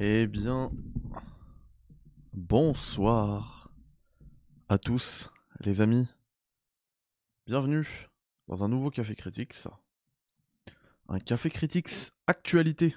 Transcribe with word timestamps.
Eh 0.00 0.28
bien, 0.28 0.70
bonsoir 2.32 3.68
à 4.68 4.78
tous, 4.78 5.28
les 5.58 5.80
amis. 5.80 6.06
Bienvenue 7.48 7.84
dans 8.46 8.62
un 8.62 8.68
nouveau 8.68 8.92
Café 8.92 9.16
Critics. 9.16 9.66
Un 11.08 11.18
Café 11.18 11.50
Critics 11.50 12.12
actualité. 12.28 12.94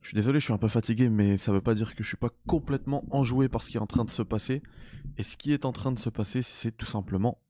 Je 0.00 0.06
suis 0.06 0.14
désolé, 0.14 0.38
je 0.38 0.44
suis 0.44 0.54
un 0.54 0.58
peu 0.58 0.68
fatigué, 0.68 1.08
mais 1.08 1.36
ça 1.36 1.50
veut 1.50 1.60
pas 1.60 1.74
dire 1.74 1.96
que 1.96 2.04
je 2.04 2.08
suis 2.08 2.16
pas 2.16 2.30
complètement 2.46 3.04
enjoué 3.10 3.48
par 3.48 3.64
ce 3.64 3.70
qui 3.70 3.78
est 3.78 3.80
en 3.80 3.88
train 3.88 4.04
de 4.04 4.10
se 4.10 4.22
passer. 4.22 4.62
Et 5.16 5.24
ce 5.24 5.36
qui 5.36 5.52
est 5.52 5.64
en 5.64 5.72
train 5.72 5.90
de 5.90 5.98
se 5.98 6.08
passer, 6.08 6.40
c'est 6.40 6.70
tout 6.70 6.86
simplement 6.86 7.42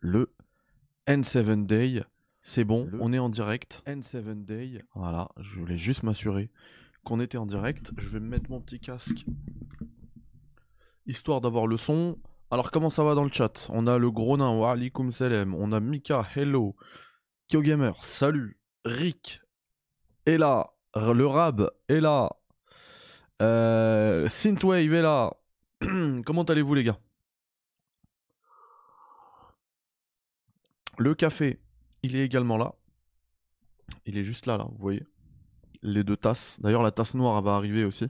le 0.00 0.34
N7 1.06 1.66
Day. 1.66 2.04
C'est 2.40 2.64
bon, 2.64 2.88
on 3.00 3.12
est 3.12 3.18
en 3.18 3.28
direct. 3.28 3.82
N7 3.86 4.46
Day. 4.46 4.82
Voilà, 4.94 5.28
je 5.36 5.60
voulais 5.60 5.76
juste 5.76 6.04
m'assurer 6.04 6.50
qu'on 7.04 7.20
était 7.20 7.38
en 7.38 7.46
direct. 7.46 7.92
Je 7.98 8.08
vais 8.08 8.20
me 8.20 8.28
mettre 8.28 8.50
mon 8.50 8.60
petit 8.60 8.80
casque 8.80 9.24
histoire 11.06 11.40
d'avoir 11.40 11.66
le 11.66 11.76
son. 11.76 12.18
Alors 12.50 12.70
comment 12.70 12.90
ça 12.90 13.04
va 13.04 13.14
dans 13.14 13.24
le 13.24 13.30
chat? 13.30 13.68
On 13.70 13.86
a 13.86 13.98
le 13.98 14.10
gros 14.10 14.36
nain, 14.36 14.56
wa 14.56 14.72
alaikum 14.72 15.10
salam. 15.10 15.54
On 15.54 15.72
a 15.72 15.80
Mika, 15.80 16.26
hello. 16.34 16.76
KyoGamer, 17.48 17.92
salut. 18.00 18.58
Rick 18.84 19.40
est 20.26 20.38
là. 20.38 20.70
Le 20.94 21.26
Rab 21.26 21.70
est 21.88 22.00
là. 22.00 22.30
Euh, 23.42 24.28
Synthwave 24.28 24.94
est 24.94 25.02
là. 25.02 25.32
comment 26.24 26.44
allez-vous 26.44 26.74
les 26.74 26.84
gars? 26.84 26.98
Le 30.96 31.14
café, 31.14 31.60
il 32.04 32.14
est 32.14 32.24
également 32.24 32.56
là. 32.56 32.74
Il 34.06 34.16
est 34.16 34.24
juste 34.24 34.46
là, 34.46 34.56
là, 34.56 34.64
vous 34.70 34.78
voyez 34.78 35.02
les 35.84 36.02
deux 36.02 36.16
tasses. 36.16 36.58
D'ailleurs, 36.60 36.82
la 36.82 36.90
tasse 36.90 37.14
noire 37.14 37.40
va 37.42 37.54
arriver 37.54 37.84
aussi. 37.84 38.08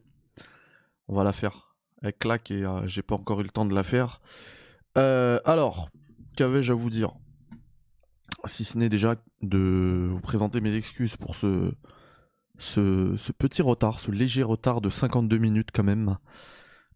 On 1.08 1.14
va 1.14 1.24
la 1.24 1.32
faire. 1.32 1.74
Elle 2.02 2.14
claque 2.14 2.50
et 2.50 2.64
euh, 2.64 2.86
j'ai 2.86 3.02
pas 3.02 3.16
encore 3.16 3.40
eu 3.40 3.42
le 3.42 3.50
temps 3.50 3.66
de 3.66 3.74
la 3.74 3.82
faire. 3.82 4.20
Euh, 4.96 5.40
alors, 5.44 5.90
qu'avais-je 6.36 6.72
à 6.72 6.74
vous 6.74 6.90
dire? 6.90 7.14
Si 8.46 8.64
ce 8.64 8.78
n'est 8.78 8.88
déjà 8.88 9.16
de 9.42 10.08
vous 10.10 10.20
présenter 10.20 10.60
mes 10.60 10.74
excuses 10.74 11.16
pour 11.16 11.34
ce, 11.34 11.72
ce, 12.58 13.32
petit 13.32 13.62
retard, 13.62 14.00
ce 14.00 14.10
léger 14.10 14.42
retard 14.42 14.80
de 14.80 14.88
52 14.88 15.38
minutes 15.38 15.70
quand 15.72 15.82
même. 15.82 16.16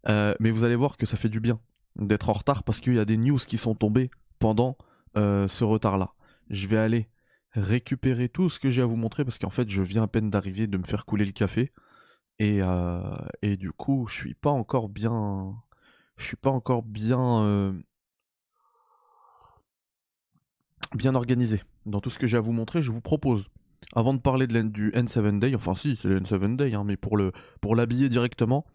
Euh, 0.07 0.33
mais 0.39 0.51
vous 0.51 0.63
allez 0.63 0.75
voir 0.75 0.95
que 0.95 1.05
ça 1.05 1.17
fait 1.17 1.29
du 1.29 1.39
bien 1.39 1.59
d'être 1.95 2.29
en 2.29 2.33
retard 2.33 2.63
parce 2.63 2.79
qu'il 2.79 2.95
y 2.95 2.99
a 2.99 3.05
des 3.05 3.17
news 3.17 3.39
qui 3.39 3.57
sont 3.57 3.75
tombées 3.75 4.09
pendant 4.37 4.77
ce 5.15 5.63
retard-là. 5.63 6.13
Je 6.49 6.67
vais 6.67 6.77
aller 6.77 7.09
récupérer 7.53 8.29
tout 8.29 8.49
ce 8.49 8.59
que 8.59 8.69
j'ai 8.69 8.81
à 8.81 8.85
vous 8.85 8.95
montrer 8.95 9.25
parce 9.25 9.37
qu'en 9.37 9.49
fait 9.49 9.69
je 9.69 9.81
viens 9.81 10.03
à 10.03 10.07
peine 10.07 10.29
d'arriver 10.29 10.67
de 10.67 10.77
me 10.77 10.83
faire 10.83 11.05
couler 11.05 11.25
le 11.25 11.31
café. 11.31 11.71
Et, 12.41 12.59
euh, 12.61 13.17
et 13.41 13.57
du 13.57 13.71
coup 13.71 14.07
je 14.07 14.15
suis 14.15 14.33
pas 14.33 14.51
encore 14.51 14.87
bien 14.87 15.55
je 16.15 16.25
suis 16.25 16.37
pas 16.37 16.51
encore 16.51 16.83
bien 16.83 17.43
euh, 17.43 17.73
bien 20.95 21.15
organisé. 21.15 21.61
Dans 21.85 21.99
tout 21.99 22.09
ce 22.09 22.19
que 22.19 22.27
j'ai 22.27 22.37
à 22.37 22.41
vous 22.41 22.53
montrer 22.53 22.81
je 22.81 22.91
vous 22.91 23.01
propose 23.01 23.47
avant 23.95 24.13
de 24.13 24.19
parler 24.19 24.47
de 24.47 24.61
du 24.61 24.91
N7 24.91 25.39
Day 25.39 25.55
enfin 25.55 25.73
si 25.73 25.95
c'est 25.95 26.07
le 26.07 26.19
N7 26.19 26.55
Day 26.55 26.73
hein, 26.75 26.83
mais 26.85 26.97
pour 26.97 27.17
le 27.17 27.31
pour 27.61 27.75
l'habiller 27.75 28.09
directement 28.09 28.65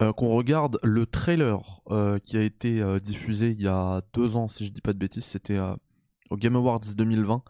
euh, 0.00 0.12
qu'on 0.12 0.28
regarde 0.28 0.78
le 0.82 1.06
trailer 1.06 1.80
qui 2.24 2.36
a 2.36 2.42
été 2.42 2.82
diffusé 3.00 3.50
il 3.50 3.62
y 3.62 3.68
a 3.68 4.02
deux 4.12 4.36
ans 4.36 4.48
si 4.48 4.66
je 4.66 4.70
dis 4.70 4.80
pas 4.80 4.92
de 4.92 4.98
bêtises. 4.98 5.24
C'était 5.24 5.58
au 6.30 6.36
Game 6.36 6.54
Awards 6.56 6.80
2020 6.80 7.42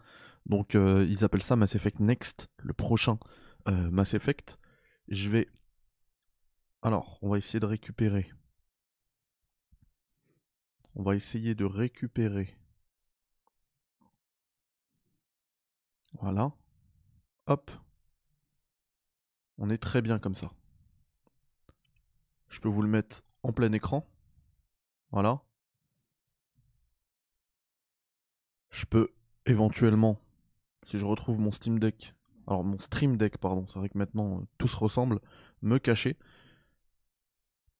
donc 0.49 0.75
euh, 0.75 1.05
ils 1.07 1.23
appellent 1.23 1.43
ça 1.43 1.55
Mass 1.55 1.75
Effect 1.75 1.99
Next, 1.99 2.49
le 2.57 2.73
prochain 2.73 3.19
euh, 3.67 3.89
Mass 3.91 4.15
Effect. 4.15 4.59
Je 5.07 5.29
vais... 5.29 5.47
Alors, 6.81 7.19
on 7.21 7.29
va 7.29 7.37
essayer 7.37 7.59
de 7.59 7.65
récupérer. 7.65 8.31
On 10.95 11.03
va 11.03 11.15
essayer 11.15 11.53
de 11.53 11.65
récupérer. 11.65 12.57
Voilà. 16.13 16.51
Hop. 17.45 17.71
On 19.59 19.69
est 19.69 19.77
très 19.77 20.01
bien 20.01 20.17
comme 20.19 20.35
ça. 20.35 20.51
Je 22.47 22.59
peux 22.59 22.69
vous 22.69 22.81
le 22.81 22.87
mettre 22.87 23.21
en 23.43 23.53
plein 23.53 23.71
écran. 23.71 24.09
Voilà. 25.11 25.43
Je 28.71 28.85
peux 28.85 29.13
éventuellement 29.45 30.19
si 30.89 30.97
je 30.97 31.05
retrouve 31.05 31.39
mon 31.39 31.51
Steam 31.51 31.77
Deck, 31.77 32.15
alors 32.47 32.63
mon 32.63 32.79
Stream 32.79 33.15
Deck, 33.15 33.37
pardon, 33.37 33.65
c'est 33.67 33.77
vrai 33.77 33.89
que 33.89 33.97
maintenant 33.97 34.39
euh, 34.39 34.45
tout 34.57 34.67
se 34.67 34.75
ressemble, 34.75 35.19
me 35.61 35.77
cacher. 35.77 36.17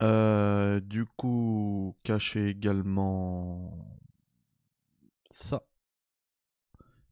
Euh, 0.04 0.80
du 0.80 1.06
coup, 1.06 1.96
cacher 2.04 2.50
également 2.50 3.74
ça. 5.32 5.64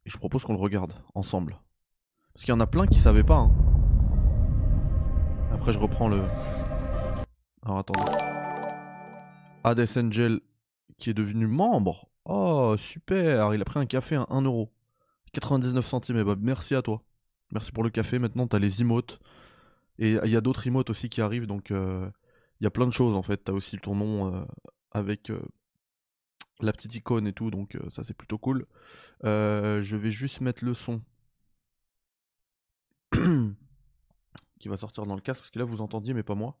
Et 0.06 0.10
je 0.10 0.16
propose 0.16 0.44
qu'on 0.44 0.54
le 0.54 0.60
regarde 0.60 0.94
ensemble. 1.14 1.58
Parce 2.32 2.44
qu'il 2.44 2.52
y 2.52 2.56
en 2.56 2.60
a 2.60 2.66
plein 2.66 2.86
qui 2.86 3.00
savaient 3.00 3.24
pas. 3.24 3.38
Hein. 3.38 3.52
Après, 5.52 5.72
je 5.72 5.80
reprends 5.80 6.08
le. 6.08 6.22
Alors 7.62 7.78
attendez. 7.78 8.12
Hades 9.64 9.98
Angel 9.98 10.40
qui 10.96 11.10
est 11.10 11.14
devenu 11.14 11.48
membre. 11.48 12.08
Oh, 12.24 12.76
super, 12.78 13.52
il 13.52 13.60
a 13.60 13.64
pris 13.64 13.80
un 13.80 13.86
café 13.86 14.14
à 14.14 14.26
1 14.30 14.42
euro. 14.42 14.70
99 15.30 15.86
centimes, 15.86 16.22
bah, 16.22 16.36
merci 16.38 16.74
à 16.74 16.82
toi. 16.82 17.02
Merci 17.52 17.72
pour 17.72 17.82
le 17.82 17.90
café. 17.90 18.18
Maintenant, 18.18 18.46
t'as 18.46 18.58
les 18.58 18.82
emotes. 18.82 19.20
Et 19.98 20.12
il 20.24 20.30
y 20.30 20.36
a 20.36 20.40
d'autres 20.40 20.66
emotes 20.66 20.90
aussi 20.90 21.08
qui 21.08 21.20
arrivent, 21.20 21.46
donc 21.46 21.70
euh, 21.70 22.08
il 22.60 22.64
y 22.64 22.66
a 22.66 22.70
plein 22.70 22.86
de 22.86 22.92
choses 22.92 23.16
en 23.16 23.22
fait. 23.22 23.38
T'as 23.38 23.52
aussi 23.52 23.78
ton 23.78 23.96
nom 23.96 24.32
euh, 24.32 24.44
avec 24.92 25.30
euh, 25.30 25.40
la 26.60 26.72
petite 26.72 26.94
icône 26.94 27.26
et 27.26 27.32
tout, 27.32 27.50
donc 27.50 27.76
ça 27.88 28.04
c'est 28.04 28.14
plutôt 28.14 28.38
cool. 28.38 28.66
je 29.24 29.96
vais 29.96 30.10
juste 30.12 30.40
mettre 30.40 30.64
le 30.64 30.74
son 30.74 31.02
qui 34.60 34.68
va 34.68 34.76
sortir 34.76 35.04
dans 35.06 35.16
le 35.16 35.20
casque, 35.20 35.40
parce 35.40 35.50
que 35.50 35.58
là 35.58 35.64
vous 35.64 35.80
entendiez, 35.82 36.14
mais 36.14 36.22
pas 36.22 36.36
moi. 36.36 36.58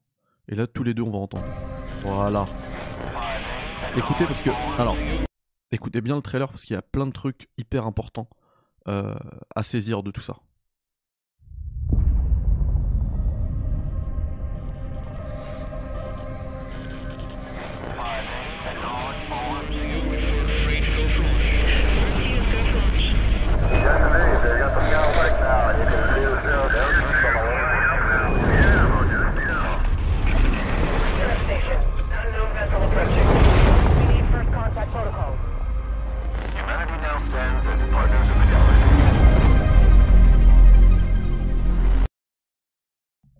Et 0.48 0.54
là, 0.54 0.66
tous 0.66 0.82
les 0.82 0.94
deux, 0.94 1.02
on 1.02 1.10
va 1.10 1.18
entendre. 1.18 1.44
Voilà. 2.02 2.48
Écoutez, 3.96 4.24
parce 4.24 4.40
que. 4.40 4.50
Alors, 4.80 4.96
écoutez 5.70 6.00
bien 6.00 6.16
le 6.16 6.22
trailer, 6.22 6.48
parce 6.48 6.64
qu'il 6.64 6.74
y 6.74 6.76
a 6.78 6.82
plein 6.82 7.06
de 7.06 7.12
trucs 7.12 7.48
hyper 7.58 7.86
importants 7.86 8.30
à 8.86 9.62
saisir 9.62 10.02
de 10.02 10.10
tout 10.10 10.20
ça. 10.20 10.36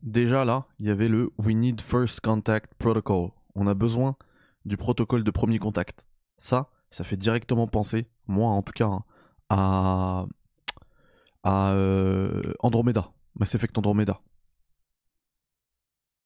Déjà 0.08 0.46
là, 0.46 0.64
il 0.78 0.86
y 0.86 0.90
avait 0.90 1.06
le 1.06 1.30
We 1.36 1.54
Need 1.54 1.82
First 1.82 2.22
Contact 2.22 2.72
Protocol. 2.78 3.28
On 3.54 3.66
a 3.66 3.74
besoin 3.74 4.16
du 4.64 4.78
protocole 4.78 5.22
de 5.22 5.30
premier 5.30 5.58
contact. 5.58 6.06
Ça, 6.38 6.70
ça 6.90 7.04
fait 7.04 7.18
directement 7.18 7.66
penser, 7.66 8.08
moi 8.26 8.48
en 8.48 8.62
tout 8.62 8.72
cas, 8.72 8.86
hein, 9.50 10.26
à, 11.44 11.72
euh, 11.72 12.40
Andromeda, 12.60 13.10
Mass 13.38 13.54
Effect 13.54 13.76
Andromeda. 13.76 14.22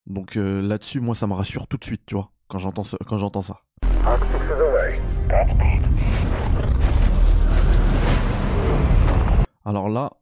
Donc 0.06 0.36
euh, 0.36 0.62
là-dessus, 0.62 1.00
moi 1.00 1.16
ça 1.16 1.26
me 1.26 1.34
rassure 1.34 1.66
tout 1.66 1.76
de 1.76 1.84
suite, 1.84 2.02
tu 2.06 2.14
vois, 2.14 2.30
quand 2.46 2.60
j'entends 2.60 2.84
ça. 2.84 3.62
Alors 9.64 9.88
là, 9.88 10.12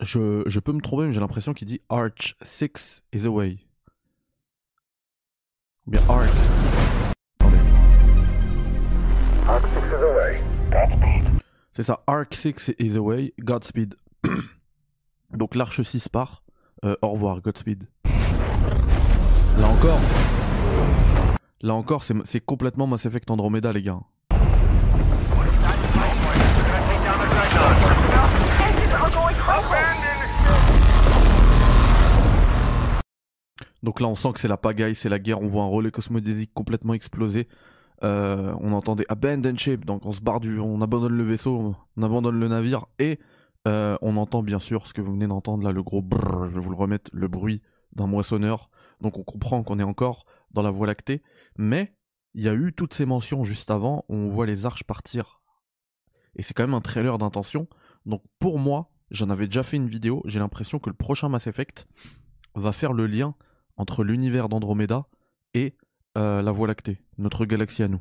je, 0.00 0.42
je 0.46 0.60
peux 0.60 0.72
me 0.72 0.80
tromper, 0.80 1.06
mais 1.06 1.12
j'ai 1.12 1.20
l'impression 1.20 1.54
qu'il 1.54 1.68
dit 1.68 1.80
Arch 1.88 2.36
6 2.42 3.02
is 3.12 3.26
away. 3.26 3.58
Ou 5.86 5.90
bien 5.90 6.00
Arc. 6.08 6.30
Attendez. 7.40 7.58
Arc 9.46 9.66
6 9.74 9.78
is 9.88 10.02
away. 10.02 10.42
Godspeed. 10.70 11.34
C'est 11.72 11.82
ça, 11.82 12.02
Arc 12.06 12.34
6 12.34 12.72
is 12.78 12.96
away, 12.96 13.34
Godspeed. 13.40 13.96
Donc 15.32 15.54
l'Arche 15.54 15.82
6 15.82 16.08
part. 16.08 16.42
Euh, 16.84 16.96
au 17.02 17.10
revoir, 17.10 17.40
Godspeed. 17.40 17.88
Là 19.58 19.68
encore. 19.68 20.00
Là 21.60 21.74
encore, 21.74 22.04
c'est 22.04 22.40
complètement 22.40 22.86
Mass 22.86 23.06
Effect 23.06 23.30
Andromeda, 23.30 23.72
les 23.72 23.82
gars. 23.82 24.00
Donc 33.82 34.00
là, 34.00 34.08
on 34.08 34.14
sent 34.14 34.32
que 34.32 34.40
c'est 34.40 34.48
la 34.48 34.56
pagaille, 34.56 34.94
c'est 34.94 35.08
la 35.08 35.18
guerre. 35.18 35.40
On 35.42 35.46
voit 35.46 35.64
un 35.64 35.68
relais 35.68 35.90
cosmodésique 35.90 36.52
complètement 36.54 36.94
explosé. 36.94 37.48
Euh, 38.02 38.54
on 38.60 38.72
entendait 38.72 39.06
abandon 39.08 39.56
ship, 39.56 39.84
donc 39.84 40.04
on 40.04 40.12
se 40.12 40.20
barre 40.20 40.40
du, 40.40 40.58
on 40.58 40.80
abandonne 40.82 41.16
le 41.16 41.24
vaisseau, 41.24 41.76
on 41.96 42.02
abandonne 42.02 42.38
le 42.38 42.48
navire 42.48 42.86
et 42.98 43.20
euh, 43.66 43.96
on 44.02 44.16
entend 44.16 44.42
bien 44.42 44.58
sûr 44.58 44.86
ce 44.86 44.92
que 44.92 45.00
vous 45.00 45.12
venez 45.12 45.26
d'entendre 45.26 45.64
là, 45.64 45.72
le 45.72 45.82
gros 45.82 46.02
brrr, 46.02 46.46
je 46.46 46.52
vais 46.52 46.60
vous 46.60 46.70
le 46.70 46.76
remettre, 46.76 47.10
le 47.14 47.28
bruit 47.28 47.62
d'un 47.92 48.06
moissonneur. 48.06 48.68
Donc 49.00 49.16
on 49.18 49.22
comprend 49.22 49.62
qu'on 49.62 49.78
est 49.78 49.84
encore 49.84 50.26
dans 50.50 50.62
la 50.62 50.70
Voie 50.70 50.86
lactée, 50.86 51.22
mais 51.56 51.94
il 52.34 52.42
y 52.42 52.48
a 52.48 52.54
eu 52.54 52.72
toutes 52.72 52.94
ces 52.94 53.06
mentions 53.06 53.44
juste 53.44 53.70
avant 53.70 54.04
où 54.08 54.14
on 54.16 54.28
voit 54.28 54.46
les 54.46 54.66
arches 54.66 54.84
partir. 54.84 55.40
Et 56.36 56.42
c'est 56.42 56.52
quand 56.52 56.64
même 56.64 56.74
un 56.74 56.80
trailer 56.80 57.16
d'intention. 57.16 57.68
Donc 58.06 58.22
pour 58.38 58.58
moi, 58.58 58.90
j'en 59.10 59.30
avais 59.30 59.46
déjà 59.46 59.62
fait 59.62 59.76
une 59.76 59.86
vidéo, 59.86 60.22
j'ai 60.26 60.40
l'impression 60.40 60.78
que 60.78 60.90
le 60.90 60.96
prochain 60.96 61.28
Mass 61.28 61.46
Effect 61.46 61.86
va 62.54 62.72
faire 62.72 62.92
le 62.92 63.06
lien 63.06 63.34
entre 63.76 64.04
l'univers 64.04 64.48
d'Andromeda 64.48 65.06
et 65.54 65.76
euh, 66.16 66.42
la 66.42 66.52
Voie 66.52 66.68
lactée, 66.68 67.00
notre 67.18 67.44
galaxie 67.44 67.82
à 67.82 67.88
nous. 67.88 68.00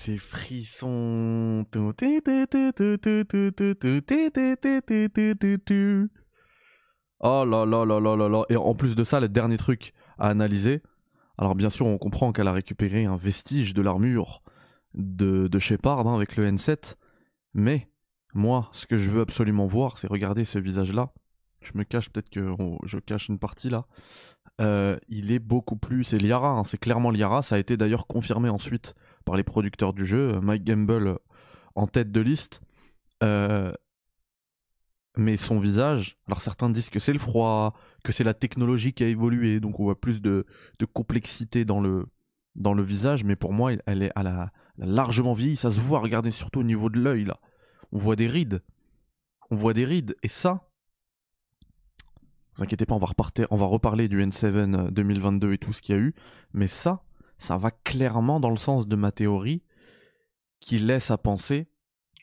Ces 0.00 0.16
frissons. 0.16 1.66
Oh 7.20 7.44
là 7.44 7.66
là 7.66 7.84
là 7.84 8.00
là 8.00 8.16
là 8.16 8.28
là. 8.28 8.44
Et 8.48 8.56
en 8.56 8.74
plus 8.74 8.96
de 8.96 9.04
ça, 9.04 9.20
le 9.20 9.28
dernier 9.28 9.58
truc 9.58 9.92
à 10.18 10.28
analyser. 10.28 10.82
Alors 11.36 11.54
bien 11.54 11.68
sûr, 11.68 11.86
on 11.86 11.98
comprend 11.98 12.32
qu'elle 12.32 12.48
a 12.48 12.52
récupéré 12.52 13.04
un 13.04 13.16
vestige 13.16 13.74
de 13.74 13.82
l'armure 13.82 14.42
de, 14.94 15.58
Shepard 15.58 16.08
hein, 16.08 16.14
avec 16.14 16.36
le 16.36 16.50
N7. 16.50 16.96
Mais 17.52 17.90
moi, 18.32 18.70
ce 18.72 18.86
que 18.86 18.96
je 18.96 19.10
veux 19.10 19.20
absolument 19.20 19.66
voir, 19.66 19.98
c'est 19.98 20.06
regarder 20.06 20.44
ce 20.44 20.58
visage-là. 20.58 21.12
Je 21.60 21.72
me 21.74 21.84
cache, 21.84 22.08
peut-être 22.08 22.30
que 22.30 22.54
je 22.86 22.98
cache 22.98 23.28
une 23.28 23.38
partie 23.38 23.68
là. 23.68 23.84
Euh, 24.62 24.98
il 25.08 25.30
est 25.30 25.38
beaucoup 25.38 25.76
plus. 25.76 26.04
C'est 26.04 26.18
Liara, 26.18 26.52
hein, 26.52 26.64
c'est 26.64 26.78
clairement 26.78 27.10
Liara. 27.10 27.42
Ça 27.42 27.56
a 27.56 27.58
été 27.58 27.76
d'ailleurs 27.76 28.06
confirmé 28.06 28.48
ensuite 28.48 28.94
par 29.24 29.36
les 29.36 29.44
producteurs 29.44 29.92
du 29.92 30.04
jeu. 30.06 30.34
euh, 30.34 30.40
Mike 30.40 30.64
Gamble 30.64 31.06
euh, 31.08 31.18
en 31.74 31.86
tête 31.86 32.10
de 32.12 32.20
liste. 32.20 32.60
Euh, 33.22 33.72
mais 35.16 35.36
son 35.36 35.58
visage, 35.58 36.18
alors 36.26 36.40
certains 36.40 36.70
disent 36.70 36.88
que 36.88 37.00
c'est 37.00 37.12
le 37.12 37.18
froid, 37.18 37.74
que 38.04 38.12
c'est 38.12 38.24
la 38.24 38.32
technologie 38.34 38.92
qui 38.92 39.04
a 39.04 39.08
évolué, 39.08 39.60
donc 39.60 39.78
on 39.80 39.84
voit 39.84 40.00
plus 40.00 40.22
de, 40.22 40.46
de 40.78 40.84
complexité 40.86 41.64
dans 41.64 41.80
le, 41.80 42.06
dans 42.54 42.74
le 42.74 42.82
visage, 42.82 43.24
mais 43.24 43.36
pour 43.36 43.52
moi, 43.52 43.72
elle- 43.72 44.02
est, 44.04 44.12
elle, 44.14 44.26
a, 44.28 44.52
elle 44.78 44.84
a 44.84 44.86
largement 44.86 45.32
vieilli, 45.32 45.56
ça 45.56 45.70
se 45.70 45.80
voit, 45.80 45.98
regardez 45.98 46.30
surtout 46.30 46.60
au 46.60 46.64
niveau 46.64 46.88
de 46.88 46.98
l'œil, 47.00 47.24
là. 47.24 47.38
On 47.92 47.98
voit 47.98 48.14
des 48.16 48.28
rides. 48.28 48.62
On 49.50 49.56
voit 49.56 49.72
des 49.74 49.84
rides, 49.84 50.14
et 50.22 50.28
ça, 50.28 50.70
vous 52.56 52.62
inquiétez 52.62 52.86
pas, 52.86 52.94
on 52.94 52.98
va, 52.98 53.08
on 53.50 53.56
va 53.56 53.66
reparler 53.66 54.08
du 54.08 54.22
N7 54.24 54.90
2022 54.90 55.52
et 55.52 55.58
tout 55.58 55.72
ce 55.72 55.82
qu'il 55.82 55.94
y 55.96 55.98
a 55.98 56.00
eu, 56.00 56.14
mais 56.52 56.68
ça, 56.68 57.02
ça 57.40 57.56
va 57.56 57.70
clairement 57.70 58.38
dans 58.38 58.50
le 58.50 58.56
sens 58.56 58.86
de 58.86 58.96
ma 58.96 59.10
théorie 59.10 59.62
qui 60.60 60.78
laisse 60.78 61.10
à 61.10 61.18
penser 61.18 61.68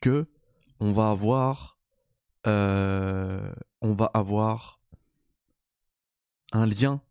que 0.01 0.27
on 0.79 0.93
va 0.93 1.09
avoir 1.09 1.79
euh, 2.45 3.51
un 6.51 6.65
lien 6.65 7.01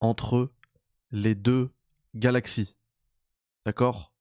entre 0.00 0.52
les 1.10 1.34
deux 1.34 1.70
galaxies. 2.14 2.76
D'accord? 3.64 4.12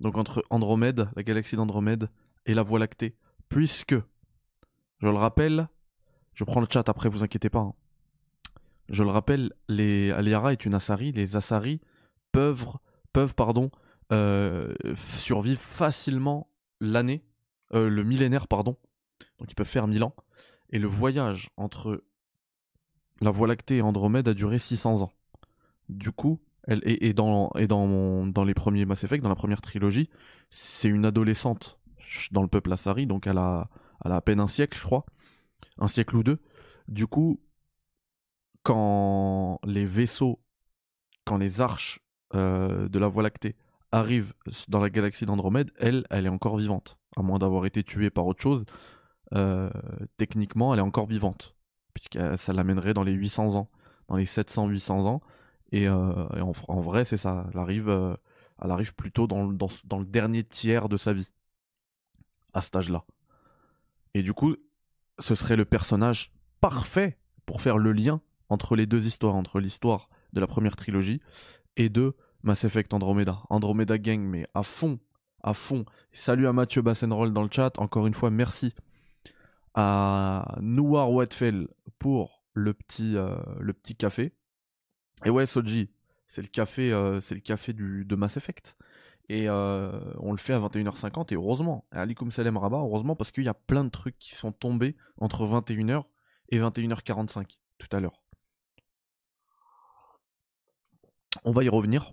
Donc 0.00 0.16
entre 0.16 0.42
Andromède, 0.48 1.08
la 1.14 1.22
galaxie 1.22 1.56
d'Andromède, 1.56 2.08
et 2.46 2.54
la 2.54 2.62
Voie 2.62 2.78
lactée. 2.78 3.16
Puisque, 3.48 3.94
je 3.94 5.06
le 5.06 5.10
rappelle, 5.10 5.68
je 6.32 6.44
prends 6.44 6.60
le 6.60 6.66
chat 6.70 6.88
après, 6.88 7.08
vous 7.08 7.22
inquiétez 7.22 7.50
pas. 7.50 7.60
hein. 7.60 7.74
Je 8.88 9.02
le 9.02 9.10
rappelle, 9.10 9.52
les 9.68 10.10
Aliara 10.12 10.52
est 10.52 10.64
une 10.64 10.74
Asari. 10.74 11.12
Les 11.12 11.36
Asari 11.36 11.80
peuvent, 12.36 12.66
peuvent 13.14 13.34
pardon, 13.34 13.70
euh, 14.12 14.74
facilement 14.94 16.50
l'année, 16.82 17.24
euh, 17.72 17.88
le 17.88 18.04
millénaire, 18.04 18.46
pardon. 18.46 18.76
Donc 19.38 19.50
ils 19.50 19.54
peuvent 19.54 19.66
faire 19.66 19.86
1000 19.86 20.04
ans. 20.04 20.14
Et 20.68 20.78
le 20.78 20.86
voyage 20.86 21.48
entre 21.56 22.04
la 23.22 23.30
Voie 23.30 23.48
lactée 23.48 23.78
et 23.78 23.82
Andromède 23.82 24.28
a 24.28 24.34
duré 24.34 24.58
600 24.58 25.00
ans. 25.00 25.12
Du 25.88 26.12
coup, 26.12 26.42
elle, 26.64 26.82
et, 26.84 27.06
et 27.06 27.14
dans, 27.14 27.50
et 27.56 27.66
dans, 27.66 28.26
dans 28.26 28.44
les 28.44 28.52
premiers 28.52 28.84
Mass 28.84 29.04
Effect, 29.04 29.22
dans 29.22 29.30
la 29.30 29.34
première 29.34 29.62
trilogie, 29.62 30.10
c'est 30.50 30.88
une 30.88 31.06
adolescente 31.06 31.78
dans 32.32 32.42
le 32.42 32.48
peuple 32.48 32.70
Asari, 32.70 33.06
donc 33.06 33.26
elle 33.26 33.38
a, 33.38 33.70
elle 34.04 34.12
a 34.12 34.16
à 34.16 34.20
peine 34.20 34.40
un 34.40 34.46
siècle, 34.46 34.76
je 34.76 34.84
crois. 34.84 35.06
Un 35.78 35.88
siècle 35.88 36.16
ou 36.16 36.22
deux. 36.22 36.38
Du 36.86 37.06
coup, 37.06 37.40
quand 38.62 39.58
les 39.64 39.86
vaisseaux, 39.86 40.42
quand 41.24 41.38
les 41.38 41.62
arches 41.62 42.05
euh, 42.34 42.88
de 42.88 42.98
la 42.98 43.08
Voie 43.08 43.22
lactée 43.22 43.56
arrivent 43.92 44.34
dans 44.68 44.80
la 44.80 44.90
galaxie 44.90 45.26
d'Andromède, 45.26 45.70
elle, 45.78 46.06
elle 46.10 46.26
est 46.26 46.30
encore 46.30 46.56
vivante. 46.56 46.98
À 47.16 47.22
moins 47.22 47.38
d'avoir 47.38 47.66
été 47.66 47.82
tuée 47.82 48.10
par 48.10 48.26
autre 48.26 48.42
chose, 48.42 48.64
euh, 49.34 49.70
techniquement, 50.16 50.74
elle 50.74 50.80
est 50.80 50.82
encore 50.82 51.06
vivante. 51.06 51.54
Puisque 51.94 52.16
euh, 52.16 52.36
ça 52.36 52.52
l'amènerait 52.52 52.94
dans 52.94 53.04
les 53.04 53.12
800 53.12 53.54
ans, 53.54 53.70
dans 54.08 54.16
les 54.16 54.26
700-800 54.26 54.92
ans. 55.06 55.20
Et, 55.72 55.84
et 55.84 55.88
en, 55.88 56.80
vrai, 56.80 57.04
c'est 57.04 57.16
ça. 57.16 57.46
Elle 57.52 57.58
arrive, 57.58 58.16
elle 58.62 58.70
arrive 58.70 58.94
plutôt 58.94 59.26
dans, 59.26 59.48
dans 59.52 59.98
le 59.98 60.04
dernier 60.04 60.44
tiers 60.44 60.88
de 60.88 60.96
sa 60.96 61.12
vie. 61.12 61.28
À 62.54 62.60
cet 62.60 62.76
âge-là. 62.76 63.04
Et 64.14 64.22
du 64.22 64.32
coup, 64.32 64.54
ce 65.18 65.34
serait 65.34 65.56
le 65.56 65.64
personnage 65.64 66.32
parfait 66.60 67.18
pour 67.46 67.60
faire 67.62 67.78
le 67.78 67.92
lien 67.92 68.20
entre 68.48 68.76
les 68.76 68.86
deux 68.86 69.06
histoires, 69.06 69.34
entre 69.34 69.60
l'histoire 69.60 70.08
de 70.32 70.40
la 70.40 70.46
première 70.46 70.76
trilogie 70.76 71.20
et 71.76 71.88
de 71.88 72.14
Mass 72.42 72.64
Effect 72.64 72.92
Andromeda. 72.94 73.42
Andromeda 73.50 73.98
Gang, 73.98 74.20
mais 74.20 74.46
à 74.54 74.62
fond, 74.62 74.98
à 75.42 75.54
fond. 75.54 75.84
Salut 76.12 76.46
à 76.46 76.52
Mathieu 76.52 76.82
Bassenroll 76.82 77.32
dans 77.32 77.42
le 77.42 77.48
chat. 77.50 77.78
Encore 77.78 78.06
une 78.06 78.14
fois, 78.14 78.30
merci 78.30 78.72
à 79.74 80.56
Noir 80.60 81.12
Whitefell 81.12 81.68
pour 81.98 82.44
le 82.54 82.72
petit, 82.72 83.16
euh, 83.16 83.36
le 83.60 83.72
petit 83.72 83.94
café. 83.94 84.32
Et 85.24 85.30
ouais, 85.30 85.46
Soji, 85.46 85.90
c'est 86.28 86.42
le 86.42 86.48
café, 86.48 86.92
euh, 86.92 87.20
c'est 87.20 87.34
le 87.34 87.40
café 87.40 87.72
du, 87.72 88.04
de 88.04 88.16
Mass 88.16 88.36
Effect. 88.36 88.76
Et 89.28 89.48
euh, 89.48 89.90
on 90.18 90.32
le 90.32 90.38
fait 90.38 90.52
à 90.52 90.60
21h50 90.60 91.32
et 91.32 91.36
heureusement, 91.36 91.84
Alikum 91.90 92.30
Salem 92.30 92.56
Rabat, 92.56 92.78
heureusement 92.78 93.16
parce 93.16 93.32
qu'il 93.32 93.44
y 93.44 93.48
a 93.48 93.54
plein 93.54 93.84
de 93.84 93.90
trucs 93.90 94.18
qui 94.18 94.34
sont 94.34 94.52
tombés 94.52 94.96
entre 95.18 95.44
21h 95.44 96.04
et 96.50 96.60
21h45 96.60 97.44
tout 97.78 97.88
à 97.90 98.00
l'heure. 98.00 98.25
On 101.46 101.52
va 101.52 101.62
y 101.62 101.68
revenir. 101.68 102.12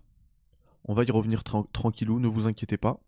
On 0.85 0.93
va 0.93 1.03
y 1.03 1.09
revenir 1.11 1.41
tran- 1.43 1.65
tranquillou, 1.73 2.19
ne 2.19 2.27
vous 2.27 2.47
inquiétez 2.47 2.77
pas. 2.77 2.99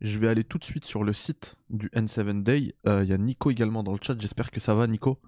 Je 0.00 0.18
vais 0.18 0.28
aller 0.28 0.42
tout 0.44 0.56
de 0.58 0.64
suite 0.64 0.84
sur 0.86 1.04
le 1.04 1.12
site 1.12 1.56
du 1.68 1.88
N7 1.90 2.42
Day. 2.42 2.74
Euh, 2.86 3.04
Il 3.04 3.10
y 3.10 3.12
a 3.12 3.18
Nico 3.18 3.50
également 3.50 3.82
dans 3.82 3.92
le 3.92 3.98
chat. 4.00 4.18
J'espère 4.18 4.50
que 4.50 4.60
ça 4.60 4.74
va, 4.74 4.86
Nico. 4.86 5.20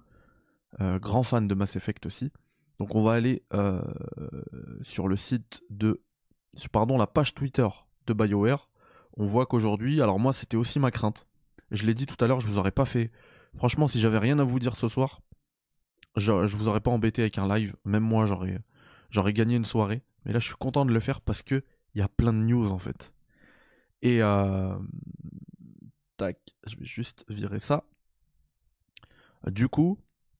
Euh, 0.79 0.97
grand 0.99 1.23
fan 1.23 1.47
de 1.47 1.53
Mass 1.53 1.75
Effect 1.75 2.05
aussi. 2.05 2.31
Donc 2.79 2.95
on 2.95 3.03
va 3.03 3.13
aller 3.13 3.43
euh, 3.53 3.81
sur 4.81 5.07
le 5.07 5.15
site 5.15 5.61
de, 5.69 6.01
pardon, 6.71 6.97
la 6.97 7.05
page 7.05 7.33
Twitter 7.35 7.67
de 8.07 8.13
BioWare. 8.13 8.69
On 9.17 9.27
voit 9.27 9.45
qu'aujourd'hui, 9.45 10.01
alors 10.01 10.17
moi 10.19 10.33
c'était 10.33 10.57
aussi 10.57 10.79
ma 10.79 10.89
crainte. 10.89 11.27
Je 11.69 11.85
l'ai 11.85 11.93
dit 11.93 12.05
tout 12.07 12.15
à 12.23 12.27
l'heure, 12.27 12.39
je 12.39 12.47
vous 12.47 12.57
aurais 12.57 12.71
pas 12.71 12.85
fait. 12.85 13.11
Franchement, 13.57 13.85
si 13.85 13.99
j'avais 13.99 14.17
rien 14.17 14.39
à 14.39 14.43
vous 14.43 14.57
dire 14.57 14.75
ce 14.75 14.87
soir, 14.87 15.21
je, 16.15 16.47
je 16.47 16.55
vous 16.57 16.69
aurais 16.69 16.79
pas 16.81 16.89
embêté 16.91 17.21
avec 17.21 17.37
un 17.37 17.47
live. 17.47 17.75
Même 17.85 18.03
moi, 18.03 18.25
j'aurais, 18.25 18.57
j'aurais 19.11 19.33
gagné 19.33 19.55
une 19.57 19.65
soirée. 19.65 20.01
Mais 20.25 20.33
là, 20.33 20.39
je 20.39 20.45
suis 20.45 20.55
content 20.55 20.85
de 20.85 20.93
le 20.93 20.99
faire 20.99 21.21
parce 21.21 21.41
que 21.41 21.63
il 21.95 21.99
y 21.99 22.01
a 22.01 22.07
plein 22.09 22.33
de 22.33 22.39
news 22.45 22.71
en 22.71 22.77
fait. 22.79 23.13
Et 24.01 24.21
euh, 24.23 24.75
tac, 26.17 26.37
je 26.67 26.75
vais 26.77 26.85
juste 26.85 27.25
virer 27.29 27.59
ça. 27.59 27.83
Du 29.47 29.67
coup, 29.69 29.99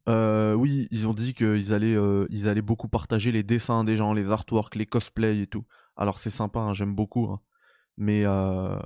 euh, 0.09 0.53
oui, 0.53 0.88
ils 0.91 1.07
ont 1.07 1.13
dit 1.13 1.33
qu'ils 1.33 1.73
allaient, 1.73 1.95
euh, 1.95 2.27
ils 2.29 2.47
allaient 2.47 2.61
beaucoup 2.61 2.88
partager 2.88 3.31
les 3.31 3.43
dessins 3.43 3.83
des 3.83 3.95
gens, 3.95 4.13
les 4.13 4.31
artworks, 4.31 4.75
les 4.75 4.85
cosplays 4.85 5.39
et 5.41 5.47
tout. 5.47 5.65
Alors 5.95 6.19
c'est 6.19 6.29
sympa, 6.29 6.59
hein, 6.59 6.73
j'aime 6.73 6.95
beaucoup. 6.95 7.25
hein. 7.27 7.41
Mais, 7.97 8.23
euh, 8.25 8.77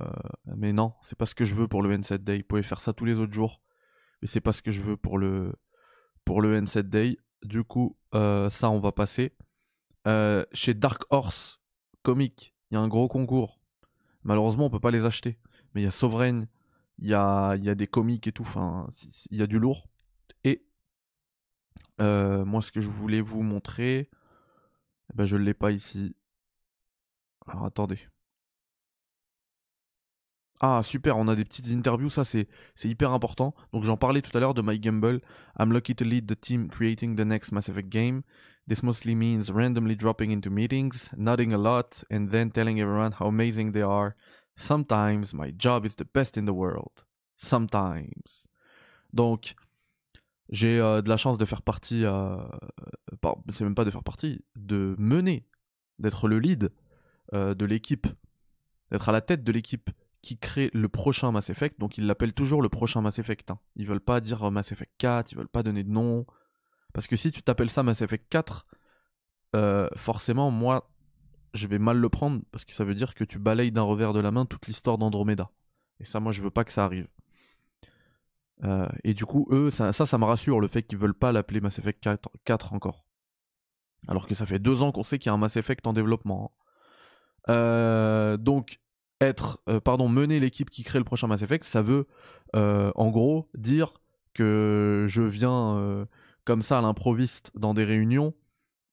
mais 0.56 0.72
non, 0.72 0.94
c'est 1.02 1.16
pas 1.16 1.26
ce 1.26 1.34
que 1.34 1.44
je 1.44 1.54
veux 1.54 1.68
pour 1.68 1.82
le 1.82 1.96
N7 1.96 2.18
Day. 2.18 2.38
Vous 2.38 2.44
pouvez 2.44 2.62
faire 2.62 2.80
ça 2.80 2.92
tous 2.92 3.04
les 3.04 3.18
autres 3.18 3.32
jours. 3.32 3.62
Mais 4.22 4.28
c'est 4.28 4.40
pas 4.40 4.52
ce 4.52 4.62
que 4.62 4.70
je 4.70 4.80
veux 4.80 4.96
pour 4.96 5.18
le, 5.18 5.54
pour 6.24 6.42
le 6.42 6.60
N7 6.60 6.82
Day. 6.88 7.18
Du 7.42 7.64
coup, 7.64 7.96
ça, 8.12 8.70
on 8.70 8.80
va 8.80 8.92
passer. 8.92 9.32
Euh, 10.06 10.44
chez 10.52 10.74
Dark 10.74 11.02
Horse 11.10 11.60
Comics, 12.02 12.54
il 12.70 12.74
y 12.74 12.76
a 12.76 12.80
un 12.80 12.88
gros 12.88 13.08
concours. 13.08 13.60
Malheureusement, 14.22 14.66
on 14.66 14.70
peut 14.70 14.80
pas 14.80 14.90
les 14.90 15.04
acheter. 15.04 15.38
Mais 15.74 15.82
il 15.82 15.84
y 15.84 15.88
a 15.88 15.92
Sovereign, 15.92 16.48
il 16.98 17.08
y 17.08 17.14
a, 17.14 17.56
des 17.56 17.86
comics 17.86 18.26
et 18.26 18.32
tout. 18.32 18.42
Enfin, 18.42 18.88
il 19.30 19.38
y 19.38 19.42
a 19.42 19.46
du 19.46 19.58
lourd. 19.58 19.88
Et 20.44 20.64
euh, 22.00 22.44
moi, 22.44 22.62
ce 22.62 22.72
que 22.72 22.80
je 22.80 22.88
voulais 22.88 23.20
vous 23.20 23.42
montrer, 23.42 24.08
eh 25.10 25.16
ben, 25.16 25.26
je 25.26 25.36
l'ai 25.36 25.54
pas 25.54 25.72
ici. 25.72 26.14
Alors 27.46 27.64
attendez. 27.64 27.98
Ah 30.60 30.80
super, 30.82 31.18
on 31.18 31.28
a 31.28 31.36
des 31.36 31.44
petites 31.44 31.68
interviews, 31.68 32.08
ça 32.08 32.24
c'est 32.24 32.48
hyper 32.82 33.12
important. 33.12 33.54
Donc 33.72 33.84
j'en 33.84 33.98
parlais 33.98 34.22
tout 34.22 34.36
à 34.36 34.40
l'heure 34.40 34.54
de 34.54 34.62
My 34.62 34.80
Gamble. 34.80 35.20
I'm 35.58 35.70
lucky 35.70 35.94
to 35.94 36.04
lead 36.04 36.26
the 36.26 36.40
team 36.40 36.68
creating 36.68 37.14
the 37.14 37.26
next 37.26 37.52
Mass 37.52 37.68
Effect 37.68 37.90
game. 37.90 38.22
This 38.68 38.82
mostly 38.82 39.14
means 39.14 39.52
randomly 39.52 39.94
dropping 39.94 40.32
into 40.32 40.50
meetings, 40.50 41.08
nodding 41.16 41.52
a 41.52 41.58
lot, 41.58 42.02
and 42.10 42.28
then 42.30 42.50
telling 42.50 42.80
everyone 42.80 43.12
how 43.12 43.28
amazing 43.28 43.72
they 43.72 43.82
are. 43.82 44.16
Sometimes 44.56 45.32
my 45.32 45.52
job 45.56 45.86
is 45.86 45.94
the 45.94 46.04
best 46.04 46.36
in 46.36 46.46
the 46.46 46.54
world. 46.54 47.04
Sometimes. 47.36 48.46
Donc 49.12 49.54
j'ai 50.48 50.80
euh, 50.80 51.02
de 51.02 51.08
la 51.08 51.16
chance 51.16 51.38
de 51.38 51.44
faire 51.44 51.62
partie, 51.62 52.04
euh, 52.04 52.36
c'est 53.52 53.64
même 53.64 53.74
pas 53.74 53.84
de 53.84 53.90
faire 53.90 54.04
partie, 54.04 54.44
de 54.56 54.94
mener, 54.98 55.46
d'être 55.98 56.28
le 56.28 56.38
lead 56.38 56.72
euh, 57.34 57.54
de 57.54 57.64
l'équipe, 57.64 58.06
d'être 58.90 59.08
à 59.08 59.12
la 59.12 59.20
tête 59.20 59.44
de 59.44 59.52
l'équipe 59.52 59.90
qui 60.22 60.38
crée 60.38 60.70
le 60.72 60.88
prochain 60.88 61.30
Mass 61.30 61.50
Effect. 61.50 61.78
Donc 61.78 61.98
ils 61.98 62.06
l'appellent 62.06 62.34
toujours 62.34 62.62
le 62.62 62.68
prochain 62.68 63.00
Mass 63.00 63.18
Effect. 63.18 63.50
Hein. 63.50 63.58
Ils 63.76 63.86
veulent 63.86 64.00
pas 64.00 64.20
dire 64.20 64.50
Mass 64.50 64.72
Effect 64.72 64.92
4, 64.98 65.32
ils 65.32 65.38
veulent 65.38 65.48
pas 65.48 65.62
donner 65.62 65.84
de 65.84 65.90
nom. 65.90 66.26
Parce 66.92 67.06
que 67.06 67.16
si 67.16 67.30
tu 67.30 67.42
t'appelles 67.42 67.70
ça 67.70 67.82
Mass 67.82 68.02
Effect 68.02 68.26
4, 68.30 68.66
euh, 69.54 69.88
forcément, 69.96 70.50
moi, 70.50 70.90
je 71.54 71.66
vais 71.66 71.78
mal 71.78 71.98
le 71.98 72.08
prendre 72.08 72.42
parce 72.52 72.64
que 72.64 72.74
ça 72.74 72.84
veut 72.84 72.94
dire 72.94 73.14
que 73.14 73.24
tu 73.24 73.38
balayes 73.38 73.72
d'un 73.72 73.82
revers 73.82 74.12
de 74.12 74.20
la 74.20 74.30
main 74.30 74.46
toute 74.46 74.66
l'histoire 74.66 74.98
d'Andromeda. 74.98 75.50
Et 76.00 76.04
ça, 76.04 76.20
moi, 76.20 76.32
je 76.32 76.42
veux 76.42 76.50
pas 76.50 76.64
que 76.64 76.72
ça 76.72 76.84
arrive. 76.84 77.08
Euh, 78.64 78.86
et 79.04 79.14
du 79.14 79.26
coup, 79.26 79.46
eux, 79.50 79.70
ça, 79.70 79.92
ça, 79.92 80.18
me 80.18 80.24
rassure 80.24 80.60
le 80.60 80.68
fait 80.68 80.82
qu'ils 80.82 80.98
veulent 80.98 81.14
pas 81.14 81.32
l'appeler 81.32 81.60
Mass 81.60 81.78
Effect 81.78 82.02
4, 82.02 82.30
4 82.44 82.72
encore. 82.72 83.04
Alors 84.08 84.26
que 84.26 84.34
ça 84.34 84.46
fait 84.46 84.58
deux 84.58 84.82
ans 84.82 84.92
qu'on 84.92 85.02
sait 85.02 85.18
qu'il 85.18 85.30
y 85.30 85.30
a 85.30 85.34
un 85.34 85.38
Mass 85.38 85.56
Effect 85.56 85.86
en 85.86 85.92
développement. 85.92 86.52
hein. 87.48 87.52
Euh, 87.52 88.36
donc, 88.36 88.80
être, 89.20 89.62
euh, 89.68 89.80
pardon, 89.80 90.08
mener 90.08 90.40
l'équipe 90.40 90.70
qui 90.70 90.84
crée 90.84 90.98
le 90.98 91.04
prochain 91.04 91.26
Mass 91.26 91.42
Effect, 91.42 91.64
ça 91.64 91.82
veut, 91.82 92.06
en 92.54 93.10
gros, 93.10 93.48
dire 93.54 93.94
que 94.32 95.06
je 95.08 95.22
viens 95.22 96.06
comme 96.46 96.62
ça 96.62 96.78
à 96.78 96.82
l'improviste 96.82 97.52
dans 97.54 97.74
des 97.74 97.84
réunions. 97.84 98.32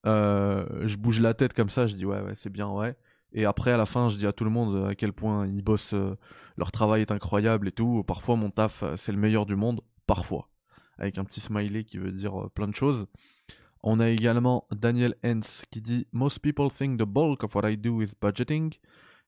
euh, 0.06 0.86
je 0.86 0.96
bouge 0.98 1.20
la 1.20 1.32
tête 1.32 1.54
comme 1.54 1.70
ça, 1.70 1.86
je 1.86 1.94
dis 1.94 2.04
ouais, 2.04 2.20
ouais, 2.20 2.34
c'est 2.34 2.50
bien, 2.50 2.68
ouais. 2.68 2.94
Et 3.32 3.46
après, 3.46 3.72
à 3.72 3.76
la 3.76 3.86
fin, 3.86 4.08
je 4.10 4.16
dis 4.16 4.26
à 4.26 4.32
tout 4.32 4.44
le 4.44 4.50
monde 4.50 4.86
à 4.86 4.94
quel 4.94 5.12
point 5.12 5.46
ils 5.46 5.62
bossent, 5.62 5.94
euh, 5.94 6.16
leur 6.56 6.70
travail 6.70 7.00
est 7.00 7.10
incroyable 7.10 7.66
et 7.68 7.72
tout. 7.72 8.04
Parfois, 8.06 8.36
mon 8.36 8.50
taf, 8.50 8.82
euh, 8.82 8.96
c'est 8.96 9.10
le 9.10 9.18
meilleur 9.18 9.44
du 9.44 9.56
monde. 9.56 9.80
Parfois. 10.06 10.50
Avec 10.98 11.18
un 11.18 11.24
petit 11.24 11.40
smiley 11.40 11.82
qui 11.84 11.98
veut 11.98 12.12
dire 12.12 12.40
euh, 12.40 12.48
plein 12.48 12.68
de 12.68 12.74
choses. 12.76 13.06
On 13.82 13.98
a 13.98 14.08
également 14.08 14.68
Daniel 14.70 15.14
Hens 15.24 15.64
qui 15.70 15.80
dit 15.80 16.06
Most 16.12 16.38
people 16.40 16.70
think 16.70 16.98
the 16.98 17.04
bulk 17.04 17.42
of 17.42 17.54
what 17.56 17.68
I 17.68 17.76
do 17.76 18.00
is 18.00 18.12
budgeting 18.20 18.74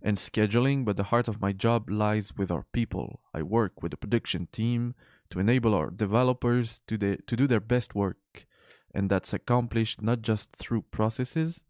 and 0.05 0.15
scheduling, 0.15 0.85
but 0.85 0.95
the 0.95 1.13
heart 1.13 1.29
of 1.29 1.41
my 1.41 1.53
job 1.53 1.91
lies 1.91 2.33
with 2.39 2.53
our 2.53 2.63
people. 2.73 3.19
I 3.35 3.43
work 3.43 3.83
with 3.83 3.91
the 3.91 3.97
production 3.97 4.47
team 4.47 4.93
to 5.31 5.41
enable 5.41 5.75
our 5.75 5.91
developers 5.91 6.81
to, 6.87 6.97
the, 6.97 7.19
to 7.27 7.37
do 7.37 7.47
their 7.47 7.61
best 7.61 7.95
work. 7.95 8.47
And 8.95 9.09
that's 9.09 9.35
accomplished 9.35 10.01
not 10.01 10.23
just 10.23 10.57
through 10.57 10.83
processes 10.91 11.63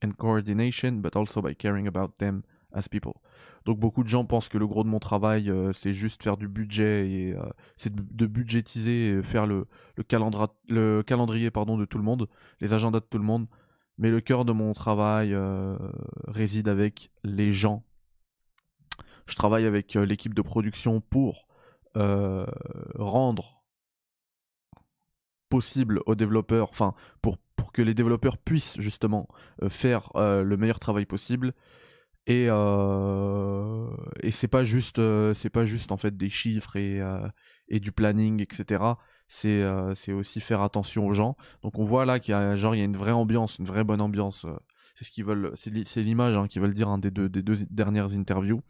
and 0.00 0.16
coordination, 0.16 1.02
but 1.02 1.16
also 1.16 1.42
by 1.42 1.54
caring 1.54 1.86
about 1.86 2.16
them 2.18 2.42
as 2.74 2.88
people. 2.88 3.20
Donc 3.66 3.78
beaucoup 3.78 4.02
de 4.02 4.08
gens 4.08 4.24
pensent 4.24 4.48
que 4.48 4.58
le 4.58 4.66
gros 4.66 4.82
de 4.82 4.88
mon 4.88 4.98
travail, 4.98 5.50
euh, 5.50 5.72
c'est 5.72 5.92
juste 5.92 6.22
faire 6.22 6.36
du 6.36 6.48
budget 6.48 7.08
et 7.08 7.34
euh, 7.34 7.42
c'est 7.76 7.94
de, 7.94 8.02
de 8.02 8.26
budgétiser, 8.26 9.10
et 9.10 9.22
faire 9.22 9.46
le, 9.46 9.66
le, 9.96 10.02
calendra- 10.02 10.56
le 10.68 11.02
calendrier 11.02 11.50
pardon, 11.50 11.76
de 11.76 11.84
tout 11.84 11.98
le 11.98 12.04
monde, 12.04 12.28
les 12.60 12.72
agendas 12.72 13.00
de 13.00 13.04
tout 13.04 13.18
le 13.18 13.24
monde. 13.24 13.46
Mais 13.98 14.10
le 14.10 14.20
cœur 14.20 14.46
de 14.46 14.52
mon 14.52 14.72
travail 14.72 15.34
euh, 15.34 15.76
réside 16.26 16.66
avec 16.66 17.10
les 17.22 17.52
gens. 17.52 17.84
Je 19.26 19.34
travaille 19.36 19.66
avec 19.66 19.94
euh, 19.94 20.06
l'équipe 20.06 20.34
de 20.34 20.42
production 20.42 21.02
pour 21.02 21.46
euh, 21.96 22.46
rendre 22.96 23.62
possible 25.48 26.00
aux 26.06 26.14
développeurs, 26.14 26.70
enfin 26.70 26.94
pour, 27.20 27.36
pour 27.56 27.72
que 27.72 27.82
les 27.82 27.94
développeurs 27.94 28.38
puissent 28.38 28.80
justement 28.80 29.28
euh, 29.62 29.68
faire 29.68 30.10
euh, 30.16 30.42
le 30.42 30.56
meilleur 30.56 30.80
travail 30.80 31.04
possible. 31.06 31.52
Et, 32.28 32.48
et 34.22 34.30
c'est 34.30 34.48
pas 34.48 34.64
juste 34.64 35.00
c'est 35.34 35.50
pas 35.50 35.64
juste 35.64 35.92
en 35.92 35.96
fait 35.96 36.16
des 36.16 36.28
chiffres 36.28 36.76
et, 36.76 37.00
et 37.68 37.80
du 37.80 37.92
planning 37.92 38.42
etc 38.42 38.84
c'est 39.28 40.12
aussi 40.12 40.40
faire 40.40 40.60
attention 40.60 41.06
aux 41.06 41.14
gens. 41.14 41.36
Donc 41.62 41.78
on 41.78 41.84
voit 41.84 42.04
là 42.04 42.20
qu'il 42.20 42.32
y 42.32 42.34
a 42.34 42.54
genre 42.56 42.74
il 42.74 42.78
y 42.78 42.82
a 42.82 42.84
une 42.84 42.96
vraie 42.96 43.12
ambiance 43.12 43.58
une 43.58 43.66
vraie 43.66 43.84
bonne 43.84 44.00
ambiance 44.00 44.46
c'est 44.94 45.04
ce 45.04 45.10
qu'ils 45.10 45.24
veulent 45.24 45.52
c'est 45.54 45.70
li- 45.70 45.84
c'est 45.84 46.02
l'image 46.02 46.36
hein, 46.36 46.46
qu'ils 46.48 46.62
veulent 46.62 46.74
dire 46.74 46.88
un 46.88 46.98
des 46.98 47.10
deux 47.10 47.28
des 47.28 47.42
deux 47.42 47.56
dernières 47.70 48.12
interviews 48.14 48.62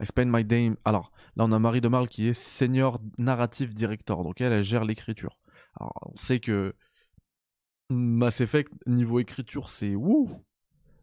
I 0.00 0.06
spend 0.06 0.26
my 0.26 0.44
day 0.44 0.72
alors 0.84 1.12
là 1.36 1.44
on 1.44 1.52
a 1.52 1.58
Marie 1.58 1.80
Demarle 1.80 2.08
qui 2.08 2.28
est 2.28 2.34
senior 2.34 2.98
narrative 3.18 3.74
director 3.74 4.24
donc 4.24 4.40
elle 4.40 4.52
elle 4.52 4.62
gère 4.62 4.84
l'écriture 4.84 5.38
alors 5.78 5.92
on 6.12 6.16
sait 6.16 6.40
que 6.40 6.74
Mass 7.90 8.40
Effect 8.40 8.72
niveau 8.86 9.18
écriture 9.20 9.70
c'est 9.70 9.94
wouh 9.94 10.42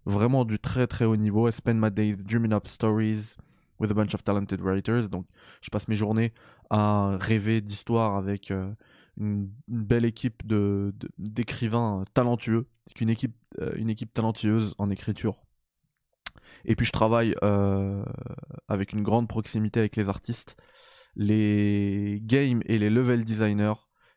vraiment 0.06 0.46
du 0.46 0.60
très 0.60 0.88
très 0.88 1.06
haut 1.06 1.16
niveau. 1.16 1.48
I 1.48 1.52
spend 1.54 1.80
my 1.80 1.92
days 1.92 2.18
dreaming 2.18 2.54
up 2.54 2.68
stories 2.68 3.38
with 3.80 3.92
a 3.92 3.94
bunch 3.94 4.14
of 4.14 4.24
talented 4.24 4.62
writers. 4.62 5.10
Donc, 5.10 5.26
je 5.62 5.70
passe 5.70 5.88
mes 5.88 5.96
journées 5.96 6.34
à 6.70 7.18
rêver 7.20 7.62
d'histoires 7.62 8.16
avec 8.16 8.52
euh, 8.52 8.72
une, 9.18 9.50
belle 9.68 10.06
équipe 10.06 10.46
de 10.46 10.94
de- 10.98 11.10
d'écrivains 11.18 12.04
talentueux, 12.14 12.68
une 13.00 13.10
équipe 13.10 13.36
euh, 13.60 13.72
une 13.76 13.90
équipe 13.90 14.14
talentueuse 14.14 14.76
en 14.78 14.90
écriture. 14.90 15.42
Et 16.66 16.76
puis 16.76 16.86
je 16.86 16.92
travaille 16.92 17.36
euh, 17.44 18.04
avec 18.68 18.94
une 18.94 19.04
grande 19.04 19.28
proximité 19.28 19.80
avec 19.80 19.96
les 19.96 20.10
artistes, 20.10 20.58
les 21.16 22.20
game 22.24 22.62
et 22.66 22.78
les 22.78 22.90
level 22.90 23.24
designers, 23.24 23.74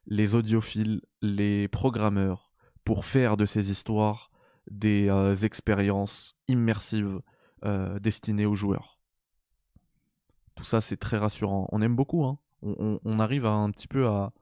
les 0.06 0.34
audiophiles, 0.34 1.02
les 1.20 1.68
programmeurs, 1.68 2.52
pour 2.84 3.04
faire 3.04 3.37
de 3.37 3.46
ces 3.46 3.70
histoires 3.70 4.30
des 4.70 5.08
euh, 5.08 5.37
expériences 5.37 6.37
immersives 6.49 7.20
euh, 7.64 7.99
destinées 7.99 8.46
aux 8.46 8.54
joueurs. 8.54 8.99
Tout 10.54 10.64
ça, 10.64 10.80
c'est 10.80 10.96
très 10.96 11.16
rassurant. 11.16 11.68
On 11.72 11.80
aime 11.80 11.96
beaucoup. 11.96 12.25
Hein. 12.25 12.38
On, 12.62 13.18
arrive 13.18 13.46
un 13.46 13.70
petit 13.72 13.88
peu 13.88 14.06
à, 14.06 14.32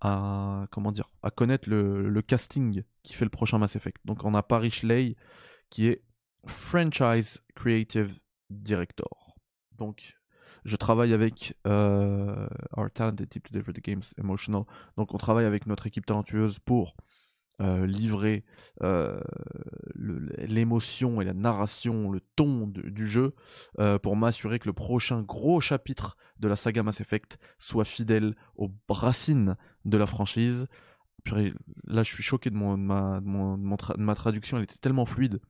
à 0.00 0.66
comment 0.70 0.92
dire, 0.92 1.10
à 1.22 1.30
connaître 1.30 1.68
le, 1.68 2.08
le 2.08 2.22
casting 2.22 2.82
qui 3.02 3.12
fait 3.12 3.26
le 3.26 3.30
prochain 3.30 3.58
Mass 3.58 3.76
Effect. 3.76 3.98
Donc, 4.06 4.24
on 4.24 4.32
a 4.34 4.42
Paris 4.42 4.70
Schley 4.70 5.16
qui 5.68 5.88
est 5.88 6.02
franchise 6.46 7.42
creative 7.54 8.18
director. 8.50 9.36
Donc, 9.78 10.16
je 10.64 10.76
travaille 10.76 11.12
avec 11.14 11.54
euh, 11.66 12.48
our 12.76 12.90
talented 12.90 13.28
team 13.28 13.42
to 13.42 13.52
deliver 13.52 13.72
the 13.72 13.82
games 13.82 14.02
emotional. 14.18 14.64
Donc, 14.96 15.14
on 15.14 15.18
travaille 15.18 15.46
avec 15.46 15.66
notre 15.66 15.86
équipe 15.86 16.06
talentueuse 16.06 16.58
pour 16.58 16.96
euh, 17.60 17.86
livrer 17.86 18.42
euh, 18.82 19.20
l'émotion 19.94 21.20
et 21.20 21.26
la 21.26 21.34
narration, 21.34 22.10
le 22.10 22.20
ton 22.34 22.66
du 22.66 23.06
jeu, 23.06 23.34
euh, 23.78 23.98
pour 23.98 24.16
m'assurer 24.16 24.58
que 24.58 24.66
le 24.66 24.72
prochain 24.72 25.20
gros 25.20 25.60
chapitre 25.60 26.16
de 26.38 26.48
la 26.48 26.56
saga 26.56 26.82
Mass 26.82 27.02
Effect 27.02 27.38
soit 27.58 27.84
fidèle 27.84 28.34
aux 28.56 28.70
racines 28.88 29.56
de 29.84 29.98
la 29.98 30.06
franchise. 30.06 30.68
Purée, 31.22 31.52
là, 31.84 32.02
je 32.02 32.14
suis 32.14 32.22
choqué 32.22 32.48
de, 32.48 32.56
mon, 32.56 32.78
de 32.78 32.82
ma, 32.82 33.20
de 33.20 34.02
ma 34.02 34.14
traduction, 34.14 34.56
elle 34.56 34.64
était 34.64 34.78
tellement 34.78 35.04
fluide. 35.04 35.40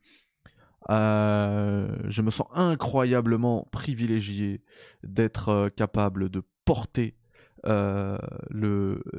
Euh, 0.89 1.95
je 2.07 2.21
me 2.21 2.31
sens 2.31 2.47
incroyablement 2.53 3.67
privilégié 3.71 4.63
d'être 5.03 5.49
euh, 5.49 5.69
capable 5.69 6.29
de 6.29 6.43
porter 6.65 7.15
euh, 7.65 8.17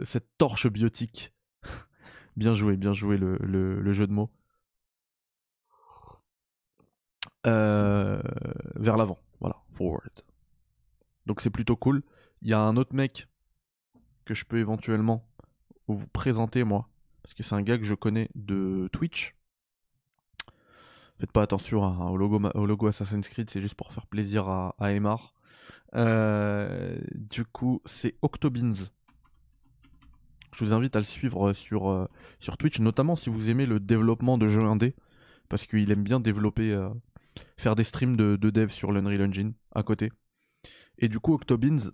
cette 0.04 0.36
torche 0.38 0.66
biotique 0.66 1.32
Bien 2.36 2.54
joué, 2.54 2.76
bien 2.76 2.92
joué 2.92 3.16
le, 3.16 3.92
jeu 3.92 4.06
de 4.06 4.12
mots. 4.12 4.30
vers 7.44 8.96
l'avant. 8.96 9.20
Voilà, 9.40 9.56
forward. 9.72 10.24
Donc 11.26 11.40
c'est 11.40 11.50
plutôt 11.50 11.76
cool. 11.76 12.02
Il 12.40 12.48
y 12.48 12.54
a 12.54 12.60
un 12.60 12.76
autre 12.76 12.94
mec 12.94 13.28
que 14.24 14.34
je 14.34 14.44
peux 14.44 14.58
éventuellement 14.58 15.28
vous 15.88 16.06
présenter 16.08 16.64
moi, 16.64 16.88
parce 17.22 17.34
que 17.34 17.42
c'est 17.42 17.54
un 17.54 17.62
gars 17.62 17.78
que 17.78 17.84
je 17.84 17.94
connais 17.94 18.30
de 18.34 18.88
Twitch. 18.92 19.36
Faites 21.22 21.30
pas 21.30 21.42
attention 21.42 21.84
au, 22.10 22.16
logo, 22.16 22.40
au 22.56 22.66
logo 22.66 22.88
Assassin's 22.88 23.28
Creed, 23.28 23.48
c'est 23.48 23.60
juste 23.60 23.76
pour 23.76 23.92
faire 23.92 24.08
plaisir 24.08 24.48
à, 24.48 24.74
à 24.80 24.90
Aymar. 24.90 25.34
Euh, 25.94 26.98
du 27.14 27.44
coup, 27.44 27.80
c'est 27.84 28.16
Octobins. 28.22 28.72
Je 30.52 30.64
vous 30.64 30.74
invite 30.74 30.96
à 30.96 30.98
le 30.98 31.04
suivre 31.04 31.52
sur, 31.52 31.88
euh, 31.88 32.08
sur 32.40 32.56
Twitch, 32.56 32.80
notamment 32.80 33.14
si 33.14 33.30
vous 33.30 33.50
aimez 33.50 33.66
le 33.66 33.78
développement 33.78 34.36
de 34.36 34.48
jeux 34.48 34.64
indés, 34.64 34.96
parce 35.48 35.64
qu'il 35.68 35.92
aime 35.92 36.02
bien 36.02 36.18
développer, 36.18 36.72
euh, 36.72 36.88
faire 37.56 37.76
des 37.76 37.84
streams 37.84 38.16
de, 38.16 38.34
de 38.34 38.50
dev 38.50 38.70
sur 38.70 38.90
l'Unreal 38.90 39.22
Engine 39.22 39.52
à 39.76 39.84
côté. 39.84 40.10
Et 40.98 41.08
du 41.08 41.20
coup, 41.20 41.34
Octobins, 41.34 41.92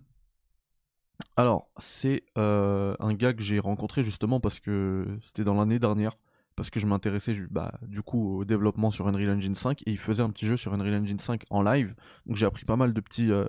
alors, 1.37 1.68
c'est 1.76 2.25
un 2.35 3.12
gars 3.12 3.35
que 3.35 3.42
j'ai 3.42 3.58
rencontré 3.58 4.04
justement 4.04 4.40
parce 4.40 4.58
que 4.58 5.06
c'était 5.20 5.44
dans 5.44 5.52
l'année 5.54 5.78
dernière, 5.78 6.16
parce 6.59 6.71
que 6.71 6.81
je 6.81 6.87
m'intéressais 6.88 7.37
bah, 7.53 7.79
du 7.83 8.03
coup 8.03 8.41
au 8.41 8.45
développement 8.45 8.91
sur 8.91 9.07
Unreal 9.07 9.31
Engine 9.31 9.55
5 9.55 9.83
et 9.87 9.93
il 9.93 9.97
faisait 9.97 10.25
un 10.25 10.31
petit 10.31 10.45
jeu 10.45 10.57
sur 10.57 10.75
Unreal 10.75 11.00
Engine 11.03 11.21
5 11.21 11.45
en 11.50 11.62
live. 11.62 11.95
Donc 12.27 12.35
j'ai 12.35 12.47
appris 12.47 12.65
pas 12.65 12.75
mal 12.75 12.93
de 12.93 13.00
petits, 13.00 13.31
euh, 13.31 13.49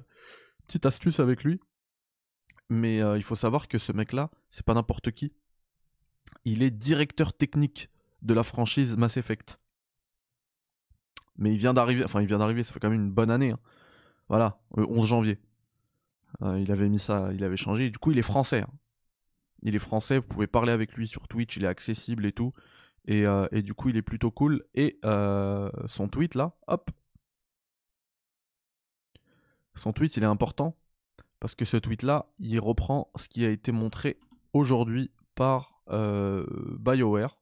petites 0.68 0.86
astuces 0.86 1.20
avec 1.20 1.44
lui. 1.44 1.60
Mais 2.70 3.01
euh, 3.01 3.18
il 3.18 3.24
faut 3.24 3.34
savoir 3.34 3.68
que 3.68 3.80
ce 3.80 3.92
mec-là, 3.92 4.30
c'est 4.51 4.63
pas 4.63 4.75
n'importe 4.75 5.10
qui. 5.10 5.34
Il 6.46 6.62
est 6.62 6.70
directeur 6.70 7.34
technique 7.34 7.89
de 8.22 8.36
la 8.36 8.44
franchise 8.44 8.96
Mass 8.96 9.18
Effect. 9.18 9.60
Mais 11.36 11.51
il 11.51 11.58
vient 11.58 11.74
d'arriver, 11.74 12.04
enfin 12.04 12.22
il 12.22 12.28
vient 12.28 12.38
d'arriver, 12.38 12.62
ça 12.62 12.74
fait 12.74 12.80
quand 12.80 12.92
même 12.92 13.01
une 13.01 13.12
bonne 13.12 13.32
année. 13.32 13.50
hein. 13.50 13.60
Voilà, 14.28 14.62
le 14.78 14.86
11 14.88 15.08
janvier. 15.08 15.39
Euh, 16.44 16.60
il 16.60 16.72
avait 16.72 16.89
mis 16.89 17.00
ça, 17.00 17.32
il 17.34 17.44
avait 17.44 17.58
changé. 17.58 17.89
Du 17.89 17.98
coup, 17.98 18.12
il 18.12 18.20
est 18.20 18.22
français. 18.22 18.62
hein. 18.62 18.70
Il 19.63 19.75
est 19.75 19.80
français, 19.80 20.20
vous 20.20 20.28
pouvez 20.28 20.46
parler 20.46 20.72
avec 20.72 20.94
lui 20.94 21.08
sur 21.08 21.28
Twitch, 21.28 21.58
il 21.58 21.63
est 21.63 21.68
accessible 21.68 22.28
et 22.28 22.34
tout. 22.34 22.54
Et, 23.10 23.25
euh, 23.25 23.48
et 23.51 23.63
du 23.63 23.74
coup, 23.74 23.89
il 23.89 23.98
est 23.98 24.04
plutôt 24.04 24.30
cool. 24.30 24.63
Et 24.75 25.00
euh, 25.04 25.72
son 25.88 26.08
tweet 26.08 26.36
là, 26.36 26.56
hop. 26.68 26.92
Son 29.74 29.94
tweet, 29.94 30.16
il 30.16 30.24
est 30.24 30.28
important 30.28 30.78
parce 31.39 31.56
que 31.56 31.66
ce 31.66 31.75
tweet 31.75 32.04
là, 32.04 32.32
il 32.38 32.60
reprend 32.60 33.10
ce 33.16 33.28
qui 33.28 33.44
a 33.46 33.50
été 33.50 33.72
montré 33.72 34.20
aujourd'hui 34.54 35.10
par 35.34 35.82
euh, 35.89 36.46
BioWare. 36.78 37.42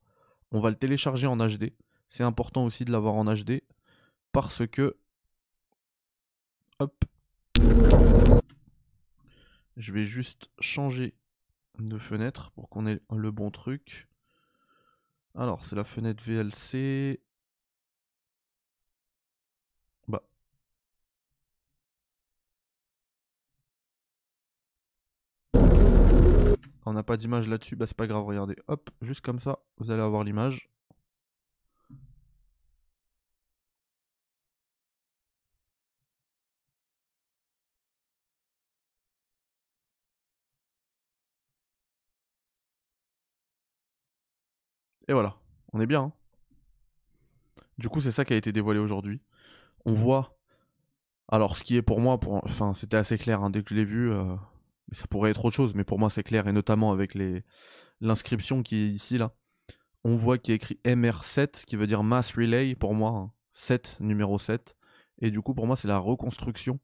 On 0.51 0.61
va 0.61 0.69
le 0.69 0.77
télécharger 0.77 1.27
en 1.27 1.35
HD. 1.35 1.73
C'est 2.07 2.23
important 2.23 2.63
aussi 2.63 2.85
de 2.85 2.91
l'avoir 2.93 3.15
en 3.15 3.25
HD 3.25 3.61
parce 4.31 4.65
que. 4.65 4.95
Hop. 6.79 7.03
Je 9.75 9.91
vais 9.91 10.05
juste 10.05 10.49
changer 10.61 11.13
de 11.77 11.97
fenêtre 11.97 12.51
pour 12.51 12.69
qu'on 12.69 12.87
ait 12.87 13.01
le 13.13 13.31
bon 13.31 13.51
truc. 13.51 14.07
Alors, 15.37 15.63
c'est 15.65 15.75
la 15.75 15.83
fenêtre 15.85 16.21
VLC. 16.23 17.21
Bah. 20.07 20.21
On 26.85 26.93
n'a 26.93 27.03
pas 27.03 27.17
d'image 27.17 27.47
là-dessus, 27.47 27.75
bah 27.75 27.85
c'est 27.85 27.95
pas 27.97 28.07
grave, 28.07 28.23
regardez. 28.25 28.55
Hop, 28.67 28.89
juste 29.01 29.21
comme 29.21 29.39
ça, 29.39 29.59
vous 29.77 29.91
allez 29.91 30.01
avoir 30.01 30.23
l'image. 30.23 30.69
Et 45.07 45.13
voilà, 45.13 45.37
on 45.73 45.79
est 45.79 45.85
bien. 45.85 46.01
hein. 46.01 46.13
Du 47.77 47.89
coup, 47.89 47.99
c'est 47.99 48.11
ça 48.11 48.25
qui 48.25 48.33
a 48.33 48.37
été 48.37 48.51
dévoilé 48.51 48.79
aujourd'hui. 48.79 49.21
On 49.85 49.93
voit. 49.93 50.37
Alors, 51.27 51.57
ce 51.57 51.63
qui 51.63 51.77
est 51.77 51.81
pour 51.81 51.99
moi, 51.99 52.19
pour... 52.19 52.43
enfin, 52.43 52.73
c'était 52.73 52.97
assez 52.97 53.17
clair 53.17 53.43
hein, 53.43 53.49
dès 53.49 53.61
que 53.63 53.69
je 53.69 53.75
l'ai 53.75 53.85
vu. 53.85 54.11
euh, 54.11 54.35
mais 54.89 54.95
ça 54.95 55.07
pourrait 55.07 55.31
être 55.31 55.43
autre 55.45 55.55
chose, 55.55 55.75
mais 55.75 55.83
pour 55.83 55.99
moi, 55.99 56.09
c'est 56.09 56.23
clair, 56.23 56.47
et 56.47 56.53
notamment 56.53 56.91
avec 56.91 57.13
les 57.13 57.43
l'inscription 57.99 58.61
qui 58.63 58.75
est 58.77 58.87
ici 58.89 59.17
là. 59.17 59.33
On 60.03 60.15
voit 60.15 60.37
qu'il 60.37 60.51
y 60.51 60.53
a 60.53 60.55
écrit 60.55 60.79
MR7, 60.85 61.65
qui 61.65 61.75
veut 61.75 61.87
dire 61.87 62.03
Mass 62.03 62.31
Relay 62.33 62.75
pour 62.75 62.93
moi, 62.93 63.11
hein. 63.11 63.31
7, 63.53 63.97
numéro 63.99 64.37
7. 64.37 64.77
Et 65.19 65.31
du 65.31 65.41
coup, 65.41 65.53
pour 65.53 65.67
moi, 65.67 65.75
c'est 65.75 65.87
la 65.87 65.97
reconstruction 65.97 66.79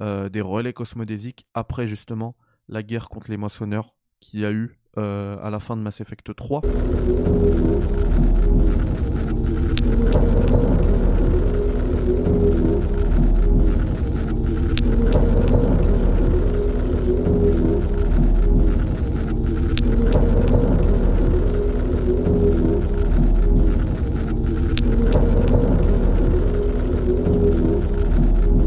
euh, 0.00 0.28
des 0.28 0.40
relais 0.40 0.72
cosmodésiques 0.72 1.46
après 1.54 1.86
justement 1.86 2.36
la 2.68 2.82
guerre 2.82 3.08
contre 3.08 3.30
les 3.30 3.36
moissonneurs 3.36 3.94
qu'il 4.20 4.40
y 4.40 4.46
a 4.46 4.52
eu 4.52 4.78
euh, 4.98 5.36
à 5.42 5.50
la 5.50 5.60
fin 5.60 5.76
de 5.76 5.82
Mass 5.82 6.00
Effect 6.00 6.34
3. 6.34 6.62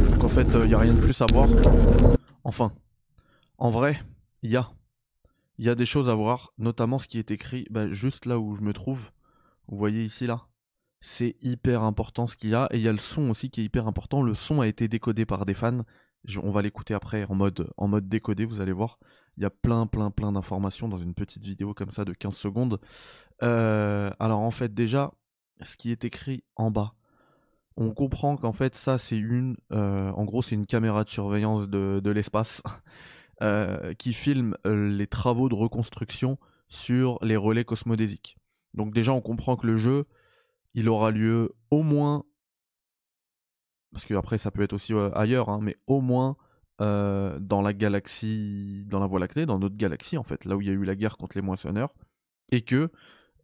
Donc 0.09 0.23
en 0.23 0.27
fait, 0.29 0.47
il 0.53 0.67
n'y 0.67 0.73
a 0.73 0.79
rien 0.79 0.93
de 0.93 0.99
plus 0.99 1.21
à 1.21 1.25
voir. 1.31 1.47
Enfin, 2.43 2.71
en 3.57 3.71
vrai, 3.71 3.99
il 4.43 4.51
y 4.51 4.57
a. 4.57 4.69
Il 5.59 5.65
y 5.65 5.69
a 5.69 5.75
des 5.75 5.85
choses 5.85 6.09
à 6.09 6.15
voir, 6.15 6.53
notamment 6.57 6.99
ce 6.99 7.07
qui 7.09 7.19
est 7.19 7.31
écrit 7.31 7.67
bah, 7.69 7.91
juste 7.91 8.25
là 8.25 8.39
où 8.39 8.55
je 8.55 8.61
me 8.61 8.71
trouve. 8.71 9.11
Vous 9.67 9.77
voyez 9.77 10.05
ici 10.05 10.25
là 10.25 10.47
C'est 11.01 11.35
hyper 11.41 11.83
important 11.83 12.27
ce 12.27 12.37
qu'il 12.37 12.51
y 12.51 12.55
a. 12.55 12.69
Et 12.71 12.77
il 12.77 12.81
y 12.81 12.87
a 12.87 12.93
le 12.93 12.97
son 12.97 13.29
aussi 13.29 13.49
qui 13.49 13.59
est 13.59 13.65
hyper 13.65 13.85
important. 13.85 14.21
Le 14.21 14.33
son 14.33 14.61
a 14.61 14.67
été 14.67 14.87
décodé 14.87 15.25
par 15.25 15.45
des 15.45 15.53
fans. 15.53 15.81
On 16.41 16.51
va 16.51 16.61
l'écouter 16.61 16.93
après 16.93 17.25
en 17.25 17.35
mode, 17.35 17.69
en 17.75 17.89
décodé, 17.99 18.45
vous 18.45 18.61
allez 18.61 18.71
voir. 18.71 18.99
Il 19.35 19.43
y 19.43 19.45
a 19.45 19.49
plein, 19.49 19.85
plein, 19.85 20.11
plein 20.11 20.31
d'informations 20.31 20.87
dans 20.87 20.97
une 20.97 21.13
petite 21.13 21.43
vidéo 21.43 21.73
comme 21.73 21.91
ça 21.91 22.05
de 22.05 22.13
15 22.13 22.37
secondes. 22.37 22.79
Euh, 23.43 24.11
alors 24.17 24.39
en 24.39 24.51
fait 24.51 24.73
déjà, 24.73 25.11
ce 25.61 25.75
qui 25.75 25.91
est 25.91 26.05
écrit 26.05 26.45
en 26.55 26.71
bas, 26.71 26.93
on 27.75 27.91
comprend 27.93 28.37
qu'en 28.37 28.53
fait 28.53 28.75
ça 28.75 28.97
c'est 28.97 29.17
une, 29.17 29.57
euh, 29.73 30.09
en 30.11 30.23
gros 30.23 30.41
c'est 30.41 30.55
une 30.55 30.65
caméra 30.65 31.03
de 31.03 31.09
surveillance 31.09 31.67
de 31.69 32.09
l'espace 32.09 32.63
euh, 33.41 33.93
qui 33.93 34.11
filme 34.11 34.53
euh, 34.65 34.89
les 34.89 35.07
travaux 35.07 35.47
de 35.47 35.55
reconstruction 35.55 36.37
sur 36.67 37.19
les 37.21 37.37
relais 37.37 37.63
cosmodésiques. 37.63 38.37
Donc 38.73 38.93
déjà 38.93 39.13
on 39.13 39.21
comprend 39.21 39.55
que 39.55 39.65
le 39.65 39.77
jeu, 39.77 40.07
il 40.73 40.89
aura 40.89 41.09
lieu 41.11 41.55
au 41.71 41.81
moins, 41.81 42.25
parce 43.93 44.03
que 44.03 44.13
après 44.13 44.37
ça 44.37 44.51
peut 44.51 44.61
être 44.61 44.73
aussi 44.73 44.93
euh, 44.93 45.09
ailleurs, 45.17 45.47
hein, 45.47 45.59
mais 45.61 45.77
au 45.87 46.01
moins 46.01 46.35
dans 46.81 47.61
la 47.61 47.73
galaxie, 47.73 48.85
dans 48.87 49.01
la 49.01 49.05
Voie 49.05 49.19
lactée, 49.19 49.45
dans 49.45 49.59
notre 49.59 49.75
galaxie 49.75 50.17
en 50.17 50.23
fait, 50.23 50.45
là 50.45 50.55
où 50.55 50.61
il 50.61 50.67
y 50.67 50.69
a 50.69 50.73
eu 50.73 50.85
la 50.85 50.95
guerre 50.95 51.17
contre 51.17 51.37
les 51.37 51.41
moissonneurs, 51.41 51.93
et 52.53 52.61
que 52.61 52.89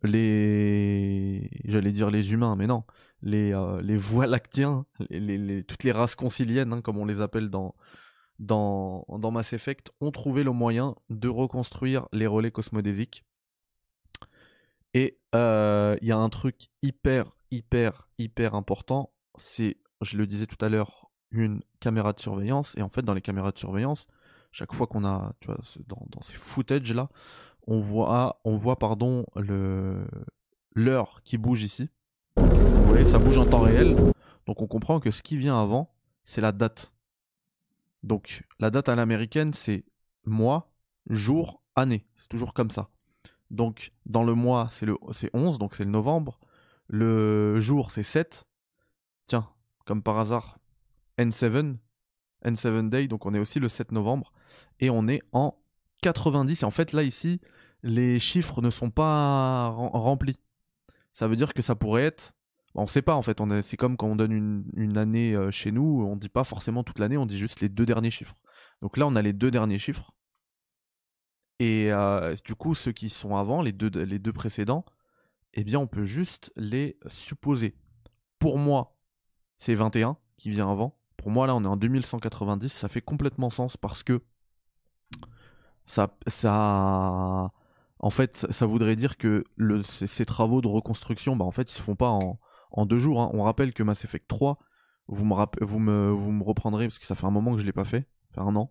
les, 0.03 1.49
j'allais 1.65 1.91
dire 1.91 2.09
les 2.09 2.31
humains, 2.31 2.55
mais 2.55 2.65
non, 2.65 2.85
les, 3.21 3.53
les 3.81 3.97
voies 3.97 4.25
lactiens, 4.25 4.85
toutes 5.67 5.83
les 5.83 5.91
races 5.91 6.15
conciliennes, 6.15 6.71
hein, 6.71 6.81
comme 6.81 6.97
on 6.97 7.03
les 7.03 7.19
appelle 7.19 7.49
dans, 7.49 7.75
dans, 8.39 9.05
Mass 9.31 9.53
Effect, 9.53 9.91
ont 10.01 10.11
trouvé 10.11 10.43
le 10.43 10.51
moyen 10.51 10.95
de 11.09 11.27
reconstruire 11.27 12.07
les 12.11 12.27
relais 12.27 12.51
cosmodésiques. 12.51 13.23
Et 14.93 15.19
euh, 15.33 15.97
il 16.01 16.07
y 16.07 16.11
a 16.11 16.17
un 16.17 16.29
truc 16.29 16.67
hyper, 16.81 17.35
hyper, 17.51 18.07
hyper 18.17 18.55
important, 18.55 19.11
c'est, 19.37 19.77
je 20.01 20.17
le 20.17 20.25
disais 20.25 20.45
tout 20.45 20.63
à 20.63 20.69
l'heure, 20.69 21.09
une 21.31 21.61
caméra 21.79 22.13
de 22.13 22.19
surveillance. 22.21 22.75
Et 22.77 22.81
en 22.81 22.89
fait, 22.89 23.01
dans 23.01 23.13
les 23.13 23.21
caméras 23.21 23.51
de 23.51 23.57
surveillance, 23.57 24.07
chaque 24.51 24.73
fois 24.73 24.87
qu'on 24.87 25.03
a, 25.03 25.33
tu 25.41 25.47
vois, 25.47 25.57
dans, 25.87 26.21
ces 26.21 26.35
footages-là, 26.35 27.09
on 27.67 27.79
voit, 27.79 28.39
on 28.45 28.57
voit 28.57 28.79
pardon, 28.79 29.25
l'heure 30.75 31.21
qui 31.23 31.37
bouge 31.37 31.63
ici. 31.63 31.89
Vous 32.37 32.87
voyez, 32.87 33.03
ça 33.03 33.19
bouge 33.19 33.37
en 33.37 33.45
temps 33.45 33.59
réel. 33.59 33.95
Donc 34.45 34.61
on 34.61 34.67
comprend 34.67 34.99
que 34.99 35.11
ce 35.11 35.23
qui 35.23 35.37
vient 35.37 35.61
avant, 35.61 35.93
c'est 36.23 36.41
la 36.41 36.51
date. 36.51 36.94
Donc 38.05 38.43
la 38.59 38.69
date 38.69 38.87
à 38.87 38.95
l'américaine, 38.95 39.53
c'est 39.53 39.83
mois, 40.25 40.71
jour, 41.09 41.61
année. 41.75 42.05
C'est 42.15 42.29
toujours 42.29 42.53
comme 42.53 42.69
ça. 42.69 42.89
Donc 43.49 43.91
dans 44.05 44.23
le 44.23 44.35
mois, 44.35 44.67
c'est 44.69 44.85
le 44.85 44.95
c'est 45.11 45.31
11, 45.33 45.57
donc 45.57 45.75
c'est 45.75 45.83
le 45.83 45.89
novembre. 45.89 46.39
Le 46.87 47.59
jour, 47.59 47.89
c'est 47.91 48.03
7. 48.03 48.45
Tiens, 49.25 49.49
comme 49.85 50.03
par 50.03 50.19
hasard, 50.19 50.59
N7, 51.17 51.77
N7 52.45 52.89
Day, 52.89 53.07
donc 53.07 53.25
on 53.25 53.33
est 53.33 53.39
aussi 53.39 53.59
le 53.59 53.67
7 53.67 53.91
novembre. 53.91 54.31
Et 54.79 54.91
on 54.91 55.07
est 55.07 55.23
en 55.31 55.57
90. 56.01 56.61
Et 56.61 56.65
en 56.65 56.71
fait, 56.71 56.93
là, 56.93 57.01
ici, 57.01 57.41
les 57.81 58.19
chiffres 58.19 58.61
ne 58.61 58.69
sont 58.69 58.91
pas 58.91 59.69
rem- 59.69 59.89
remplis. 59.93 60.37
Ça 61.11 61.27
veut 61.27 61.35
dire 61.35 61.55
que 61.55 61.63
ça 61.63 61.75
pourrait 61.75 62.03
être 62.03 62.33
Bah, 62.75 62.81
on 62.81 62.87
sait 62.87 63.01
pas 63.01 63.15
en 63.15 63.21
fait. 63.21 63.41
C'est 63.63 63.77
comme 63.77 63.97
quand 63.97 64.07
on 64.07 64.15
donne 64.15 64.65
une, 64.75 64.97
année 64.97 65.33
euh, 65.33 65.49
chez 65.49 65.71
nous, 65.71 66.05
on 66.05 66.17
dit 66.17 66.29
pas 66.29 66.43
forcément 66.43 66.83
toute 66.83 66.99
l'année, 66.99 67.17
on 67.17 67.25
dit 67.25 67.37
juste 67.37 67.61
les 67.61 67.69
deux 67.69 67.85
derniers 67.85 68.11
chiffres. 68.11 68.35
Donc 68.81 68.97
là, 68.97 69.07
on 69.07 69.15
a 69.15 69.21
les 69.21 69.33
deux 69.33 69.49
derniers 69.49 69.79
chiffres. 69.79 70.11
Et 71.59 71.91
euh, 71.93 72.35
du 72.43 72.53
coup, 72.55 72.75
ceux 72.75 72.91
qui 72.91 73.09
sont 73.09 73.37
avant, 73.37 73.61
les 73.61 73.71
deux, 73.71 74.33
précédents, 74.33 74.85
eh 75.53 75.63
bien, 75.63 75.79
on 75.79 75.87
peut 75.87 76.05
juste 76.05 76.51
les 76.57 76.99
supposer. 77.07 77.77
Pour 78.39 78.57
moi, 78.59 78.97
c'est 79.57 79.73
21 79.73 80.17
qui 80.37 80.49
vient 80.49 80.69
avant. 80.69 80.99
Pour 81.17 81.31
moi, 81.31 81.47
là, 81.47 81.55
on 81.55 81.63
est 81.63 81.67
en 81.67 81.77
2190. 81.77 82.69
Ça 82.73 82.89
fait 82.89 83.01
complètement 83.01 83.49
sens 83.49 83.77
parce 83.77 84.03
que 84.03 84.21
ça, 85.85 86.17
ça, 86.27 87.51
en 87.99 88.09
fait, 88.09 88.35
ça- 88.35 88.65
voudrait 88.65 88.95
dire 88.97 89.17
que 89.17 89.45
ces, 89.81 90.25
travaux 90.25 90.61
de 90.61 90.67
reconstruction, 90.67 91.37
bah, 91.37 91.45
en 91.45 91.51
fait, 91.51 91.71
ils 91.71 91.75
se 91.75 91.81
font 91.81 91.95
pas 91.95 92.09
en, 92.09 92.39
en 92.75 92.85
deux 92.85 92.97
jours. 92.97 93.21
hein. 93.21 93.29
On 93.33 93.43
rappelle 93.43 93.73
que 93.73 93.83
Mass 93.83 94.03
Effect 94.05 94.27
3, 94.27 94.59
vous 95.07 95.25
me, 95.25 96.43
reprendrez 96.43 96.85
parce 96.85 96.99
que 96.99 97.05
ça 97.05 97.15
fait 97.15 97.25
un 97.25 97.31
moment 97.31 97.53
que 97.53 97.59
je 97.61 97.65
l'ai 97.65 97.73
pas 97.73 97.85
fait, 97.85 98.07
fait 98.33 98.41
un 98.41 98.55
an. 98.55 98.69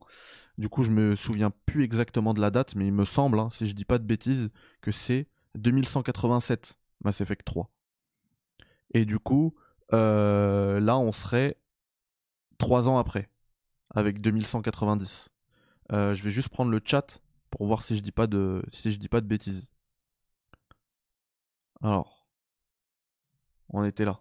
Du 0.59 0.69
coup, 0.69 0.83
je 0.83 0.91
me 0.91 1.15
souviens 1.15 1.51
plus 1.67 1.85
exactement 1.85 2.35
de 2.35 2.41
la 2.41 2.51
date, 2.51 2.75
mais 2.77 2.87
il 2.87 2.93
me 2.93 3.05
semble, 3.05 3.39
hein, 3.39 3.49
si 3.51 3.67
je 3.67 3.75
dis 3.75 3.85
pas 3.85 3.99
de 3.99 4.05
bêtises, 4.05 4.51
que 4.81 4.93
c'est 4.93 5.29
2187 5.57 6.79
Mass 7.05 7.21
Effect 7.21 7.45
3. 7.45 7.71
Et 8.93 9.05
du 9.05 9.19
coup, 9.19 9.55
euh, 9.93 10.81
là, 10.81 10.99
on 10.99 11.13
serait 11.13 11.59
trois 12.59 12.89
ans 12.89 12.99
après, 12.99 13.29
avec 13.91 14.21
2190. 14.21 15.31
Euh, 15.93 16.15
je 16.15 16.23
vais 16.23 16.31
juste 16.31 16.49
prendre 16.49 16.71
le 16.71 16.81
chat 16.85 17.21
pour 17.51 17.67
voir 17.67 17.83
si 17.83 17.97
je 17.97 18.01
dis 18.01 18.13
pas 18.13 18.27
de, 18.27 18.63
si 18.69 18.93
je 18.93 18.99
dis 18.99 19.09
pas 19.09 19.21
de 19.21 19.27
bêtises. 19.27 19.71
Alors, 21.83 22.24
on 23.75 23.85
était 23.85 24.05
là. 24.05 24.21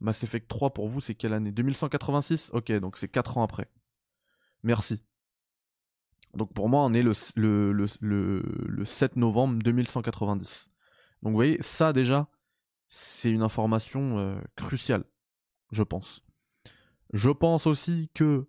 Mass 0.00 0.22
Effect 0.22 0.48
3 0.48 0.74
pour 0.74 0.88
vous, 0.88 1.00
c'est 1.00 1.14
quelle 1.14 1.32
année? 1.32 1.50
2186 1.50 2.50
Ok, 2.52 2.70
donc 2.72 2.96
c'est 2.96 3.08
4 3.08 3.38
ans 3.38 3.42
après. 3.42 3.68
Merci. 4.62 5.02
Donc 6.34 6.52
pour 6.52 6.68
moi, 6.68 6.84
on 6.84 6.92
est 6.92 7.02
le, 7.02 7.12
le, 7.36 7.72
le, 7.72 7.86
le, 8.00 8.42
le 8.68 8.84
7 8.84 9.16
novembre 9.16 9.58
2190. 9.62 10.68
Donc 11.22 11.30
vous 11.30 11.36
voyez, 11.36 11.60
ça 11.62 11.92
déjà, 11.92 12.28
c'est 12.88 13.30
une 13.30 13.42
information 13.42 14.18
euh, 14.18 14.40
cruciale, 14.56 15.04
je 15.72 15.82
pense. 15.82 16.22
Je 17.12 17.30
pense 17.30 17.66
aussi 17.66 18.10
que 18.14 18.48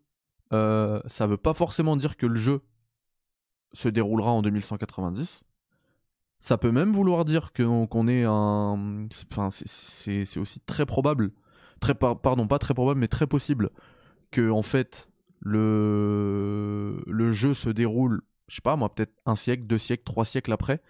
euh, 0.53 1.01
ça 1.07 1.25
veut 1.27 1.37
pas 1.37 1.53
forcément 1.53 1.95
dire 1.95 2.17
que 2.17 2.25
le 2.25 2.35
jeu 2.35 2.61
se 3.73 3.87
déroulera 3.87 4.31
en 4.31 4.41
2190. 4.41 5.43
Ça 6.39 6.57
peut 6.57 6.71
même 6.71 6.91
vouloir 6.93 7.25
dire 7.25 7.51
que- 7.53 7.85
qu'on 7.85 8.07
est 8.07 8.23
un. 8.23 9.07
Enfin, 9.31 9.49
c'est- 9.51 10.37
aussi 10.37 10.59
très 10.61 10.85
probable. 10.85 11.31
Pardon, 12.21 12.47
pas 12.47 12.59
très 12.59 12.73
probable, 12.73 12.99
mais 12.99 13.07
très 13.07 13.27
possible 13.27 13.69
que, 14.31 14.49
en 14.49 14.61
fait, 14.61 15.09
le, 15.41 17.01
le 17.07 17.31
jeu 17.31 17.53
se 17.53 17.69
déroule, 17.69 18.21
je 18.47 18.55
sais 18.55 18.61
pas 18.61 18.75
moi, 18.75 18.93
peut-être 18.93 19.13
un 19.25 19.35
siècle, 19.35 19.63
deux 19.65 19.77
siècles, 19.77 20.03
trois 20.03 20.25
siècles 20.25 20.51
après, 20.51 20.81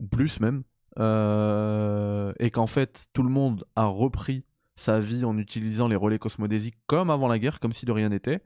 ou 0.00 0.06
plus 0.06 0.40
même, 0.40 0.62
euh, 0.98 2.32
et 2.38 2.50
qu'en 2.50 2.66
fait, 2.66 3.06
tout 3.12 3.22
le 3.22 3.28
monde 3.30 3.64
a 3.76 3.84
repris 3.86 4.44
sa 4.76 4.98
vie 5.00 5.24
en 5.24 5.38
utilisant 5.38 5.88
les 5.88 5.96
relais 5.96 6.18
cosmodésiques 6.18 6.76
comme 6.86 7.10
avant 7.10 7.28
la 7.28 7.38
guerre, 7.38 7.60
comme 7.60 7.72
si 7.72 7.86
de 7.86 7.92
rien 7.92 8.08
n'était. 8.10 8.42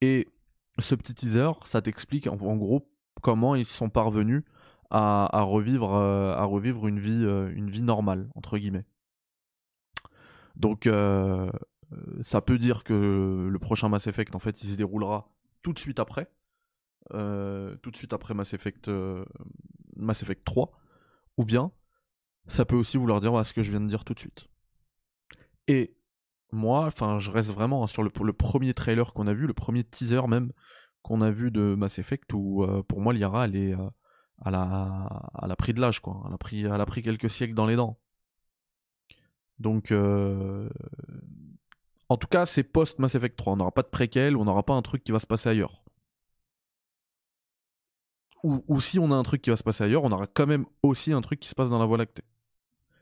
Et 0.00 0.28
ce 0.78 0.94
petit 0.94 1.14
teaser, 1.14 1.50
ça 1.64 1.82
t'explique 1.82 2.26
en 2.28 2.36
gros 2.56 2.88
comment 3.22 3.54
ils 3.54 3.64
sont 3.66 3.88
parvenus 3.90 4.42
à, 4.90 5.42
revivre, 5.42 5.94
euh, 5.94 6.34
à 6.34 6.44
revivre 6.44 6.86
une 6.86 6.98
vie, 6.98 7.24
euh, 7.24 7.50
une 7.54 7.70
vie 7.70 7.82
normale 7.82 8.28
entre 8.34 8.58
guillemets. 8.58 8.84
Donc 10.54 10.86
euh, 10.86 11.50
ça 12.22 12.40
peut 12.40 12.58
dire 12.58 12.84
que 12.84 13.48
le 13.50 13.58
prochain 13.58 13.88
Mass 13.88 14.06
Effect 14.06 14.34
en 14.34 14.38
fait 14.38 14.62
il 14.62 14.70
se 14.70 14.76
déroulera 14.76 15.28
tout 15.62 15.72
de 15.72 15.78
suite 15.78 16.00
après, 16.00 16.30
tout 17.10 17.90
de 17.90 17.96
suite 17.96 18.12
après 18.12 18.34
Mass 18.34 18.54
Effect, 18.54 18.90
Mass 19.96 20.22
Effect 20.22 20.44
3, 20.44 20.70
ou 21.36 21.44
bien 21.44 21.72
ça 22.48 22.64
peut 22.64 22.76
aussi 22.76 22.96
vouloir 22.96 23.20
dire 23.20 23.44
ce 23.44 23.52
que 23.52 23.62
je 23.62 23.70
viens 23.70 23.80
de 23.80 23.88
dire 23.88 24.04
tout 24.04 24.14
de 24.14 24.20
suite. 24.20 24.46
Et 25.68 25.96
moi, 26.52 26.86
enfin, 26.86 27.18
je 27.18 27.30
reste 27.30 27.50
vraiment 27.50 27.86
sur 27.88 28.04
le, 28.04 28.10
le 28.22 28.32
premier 28.32 28.72
trailer 28.72 29.12
qu'on 29.12 29.26
a 29.26 29.34
vu, 29.34 29.48
le 29.48 29.52
premier 29.52 29.82
teaser 29.82 30.26
même 30.28 30.52
qu'on 31.02 31.20
a 31.20 31.30
vu 31.30 31.50
de 31.50 31.74
Mass 31.74 31.98
Effect, 31.98 32.32
où 32.32 32.64
pour 32.88 33.00
moi 33.00 33.12
Liara, 33.12 33.46
elle 33.46 33.56
est, 33.56 33.74
elle 34.44 34.54
a, 34.54 35.56
pris 35.56 35.72
de 35.72 35.80
l'âge, 35.80 36.00
quoi. 36.00 36.22
Elle 36.26 36.80
a 36.80 36.86
pris, 36.86 37.02
quelques 37.02 37.30
siècles 37.30 37.54
dans 37.54 37.66
les 37.66 37.76
dents. 37.76 37.98
Donc, 39.58 39.90
euh, 39.90 40.68
en 42.08 42.16
tout 42.16 42.28
cas, 42.28 42.46
c'est 42.46 42.62
post 42.62 42.98
Mass 42.98 43.14
Effect 43.14 43.36
3. 43.36 43.54
On 43.54 43.56
n'aura 43.56 43.72
pas 43.72 43.82
de 43.82 43.88
préquel, 43.88 44.36
on 44.36 44.44
n'aura 44.44 44.62
pas 44.62 44.74
un 44.74 44.82
truc 44.82 45.02
qui 45.02 45.12
va 45.12 45.18
se 45.18 45.26
passer 45.26 45.48
ailleurs. 45.48 45.82
Ou, 48.42 48.80
si 48.80 49.00
on 49.00 49.10
a 49.10 49.16
un 49.16 49.24
truc 49.24 49.42
qui 49.42 49.50
va 49.50 49.56
se 49.56 49.64
passer 49.64 49.82
ailleurs, 49.82 50.04
on 50.04 50.12
aura 50.12 50.26
quand 50.28 50.46
même 50.46 50.66
aussi 50.84 51.12
un 51.12 51.20
truc 51.20 51.40
qui 51.40 51.48
se 51.48 51.54
passe 51.56 51.68
dans 51.68 51.80
la 51.80 51.86
Voie 51.86 51.98
lactée. 51.98 52.22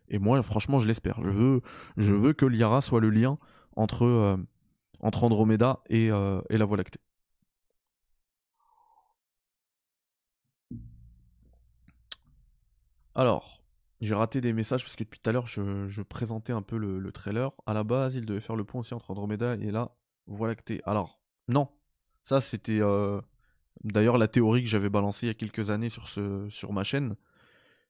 Et 0.08 0.18
moi, 0.18 0.42
franchement, 0.42 0.80
je 0.80 0.86
l'espère. 0.86 1.20
Je 1.22 2.12
veux, 2.14 2.32
que 2.32 2.46
Liara 2.46 2.80
soit 2.80 3.00
le 3.00 3.10
lien 3.10 3.36
entre, 3.76 4.04
euh, 4.04 4.36
Andromeda 5.00 5.80
et, 5.90 6.10
euh, 6.10 6.40
et 6.48 6.56
la 6.56 6.64
Voie 6.64 6.78
lactée. 6.78 7.00
Alors, 13.14 13.62
j'ai 14.00 14.14
raté 14.14 14.40
des 14.40 14.52
messages 14.52 14.82
parce 14.82 14.96
que 14.96 15.04
depuis 15.04 15.20
tout 15.20 15.30
à 15.30 15.32
l'heure, 15.32 15.46
je, 15.46 16.02
présentais 16.02 16.52
un 16.52 16.62
peu 16.62 16.76
le, 16.76 16.98
le 16.98 17.12
trailer. 17.12 17.52
À 17.66 17.74
la 17.74 17.84
base, 17.84 18.16
il 18.16 18.26
devait 18.26 18.40
faire 18.40 18.56
le 18.56 18.64
pont 18.64 18.80
aussi 18.80 18.94
entre 18.94 19.10
Andromeda 19.10 19.54
et 19.54 19.70
la 19.70 19.94
Voie 20.26 20.48
lactée. 20.48 20.80
Alors, 20.84 21.20
non. 21.48 21.68
Ça, 22.22 22.40
c'était 22.40 22.80
euh, 22.80 23.20
d'ailleurs 23.84 24.18
la 24.18 24.28
théorie 24.28 24.62
que 24.62 24.68
j'avais 24.68 24.88
balancée 24.88 25.26
il 25.26 25.28
y 25.28 25.30
a 25.30 25.34
quelques 25.34 25.70
années 25.70 25.90
sur, 25.90 26.72
ma 26.72 26.84
chaîne. 26.84 27.16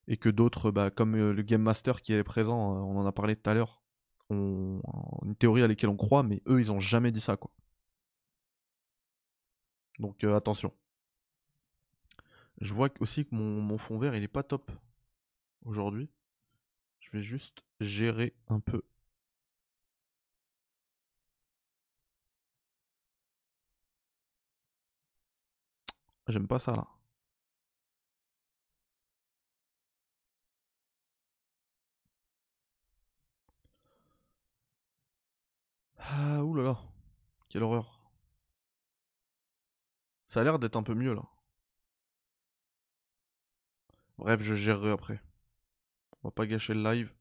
Et 0.08 0.16
que 0.16 0.28
d'autres, 0.28 0.70
bah, 0.70 0.90
comme 0.90 1.14
euh, 1.16 1.32
le 1.32 1.42
Game 1.42 1.62
Master 1.62 2.02
qui 2.02 2.12
est 2.12 2.24
présent, 2.24 2.76
euh, 2.76 2.80
on 2.80 2.98
en 2.98 3.06
a 3.06 3.12
parlé 3.12 3.36
tout 3.36 3.48
à 3.48 3.54
l'heure, 3.54 3.82
ont 4.30 4.80
une 5.24 5.36
théorie 5.36 5.62
à 5.62 5.68
laquelle 5.68 5.90
on 5.90 5.96
croit, 5.96 6.22
mais 6.22 6.42
eux, 6.48 6.60
ils 6.60 6.72
ont 6.72 6.80
jamais 6.80 7.12
dit 7.12 7.20
ça, 7.20 7.36
quoi. 7.36 7.50
Donc 9.98 10.24
attention. 10.24 10.72
Je 12.60 12.74
vois 12.74 12.88
aussi 13.00 13.24
que 13.24 13.34
mon, 13.34 13.60
mon 13.60 13.78
fond 13.78 13.98
vert, 13.98 14.14
il 14.14 14.22
est 14.22 14.28
pas 14.28 14.42
top 14.42 14.70
aujourd'hui. 15.64 16.10
Je 17.00 17.10
vais 17.12 17.22
juste 17.22 17.64
gérer 17.80 18.34
un 18.48 18.60
peu. 18.60 18.82
J'aime 26.28 26.46
pas 26.46 26.58
ça 26.58 26.72
là. 26.76 26.86
Ah, 35.98 36.42
oulala. 36.44 36.78
Quelle 37.48 37.62
horreur. 37.64 38.00
Ça 40.26 40.40
a 40.40 40.44
l'air 40.44 40.58
d'être 40.58 40.76
un 40.76 40.82
peu 40.82 40.94
mieux 40.94 41.14
là. 41.14 41.22
Bref, 44.18 44.42
je 44.42 44.56
gérerai 44.56 44.90
après. 44.90 45.20
On 46.24 46.28
va 46.28 46.32
pas 46.32 46.46
gâcher 46.46 46.74
le 46.74 46.82
live. 46.82 47.12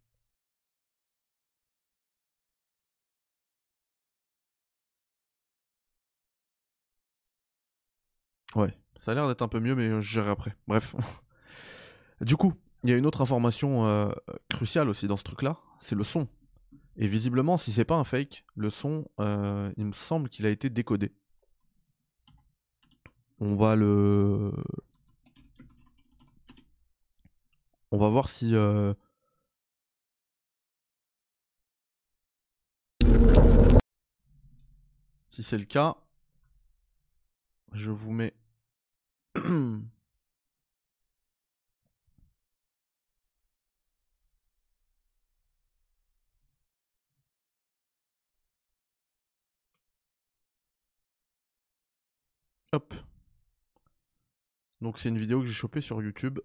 Ouais, 8.56 8.78
ça 8.96 9.12
a 9.12 9.16
l'air 9.16 9.28
d'être 9.28 9.42
un 9.42 9.48
peu 9.48 9.60
mieux, 9.60 9.76
mais 9.76 9.88
euh, 9.90 10.02
je 10.02 10.12
gérerai 10.14 10.32
après. 10.32 10.56
Bref. 10.68 10.96
du 12.22 12.36
coup, 12.38 12.54
il 12.84 12.90
y 12.90 12.94
a 12.94 12.98
une 12.98 13.06
autre 13.06 13.22
information 13.22 13.88
euh, 13.88 14.12
cruciale 14.50 14.90
aussi 14.90 15.08
dans 15.08 15.18
ce 15.18 15.24
truc-là, 15.24 15.58
c'est 15.82 15.96
le 15.96 16.04
son. 16.04 16.28
Et 16.98 17.08
visiblement, 17.08 17.58
si 17.58 17.72
c'est 17.72 17.86
pas 17.86 17.96
un 17.96 18.04
fake, 18.04 18.46
le 18.56 18.70
son, 18.70 19.06
euh, 19.20 19.72
il 19.78 19.86
me 19.86 19.92
semble 19.94 20.30
qu'il 20.30 20.46
a 20.46 20.50
été 20.50 20.70
décodé. 20.70 21.12
On 23.40 23.56
va 23.56 23.76
le. 23.76 24.52
On 27.94 27.98
va 27.98 28.10
voir 28.10 28.28
si. 28.28 28.56
euh, 28.56 28.94
Si 35.30 35.44
c'est 35.44 35.58
le 35.60 35.66
cas, 35.66 35.96
je 37.74 37.92
vous 37.92 38.12
mets. 38.12 38.34
Hop. 52.72 52.96
Donc 54.82 55.00
c'est 55.00 55.10
une 55.10 55.18
vidéo 55.18 55.40
que 55.42 55.46
j'ai 55.48 55.54
chopée 55.54 55.82
sur 55.82 56.02
YouTube. 56.02 56.40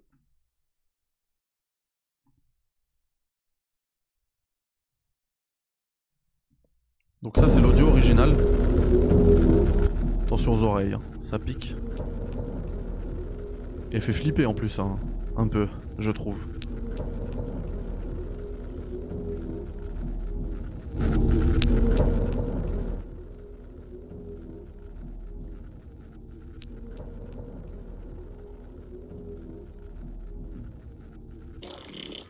Donc 7.21 7.37
ça 7.37 7.49
c'est 7.49 7.61
l'audio 7.61 7.89
original. 7.89 8.33
Attention 10.23 10.53
aux 10.53 10.63
oreilles, 10.63 10.93
hein. 10.93 11.01
ça 11.25 11.41
pique. 11.41 11.75
Et 13.91 14.01
fait 14.01 14.13
flipper 14.13 14.47
en 14.47 14.55
plus, 14.55 14.79
hein. 14.79 14.99
un 15.37 15.49
peu, 15.49 15.67
je 15.99 16.13
trouve. 16.13 16.47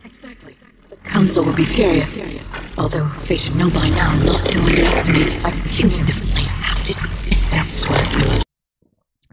Exactly. 0.02 0.54
The 0.88 0.96
Council 1.04 1.42
will 1.42 1.52
be. 1.52 2.47
Although 2.78 3.08
they 3.26 3.36
should 3.36 3.56
know 3.56 3.70
by 3.70 3.88
now 3.88 4.14
not 4.24 4.40
to 4.46 4.60
underestimate 4.60 5.32
seems 5.66 5.98
differently. 5.98 6.44
How 6.44 6.82
did 6.84 6.96
we 7.02 7.08
miss 7.28 7.88
was 7.88 8.12
there 8.16 8.38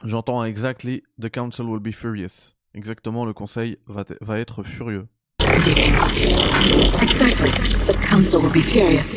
J'entends 0.03 0.45
exactly 0.47 1.03
the 1.17 1.29
council 1.29 1.67
will 1.67 1.79
be 1.79 1.91
furious. 1.91 2.55
Exactement, 2.73 3.25
le 3.25 3.33
conseil 3.33 3.77
va, 3.87 4.03
va 4.21 4.39
être 4.39 4.63
furieux. 4.63 5.07
Exactly. 7.01 7.49
The 7.85 7.97
Council 8.01 8.41
will 8.41 8.51
be 8.51 8.61
furious. 8.61 9.15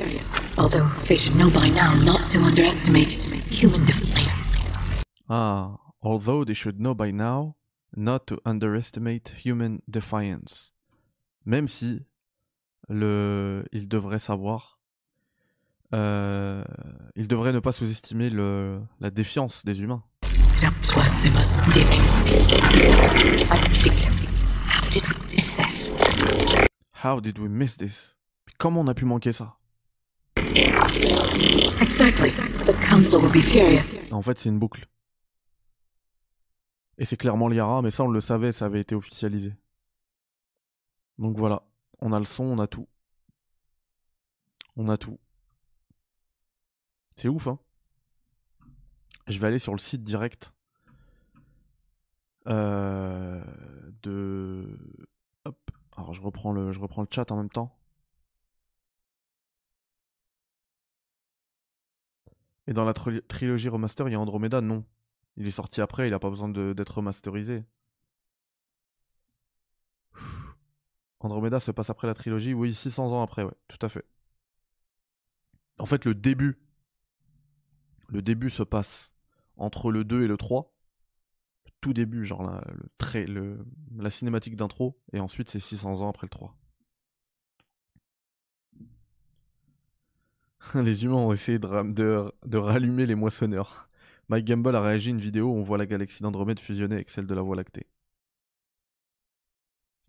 Although 0.57 0.87
they 1.07 1.17
should 1.17 1.35
know 1.35 1.51
by 1.51 1.69
now 1.69 1.95
not 1.95 2.21
to 2.31 2.39
underestimate 2.39 3.13
human 3.51 3.85
difference. 3.85 4.57
Ah, 5.29 5.77
although 6.03 6.45
they 6.45 6.55
should 6.55 6.81
know 6.81 6.95
by 6.95 7.11
now 7.11 7.57
not 7.97 8.27
to 8.29 8.39
underestimate 8.45 9.31
human 9.45 9.83
defiance. 9.91 10.71
Même 11.45 11.67
si 11.69 12.03
le, 12.89 13.65
ils 13.73 13.89
devraient 13.89 14.19
savoir, 14.19 14.79
euh, 15.95 16.65
ils 17.17 17.29
devraient 17.29 17.53
ne 17.53 17.61
pas 17.61 17.73
sous-estimer 17.73 18.31
le, 18.31 18.81
la 19.01 19.11
défiance 19.11 19.65
des 19.65 19.81
humains. 19.83 20.03
How 20.61 20.71
did 24.91 25.09
we 25.09 25.19
miss 25.37 25.57
this? 25.57 25.93
How 27.05 27.21
did 27.21 27.39
we 27.39 27.49
miss 27.49 27.77
this? 27.77 28.17
Comment 28.59 28.81
on 28.81 28.89
a 28.89 28.95
pu 28.95 29.05
manquer 29.05 29.33
ça? 29.33 29.57
Exactly. 31.81 32.31
The 32.65 32.75
Council 32.89 33.21
will 33.21 33.33
be 33.33 33.43
furious. 33.43 33.97
En 34.11 34.23
fait, 34.23 34.39
c'est 34.39 34.49
une 34.49 34.59
boucle. 34.59 34.87
Et 36.99 37.05
c'est 37.05 37.17
clairement 37.17 37.49
Liara, 37.49 37.81
mais 37.83 37.93
ça 37.93 38.03
on 38.03 38.09
le 38.09 38.21
savait, 38.21 38.51
ça 38.51 38.65
avait 38.67 38.81
été 38.81 38.97
officialisé. 38.97 39.55
Donc 41.19 41.39
voilà, 41.39 41.63
on 42.01 42.13
a 42.13 42.19
le 42.19 42.25
son, 42.25 42.45
on 42.45 42.59
a 42.59 42.67
tout. 42.67 42.89
On 44.77 44.89
a 44.89 44.97
tout. 44.97 45.19
C'est 47.17 47.29
ouf, 47.29 47.47
hein 47.49 47.59
Je 49.29 49.39
vais 49.39 49.47
aller 49.47 49.61
sur 49.61 49.75
le 49.75 49.79
site 49.79 50.03
direct 50.03 50.53
euh, 52.49 53.43
de... 54.03 54.79
Hop, 55.45 55.59
alors 55.97 56.15
je 56.15 56.23
reprends, 56.23 56.53
le, 56.53 56.73
je 56.73 56.81
reprends 56.81 57.03
le 57.03 57.09
chat 57.11 57.31
en 57.31 57.37
même 57.37 57.51
temps. 57.51 57.75
Et 62.69 62.73
dans 62.73 62.85
la 62.85 62.93
tri- 62.95 63.21
trilogie 63.27 63.69
remaster, 63.69 64.09
il 64.09 64.13
y 64.13 64.15
a 64.15 64.21
Andromeda 64.21 64.61
Non. 64.61 64.85
Il 65.37 65.47
est 65.49 65.51
sorti 65.53 65.81
après, 65.81 66.07
il 66.09 66.15
a 66.15 66.19
pas 66.21 66.31
besoin 66.31 66.49
d'être 66.49 66.97
remasterisé. 66.99 67.65
Andromeda 71.21 71.61
se 71.61 71.71
passe 71.71 71.91
après 71.91 72.07
la 72.09 72.15
trilogie, 72.15 72.55
oui, 72.55 72.75
600 72.75 73.13
ans 73.13 73.23
après, 73.23 73.45
ouais, 73.45 73.55
tout 73.69 73.79
à 73.85 73.89
fait. 73.89 74.05
En 75.79 75.87
fait, 75.87 76.05
le 76.05 76.15
début, 76.15 76.57
le 78.09 78.23
début 78.23 78.51
se 78.51 78.63
passe 78.63 79.15
entre 79.57 79.91
le 79.91 80.05
2 80.05 80.23
et 80.23 80.29
le 80.29 80.37
3. 80.37 80.75
Le 81.67 81.73
tout 81.81 81.95
début, 81.95 82.25
genre 82.27 82.43
la, 82.45 82.63
le 83.27 83.67
la 83.99 84.11
cinématique 84.11 84.57
d'intro, 84.57 84.99
et 85.13 85.21
ensuite 85.21 85.51
c'est 85.51 85.61
600 85.61 86.03
ans 86.03 86.11
après 86.11 86.27
le 86.27 86.31
3. 86.31 86.57
les 90.75 91.05
humains 91.05 91.15
ont 91.17 91.33
essayé 91.33 91.59
de, 91.59 91.93
de- 91.93 92.33
de 92.47 92.59
rallumer 92.59 93.07
les 93.07 93.15
moissonneurs. 93.15 93.89
Mike 94.29 94.45
Gamble 94.47 94.77
a 94.77 94.81
réagi 94.83 95.11
une 95.11 95.19
vidéo 95.21 95.47
où 95.47 95.57
on 95.57 95.63
voit 95.63 95.79
la 95.79 95.87
galaxie 95.87 96.23
d'Andromède 96.23 96.61
fusionner 96.61 96.97
avec 96.97 97.11
celle 97.11 97.27
de 97.27 97.35
la 97.35 97.43
Voie 97.43 97.57
lactée. 97.57 97.87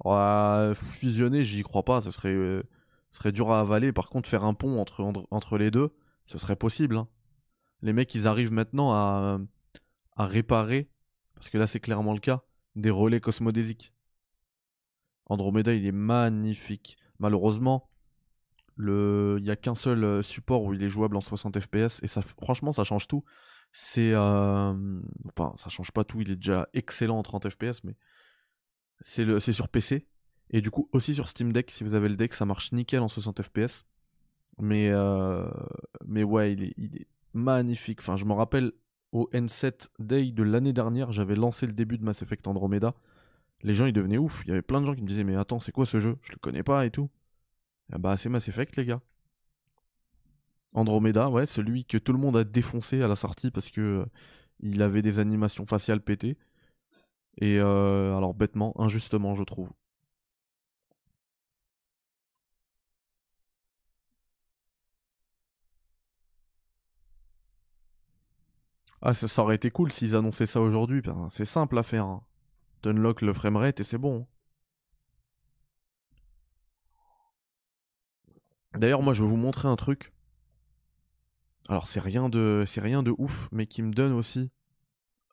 Ouais, 0.06 0.74
fusionner, 0.76 1.44
j'y 1.44 1.62
crois 1.64 1.84
pas, 1.84 2.02
ce 2.02 2.12
serait, 2.12 2.30
euh, 2.34 2.64
ce 3.12 3.18
serait 3.20 3.32
dur 3.32 3.52
à 3.52 3.60
avaler. 3.62 3.92
Par 3.92 4.10
contre, 4.10 4.30
faire 4.30 4.44
un 4.44 4.54
pont 4.54 4.80
entre, 4.80 5.58
les 5.58 5.72
deux, 5.72 5.94
ce 6.26 6.38
serait 6.38 6.56
possible. 6.56 6.98
hein. 6.98 7.08
Les 7.82 7.94
mecs, 7.94 8.14
ils 8.16 8.28
arrivent 8.28 8.52
maintenant 8.52 8.94
à, 8.94 9.40
réparer, 10.18 10.90
parce 11.36 11.50
que 11.50 11.58
là 11.58 11.66
c'est 11.68 11.80
clairement 11.80 12.14
le 12.14 12.20
cas, 12.20 12.44
des 12.76 12.90
relais 12.90 13.22
cosmodésiques. 13.22 13.94
Andromeda, 15.28 15.74
il 15.74 15.86
est 15.86 15.92
magnifique. 15.94 16.98
Malheureusement, 17.20 17.90
le... 18.76 19.38
il 19.40 19.44
n'y 19.44 19.52
a 19.52 19.56
qu'un 19.56 19.76
seul 19.76 20.04
euh, 20.04 20.22
support 20.22 20.64
où 20.64 20.74
il 20.74 20.84
est 20.84 20.90
jouable 20.90 21.18
en 21.18 21.22
60 21.22 21.60
fps, 21.60 22.02
et 22.04 22.08
franchement, 22.42 22.74
ça 22.74 22.84
change 22.84 23.08
tout. 23.08 23.24
C'est. 23.74 24.12
euh, 24.14 24.74
Enfin, 25.38 25.54
ça 25.58 25.70
change 25.70 25.92
pas 25.92 26.04
tout, 26.04 26.22
il 26.22 26.32
est 26.32 26.36
déjà 26.38 26.68
excellent 26.74 27.20
en 27.20 27.24
30 27.24 27.50
fps, 27.50 27.84
mais 27.84 27.96
c'est 29.02 29.52
sur 29.52 29.70
PC. 29.70 30.06
Et 30.52 30.62
du 30.62 30.72
coup, 30.72 30.90
aussi 30.92 31.14
sur 31.14 31.30
Steam 31.30 31.54
Deck, 31.54 31.72
si 31.72 31.84
vous 31.84 31.94
avez 31.94 32.10
le 32.10 32.16
deck, 32.16 32.34
ça 32.34 32.46
marche 32.46 32.72
nickel 32.72 33.02
en 33.02 33.08
60 33.08 33.42
fps. 33.44 33.86
Mais, 34.60 34.90
euh, 34.90 35.50
mais 36.06 36.24
ouais, 36.24 36.54
il 36.54 36.64
est, 36.64 36.74
il 36.78 36.96
est 36.98 37.08
magnifique. 37.34 38.00
Enfin, 38.00 38.16
je 38.18 38.26
me 38.26 38.34
rappelle 38.34 38.72
au 39.12 39.30
N7 39.34 39.90
Day 40.00 40.32
de 40.32 40.44
l'année 40.44 40.74
dernière, 40.74 41.12
j'avais 41.12 41.36
lancé 41.36 41.66
le 41.66 41.74
début 41.74 41.98
de 41.98 42.04
Mass 42.04 42.22
Effect 42.22 42.48
Andromeda. 42.48 42.94
Les 43.64 43.74
gens, 43.74 43.86
ils 43.86 43.94
devenaient 43.94 44.18
ouf. 44.18 44.44
Il 44.46 44.50
y 44.50 44.52
avait 44.52 44.62
plein 44.62 44.82
de 44.82 44.86
gens 44.86 44.96
qui 44.96 45.02
me 45.02 45.08
disaient, 45.08 45.24
mais 45.24 45.36
attends, 45.36 45.60
c'est 45.60 45.72
quoi 45.72 45.86
ce 45.86 46.00
jeu? 46.00 46.18
Je 46.22 46.32
le 46.32 46.38
connais 46.38 46.64
pas 46.64 46.86
et 46.86 46.92
tout. 46.92 47.10
Ah 47.92 47.98
bah, 47.98 48.18
c'est 48.18 48.30
Mass 48.30 48.48
Effect, 48.48 48.76
les 48.78 48.86
gars. 48.86 49.02
Andromeda, 50.74 51.30
ouais, 51.30 51.46
celui 51.46 51.86
que 51.86 51.98
tout 51.98 52.14
le 52.14 52.20
monde 52.20 52.38
a 52.38 52.44
défoncé 52.44 53.02
à 53.02 53.08
la 53.08 53.16
sortie 53.16 53.52
parce 53.52 53.72
que 53.72 53.82
euh, 53.82 54.06
il 54.60 54.82
avait 54.82 55.02
des 55.02 55.20
animations 55.20 55.66
faciales 55.66 56.02
pétées. 56.02 56.38
Et 57.38 57.58
euh, 57.60 58.16
alors, 58.16 58.34
bêtement, 58.36 58.80
injustement, 58.80 59.34
je 59.36 59.44
trouve. 59.44 59.72
Ah, 69.02 69.14
ça, 69.14 69.42
aurait 69.42 69.56
été 69.56 69.72
cool 69.72 69.92
s'ils 69.92 70.16
annonçaient 70.16 70.46
ça 70.46 70.62
aujourd'hui. 70.62 71.02
ben, 71.02 71.28
C'est 71.32 71.44
simple 71.44 71.78
à 71.78 71.84
faire. 71.84 72.06
hein. 72.06 72.24
T'unlock 72.82 73.22
le 73.24 73.34
framerate 73.34 73.80
et 73.82 73.84
c'est 73.84 73.98
bon. 73.98 74.28
D'ailleurs, 78.74 79.04
moi, 79.04 79.14
je 79.14 79.22
vais 79.24 79.30
vous 79.30 79.38
montrer 79.38 79.68
un 79.68 79.76
truc. 79.76 80.12
Alors, 81.70 81.88
c'est 81.88 82.00
rien 82.02 82.28
de, 82.30 82.64
c'est 82.68 82.82
rien 82.82 83.02
de 83.04 83.14
ouf, 83.18 83.48
mais 83.52 83.66
qui 83.68 83.82
me 83.82 83.92
donne 83.94 84.12
aussi 84.14 84.52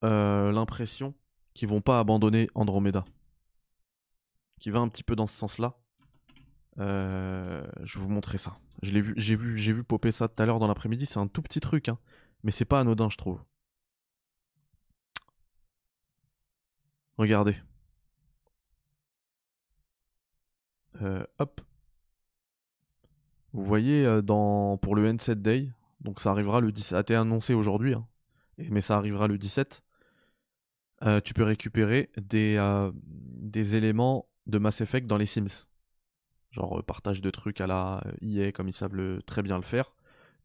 euh, 0.05 0.53
l'impression 0.53 1.15
qu'ils 1.57 1.69
vont 1.69 1.81
pas 1.81 1.99
abandonner 1.99 2.49
Andromeda. 2.55 3.05
Qui 4.61 4.71
va 4.71 4.81
un 4.81 4.89
petit 4.89 5.03
peu 5.03 5.17
dans 5.17 5.27
ce 5.27 5.35
sens-là. 5.37 5.75
Euh, 6.79 7.67
je 7.83 7.99
vais 7.99 8.05
vous 8.05 8.11
montrer 8.11 8.39
ça. 8.39 8.59
Je 8.83 8.93
vu, 8.99 9.15
j'ai 9.17 9.37
vu, 9.37 9.57
j'ai 9.57 9.73
vu 9.73 9.83
popper 9.83 10.13
ça 10.13 10.29
tout 10.29 10.43
à 10.43 10.47
l'heure 10.47 10.59
dans 10.59 10.69
l'après-midi. 10.69 11.07
C'est 11.07 11.19
un 11.19 11.27
tout 11.29 11.43
petit 11.43 11.61
truc, 11.61 11.89
hein, 11.89 11.99
mais 12.45 12.53
c'est 12.53 12.67
pas 12.67 12.81
anodin, 12.81 13.09
je 13.11 13.17
trouve. 13.17 13.41
Regardez. 17.19 17.57
Euh, 21.01 21.25
hop. 21.39 21.61
Vous 23.55 23.65
voyez, 23.65 24.05
euh, 24.05 24.21
dans, 24.21 24.77
pour 24.77 24.95
le 24.95 25.11
N7 25.11 25.37
Day, 25.37 25.71
donc 26.01 26.21
ça 26.21 26.31
arrivera 26.31 26.61
le 26.61 26.73
17, 26.73 26.91
ça 26.91 26.99
a 26.99 27.01
été 27.01 27.15
annoncé 27.15 27.55
aujourd'hui, 27.55 27.95
hein, 27.95 28.07
mais 28.59 28.83
ça 28.83 28.97
arrivera 28.97 29.27
le 29.27 29.39
17. 29.39 29.83
Euh, 31.03 31.21
tu 31.21 31.35
peux 31.35 31.45
récupérer 31.45 32.11
des, 32.17 32.57
euh, 32.57 32.91
des 33.05 33.77
éléments 33.77 34.29
de 34.47 34.59
Mass 34.59 34.81
Effect 34.81 35.07
dans 35.07 35.17
les 35.19 35.27
Sims. 35.27 35.67
Genre 36.51 36.79
euh, 36.79 36.83
partage 36.83 37.21
de 37.21 37.31
trucs 37.31 37.61
à 37.61 37.67
la 37.67 38.03
EA, 38.23 38.53
comme 38.53 38.69
ils 38.69 38.73
savent 38.75 38.95
le- 38.95 39.23
très 39.23 39.43
bien 39.43 39.57
le 39.57 39.63
faire. 39.65 39.95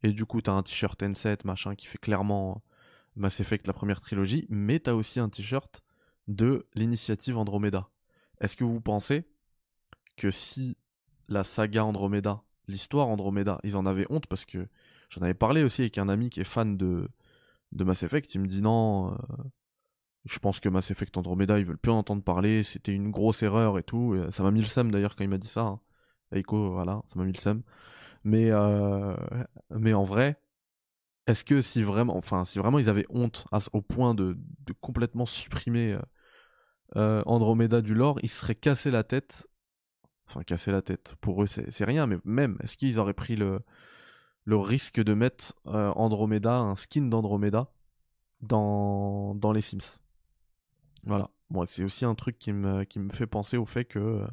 Et 0.04 0.12
du 0.12 0.26
coup, 0.26 0.42
t'as 0.42 0.54
un 0.54 0.64
t-shirt 0.64 1.02
N7, 1.02 1.46
machin, 1.46 1.76
qui 1.76 1.88
fait 1.88 1.98
clairement 2.00 2.64
Mass 3.16 3.40
Effect 3.40 3.68
la 3.68 3.74
première 3.74 4.02
trilogie, 4.02 4.48
mais 4.50 4.80
t'as 4.80 4.94
aussi 4.94 5.20
un 5.20 5.30
t-shirt 5.30 5.84
de 6.28 6.68
l'initiative 6.76 7.38
Andromeda. 7.38 7.90
Est-ce 8.42 8.56
que 8.56 8.64
vous 8.64 8.82
pensez 8.82 9.26
que 10.18 10.32
si 10.32 10.78
la 11.30 11.44
saga 11.44 11.86
Andromeda, 11.86 12.44
l'histoire 12.68 13.08
Andromeda, 13.08 13.60
ils 13.64 13.78
en 13.78 13.86
avaient 13.86 14.08
honte 14.10 14.28
parce 14.28 14.46
que 14.46 14.68
j'en 15.10 15.22
avais 15.22 15.34
parlé 15.34 15.64
aussi 15.64 15.82
avec 15.82 15.98
un 15.98 16.10
ami 16.10 16.30
qui 16.30 16.42
est 16.42 16.46
fan 16.46 16.78
de, 16.78 17.08
de 17.74 17.84
Mass 17.84 18.04
Effect, 18.04 18.36
il 18.36 18.42
me 18.42 18.48
dit 18.48 18.62
non, 18.62 19.18
je 20.26 20.40
pense 20.40 20.60
que 20.60 20.70
Mass 20.70 20.92
Effect 20.92 21.18
Andromeda, 21.18 21.60
ils 21.60 21.66
veulent 21.66 21.78
plus 21.78 21.92
en 21.92 21.98
entendre 22.00 22.24
parler, 22.24 22.64
c'était 22.64 22.94
une 22.94 23.12
grosse 23.12 23.44
erreur 23.44 23.80
et 23.80 23.84
tout. 23.84 24.16
Ça 24.30 24.44
m'a 24.44 24.52
mis 24.52 24.62
le 24.62 24.68
seum 24.68 24.92
d'ailleurs 24.92 25.16
quand 25.16 25.24
il 25.24 25.30
m'a 25.30 25.38
dit 25.38 25.48
ça. 25.48 25.62
hein. 25.62 25.80
Eiko, 26.32 26.72
voilà, 26.72 27.02
ça 27.08 27.20
m'a 27.20 27.26
mis 27.26 27.34
le 27.34 27.40
seum. 27.40 27.64
Mais, 28.24 28.52
euh, 28.52 29.16
mais 29.72 29.94
en 29.94 30.04
vrai, 30.04 30.40
est-ce 31.28 31.44
que 31.44 31.62
si 31.62 31.84
vraiment, 31.84 32.16
enfin, 32.16 32.44
vraiment 32.56 32.80
ils 32.80 32.90
avaient 32.90 33.06
honte 33.10 33.46
au 33.74 33.82
point 33.82 34.14
de, 34.14 34.38
complètement 34.80 35.26
supprimer 35.26 35.94
euh, 35.94 36.02
euh, 36.98 37.24
Andromeda 37.26 37.82
du 37.82 37.94
lore, 37.94 38.20
ils 38.24 38.30
se 38.30 38.40
seraient 38.40 38.56
cassé 38.56 38.92
la 38.92 39.04
tête. 39.04 39.48
Enfin, 40.28 40.44
cassé 40.44 40.72
la 40.72 40.82
tête. 40.82 41.16
Pour 41.22 41.44
eux, 41.44 41.48
c'est 41.48 41.86
rien, 41.86 42.08
mais 42.08 42.18
même, 42.24 42.58
est-ce 42.64 42.78
qu'ils 42.78 43.00
auraient 43.00 43.14
pris 43.14 43.36
le, 43.36 43.62
risque 44.48 45.02
de 45.02 45.14
mettre 45.14 45.54
Andromeda, 45.66 46.56
un 46.56 46.76
skin 46.76 47.04
d'Andromeda, 47.04 47.70
dans 48.42 49.52
les 49.54 49.62
Sims? 49.62 50.00
Voilà. 51.04 51.30
Moi, 51.50 51.66
c'est 51.66 51.84
aussi 51.84 52.06
un 52.06 52.16
truc 52.16 52.40
qui 52.40 52.54
me, 52.54 52.86
fait 53.12 53.28
penser 53.28 53.58
au 53.58 53.66
fait 53.66 53.86
que 53.86 54.00
euh, 54.00 54.28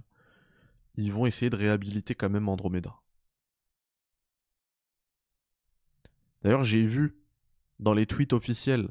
ils 0.96 1.12
vont 1.12 1.26
essayer 1.26 1.50
de 1.50 1.57
réhabiliter 1.57 2.14
quand 2.14 2.31
même 2.31 2.48
Andromeda. 2.48 2.94
D'ailleurs, 6.42 6.64
j'ai 6.64 6.87
vu 6.87 7.16
dans 7.81 7.94
les 7.94 8.07
tweets 8.07 8.33
officiels 8.33 8.88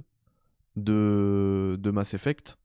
de, 0.75 1.77
de 1.79 1.91
Mass 1.91 2.13
Effect 2.13 2.57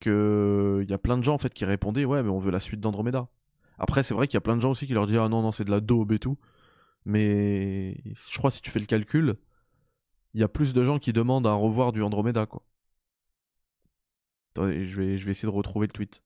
que 0.00 0.80
il 0.82 0.90
y 0.90 0.94
a 0.94 0.98
plein 0.98 1.16
de 1.16 1.24
gens 1.24 1.34
en 1.34 1.38
fait 1.38 1.52
qui 1.54 1.64
répondaient 1.64 2.04
ouais 2.04 2.22
mais 2.22 2.28
on 2.28 2.38
veut 2.38 2.50
la 2.50 2.60
suite 2.60 2.80
d'Andromeda. 2.80 3.28
Après 3.78 4.02
c'est 4.02 4.14
vrai 4.14 4.28
qu'il 4.28 4.34
y 4.34 4.38
a 4.38 4.42
plein 4.42 4.56
de 4.56 4.60
gens 4.60 4.70
aussi 4.70 4.86
qui 4.86 4.92
leur 4.94 5.06
disent 5.06 5.16
ah 5.16 5.28
non 5.28 5.42
non 5.42 5.52
c'est 5.52 5.64
de 5.64 5.70
la 5.70 5.80
daube 5.80 6.12
et 6.12 6.18
tout. 6.18 6.38
Mais 7.06 8.02
je 8.04 8.38
crois 8.38 8.50
si 8.50 8.62
tu 8.62 8.70
fais 8.70 8.80
le 8.80 8.86
calcul, 8.86 9.36
il 10.34 10.40
y 10.40 10.44
a 10.44 10.48
plus 10.48 10.74
de 10.74 10.84
gens 10.84 10.98
qui 10.98 11.12
demandent 11.14 11.46
à 11.46 11.54
revoir 11.54 11.92
du 11.92 12.02
Andromeda 12.02 12.46
quoi. 12.46 12.62
Attendez, 14.52 14.86
je 14.86 14.96
vais, 15.00 15.18
je 15.18 15.24
vais 15.26 15.30
essayer 15.32 15.46
de 15.50 15.54
retrouver 15.54 15.86
le 15.86 15.92
tweet. 15.92 16.22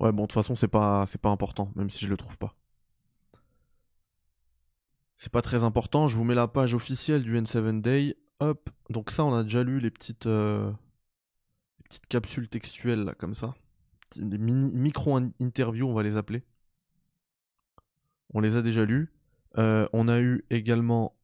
Ouais, 0.00 0.12
bon, 0.12 0.22
de 0.24 0.26
toute 0.28 0.34
façon, 0.34 0.54
c'est 0.54 0.68
pas, 0.68 1.04
c'est 1.06 1.20
pas 1.20 1.30
important, 1.30 1.72
même 1.76 1.90
si 1.90 2.04
je 2.04 2.10
le 2.10 2.16
trouve 2.16 2.38
pas. 2.38 2.54
C'est 5.16 5.32
pas 5.32 5.42
très 5.42 5.64
important, 5.64 6.08
je 6.08 6.16
vous 6.16 6.24
mets 6.24 6.34
la 6.34 6.48
page 6.48 6.74
officielle 6.74 7.22
du 7.22 7.36
N7 7.38 7.80
Day. 7.80 8.16
Hop, 8.40 8.70
donc 8.90 9.10
ça, 9.10 9.24
on 9.24 9.34
a 9.34 9.44
déjà 9.44 9.62
lu 9.62 9.78
les 9.80 9.90
petites, 9.90 10.26
euh, 10.26 10.70
les 11.78 11.84
petites 11.84 12.06
capsules 12.08 12.48
textuelles, 12.48 13.04
là, 13.04 13.14
comme 13.14 13.34
ça. 13.34 13.54
Des 14.16 14.38
micro-interviews, 14.38 15.88
on 15.88 15.94
va 15.94 16.02
les 16.02 16.16
appeler. 16.16 16.42
On 18.32 18.40
les 18.40 18.56
a 18.56 18.62
déjà 18.62 18.84
lues. 18.84 19.12
Euh, 19.58 19.88
on 19.92 20.08
a 20.08 20.20
eu 20.20 20.44
également, 20.50 21.16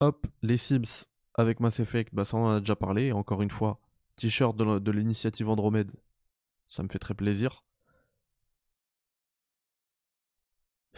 hop, 0.00 0.26
les 0.42 0.56
Sims 0.56 1.06
avec 1.34 1.60
Mass 1.60 1.80
Effect, 1.80 2.14
bah 2.14 2.24
ça, 2.24 2.36
on 2.36 2.46
en 2.46 2.50
a 2.56 2.60
déjà 2.60 2.76
parlé. 2.76 3.12
Encore 3.12 3.42
une 3.42 3.50
fois, 3.50 3.80
t-shirt 4.16 4.56
de 4.56 4.78
de 4.78 4.90
l'initiative 4.90 5.48
Andromède, 5.48 5.92
ça 6.68 6.82
me 6.82 6.88
fait 6.88 6.98
très 6.98 7.14
plaisir. 7.14 7.64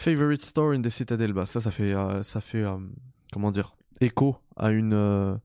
Favorite 0.01 0.41
store 0.41 0.73
in 0.73 0.81
the 0.81 0.89
Citadel, 0.89 1.35
bah 1.35 1.45
ça, 1.45 1.61
ça 1.61 1.71
fait, 1.71 1.93
euh, 1.93 2.23
ça 2.23 2.41
fait, 2.41 2.63
euh, 2.63 2.79
comment 3.35 3.51
dire, 3.53 3.77
écho 4.01 4.39
à 4.57 4.71
une, 4.71 4.95
euh, 4.95 5.37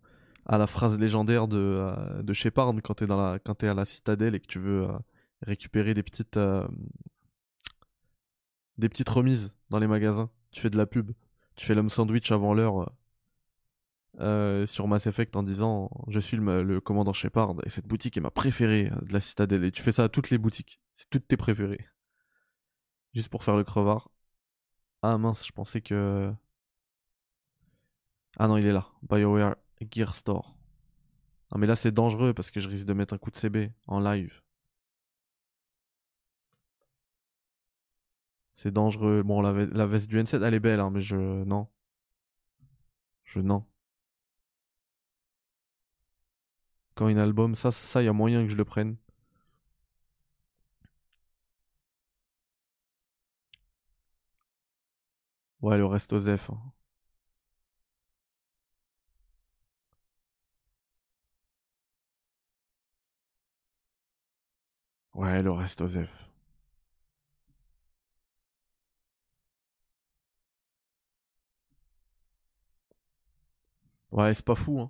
à 0.46 0.58
la 0.58 0.66
phrase 0.66 0.98
légendaire 0.98 1.50
de, 1.50 1.92
de 2.22 2.34
Shepard 2.34 2.74
quand 2.82 2.94
t'es 2.94 3.06
t'es 3.58 3.68
à 3.68 3.74
la 3.74 3.84
Citadelle 3.84 4.34
et 4.34 4.40
que 4.40 4.48
tu 4.48 4.60
veux 4.60 4.88
récupérer 5.42 5.94
des 5.94 6.04
petites, 6.04 6.40
des 8.78 8.88
petites 8.88 9.10
remises 9.10 9.54
dans 9.72 9.80
les 9.80 9.88
magasins. 9.88 10.30
Tu 10.52 10.62
fais 10.62 10.70
de 10.70 10.78
la 10.78 10.86
pub, 10.86 11.12
tu 11.58 11.66
fais 11.66 11.76
l'homme 11.76 11.90
sandwich 11.90 12.32
avant 12.32 12.54
l'heure 12.54 12.94
sur 14.68 14.88
Mass 14.88 15.06
Effect 15.06 15.36
en 15.36 15.44
disant 15.44 15.92
je 16.08 16.22
suis 16.22 16.38
le, 16.38 16.64
le 16.64 16.80
commandant 16.80 17.12
Shepard 17.12 17.56
et 17.66 17.70
cette 17.70 17.88
boutique 17.88 18.16
est 18.16 18.22
ma 18.22 18.32
préférée 18.32 18.90
de 19.02 19.12
la 19.12 19.20
Citadelle 19.20 19.66
et 19.66 19.72
tu 19.74 19.82
fais 19.84 19.92
ça 19.92 20.06
à 20.06 20.10
toutes 20.10 20.30
les 20.30 20.38
boutiques, 20.38 20.80
c'est 20.96 21.10
toutes 21.10 21.28
tes 21.28 21.36
préférées. 21.36 21.86
Juste 23.14 23.28
pour 23.28 23.44
faire 23.44 23.58
le 23.58 23.66
crevard. 23.66 24.15
Ah 25.08 25.20
mince, 25.20 25.46
je 25.46 25.52
pensais 25.52 25.82
que. 25.82 26.34
Ah 28.38 28.48
non, 28.48 28.58
il 28.58 28.66
est 28.66 28.72
là. 28.72 28.88
BioWare 29.04 29.56
Gear 29.92 30.16
Store. 30.16 30.56
Ah 31.52 31.58
mais 31.58 31.68
là 31.68 31.76
c'est 31.76 31.92
dangereux 31.92 32.34
parce 32.34 32.52
que 32.52 32.60
je 32.60 32.70
risque 32.70 32.86
de 32.88 32.94
mettre 32.94 33.14
un 33.14 33.18
coup 33.18 33.32
de 33.32 33.38
CB 33.38 33.72
en 33.88 34.00
live. 34.00 34.42
C'est 38.58 38.72
dangereux. 38.72 39.24
Bon, 39.24 39.42
la 39.42 39.86
veste 39.88 40.08
du 40.10 40.18
N7, 40.20 40.44
elle 40.44 40.54
est 40.54 40.60
belle, 40.60 40.80
hein, 40.82 40.90
mais 40.92 41.02
je. 41.02 41.16
Non. 41.46 41.68
Je. 43.24 43.40
Non. 43.42 43.66
Quand 46.96 47.08
une 47.10 47.20
album, 47.20 47.56
ça, 47.56 47.72
ça, 47.72 48.02
y 48.04 48.08
a 48.08 48.14
moyen 48.14 48.44
que 48.44 48.50
je 48.52 48.56
le 48.58 48.66
prenne. 48.66 48.98
Ouais, 55.66 55.78
le 55.78 55.86
reste 55.86 56.14
aux 56.14 56.22
F. 56.22 56.50
hein. 56.52 56.62
Ouais, 65.16 65.42
le 65.42 65.52
reste 65.52 65.82
aux 65.82 65.88
F. 65.88 66.30
Ouais, 74.12 74.34
c'est 74.34 74.46
pas 74.46 74.56
fou, 74.56 74.80
hein. 74.80 74.90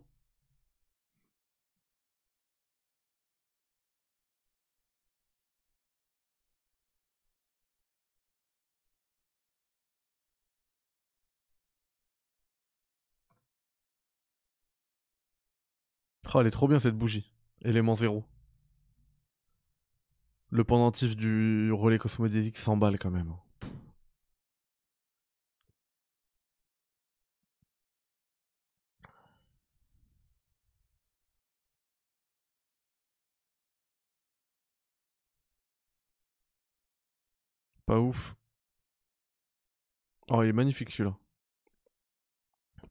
Oh, 16.36 16.42
elle 16.42 16.48
est 16.48 16.52
trop 16.52 16.68
bien 16.68 16.80
cette 16.80 16.98
bougie. 16.98 17.32
Élément 17.62 17.96
zéro. 17.96 18.26
Le 20.50 20.66
pendentif 20.66 21.16
du 21.16 21.72
relais 21.72 21.98
cosmodésique 21.98 22.58
100 22.58 22.76
balles 22.76 23.00
quand 23.00 23.10
même. 23.10 23.34
Pas 37.86 38.00
ouf. 38.00 38.36
Oh, 40.30 40.44
il 40.44 40.50
est 40.50 40.54
magnifique 40.54 40.92
celui-là. 40.92 41.16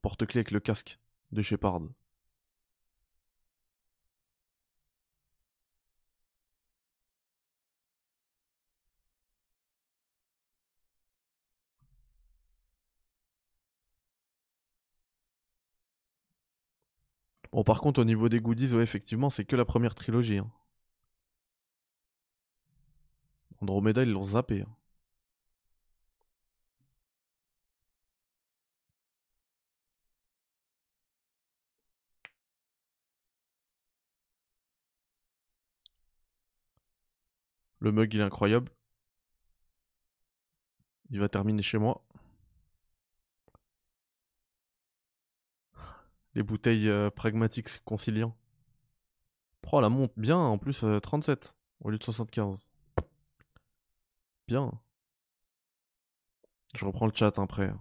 Porte-clés 0.00 0.38
avec 0.38 0.50
le 0.50 0.60
casque 0.60 0.98
de 1.32 1.42
Shepard. 1.42 1.80
Bon, 17.54 17.64
par 17.64 17.80
contre, 17.80 18.00
au 18.02 18.04
niveau 18.04 18.28
des 18.28 18.40
goodies, 18.40 18.74
ouais, 18.74 18.82
effectivement, 18.82 19.30
c'est 19.30 19.46
que 19.46 19.56
la 19.56 19.64
première 19.64 19.94
trilogie. 19.94 20.36
hein. 20.36 20.50
Andromeda, 23.60 24.04
ils 24.04 24.12
l'ont 24.12 24.22
zappé. 24.22 24.60
hein. 24.62 24.68
Le 37.78 37.92
mug, 37.92 38.12
il 38.14 38.18
est 38.18 38.24
incroyable. 38.24 38.72
Il 41.08 41.18
va 41.18 41.30
terminer 41.30 41.62
chez 41.62 41.78
moi. 41.78 42.04
Les 46.34 46.42
bouteilles 46.42 46.88
euh, 46.88 47.10
pragmatiques 47.10 47.82
conciliants. 47.84 48.36
Pro, 49.62 49.80
la 49.80 49.88
monte 49.88 50.12
bien, 50.16 50.36
en 50.36 50.58
plus 50.58 50.84
euh, 50.84 51.00
37 51.00 51.54
au 51.80 51.90
lieu 51.90 51.98
de 51.98 52.04
75. 52.04 52.70
Bien. 54.48 54.72
Je 56.74 56.84
reprends 56.84 57.06
le 57.06 57.12
chat 57.14 57.38
hein, 57.38 57.44
après. 57.44 57.72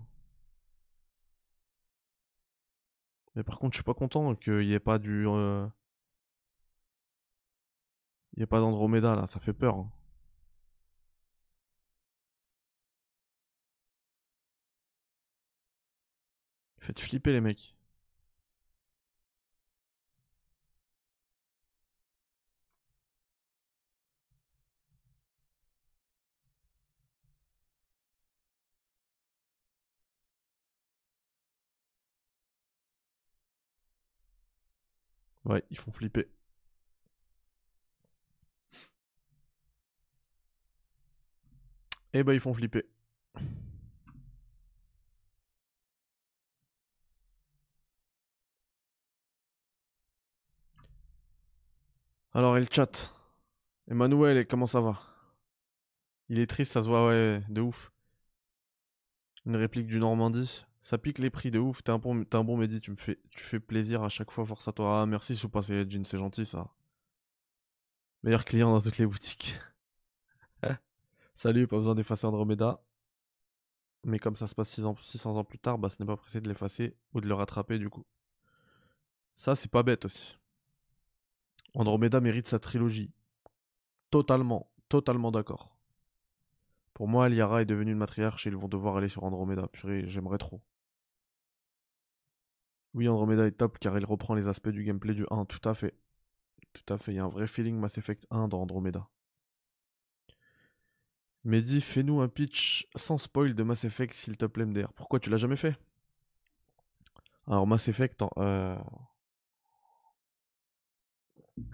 Mais 3.36 3.44
par 3.44 3.60
contre, 3.60 3.74
je 3.74 3.78
suis 3.78 3.84
pas 3.84 3.94
content 3.94 4.36
qu'il 4.36 4.60
n'y 4.68 4.74
ait 4.74 4.80
pas 4.80 5.00
du. 5.00 5.28
Euh, 5.28 5.68
il 8.34 8.40
n'y 8.40 8.44
a 8.44 8.48
pas 8.48 8.60
d'Andromeda 8.60 9.16
là, 9.16 9.28
ça 9.28 9.40
fait 9.40 9.54
peur. 9.54 9.76
Hein. 9.78 9.92
Faites 16.80 17.00
flipper 17.00 17.32
les 17.32 17.42
mecs. 17.42 17.76
Ouais, 35.46 35.64
ils 35.70 35.78
font 35.78 35.92
flipper. 35.92 36.28
Eh 42.14 42.24
ben, 42.24 42.34
ils 42.34 42.40
font 42.40 42.54
flipper. 42.54 42.86
Alors, 52.34 52.58
et 52.58 52.60
le 52.60 52.68
chat 52.70 53.12
Emmanuel, 53.90 54.38
et 54.38 54.46
comment 54.46 54.68
ça 54.68 54.82
va? 54.82 55.00
Il 56.28 56.40
est 56.40 56.48
triste, 56.48 56.74
ça 56.74 56.82
se 56.82 56.88
voit, 56.90 57.08
ouais, 57.08 57.42
de 57.48 57.62
ouf. 57.62 57.92
Une 59.46 59.56
réplique 59.56 59.88
du 59.88 60.00
Normandie. 60.00 60.66
Ça 60.84 60.98
pique 60.98 61.18
les 61.20 61.30
prix 61.30 61.50
de 61.50 61.60
ouf. 61.60 61.82
T'es 61.84 61.92
un 61.92 61.98
bon, 61.98 62.24
t'es 62.26 62.44
Mehdi, 62.44 62.82
tu 62.82 62.92
me 62.92 62.98
fais, 62.98 63.18
plaisir 63.60 64.04
à 64.04 64.10
chaque 64.10 64.32
fois, 64.32 64.46
force 64.46 64.68
à 64.68 64.74
toi. 64.74 65.02
Ah, 65.02 65.06
merci, 65.06 65.36
sous 65.36 65.50
passer 65.50 65.90
Jean, 65.90 66.04
c'est 66.04 66.18
gentil 66.18 66.46
ça. 66.46 66.70
Meilleur 68.24 68.44
client 68.46 68.72
dans 68.72 68.82
toutes 68.82 68.98
les 68.98 69.06
boutiques. 69.08 69.60
Salut, 71.36 71.68
pas 71.68 71.78
besoin 71.78 71.96
d'effacer 71.96 72.28
Andromeda. 72.28 72.84
Mais 74.04 74.20
comme 74.20 74.36
ça 74.36 74.46
se 74.48 74.56
passe 74.56 74.70
6 74.70 74.86
ans, 74.86 74.96
600 75.00 75.38
ans 75.38 75.46
plus 75.46 75.60
tard, 75.60 75.78
bah 75.78 75.88
ce 75.88 75.96
n'est 76.00 76.06
pas 76.06 76.18
pressé 76.18 76.42
de 76.42 76.50
l'effacer 76.50 76.98
ou 77.14 77.22
de 77.22 77.28
le 77.28 77.34
rattraper 77.34 77.80
du 77.80 77.90
coup. 77.90 78.06
Ça, 79.38 79.56
c'est 79.56 79.72
pas 79.72 79.84
bête 79.84 80.06
aussi. 80.06 80.38
Andromeda 81.76 82.20
mérite 82.20 82.50
sa 82.50 82.60
trilogie. 82.60 83.12
Totalement, 84.12 84.70
totalement 84.90 85.32
d'accord. 85.32 85.78
Pour 86.94 87.08
moi, 87.08 87.30
Liara 87.30 87.62
est 87.62 87.66
devenue 87.66 87.94
une 87.94 87.98
matriarche 87.98 88.46
et 88.46 88.50
ils 88.50 88.58
vont 88.58 88.68
devoir 88.68 88.98
aller 88.98 89.10
sur 89.10 89.24
Andromeda. 89.24 89.68
Purée, 89.70 90.08
j'aimerais 90.08 90.38
trop. 90.38 90.62
Oui, 92.96 93.08
Andromeda 93.08 93.46
est 93.46 93.52
top 93.52 93.78
car 93.78 93.96
il 94.00 94.06
reprend 94.06 94.34
les 94.34 94.48
aspects 94.48 94.70
du 94.70 94.84
gameplay 94.84 95.14
du 95.14 95.26
1, 95.30 95.46
tout 95.46 95.62
à 95.70 95.76
fait. 95.76 95.94
Tout 96.74 96.94
à 96.94 96.98
fait, 97.00 97.14
il 97.14 97.16
y 97.18 97.20
a 97.20 97.26
un 97.26 97.30
vrai 97.30 97.48
feeling 97.48 97.78
Mass 97.78 97.98
Effect 98.00 98.28
1 98.32 98.48
dans 98.50 98.62
Andromeda. 98.62 99.10
Mehdi, 101.46 101.80
fais-nous 101.80 102.20
un 102.20 102.28
pitch 102.28 102.86
sans 102.98 103.18
spoil 103.18 103.56
de 103.56 103.64
Mass 103.64 103.86
Effect 103.86 104.14
s'il 104.14 104.36
te 104.36 104.46
plaît 104.46 104.64
MDR. 104.64 104.92
Pourquoi 104.92 105.22
tu 105.22 105.30
l'as 105.30 105.38
jamais 105.38 105.56
fait? 105.56 105.78
Alors 107.48 107.66
Mass 107.68 107.88
Effect, 107.88 108.22
en- 108.22 108.30
euh... 108.38 108.76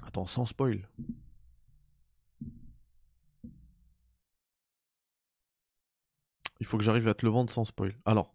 attends, 0.06 0.26
sans 0.28 0.46
spoil. 0.46 0.88
Il 6.62 6.66
faut 6.66 6.78
que 6.78 6.84
j'arrive 6.86 7.10
à 7.10 7.14
te 7.14 7.26
le 7.26 7.32
vendre 7.34 7.52
sans 7.52 7.66
spoil. 7.66 7.98
Alors, 8.06 8.34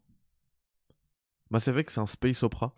Mass 1.55 1.69
Effect, 1.69 1.89
c'est 1.91 2.01
un 2.01 2.07
space 2.07 2.43
opera. 2.43 2.75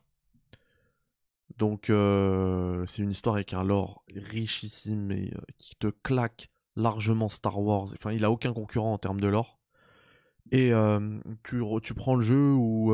Donc, 1.57 1.89
euh, 1.89 2.85
c'est 2.85 3.01
une 3.01 3.11
histoire 3.11 3.37
avec 3.37 3.55
un 3.55 3.65
lore 3.65 4.05
richissime 4.15 5.11
et 5.13 5.33
euh, 5.35 5.41
qui 5.57 5.77
te 5.77 5.87
claque 5.87 6.51
largement 6.75 7.31
Star 7.31 7.59
Wars. 7.59 7.89
Enfin, 7.95 8.13
il 8.13 8.23
a 8.23 8.31
aucun 8.31 8.53
concurrent 8.53 8.93
en 8.93 8.99
termes 8.99 9.19
de 9.19 9.29
lore. 9.29 9.59
Et 10.53 10.75
euh, 10.75 11.19
tu, 11.43 11.61
re- 11.61 11.81
tu 11.81 11.95
prends 11.95 12.17
le 12.17 12.23
jeu 12.23 12.53
où 12.53 12.93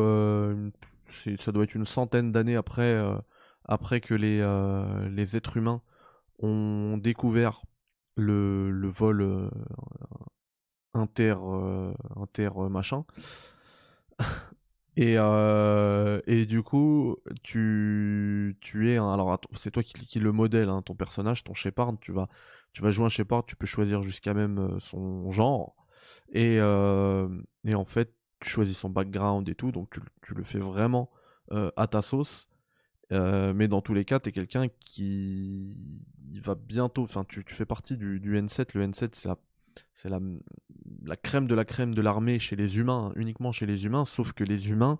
ça 1.40 1.50
doit 1.50 1.64
être 1.64 1.74
une 1.74 1.84
centaine 1.84 2.30
d'années 2.30 2.54
après, 2.54 3.02
après 3.64 4.00
que 4.00 4.14
les, 4.14 5.36
êtres 5.36 5.56
humains 5.56 5.82
ont 6.38 6.96
découvert 6.96 7.62
le, 8.14 8.70
vol 8.88 9.50
inter, 10.94 11.34
machin. 12.70 13.04
Et, 14.96 15.14
euh, 15.16 16.20
et 16.26 16.44
du 16.44 16.62
coup, 16.62 17.16
tu, 17.42 18.56
tu 18.60 18.90
es 18.90 18.96
alors 18.96 19.40
c'est 19.54 19.70
toi 19.70 19.82
qui, 19.82 20.20
le 20.20 20.32
modèle, 20.32 20.68
hein, 20.68 20.82
ton 20.82 20.94
personnage, 20.94 21.44
ton 21.44 21.54
Shepard, 21.54 21.94
tu 22.00 22.12
vas, 22.12 22.28
tu 22.72 22.82
vas 22.82 22.90
jouer 22.90 23.06
un 23.06 23.08
Shepard, 23.08 23.46
tu 23.46 23.56
peux 23.56 23.66
choisir 23.66 24.02
jusqu'à 24.02 24.34
même 24.34 24.58
euh, 24.58 24.78
son 24.80 25.30
genre. 25.30 25.74
Et, 26.32 26.58
euh, 26.60 27.28
et 27.64 27.74
en 27.74 27.86
fait, 27.86 28.12
tu 28.40 28.50
choisis 28.50 28.76
son 28.76 28.90
background 28.90 29.48
et 29.48 29.54
tout, 29.54 29.72
donc 29.72 29.90
tu, 29.90 30.00
tu 30.22 30.34
le 30.34 30.44
fais 30.44 30.58
vraiment 30.58 31.10
à 31.76 31.86
ta 31.86 32.00
sauce. 32.00 32.48
Mais 33.10 33.68
dans 33.68 33.82
tous 33.82 33.92
les 33.92 34.06
cas, 34.06 34.20
tu 34.20 34.30
es 34.30 34.32
quelqu'un 34.32 34.68
qui 34.80 35.76
va 36.42 36.54
bientôt. 36.54 37.02
Enfin, 37.02 37.24
tu, 37.24 37.44
tu 37.44 37.54
fais 37.54 37.66
partie 37.66 37.98
du, 37.98 38.20
du 38.20 38.36
N7. 38.38 38.70
Le 38.74 38.86
N7, 38.86 39.10
c'est 39.12 39.28
la, 39.28 39.36
c'est 39.94 40.08
la, 40.08 40.20
la 41.04 41.16
crème 41.16 41.46
de 41.46 41.54
la 41.54 41.64
crème 41.64 41.94
de 41.94 42.02
l'armée 42.02 42.38
chez 42.38 42.56
les 42.56 42.78
humains, 42.78 43.08
hein, 43.08 43.12
uniquement 43.16 43.52
chez 43.52 43.66
les 43.66 43.84
humains, 43.84 44.04
sauf 44.04 44.32
que 44.32 44.44
les 44.44 44.68
humains, 44.70 44.98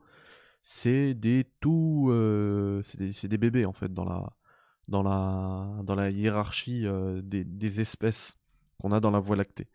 c'est 0.62 1.14
des 1.14 1.47
tout. 1.61 2.09
euh, 2.11 2.83
c'est 2.83 2.99
des, 2.99 3.29
des 3.29 3.39
bébés, 3.39 3.64
en 3.66 3.73
fait, 3.73 3.93
dans 3.93 4.05
la, 4.05 4.33
dans 4.89 5.03
la, 5.03 5.83
dans 5.85 5.95
la 5.95 6.11
hiérarchie 6.11 6.87
euh, 6.87 7.20
des, 7.23 7.45
des 7.45 7.81
espèces 7.81 8.39
qu'on 8.81 8.93
a 8.93 9.01
dans 9.01 9.11
la 9.11 9.20
Voie 9.20 9.37
lactée. 9.37 9.68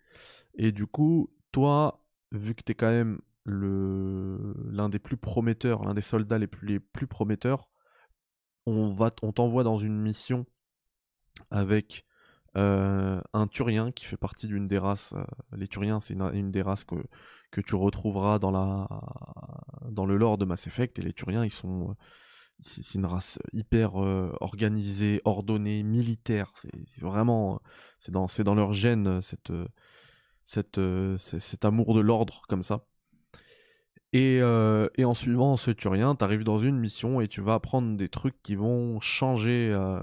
Et 0.56 0.72
du 0.72 0.88
coup, 0.88 1.32
toi, 1.52 2.04
vu 2.32 2.56
que 2.56 2.64
tu 2.64 2.72
es 2.72 2.76
quand 2.76 2.90
même 2.90 3.20
l'un 3.46 4.90
des 4.90 5.00
plus 5.00 5.16
prometteurs, 5.18 5.84
l'un 5.84 5.94
des 5.94 6.02
soldats 6.02 6.38
les 6.38 6.48
plus, 6.48 6.68
les 6.68 6.80
plus 6.80 7.08
prometteurs, 7.08 7.70
on 8.66 8.92
va 8.92 9.12
on 9.22 9.32
t'envoie 9.32 9.64
dans 9.64 9.78
une 9.78 9.98
mission 9.98 10.46
avec 11.52 12.06
euh, 12.56 13.22
un 13.34 13.48
Turien 13.48 13.92
qui 13.92 14.06
fait 14.06 14.18
partie 14.18 14.48
d'une 14.48 14.66
des 14.66 14.78
races. 14.78 15.14
euh, 15.14 15.24
les 15.56 15.68
Turiens, 15.68 16.00
c'est 16.00 16.14
une, 16.14 16.52
des 16.52 16.62
races 16.62 16.84
que, 16.84 16.96
que 17.52 17.62
tu 17.62 17.76
retrouveras 17.76 18.40
dans, 18.40 18.52
la, 18.52 18.88
dans 19.90 20.06
le 20.06 20.18
lore 20.18 20.38
de 20.38 20.46
Mass 20.46 20.68
Effect. 20.68 21.00
Et 21.00 21.02
les 21.02 21.14
Turiens, 21.14 21.44
ils 21.46 21.52
sont. 21.52 21.90
euh, 21.92 21.94
C'est 22.62 22.96
une 22.96 23.06
race 23.06 23.40
hyper 23.54 23.96
organisée, 24.42 25.22
ordonnée, 25.26 25.84
militaire. 25.84 26.52
C'est 26.62 27.02
vraiment. 27.02 27.62
C'est 28.00 28.12
dans, 28.12 28.28
dans 28.46 28.56
leur 28.56 28.74
gène, 28.74 29.22
cette, 29.22 29.52
cette, 30.46 30.80
cet 31.18 31.66
amour 31.66 31.94
de 31.96 32.00
l'ordre 32.02 32.42
comme 32.48 32.64
ça. 32.64 32.86
Et, 34.14 34.40
euh, 34.42 34.88
et 34.96 35.04
en 35.04 35.14
suivant 35.14 35.58
ce 35.58 35.70
Turien, 35.70 36.16
tu 36.16 36.24
arrives 36.24 36.46
dans 36.46 36.60
une 36.60 36.80
mission 36.80 37.20
et 37.20 37.28
tu 37.28 37.42
vas 37.42 37.56
apprendre 37.56 37.98
des 37.98 38.08
trucs 38.08 38.42
qui 38.42 38.56
vont 38.56 39.02
changer, 39.02 39.70
euh, 39.74 40.00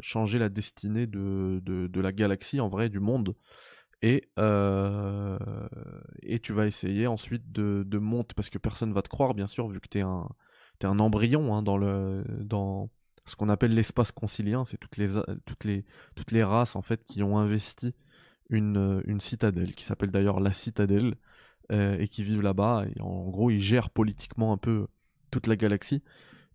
changer 0.00 0.38
la 0.38 0.50
destinée 0.50 1.06
de, 1.06 1.60
de, 1.64 2.00
la 2.00 2.12
galaxie, 2.12 2.60
en 2.60 2.68
vrai, 2.68 2.90
du 2.90 3.00
monde. 3.00 3.34
Et, 4.02 4.28
euh, 4.38 5.38
et 6.22 6.38
tu 6.38 6.52
vas 6.52 6.66
essayer 6.66 7.06
ensuite 7.06 7.50
de, 7.50 7.82
de 7.86 7.98
monter, 7.98 8.34
parce 8.34 8.50
que 8.50 8.58
personne 8.58 8.92
va 8.92 9.00
te 9.00 9.08
croire, 9.08 9.32
bien 9.34 9.46
sûr, 9.46 9.68
vu 9.68 9.80
que 9.80 9.88
tu 9.88 9.98
es 9.98 10.02
un, 10.02 10.28
t'es 10.78 10.86
un 10.86 10.98
embryon 10.98 11.54
hein, 11.54 11.62
dans, 11.62 11.78
le, 11.78 12.24
dans 12.40 12.90
ce 13.24 13.36
qu'on 13.36 13.48
appelle 13.48 13.74
l'espace 13.74 14.12
concilien. 14.12 14.66
C'est 14.66 14.76
toutes 14.76 14.98
les, 14.98 15.08
toutes, 15.46 15.64
les, 15.64 15.86
toutes 16.14 16.32
les 16.32 16.44
races 16.44 16.76
en 16.76 16.82
fait, 16.82 17.04
qui 17.04 17.22
ont 17.22 17.38
investi 17.38 17.94
une, 18.50 19.02
une 19.06 19.22
citadelle, 19.22 19.74
qui 19.74 19.84
s'appelle 19.84 20.10
d'ailleurs 20.10 20.40
la 20.40 20.52
citadelle 20.52 21.16
euh, 21.72 21.96
et 21.98 22.08
qui 22.08 22.22
vivent 22.22 22.42
là-bas. 22.42 22.84
Et 22.94 23.00
en 23.00 23.28
gros, 23.28 23.50
ils 23.50 23.60
gèrent 23.60 23.90
politiquement 23.90 24.52
un 24.52 24.56
peu 24.56 24.86
toute 25.30 25.46
la 25.46 25.56
galaxie. 25.56 26.02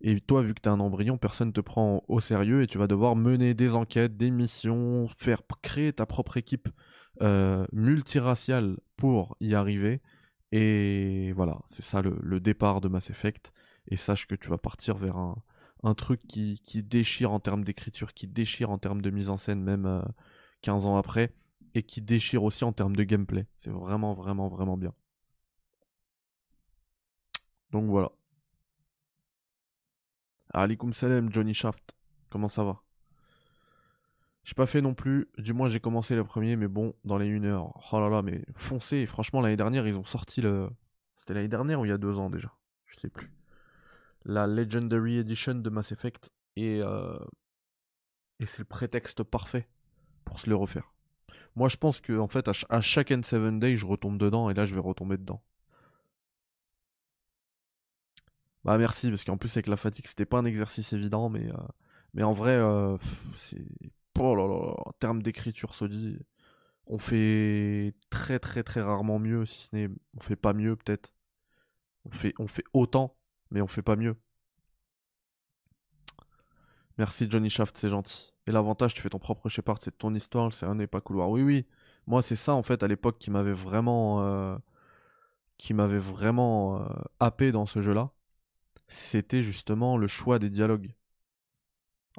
Et 0.04 0.20
toi, 0.20 0.42
vu 0.42 0.52
que 0.52 0.60
t'es 0.60 0.68
un 0.68 0.80
embryon, 0.80 1.16
personne 1.16 1.52
te 1.52 1.60
prend 1.60 2.02
au 2.08 2.18
sérieux 2.18 2.62
et 2.62 2.66
tu 2.66 2.76
vas 2.76 2.88
devoir 2.88 3.14
mener 3.14 3.54
des 3.54 3.76
enquêtes, 3.76 4.14
des 4.14 4.32
missions, 4.32 5.08
faire 5.16 5.42
créer 5.62 5.92
ta 5.92 6.06
propre 6.06 6.36
équipe 6.36 6.68
euh, 7.20 7.66
multiraciale 7.72 8.78
pour 8.96 9.36
y 9.40 9.54
arriver. 9.54 10.00
Et 10.50 11.32
voilà, 11.36 11.60
c'est 11.66 11.84
ça 11.84 12.02
le, 12.02 12.40
départ 12.40 12.80
de 12.80 12.88
Mass 12.88 13.10
Effect. 13.10 13.52
Et 13.88 13.96
sache 13.96 14.26
que 14.26 14.34
tu 14.34 14.48
vas 14.48 14.58
partir 14.58 14.96
vers 14.96 15.16
un, 15.16 15.94
truc 15.94 16.20
qui, 16.26 16.58
déchire 16.82 17.32
en 17.32 17.38
termes 17.38 17.62
d'écriture, 17.62 18.12
qui 18.12 18.26
déchire 18.26 18.70
en 18.70 18.78
termes 18.78 19.02
de 19.02 19.10
mise 19.10 19.30
en 19.30 19.36
scène, 19.36 19.62
même 19.62 19.86
euh, 19.86 20.02
15 20.62 20.86
ans 20.86 20.96
après, 20.96 21.32
et 21.74 21.84
qui 21.84 22.02
déchire 22.02 22.42
aussi 22.42 22.64
en 22.64 22.72
termes 22.72 22.96
de 22.96 23.04
gameplay. 23.04 23.46
C'est 23.56 23.70
vraiment, 23.70 24.14
vraiment, 24.14 24.48
vraiment 24.48 24.76
bien. 24.76 24.94
Donc 27.72 27.88
voilà. 27.88 28.12
Alaikum 30.52 30.92
salam, 30.92 31.32
Johnny 31.32 31.54
Shaft. 31.54 31.96
Comment 32.30 32.48
ça 32.48 32.62
va? 32.64 32.82
J'ai 34.44 34.54
pas 34.54 34.66
fait 34.66 34.82
non 34.82 34.94
plus. 34.94 35.28
Du 35.38 35.52
moins, 35.54 35.68
j'ai 35.68 35.80
commencé 35.80 36.14
le 36.14 36.24
premier, 36.24 36.56
mais 36.56 36.68
bon, 36.68 36.94
dans 37.04 37.16
les 37.16 37.30
1 37.30 37.44
heure. 37.44 37.72
Oh 37.92 38.00
là 38.00 38.08
là, 38.08 38.22
mais 38.22 38.44
foncez. 38.54 39.06
Franchement, 39.06 39.40
l'année 39.40 39.56
dernière, 39.56 39.86
ils 39.86 39.98
ont 39.98 40.04
sorti 40.04 40.42
le. 40.42 40.68
C'était 41.14 41.34
l'année 41.34 41.48
dernière 41.48 41.80
ou 41.80 41.86
il 41.86 41.88
y 41.88 41.92
a 41.92 41.98
deux 41.98 42.18
ans 42.18 42.28
déjà? 42.28 42.52
Je 42.86 42.98
sais 42.98 43.08
plus. 43.08 43.32
La 44.24 44.46
Legendary 44.46 45.18
Edition 45.18 45.54
de 45.54 45.70
Mass 45.70 45.92
Effect. 45.92 46.30
Et, 46.56 46.80
euh, 46.82 47.18
c'est 48.44 48.58
le 48.58 48.64
prétexte 48.64 49.22
parfait 49.22 49.68
pour 50.24 50.40
se 50.40 50.50
le 50.50 50.56
refaire. 50.56 50.92
Moi, 51.54 51.68
je 51.68 51.76
pense 51.76 52.00
que 52.00 52.18
en 52.18 52.28
fait, 52.28 52.48
à, 52.48 52.52
à 52.68 52.80
chaque 52.80 53.10
N7 53.10 53.58
Day, 53.58 53.76
je 53.76 53.86
retombe 53.86 54.18
dedans 54.18 54.50
et 54.50 54.54
là, 54.54 54.64
je 54.64 54.74
vais 54.74 54.80
retomber 54.80 55.16
dedans. 55.16 55.42
Bah 58.64 58.78
merci, 58.78 59.08
parce 59.08 59.24
qu'en 59.24 59.36
plus 59.36 59.52
avec 59.56 59.66
la 59.66 59.76
fatigue, 59.76 60.06
c'était 60.06 60.24
pas 60.26 60.38
un 60.38 60.44
exercice 60.44 60.92
évident, 60.92 61.28
mais, 61.28 61.48
euh, 61.48 61.56
mais 62.14 62.22
en 62.22 62.32
vrai, 62.32 62.52
euh, 62.52 62.96
c'est... 63.36 63.64
Oh 64.18 64.34
là 64.36 64.46
là, 64.46 64.74
en 64.86 64.92
termes 65.00 65.22
d'écriture, 65.22 65.74
Sodi, 65.74 66.18
on 66.86 66.98
fait 66.98 67.94
très 68.10 68.38
très 68.38 68.62
très 68.62 68.82
rarement 68.82 69.18
mieux, 69.18 69.46
si 69.46 69.62
ce 69.66 69.76
n'est... 69.76 69.88
On 70.16 70.20
fait 70.20 70.36
pas 70.36 70.52
mieux 70.52 70.76
peut-être. 70.76 71.12
On 72.04 72.10
fait, 72.12 72.34
on 72.38 72.46
fait 72.46 72.64
autant, 72.72 73.16
mais 73.50 73.60
on 73.62 73.66
fait 73.66 73.82
pas 73.82 73.96
mieux. 73.96 74.16
Merci 76.98 77.28
Johnny 77.30 77.50
Shaft, 77.50 77.76
c'est 77.76 77.88
gentil. 77.88 78.32
Et 78.46 78.52
l'avantage, 78.52 78.94
tu 78.94 79.02
fais 79.02 79.08
ton 79.08 79.18
propre 79.18 79.48
Shepard, 79.48 79.78
c'est 79.80 79.96
ton 79.98 80.14
histoire, 80.14 80.52
c'est 80.52 80.66
un 80.66 80.74
n'est 80.76 80.86
pas 80.86 81.00
couloir. 81.00 81.30
Oui, 81.30 81.42
oui. 81.42 81.66
Moi, 82.06 82.22
c'est 82.22 82.36
ça 82.36 82.54
en 82.54 82.62
fait 82.62 82.82
à 82.82 82.88
l'époque 82.88 83.18
qui 83.18 83.30
m'avait 83.30 83.52
vraiment, 83.52 84.22
euh, 84.22 84.56
qui 85.58 85.74
m'avait 85.74 85.98
vraiment 85.98 86.80
euh, 86.82 86.86
happé 87.20 87.52
dans 87.52 87.66
ce 87.66 87.80
jeu-là. 87.80 88.10
C'était 88.92 89.42
justement 89.42 89.96
le 89.96 90.06
choix 90.06 90.38
des 90.38 90.50
dialogues. 90.50 90.92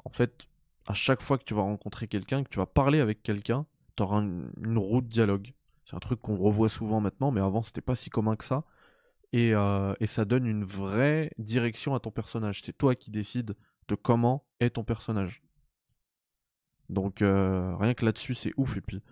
En 0.04 0.10
fait, 0.10 0.48
à 0.86 0.94
chaque 0.94 1.22
fois 1.22 1.38
que 1.38 1.44
tu 1.44 1.54
vas 1.54 1.62
rencontrer 1.62 2.08
quelqu'un, 2.08 2.44
que 2.44 2.50
tu 2.50 2.58
vas 2.58 2.66
parler 2.66 3.00
avec 3.00 3.22
quelqu'un, 3.22 3.66
tu 3.96 4.02
auras 4.02 4.20
une, 4.20 4.50
une 4.60 4.78
route 4.78 5.08
dialogue. 5.08 5.52
C'est 5.84 5.96
un 5.96 6.00
truc 6.00 6.20
qu'on 6.20 6.36
revoit 6.36 6.68
souvent 6.68 7.00
maintenant, 7.00 7.30
mais 7.30 7.40
avant 7.40 7.62
c'était 7.62 7.80
pas 7.80 7.94
si 7.94 8.10
commun 8.10 8.36
que 8.36 8.44
ça. 8.44 8.64
Et, 9.32 9.54
euh, 9.54 9.94
ça 10.06 10.24
donne 10.24 10.46
une 10.46 10.64
vraie 10.64 11.32
direction 11.38 11.94
à 11.94 12.00
ton 12.00 12.12
personnage. 12.12 12.62
C'est 12.62 12.76
toi 12.76 12.94
qui 12.94 13.10
décides 13.10 13.56
de 13.88 13.94
comment 13.96 14.46
est 14.60 14.70
ton 14.70 14.84
personnage. 14.84 15.42
Donc 16.88 17.20
euh, 17.20 17.74
rien 17.76 17.94
que 17.94 18.04
là-dessus, 18.04 18.34
c'est 18.34 18.52
ouf. 18.56 18.76
Et 18.76 18.80
puis 18.80 19.02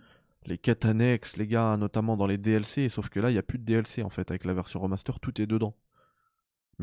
les 0.45 0.57
quêtes 0.57 0.85
annexes, 0.85 1.37
les 1.37 1.47
gars, 1.47 1.75
notamment 1.77 2.17
dans 2.17 2.27
les 2.27 2.37
DLC, 2.37 2.89
sauf 2.89 3.09
que 3.09 3.19
là, 3.19 3.29
il 3.29 3.33
n'y 3.33 3.39
a 3.39 3.43
plus 3.43 3.59
de 3.59 3.65
DLC 3.65 4.01
en 4.01 4.09
fait. 4.09 4.31
Avec 4.31 4.45
la 4.45 4.53
version 4.53 4.79
remaster, 4.79 5.19
tout 5.19 5.41
est 5.41 5.45
dedans. 5.45 5.75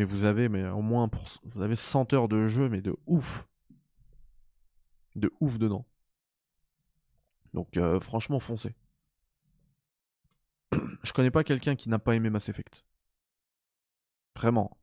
Mais 0.00 0.06
vous 0.06 0.24
avez, 0.24 0.48
mais 0.48 0.66
au 0.66 0.80
moins, 0.80 1.08
pour, 1.08 1.24
vous 1.44 1.60
avez 1.60 1.76
100 1.76 2.14
heures 2.14 2.26
de 2.26 2.48
jeu, 2.48 2.70
mais 2.70 2.80
de 2.80 2.96
ouf. 3.04 3.46
De 5.14 5.30
ouf 5.40 5.58
dedans. 5.58 5.84
Donc 7.52 7.76
euh, 7.76 8.00
franchement, 8.00 8.40
foncez. 8.40 8.74
Je 11.02 11.12
connais 11.12 11.30
pas 11.30 11.44
quelqu'un 11.44 11.76
qui 11.76 11.90
n'a 11.90 11.98
pas 11.98 12.14
aimé 12.14 12.30
Mass 12.30 12.48
Effect. 12.48 12.82
Vraiment. 14.34 14.74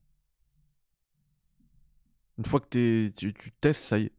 Une 2.37 2.45
fois 2.45 2.59
que 2.59 2.67
t'es- 2.67 3.11
tu, 3.17 3.33
testes, 3.59 3.85
ça 3.85 3.97
y 3.97 4.03
est. 4.03 4.13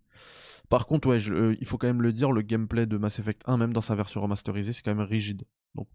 Par 0.68 0.86
contre, 0.88 1.06
ouais, 1.06 1.28
euh, 1.28 1.56
il 1.60 1.66
faut 1.68 1.78
quand 1.78 1.86
même 1.86 2.02
le 2.02 2.12
dire, 2.12 2.32
le 2.32 2.42
gameplay 2.42 2.86
de 2.86 2.96
Mass 2.96 3.20
Effect 3.20 3.42
1, 3.46 3.56
même 3.56 3.72
dans 3.72 3.80
sa 3.80 3.94
version 3.94 4.20
remasterisée, 4.20 4.72
c'est 4.72 4.82
quand 4.82 4.96
même 4.96 5.06
rigide. 5.06 5.44
Donc, 5.76 5.86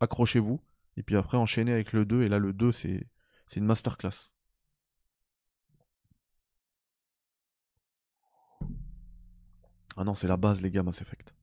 accrochez-vous. 0.00 0.60
Et 0.98 1.02
puis 1.02 1.16
après, 1.16 1.38
enchaînez 1.38 1.72
avec 1.72 1.94
le 1.94 2.04
2. 2.04 2.24
Et 2.24 2.28
là, 2.28 2.38
le 2.38 2.52
2, 2.52 2.72
c'est 2.72 3.06
c'est 3.48 3.58
une 3.58 3.66
masterclass. 3.66 4.32
Ah 9.98 10.04
non, 10.04 10.14
c'est 10.14 10.28
la 10.28 10.38
base, 10.38 10.62
les 10.62 10.70
gars, 10.70 10.82
Mass 10.82 11.02
Effect. 11.02 11.34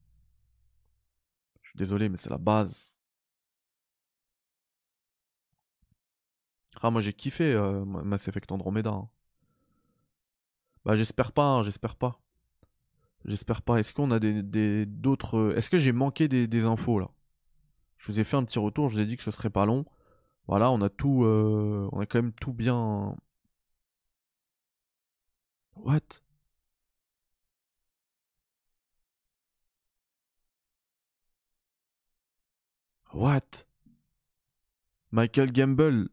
Je 1.62 1.70
suis 1.70 1.78
désolé, 1.78 2.08
mais 2.08 2.16
c'est 2.18 2.30
la 2.30 2.38
base. 2.38 2.94
Ah, 6.82 6.90
moi 6.90 7.02
j'ai 7.02 7.12
kiffé 7.14 7.52
euh, 7.54 7.84
Mass 7.86 8.28
Effect 8.30 8.50
Andromeda. 8.52 8.92
hein. 8.92 9.10
Bah, 10.86 10.96
j'espère 10.96 11.34
pas, 11.34 11.44
hein, 11.44 11.64
j'espère 11.64 11.96
pas. 11.98 12.22
J'espère 13.26 13.62
pas. 13.62 13.78
Est-ce 13.80 13.94
qu'on 13.94 14.12
a 14.12 14.20
des 14.20 14.86
d'autres. 14.86 15.38
euh, 15.38 15.56
Est-ce 15.58 15.70
que 15.70 15.80
j'ai 15.80 15.92
manqué 15.92 16.28
des, 16.28 16.48
des 16.48 16.66
infos 16.66 17.00
là? 17.00 17.10
Je 18.00 18.12
vous 18.12 18.20
ai 18.20 18.26
fait 18.26 18.38
un 18.38 18.44
petit 18.46 18.60
retour, 18.60 18.90
je 18.90 18.96
vous 18.96 19.02
ai 19.02 19.06
dit 19.06 19.18
que 19.18 19.24
ce 19.24 19.32
serait 19.32 19.50
pas 19.52 19.66
long. 19.66 19.86
Voilà, 20.48 20.72
on 20.72 20.82
a 20.82 20.90
tout. 20.90 21.24
euh, 21.24 21.88
On 21.92 22.00
a 22.00 22.06
quand 22.06 22.20
même 22.22 22.34
tout 22.34 22.54
bien. 22.54 23.16
What? 25.76 26.22
What? 33.14 33.66
Michael 35.12 35.52
Gamble 35.52 36.10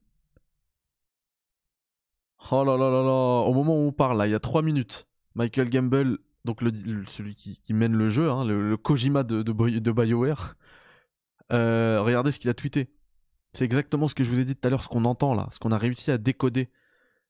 Oh 2.50 2.64
là 2.64 2.76
là 2.76 2.90
là 2.90 3.02
là 3.02 3.10
Au 3.48 3.52
moment 3.54 3.74
où 3.76 3.88
on 3.88 3.92
parle, 3.92 4.18
là, 4.18 4.26
il 4.26 4.30
y 4.30 4.34
a 4.34 4.40
3 4.40 4.62
minutes, 4.62 5.06
Michael 5.34 5.70
Gamble, 5.70 6.18
donc 6.44 6.60
le, 6.62 6.72
celui 7.06 7.34
qui, 7.34 7.72
mène 7.74 7.94
le 7.94 8.08
jeu, 8.08 8.30
hein, 8.30 8.44
le, 8.44 8.76
Kojima 8.76 9.22
de, 9.22 9.42
de 9.42 9.92
BioWare, 9.92 10.56
euh, 11.52 12.02
regardez 12.02 12.30
ce 12.32 12.38
qu'il 12.38 12.50
a 12.50 12.54
tweeté. 12.54 12.90
C'est 13.54 13.64
exactement 13.64 14.08
ce 14.08 14.14
que 14.14 14.24
je 14.24 14.30
vous 14.30 14.40
ai 14.40 14.44
dit 14.44 14.56
tout 14.56 14.66
à 14.66 14.70
l'heure, 14.70 14.82
ce 14.82 14.88
qu'on 14.88 15.04
entend 15.04 15.34
là, 15.34 15.48
ce 15.50 15.58
qu'on 15.58 15.72
a 15.72 15.78
réussi 15.78 16.10
à 16.10 16.18
décoder 16.18 16.70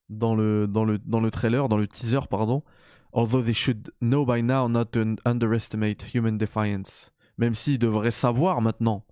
dans 0.09 0.35
le, 0.35 0.67
dans, 0.67 0.85
le, 0.85 0.97
dans 0.99 1.19
le 1.19 1.31
trailer, 1.31 1.67
dans 1.69 1.77
le 1.77 1.87
teaser, 1.87 2.27
pardon. 2.29 2.63
Although 3.11 3.43
they 3.43 3.53
should 3.53 3.91
know 4.01 4.25
by 4.25 4.41
now 4.41 4.67
not 4.67 4.85
to 4.85 5.01
un- 5.01 5.15
underestimate 5.25 6.13
human 6.13 6.37
defiance. 6.37 7.11
Même 7.37 7.53
s'ils 7.53 7.77
devraient 7.79 8.11
savoir 8.11 8.61
maintenant 8.61 9.05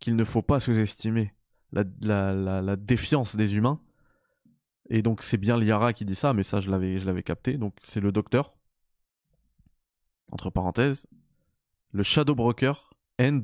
qu'il 0.00 0.16
ne 0.16 0.24
faut 0.24 0.42
pas 0.42 0.60
sous-estimer 0.60 1.32
la, 1.72 1.84
la, 2.00 2.34
la, 2.34 2.62
la 2.62 2.76
défiance 2.76 3.36
des 3.36 3.54
humains. 3.56 3.80
Et 4.90 5.02
donc 5.02 5.22
c'est 5.22 5.36
bien 5.36 5.56
Liara 5.56 5.92
qui 5.92 6.04
dit 6.04 6.14
ça, 6.14 6.32
mais 6.32 6.42
ça 6.42 6.60
je 6.60 6.70
l'avais 6.70 6.98
je 6.98 7.06
l'avais 7.06 7.22
capté. 7.22 7.56
Donc 7.56 7.74
c'est 7.82 8.00
le 8.00 8.12
docteur. 8.12 8.54
Entre 10.30 10.50
parenthèses, 10.50 11.06
le 11.92 12.02
Shadow 12.02 12.34
Broker 12.34 12.94
End. 13.20 13.40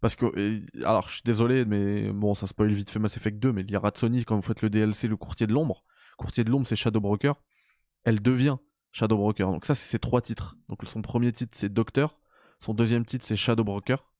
Parce 0.00 0.16
que 0.16 0.62
alors 0.84 1.08
je 1.08 1.14
suis 1.14 1.22
désolé, 1.24 1.64
mais 1.64 2.10
bon 2.10 2.34
ça 2.34 2.46
spoil 2.46 2.72
vite 2.72 2.90
fait 2.90 2.98
Mass 2.98 3.16
Effect 3.16 3.38
2, 3.38 3.52
mais 3.52 3.62
Liara 3.62 3.92
Sony 3.94 4.24
quand 4.24 4.36
vous 4.36 4.42
faites 4.42 4.62
le 4.62 4.70
DLC 4.70 5.08
le 5.08 5.16
courtier 5.16 5.46
de 5.46 5.52
l'ombre, 5.52 5.84
courtier 6.16 6.42
de 6.44 6.50
l'ombre 6.50 6.66
c'est 6.66 6.76
Shadow 6.76 7.00
Broker, 7.00 7.40
elle 8.04 8.22
devient 8.22 8.56
Shadow 8.92 9.18
Broker. 9.18 9.50
Donc 9.50 9.66
ça 9.66 9.74
c'est 9.74 9.88
ses 9.88 9.98
trois 9.98 10.22
titres. 10.22 10.56
Donc 10.68 10.80
son 10.84 11.02
premier 11.02 11.32
titre 11.32 11.56
c'est 11.56 11.68
Docteur, 11.68 12.18
son 12.60 12.72
deuxième 12.72 13.04
titre 13.04 13.26
c'est 13.26 13.36
Shadow 13.36 13.64
Broker, 13.64 14.10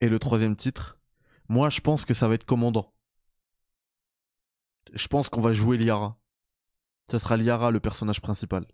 et 0.00 0.08
le 0.08 0.18
troisième 0.18 0.56
titre 0.56 0.98
moi, 1.48 1.70
je 1.70 1.80
pense 1.80 2.04
que 2.04 2.14
ça 2.14 2.28
va 2.28 2.34
être 2.34 2.44
commandant. 2.44 2.94
Je 4.92 5.08
pense 5.08 5.28
qu'on 5.28 5.40
va 5.40 5.52
jouer 5.52 5.78
Liara. 5.78 6.18
Ce 7.10 7.18
sera 7.18 7.36
Liara 7.36 7.70
le 7.70 7.80
personnage 7.80 8.20
principal. 8.20 8.66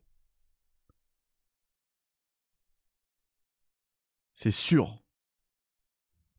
C'est 4.35 4.51
sûr. 4.51 5.04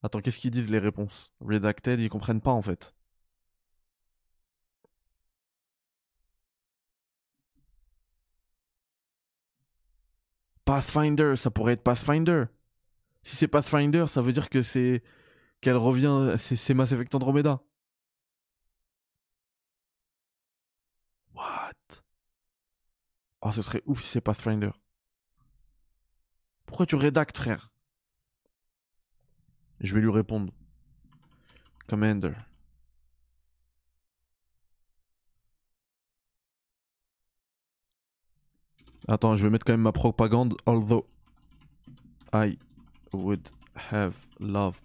Attends, 0.06 0.22
qu'est-ce 0.22 0.38
qu'ils 0.39 0.51
disent 0.51 0.70
les 0.70 0.78
réponses? 0.80 1.34
Redacted, 1.41 1.99
ils 1.99 2.10
comprennent 2.10 2.39
pas 2.41 2.51
en 2.51 2.62
fait. 2.62 2.93
Pathfinder, 10.66 11.36
ça 11.38 11.49
pourrait 11.51 11.74
être 11.74 11.84
Pathfinder. 11.84 12.45
Si 13.24 13.36
c'est 13.38 13.47
Pathfinder, 13.47 14.06
ça 14.08 14.22
veut 14.22 14.34
dire 14.34 14.49
que 14.49 14.62
c'est 14.62 15.03
qu'elle 15.62 15.78
revient, 15.78 16.36
c'est 16.38 16.74
Mass 16.76 16.91
Effect 16.93 17.16
Andromeda. 17.16 17.62
What? 21.36 22.01
Oh, 23.41 23.51
ce 23.51 23.62
serait 23.62 23.82
ouf 23.86 24.01
si 24.01 24.10
c'est 24.10 24.22
Pathfinder. 24.22 24.72
Pourquoi 26.68 26.86
tu 26.86 26.95
rédactes, 26.95 27.38
frère? 27.38 27.72
Je 29.80 29.93
vais 29.93 30.01
lui 30.01 30.09
répondre. 30.09 30.51
Commander. 31.88 32.34
Attends, 39.07 39.36
je 39.36 39.43
vais 39.43 39.51
mettre 39.51 39.65
quand 39.65 39.73
même 39.73 39.82
ma 39.82 39.91
propagande. 39.91 40.55
Although 40.65 41.05
I 42.34 42.57
would 43.13 43.49
have 43.91 44.26
loved 44.39 44.84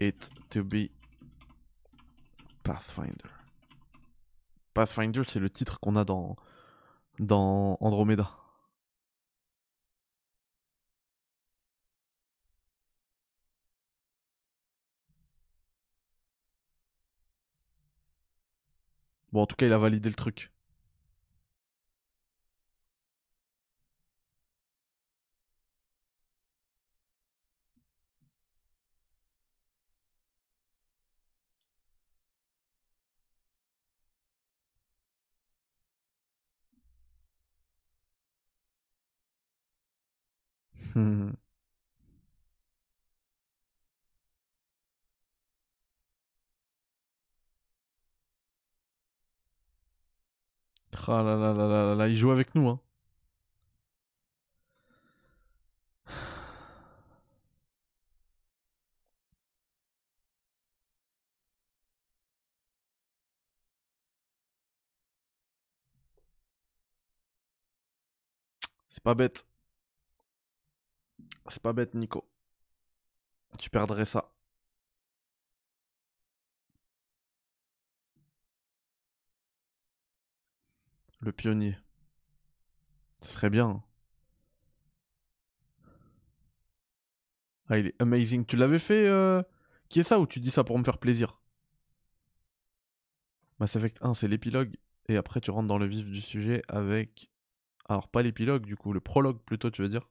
it 0.00 0.30
to 0.50 0.64
be 0.64 0.90
Pathfinder. 2.64 3.30
Pathfinder, 4.74 5.22
c'est 5.24 5.40
le 5.40 5.50
titre 5.50 5.78
qu'on 5.80 5.96
a 5.96 6.04
dans, 6.04 6.36
dans 7.18 7.76
Andromeda. 7.80 8.39
Bon, 19.32 19.42
en 19.42 19.46
tout 19.46 19.56
cas, 19.56 19.66
il 19.66 19.72
a 19.72 19.78
validé 19.78 20.08
le 20.08 20.14
truc. 20.14 20.52
Ah 51.10 51.22
là 51.22 51.36
là 51.36 51.52
là 51.52 51.66
là 51.68 51.82
là 51.88 51.94
là, 51.94 52.08
il 52.08 52.16
joue 52.16 52.30
avec 52.30 52.54
nous, 52.54 52.68
hein. 52.68 52.80
C'est 68.90 69.02
pas 69.02 69.14
bête. 69.14 69.46
C'est 71.48 71.60
pas 71.62 71.72
bête, 71.74 71.94
Nico. 71.94 72.24
Tu 73.58 73.70
perdrais 73.70 74.04
ça. 74.04 74.28
Le 81.20 81.32
pionnier. 81.32 81.78
Ce 83.22 83.30
serait 83.30 83.48
bien. 83.50 83.66
hein. 83.68 83.82
Ah, 87.70 87.78
il 87.78 87.86
est 87.86 87.94
amazing. 88.02 88.44
Tu 88.44 88.56
l'avais 88.56 88.78
fait 88.78 89.06
euh, 89.08 89.42
Qui 89.88 90.00
est 90.00 90.02
ça 90.02 90.20
ou 90.20 90.26
tu 90.26 90.40
dis 90.40 90.50
ça 90.50 90.64
pour 90.64 90.78
me 90.78 90.84
faire 90.84 90.98
plaisir? 90.98 91.38
Mass 93.60 93.76
Effect 93.76 93.98
1, 94.00 94.12
c'est 94.14 94.26
l'épilogue. 94.26 94.74
Et 95.08 95.16
après, 95.16 95.40
tu 95.40 95.52
rentres 95.52 95.68
dans 95.68 95.78
le 95.78 95.86
vif 95.86 96.04
du 96.04 96.20
sujet 96.20 96.62
avec. 96.66 97.30
Alors, 97.88 98.08
pas 98.08 98.22
l'épilogue, 98.22 98.66
du 98.66 98.76
coup, 98.76 98.92
le 98.92 99.00
prologue 99.00 99.40
plutôt, 99.44 99.70
tu 99.70 99.82
veux 99.82 99.88
dire? 99.90 100.08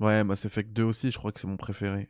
Ouais, 0.00 0.24
Mass 0.24 0.46
Effect 0.46 0.72
2 0.72 0.84
aussi, 0.84 1.10
je 1.10 1.18
crois 1.18 1.32
que 1.32 1.40
c'est 1.40 1.46
mon 1.46 1.58
préféré. 1.58 2.08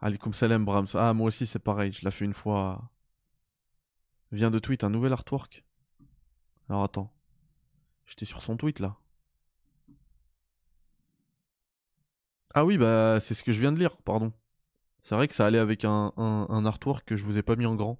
Alikum 0.00 0.32
salam, 0.32 0.64
Brahms. 0.64 0.94
Ah, 0.94 1.12
moi 1.12 1.26
aussi, 1.28 1.46
c'est 1.46 1.58
pareil, 1.58 1.92
je 1.92 2.04
l'ai 2.04 2.10
fait 2.10 2.24
une 2.24 2.34
fois. 2.34 2.90
Vient 4.32 4.50
de 4.50 4.58
tweet 4.58 4.84
un 4.84 4.90
nouvel 4.90 5.12
artwork. 5.12 5.64
Alors 6.68 6.84
attends. 6.84 7.12
J'étais 8.06 8.24
sur 8.24 8.42
son 8.42 8.56
tweet 8.56 8.80
là. 8.80 8.96
Ah 12.54 12.64
oui, 12.64 12.78
bah 12.78 13.20
c'est 13.20 13.34
ce 13.34 13.42
que 13.44 13.52
je 13.52 13.60
viens 13.60 13.72
de 13.72 13.78
lire, 13.78 13.96
pardon. 13.98 14.32
C'est 15.02 15.14
vrai 15.14 15.28
que 15.28 15.34
ça 15.34 15.46
allait 15.46 15.58
avec 15.58 15.84
un, 15.84 16.12
un, 16.16 16.66
artwork 16.66 17.04
que 17.06 17.16
je 17.16 17.24
vous 17.24 17.38
ai 17.38 17.42
pas 17.42 17.56
mis 17.56 17.66
en 17.66 17.74
grand. 17.76 17.98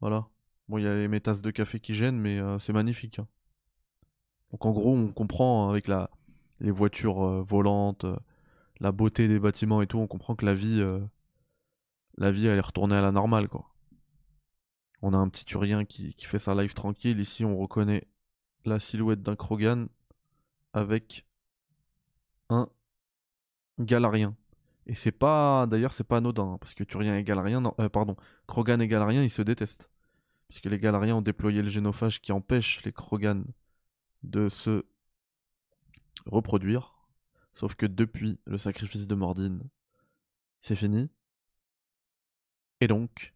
Voilà. 0.00 0.28
Bon, 0.68 0.78
il 0.78 0.84
y 0.84 0.88
a 0.88 1.08
mes 1.08 1.20
tasses 1.20 1.42
de 1.42 1.50
café 1.50 1.80
qui 1.80 1.94
gênent, 1.94 2.18
mais 2.18 2.38
euh, 2.38 2.58
c'est 2.58 2.72
magnifique. 2.72 3.18
hein. 3.18 3.28
Donc 4.50 4.64
en 4.66 4.72
gros, 4.72 4.94
on 4.94 5.12
comprend 5.12 5.68
avec 5.70 5.88
la, 5.88 6.10
les 6.60 6.70
voitures 6.70 7.22
euh, 7.24 7.42
volantes, 7.42 8.04
euh, 8.04 8.16
la 8.80 8.92
beauté 8.92 9.28
des 9.28 9.38
bâtiments 9.38 9.82
et 9.82 9.86
tout, 9.86 9.98
on 9.98 10.06
comprend 10.06 10.34
que 10.34 10.44
la 10.44 10.54
vie, 10.54 10.80
euh, 10.80 11.00
la 12.18 12.30
vie, 12.30 12.46
elle 12.46 12.58
est 12.58 12.60
retournée 12.60 12.96
à 12.96 13.02
la 13.02 13.12
normale, 13.12 13.48
quoi. 13.48 13.72
On 15.02 15.12
a 15.12 15.16
un 15.16 15.28
petit 15.28 15.44
Turien 15.44 15.84
qui, 15.84 16.14
fait 16.20 16.38
sa 16.38 16.54
life 16.54 16.74
tranquille. 16.74 17.20
Ici, 17.20 17.44
on 17.44 17.56
reconnaît 17.56 18.06
la 18.64 18.78
silhouette 18.78 19.22
d'un 19.22 19.36
Krogan 19.36 19.88
avec 20.72 21.26
un 22.48 22.68
Galarien. 23.78 24.34
Et 24.86 24.94
c'est 24.94 25.12
pas, 25.12 25.66
d'ailleurs, 25.66 25.92
c'est 25.92 26.04
pas 26.04 26.18
anodin, 26.18 26.52
hein, 26.54 26.58
parce 26.58 26.74
que 26.74 26.84
Turien 26.84 27.16
et 27.16 27.24
Galarien, 27.24 27.60
non, 27.60 27.74
euh, 27.80 27.88
pardon, 27.88 28.16
Krogan 28.46 28.80
et 28.80 28.88
Galarien, 28.88 29.22
ils 29.22 29.30
se 29.30 29.42
détestent. 29.42 29.90
Puisque 30.48 30.66
les 30.66 30.78
Galariens 30.78 31.16
ont 31.16 31.22
déployé 31.22 31.60
le 31.60 31.68
génophage 31.68 32.20
qui 32.20 32.32
empêche 32.32 32.82
les 32.84 32.92
Krogan 32.92 33.44
de 34.22 34.48
se 34.48 34.84
reproduire. 36.26 36.95
Sauf 37.56 37.74
que 37.74 37.86
depuis 37.86 38.38
le 38.44 38.58
sacrifice 38.58 39.06
de 39.06 39.14
Mordine, 39.14 39.62
c'est 40.62 40.76
fini. 40.76 41.08
Et 42.80 42.86
donc, 42.86 43.34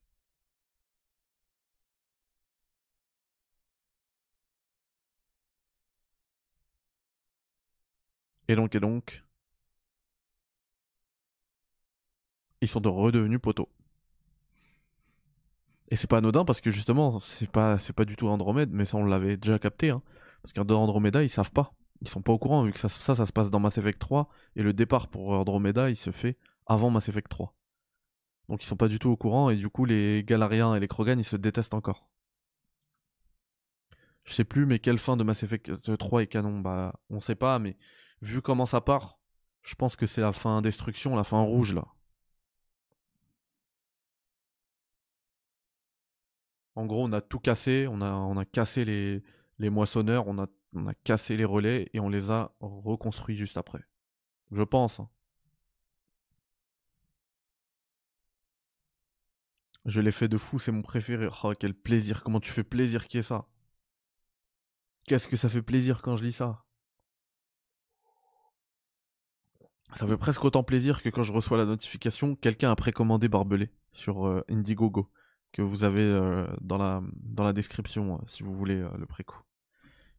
et 8.48 8.54
donc, 8.56 8.74
et 8.74 8.80
donc, 8.80 9.24
ils 12.60 12.68
sont 12.68 12.80
de 12.80 12.88
redevenus 12.88 13.40
poteaux. 13.40 13.68
Et 15.88 15.96
c'est 15.96 16.06
pas 16.08 16.18
anodin 16.18 16.44
parce 16.44 16.60
que 16.60 16.70
justement, 16.70 17.18
c'est 17.18 17.50
pas, 17.50 17.78
pas 17.96 18.04
du 18.04 18.16
tout 18.16 18.28
Andromède, 18.28 18.70
mais 18.70 18.84
ça 18.84 18.96
on 18.98 19.04
l'avait 19.04 19.36
déjà 19.36 19.58
capté. 19.58 19.90
Hein, 19.90 20.02
parce 20.42 20.52
Andromeda, 20.74 21.22
ils 21.22 21.30
savent 21.30 21.52
pas. 21.52 21.72
Ils 22.02 22.08
sont 22.08 22.22
pas 22.22 22.32
au 22.32 22.38
courant, 22.38 22.64
vu 22.64 22.72
que 22.72 22.78
ça, 22.78 22.88
ça, 22.88 23.26
se 23.26 23.32
passe 23.32 23.50
dans 23.50 23.60
Mass 23.60 23.78
Effect 23.78 23.98
3, 23.98 24.28
et 24.56 24.62
le 24.62 24.72
départ 24.72 25.08
pour 25.08 25.30
Andromeda, 25.30 25.90
il 25.90 25.96
se 25.96 26.10
fait 26.10 26.38
avant 26.66 26.90
Mass 26.90 27.08
Effect 27.08 27.28
3. 27.28 27.54
Donc 28.48 28.62
ils 28.62 28.66
sont 28.66 28.76
pas 28.76 28.88
du 28.88 28.98
tout 28.98 29.10
au 29.10 29.16
courant, 29.16 29.50
et 29.50 29.56
du 29.56 29.68
coup, 29.68 29.84
les 29.84 30.24
Galariens 30.24 30.74
et 30.74 30.80
les 30.80 30.88
Krogan, 30.88 31.18
ils 31.18 31.24
se 31.24 31.36
détestent 31.36 31.74
encore. 31.74 32.08
Je 34.24 34.32
sais 34.32 34.44
plus, 34.44 34.66
mais 34.66 34.78
quelle 34.78 34.98
fin 34.98 35.16
de 35.16 35.24
Mass 35.24 35.42
Effect 35.42 35.96
3 35.98 36.22
est 36.22 36.26
canon 36.26 36.60
Bah, 36.60 36.94
on 37.10 37.20
sait 37.20 37.34
pas, 37.34 37.58
mais 37.58 37.76
vu 38.22 38.42
comment 38.42 38.66
ça 38.66 38.80
part, 38.80 39.18
je 39.62 39.74
pense 39.74 39.96
que 39.96 40.06
c'est 40.06 40.20
la 40.20 40.32
fin 40.32 40.62
destruction, 40.62 41.16
la 41.16 41.24
fin 41.24 41.40
rouge, 41.40 41.74
là. 41.74 41.86
En 46.76 46.86
gros, 46.86 47.04
on 47.04 47.12
a 47.12 47.20
tout 47.20 47.38
cassé, 47.40 47.86
on 47.90 48.00
a, 48.00 48.12
on 48.12 48.36
a 48.36 48.44
cassé 48.44 48.84
les, 48.84 49.22
les 49.58 49.70
moissonneurs, 49.70 50.26
on 50.28 50.38
a, 50.38 50.46
on 50.74 50.86
a 50.86 50.94
cassé 50.94 51.36
les 51.36 51.44
relais 51.44 51.90
et 51.92 52.00
on 52.00 52.08
les 52.08 52.30
a 52.30 52.54
reconstruits 52.60 53.36
juste 53.36 53.56
après. 53.56 53.84
Je 54.52 54.62
pense. 54.62 55.00
hein. 55.00 55.08
Je 59.86 60.00
l'ai 60.00 60.10
fait 60.12 60.28
de 60.28 60.36
fou, 60.38 60.58
c'est 60.58 60.72
mon 60.72 60.82
préféré. 60.82 61.28
Oh, 61.42 61.52
quel 61.58 61.74
plaisir, 61.74 62.22
comment 62.22 62.40
tu 62.40 62.52
fais 62.52 62.64
plaisir 62.64 63.08
qui 63.08 63.18
est 63.18 63.22
ça. 63.22 63.46
Qu'est-ce 65.06 65.28
que 65.28 65.36
ça 65.36 65.48
fait 65.48 65.62
plaisir 65.62 66.02
quand 66.02 66.16
je 66.16 66.24
lis 66.24 66.32
ça. 66.32 66.64
Ça 69.96 70.06
fait 70.06 70.16
presque 70.16 70.44
autant 70.44 70.62
plaisir 70.62 71.02
que 71.02 71.08
quand 71.08 71.22
je 71.22 71.32
reçois 71.32 71.58
la 71.58 71.64
notification, 71.64 72.36
quelqu'un 72.36 72.70
a 72.70 72.76
précommandé 72.76 73.28
Barbelé 73.28 73.70
sur 73.92 74.26
euh, 74.26 74.44
Indiegogo, 74.48 75.10
que 75.52 75.62
vous 75.62 75.82
avez 75.82 76.02
euh, 76.02 76.46
dans, 76.60 76.78
la, 76.78 77.52
description 77.52 78.14
euh, 78.14 78.18
si 78.28 78.44
vous 78.44 78.54
voulez 78.54 78.76
le 78.76 79.06
préco. 79.06 79.34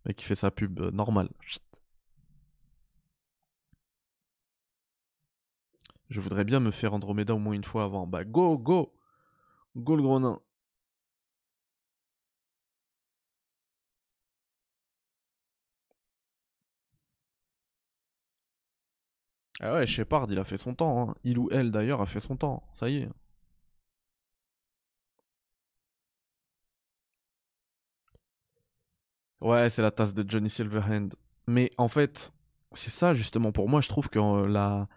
Mais 0.05 0.13
qui 0.13 0.25
fait 0.25 0.35
sa 0.35 0.51
pub 0.51 0.79
euh, 0.79 0.91
normale. 0.91 1.29
Je 6.09 6.19
voudrais 6.19 6.43
bien 6.43 6.59
me 6.59 6.69
faire 6.69 6.93
Andromeda 6.93 7.33
au 7.33 7.39
moins 7.39 7.53
une 7.53 7.63
fois 7.63 7.85
avant. 7.85 8.05
Bah 8.05 8.23
go, 8.23 8.55
go 8.59 8.93
Go 9.75 9.95
le 9.95 10.03
gros 10.03 10.19
nain 10.19 10.41
Ah 19.61 19.73
ouais, 19.73 19.85
Shepard, 19.87 20.27
il 20.29 20.37
a 20.39 20.43
fait 20.43 20.57
son 20.57 20.75
temps. 20.75 21.09
Hein. 21.09 21.15
Il 21.23 21.37
ou 21.39 21.47
elle 21.51 21.71
d'ailleurs 21.71 22.01
a 22.01 22.05
fait 22.05 22.19
son 22.19 22.35
temps. 22.35 22.63
Ça 22.73 22.89
y 22.89 22.97
est. 22.97 23.09
Ouais, 29.41 29.69
c'est 29.69 29.81
la 29.81 29.91
tasse 29.91 30.13
de 30.13 30.27
Johnny 30.29 30.49
Silverhand. 30.49 31.09
Mais 31.47 31.69
en 31.77 31.87
fait, 31.87 32.31
c'est 32.73 32.91
ça 32.91 33.13
justement. 33.13 33.51
Pour 33.51 33.67
moi, 33.69 33.81
je 33.81 33.87
trouve 33.89 34.09
que 34.09 34.19
euh, 34.19 34.47
la, 34.47 34.87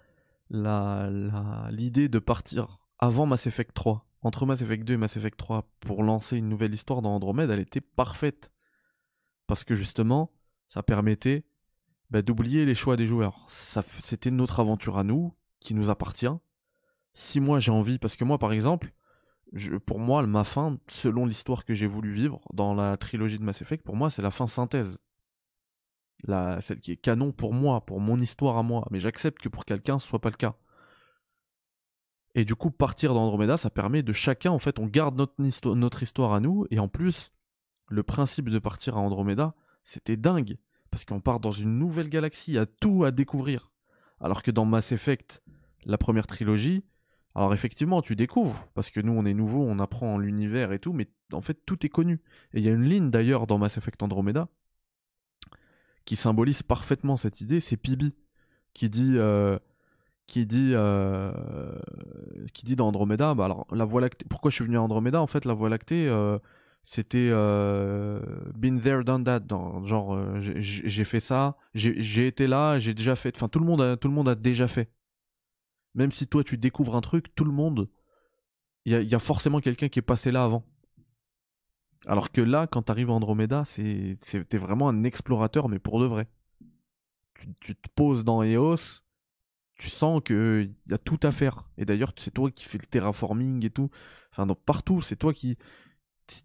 la, 0.50 1.08
la- 1.10 1.68
l'idée 1.70 2.08
de 2.08 2.18
partir 2.18 2.78
avant 2.98 3.26
Mass 3.26 3.46
Effect 3.46 3.72
3, 3.74 4.06
entre 4.22 4.46
Mass 4.46 4.62
Effect 4.62 4.84
2 4.84 4.94
et 4.94 4.96
Mass 4.96 5.16
Effect 5.16 5.38
3, 5.38 5.68
pour 5.80 6.02
lancer 6.02 6.36
une 6.36 6.48
nouvelle 6.48 6.74
histoire 6.74 7.02
dans 7.02 7.14
Andromède, 7.14 7.50
elle 7.50 7.60
était 7.60 7.80
parfaite. 7.80 8.50
Parce 9.46 9.64
que 9.64 9.74
justement, 9.74 10.30
ça 10.68 10.82
permettait 10.82 11.44
bah, 12.10 12.22
d'oublier 12.22 12.64
les 12.64 12.74
choix 12.74 12.96
des 12.96 13.06
joueurs. 13.06 13.44
C'était 13.48 14.30
notre 14.30 14.60
aventure 14.60 14.98
à 14.98 15.04
nous, 15.04 15.34
qui 15.60 15.74
nous 15.74 15.90
appartient. 15.90 16.28
Si 17.14 17.40
moi 17.40 17.60
j'ai 17.60 17.70
envie, 17.72 17.98
parce 17.98 18.16
que 18.16 18.24
moi 18.24 18.38
par 18.38 18.52
exemple, 18.52 18.92
pour 19.86 19.98
moi, 19.98 20.26
ma 20.26 20.44
fin, 20.44 20.78
selon 20.88 21.26
l'histoire 21.26 21.64
que 21.64 21.74
j'ai 21.74 21.86
voulu 21.86 22.12
vivre 22.12 22.40
dans 22.52 22.74
la 22.74 22.96
trilogie 22.96 23.38
de 23.38 23.44
Mass 23.44 23.62
Effect, 23.62 23.84
pour 23.84 23.96
moi, 23.96 24.10
c'est 24.10 24.22
la 24.22 24.30
fin 24.30 24.46
synthèse. 24.46 24.98
La, 26.26 26.60
celle 26.60 26.80
qui 26.80 26.92
est 26.92 26.96
canon 26.96 27.32
pour 27.32 27.52
moi, 27.52 27.84
pour 27.84 28.00
mon 28.00 28.18
histoire 28.18 28.56
à 28.56 28.62
moi. 28.62 28.86
Mais 28.90 28.98
j'accepte 28.98 29.42
que 29.42 29.48
pour 29.48 29.64
quelqu'un, 29.64 29.98
ce 29.98 30.08
soit 30.08 30.20
pas 30.20 30.30
le 30.30 30.36
cas. 30.36 30.56
Et 32.34 32.44
du 32.44 32.54
coup, 32.56 32.70
partir 32.70 33.14
d'Andromeda, 33.14 33.56
ça 33.56 33.70
permet 33.70 34.02
de 34.02 34.12
chacun, 34.12 34.50
en 34.50 34.58
fait, 34.58 34.78
on 34.78 34.86
garde 34.86 35.28
notre 35.64 36.02
histoire 36.02 36.32
à 36.32 36.40
nous. 36.40 36.66
Et 36.70 36.80
en 36.80 36.88
plus, 36.88 37.30
le 37.88 38.02
principe 38.02 38.48
de 38.48 38.58
partir 38.58 38.96
à 38.96 39.00
Andromeda, 39.00 39.54
c'était 39.84 40.16
dingue. 40.16 40.58
Parce 40.90 41.04
qu'on 41.04 41.20
part 41.20 41.40
dans 41.40 41.52
une 41.52 41.78
nouvelle 41.78 42.08
galaxie, 42.08 42.52
il 42.52 42.54
y 42.54 42.58
a 42.58 42.66
tout 42.66 43.04
à 43.04 43.12
découvrir. 43.12 43.70
Alors 44.20 44.42
que 44.42 44.50
dans 44.50 44.64
Mass 44.64 44.90
Effect, 44.92 45.42
la 45.84 45.98
première 45.98 46.26
trilogie, 46.26 46.84
alors 47.34 47.52
effectivement, 47.54 48.00
tu 48.02 48.16
découvres, 48.16 48.68
parce 48.74 48.90
que 48.90 49.00
nous 49.00 49.12
on 49.12 49.24
est 49.26 49.34
nouveaux, 49.34 49.64
on 49.64 49.78
apprend 49.80 50.18
l'univers 50.18 50.72
et 50.72 50.78
tout, 50.78 50.92
mais 50.92 51.08
en 51.32 51.40
fait 51.42 51.58
tout 51.66 51.84
est 51.84 51.88
connu. 51.88 52.20
Et 52.52 52.58
il 52.60 52.64
y 52.64 52.68
a 52.68 52.72
une 52.72 52.84
ligne 52.84 53.10
d'ailleurs 53.10 53.46
dans 53.46 53.58
Mass 53.58 53.76
Effect 53.76 54.02
Andromeda 54.02 54.48
qui 56.04 56.16
symbolise 56.16 56.62
parfaitement 56.62 57.16
cette 57.16 57.40
idée, 57.40 57.60
c'est 57.60 57.76
Pibi 57.76 58.14
qui 58.74 58.90
dit 58.90 59.14
euh, 59.16 59.58
qui 60.26 60.46
dit, 60.46 60.72
euh, 60.74 61.32
qui 62.54 62.64
dit 62.64 62.76
dans 62.76 62.88
Andromeda, 62.88 63.34
bah 63.34 63.46
alors 63.46 63.66
la 63.72 63.84
Voie 63.84 64.00
lactée, 64.00 64.26
pourquoi 64.28 64.50
je 64.50 64.56
suis 64.56 64.64
venu 64.64 64.76
à 64.78 64.82
Andromeda? 64.82 65.20
En 65.20 65.26
fait, 65.26 65.44
la 65.44 65.54
Voie 65.54 65.68
lactée, 65.68 66.08
euh, 66.08 66.38
c'était 66.82 67.30
been 68.54 68.80
there, 68.80 69.04
done 69.04 69.24
that, 69.24 69.42
genre 69.84 70.18
j'ai- 70.40 71.04
fait 71.04 71.20
ça, 71.20 71.56
j'ai 71.74 72.26
été 72.26 72.46
là, 72.46 72.78
j'ai 72.78 72.94
déjà 72.94 73.16
fait, 73.16 73.36
enfin 73.36 73.48
tout 73.48 73.60
tout 73.60 74.08
le 74.08 74.14
monde 74.14 74.28
a 74.28 74.34
déjà 74.34 74.68
fait. 74.68 74.90
Même 75.94 76.12
si 76.12 76.26
toi 76.26 76.44
tu 76.44 76.58
découvres 76.58 76.96
un 76.96 77.00
truc, 77.00 77.34
tout 77.34 77.44
le 77.44 77.52
monde, 77.52 77.88
il 78.84 78.92
y 78.92 79.14
a, 79.14 79.18
forcément 79.18 79.60
quelqu'un 79.60 79.88
qui 79.88 79.98
est 79.98 80.02
passé 80.02 80.30
là 80.30 80.44
avant. 80.44 80.64
Alors 82.06 82.30
que 82.30 82.42
là, 82.42 82.66
quand 82.66 82.82
t'arrives 82.82 83.08
à 83.08 83.14
Andromeda, 83.14 83.64
c'est, 83.64 84.18
t'es 84.48 84.58
vraiment 84.58 84.88
un 84.88 85.04
explorateur, 85.04 85.68
mais 85.68 85.78
pour 85.78 86.00
de 86.00 86.06
vrai. 86.06 86.28
Tu, 87.60 87.74
te 87.74 87.88
poses 87.94 88.24
dans 88.24 88.42
Eos, 88.42 89.02
tu 89.78 89.88
sens 89.88 90.20
que 90.22 90.68
y 90.86 90.94
a 90.94 90.98
tout 90.98 91.20
à 91.22 91.32
faire. 91.32 91.70
Et 91.78 91.84
d'ailleurs, 91.84 92.12
c'est 92.16 92.32
toi 92.32 92.50
qui 92.50 92.64
fais 92.64 92.78
le 92.78 92.86
terraforming 92.86 93.64
et 93.64 93.70
tout. 93.70 93.90
Enfin, 94.30 94.46
dans, 94.46 94.54
partout, 94.54 95.00
c'est 95.00 95.16
toi 95.16 95.32
qui 95.32 95.56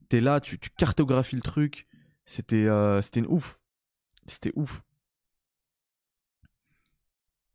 t'es 0.10 0.22
là, 0.22 0.40
tu, 0.40 0.60
tu 0.60 0.70
cartographies 0.70 1.36
le 1.36 1.42
truc. 1.42 1.88
C'était, 2.26 2.68
euh, 2.68 3.02
c'était 3.02 3.22
une 3.22 3.28
ouf. 3.28 3.60
C'était 4.28 4.52
ouf. 4.56 4.84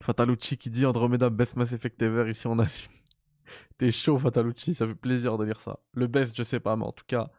Fatalucci 0.05 0.59
qui 0.59 0.69
dit 0.69 0.85
Andromeda 0.85 1.31
best 1.31 1.57
Mass 1.57 1.73
Effect 1.73 2.03
ever, 2.03 2.29
ici 2.29 2.47
on 2.47 2.59
assume. 2.59 2.93
T'es 3.79 3.91
chaud 3.91 4.19
Fatalucci, 4.19 4.75
ça 4.75 4.87
fait 4.87 4.95
plaisir 4.95 5.39
de 5.39 5.45
lire 5.45 5.63
ça. 5.63 5.79
Le 5.95 6.07
best, 6.09 6.37
je 6.37 6.43
sais 6.43 6.61
pas, 6.61 6.77
mais 6.77 6.85
en 6.85 6.93
tout 6.93 7.07
cas, 7.07 7.31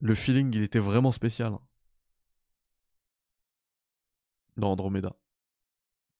le 0.00 0.14
feeling, 0.14 0.54
il 0.54 0.62
était 0.62 0.78
vraiment 0.78 1.10
spécial. 1.10 1.54
Dans 4.56 4.70
Andromeda. 4.70 5.16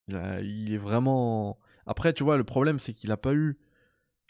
Il, 0.08 0.72
est 0.72 0.78
vraiment. 0.78 1.60
Après, 1.86 2.12
tu 2.12 2.24
vois, 2.24 2.36
le 2.36 2.42
problème, 2.42 2.80
c'est 2.80 2.92
qu'il 2.92 3.12
a 3.12 3.16
pas 3.16 3.32
eu. 3.32 3.56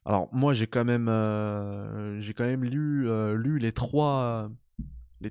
Alors, 0.05 0.29
moi, 0.35 0.53
j'ai 0.53 0.67
quand 0.67 0.85
même, 0.85 1.09
euh, 1.09 2.21
j'ai 2.21 2.35
quand 2.35 2.45
même 2.45 2.65
lu, 2.65 3.09
euh, 3.09 3.39
les 3.59 3.73
trois, 3.73 4.51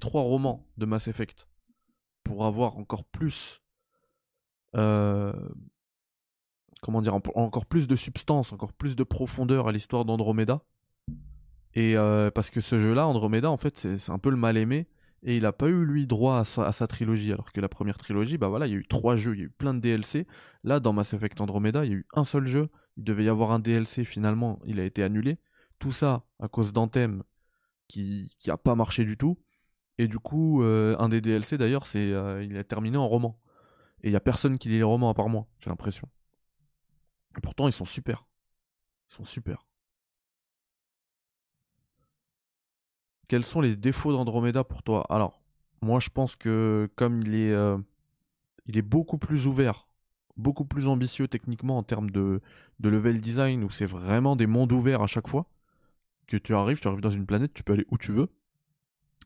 romans 0.01 0.67
de 0.78 0.88
Mass 0.88 1.07
Effect 1.07 1.47
pour 2.24 2.47
avoir 2.47 2.76
encore 2.78 3.03
plus, 3.03 3.61
comment 4.74 5.34
dire, 7.01 7.15
en- 7.15 7.22
encore 7.36 7.65
plus 7.65 7.88
de 7.88 7.95
substance, 7.95 8.53
encore 8.53 8.74
plus 8.74 8.95
de 8.95 9.03
profondeur 9.03 9.67
à 9.67 9.72
l'histoire 9.72 10.05
d'Andromeda. 10.05 10.61
Et 11.76 11.97
euh, 11.97 12.32
parce 12.32 12.49
que 12.49 12.61
ce 12.61 12.80
jeu-là, 12.80 13.07
Andromeda, 13.07 13.49
en 13.49 13.57
fait, 13.57 13.95
c'est 13.97 14.11
un 14.11 14.20
peu 14.20 14.30
le 14.30 14.38
mal 14.38 14.57
aimé. 14.57 14.88
Et 15.22 15.36
il 15.36 15.45
a 15.45 15.51
pas 15.51 15.67
eu, 15.67 15.86
lui, 15.86 16.07
droit 16.07 16.39
à 16.39 16.45
sa, 16.45 16.88
trilogie. 16.88 17.34
Alors 17.34 17.51
que 17.51 17.59
la 17.59 17.67
première 17.67 17.97
trilogie, 17.97 18.38
bah 18.38 18.47
voilà, 18.47 18.67
il 18.67 18.72
y 18.72 18.76
a 18.76 18.78
eu 18.78 18.88
trois 18.88 19.17
jeux, 19.17 19.36
il 19.36 19.39
y 19.39 19.41
a 19.41 19.45
eu 19.45 19.49
plein 19.49 19.74
de 19.74 19.80
DLC. 19.80 20.26
Là, 20.63 20.80
dans 20.80 20.93
Mass 20.93 21.13
Effect 21.13 21.41
Andromeda, 21.41 21.84
il 21.86 21.91
y 21.91 21.93
a 21.93 21.97
eu 21.97 22.07
un 22.13 22.24
seul 22.24 22.47
jeu. 22.47 22.70
Il 22.97 23.03
devait 23.03 23.26
y 23.26 23.30
avoir 23.30 23.51
un 23.51 23.59
DLC, 23.59 24.05
finalement, 24.05 24.59
il 24.65 24.80
a 24.80 24.86
été 24.86 25.03
annulé. 25.03 25.38
Tout 25.78 25.91
ça 25.91 26.24
à 26.39 26.47
cause 26.47 26.74
d'Anthem, 26.74 27.24
qui, 27.88 28.32
qui 28.39 28.49
a 28.49 28.57
pas 28.57 28.76
marché 28.76 29.03
du 29.03 29.17
tout. 29.17 29.38
Et 29.97 30.07
du 30.07 30.20
coup, 30.20 30.63
euh, 30.63 30.95
un 30.99 31.09
des 31.09 31.20
DLC, 31.20 31.57
d'ailleurs, 31.57 31.86
c'est 31.86 32.13
euh, 32.13 32.41
il 32.43 32.57
a 32.57 32.63
terminé 32.63 32.97
en 32.97 33.07
roman. 33.07 33.38
Et 34.04 34.10
il 34.10 34.14
y 34.14 34.16
a 34.16 34.20
personne 34.22 34.58
qui 34.58 34.70
lit 34.70 34.78
les 34.78 34.84
romans 34.84 35.10
à 35.10 35.14
part 35.14 35.30
moi, 35.30 35.47
j'ai 35.60 35.70
l'impression. 35.70 36.08
Et 37.38 37.41
pourtant, 37.41 37.68
ils 37.68 37.74
sont 37.74 37.86
super. 37.86 38.26
Ils 39.10 39.16
sont 39.16 39.24
super. 39.24 39.66
Quels 43.28 43.45
sont 43.45 43.62
les 43.62 43.76
défauts 43.76 44.12
d'Andromeda 44.12 44.64
pour 44.64 44.82
toi? 44.82 45.06
Alors, 45.10 45.41
moi 45.82 46.00
je 46.00 46.10
pense 46.10 46.36
que 46.36 46.89
comme 46.95 47.22
il 47.22 47.36
est, 47.36 47.52
euh, 47.52 47.78
il 48.66 48.78
est 48.78 48.82
beaucoup 48.82 49.20
plus 49.20 49.45
ouvert, 49.45 49.88
beaucoup 50.36 50.66
plus 50.66 50.88
ambitieux 50.88 51.28
techniquement 51.28 51.78
en 51.78 51.84
termes 51.84 52.10
de, 52.10 52.41
de 52.80 52.89
level 52.89 53.22
design, 53.22 53.64
où 53.64 53.70
c'est 53.70 53.86
vraiment 53.86 54.36
des 54.36 54.47
mondes 54.47 54.72
ouverts 54.72 55.04
à 55.04 55.08
chaque 55.08 55.28
fois, 55.28 55.45
que 56.28 56.38
tu 56.38 56.56
arrives, 56.56 56.80
tu 56.80 56.88
arrives 56.88 57.02
dans 57.02 57.12
une 57.12 57.28
planète, 57.28 57.54
tu 57.54 57.64
peux 57.64 57.74
aller 57.74 57.86
où 57.91 57.97
tu 58.00 58.12
veux, 58.12 58.30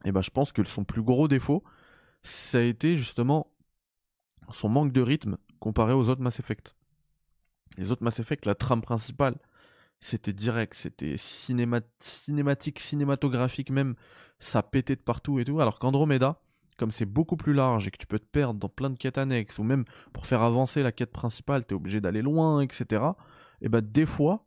et 0.05 0.11
ben 0.11 0.21
je 0.21 0.31
pense 0.31 0.51
que 0.51 0.63
son 0.65 0.83
plus 0.83 1.01
gros 1.01 1.27
défaut, 1.29 1.63
ça 2.23 2.57
a 2.59 2.61
été 2.61 2.97
justement 2.97 3.52
son 4.51 4.69
manque 4.69 4.91
de 4.91 5.01
rythme 5.01 5.37
comparé 5.59 5.93
aux 5.93 6.09
autres 6.09 6.21
Mass 6.21 6.39
Effect. 6.39 6.75
Les 7.77 7.91
autres 7.91 8.03
Mass 8.03 8.19
Effect, 8.19 8.45
la 8.45 8.55
trame 8.55 8.81
principale, 8.81 9.37
c'était 9.99 10.33
direct, 10.33 10.73
c'était 10.73 11.15
cinéma- 11.15 11.81
cinématique, 11.99 12.79
cinématographique 12.79 13.69
même, 13.69 13.95
ça 14.39 14.61
pétait 14.61 14.95
de 14.95 15.01
partout 15.01 15.39
et 15.39 15.45
tout. 15.45 15.61
Alors 15.61 15.79
qu'Andromeda, 15.79 16.41
comme 16.77 16.91
c'est 16.91 17.05
beaucoup 17.05 17.37
plus 17.37 17.53
large 17.53 17.87
et 17.87 17.91
que 17.91 17.97
tu 17.97 18.07
peux 18.07 18.19
te 18.19 18.25
perdre 18.25 18.59
dans 18.59 18.69
plein 18.69 18.89
de 18.89 18.97
quêtes 18.97 19.17
annexes, 19.17 19.59
ou 19.59 19.63
même 19.63 19.85
pour 20.11 20.25
faire 20.25 20.41
avancer 20.41 20.83
la 20.83 20.91
quête 20.91 21.11
principale, 21.11 21.65
t'es 21.65 21.75
obligé 21.75 22.01
d'aller 22.01 22.21
loin, 22.21 22.61
etc. 22.61 23.15
Et 23.61 23.69
bah 23.69 23.81
des 23.81 24.05
fois, 24.05 24.45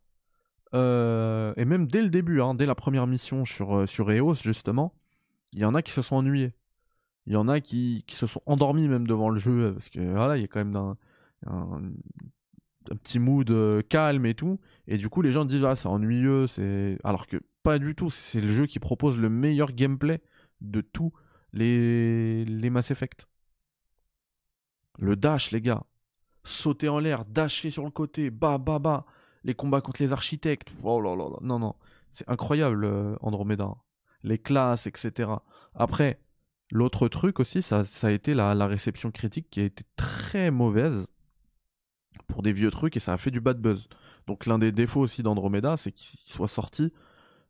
euh, 0.74 1.54
et 1.56 1.64
même 1.64 1.86
dès 1.86 2.02
le 2.02 2.10
début, 2.10 2.40
hein, 2.42 2.54
dès 2.54 2.66
la 2.66 2.74
première 2.74 3.06
mission 3.06 3.44
sur, 3.44 3.78
euh, 3.78 3.86
sur 3.86 4.10
Eos 4.10 4.34
justement, 4.42 4.94
il 5.52 5.60
y 5.60 5.64
en 5.64 5.74
a 5.74 5.82
qui 5.82 5.92
se 5.92 6.02
sont 6.02 6.16
ennuyés. 6.16 6.52
Il 7.26 7.32
y 7.32 7.36
en 7.36 7.48
a 7.48 7.60
qui, 7.60 8.04
se 8.08 8.26
sont 8.26 8.42
endormis 8.46 8.88
même 8.88 9.06
devant 9.06 9.30
le 9.30 9.38
jeu, 9.38 9.72
parce 9.72 9.88
que 9.88 10.00
voilà, 10.00 10.36
il 10.36 10.42
y 10.42 10.44
a 10.44 10.48
quand 10.48 10.64
même 10.64 10.76
un, 10.76 10.96
un, 11.46 11.82
un 12.90 12.96
petit 12.96 13.18
mood 13.18 13.50
euh, 13.50 13.82
calme 13.88 14.26
et 14.26 14.34
tout. 14.34 14.60
Et 14.86 14.98
du 14.98 15.08
coup, 15.08 15.22
les 15.22 15.32
gens 15.32 15.44
disent 15.44 15.64
ah 15.64 15.76
c'est 15.76 15.88
ennuyeux, 15.88 16.46
c'est 16.46 16.98
alors 17.04 17.26
que 17.26 17.38
pas 17.62 17.78
du 17.78 17.94
tout. 17.94 18.10
C'est 18.10 18.40
le 18.40 18.48
jeu 18.48 18.66
qui 18.66 18.78
propose 18.78 19.18
le 19.18 19.28
meilleur 19.28 19.72
gameplay 19.72 20.20
de 20.60 20.80
tous 20.80 21.12
les 21.52 22.44
les 22.44 22.70
Mass 22.70 22.90
Effect. 22.90 23.28
Le 24.98 25.16
dash, 25.16 25.50
les 25.50 25.60
gars, 25.60 25.84
sauter 26.44 26.88
en 26.88 26.98
l'air, 26.98 27.24
dasher 27.26 27.70
sur 27.70 27.84
le 27.84 27.90
côté, 27.90 28.30
bah 28.30 28.58
bah 28.58 28.78
bah, 28.78 29.04
les 29.44 29.54
combats 29.54 29.80
contre 29.80 30.02
les 30.02 30.12
architectes. 30.12 30.74
Oh 30.82 31.00
là 31.00 31.14
là 31.14 31.28
là, 31.28 31.36
non 31.42 31.58
non, 31.58 31.74
c'est 32.10 32.28
incroyable 32.28 32.84
euh, 32.84 33.16
Andromeda. 33.20 33.74
Les 34.22 34.38
classes, 34.38 34.86
etc. 34.86 35.30
Après, 35.74 36.18
l'autre 36.70 37.08
truc 37.08 37.40
aussi, 37.40 37.62
ça, 37.62 37.82
a 38.02 38.10
été 38.10 38.34
la, 38.34 38.66
réception 38.66 39.10
critique 39.10 39.48
qui 39.50 39.60
a 39.60 39.64
été 39.64 39.84
très 39.96 40.50
mauvaise 40.50 41.06
pour 42.26 42.42
des 42.42 42.52
vieux 42.52 42.70
trucs 42.70 42.96
et 42.96 43.00
ça 43.00 43.12
a 43.12 43.16
fait 43.16 43.30
du 43.30 43.40
bad 43.40 43.60
buzz. 43.60 43.88
Donc 44.26 44.46
l'un 44.46 44.58
des 44.58 44.72
défauts 44.72 45.00
aussi 45.00 45.22
d'Andromeda, 45.22 45.76
c'est 45.76 45.92
qu'il 45.92 46.18
soit 46.24 46.48
sorti 46.48 46.92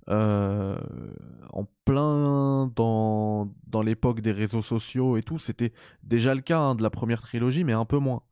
euh, 0.09 0.79
en 1.53 1.65
plein 1.85 2.71
dans, 2.77 3.51
l'époque 3.83 4.21
des 4.21 4.33
réseaux 4.33 4.63
sociaux 4.63 5.17
et 5.17 5.23
tout. 5.23 5.39
C'était 5.39 5.73
déjà 6.03 6.35
le 6.35 6.41
cas 6.43 6.59
hein, 6.59 6.75
de 6.75 6.83
la 6.83 6.91
première 6.91 7.23
trilogie, 7.23 7.65
mais 7.65 7.73
un 7.73 7.85
peu 7.85 7.99
moins. 7.99 8.23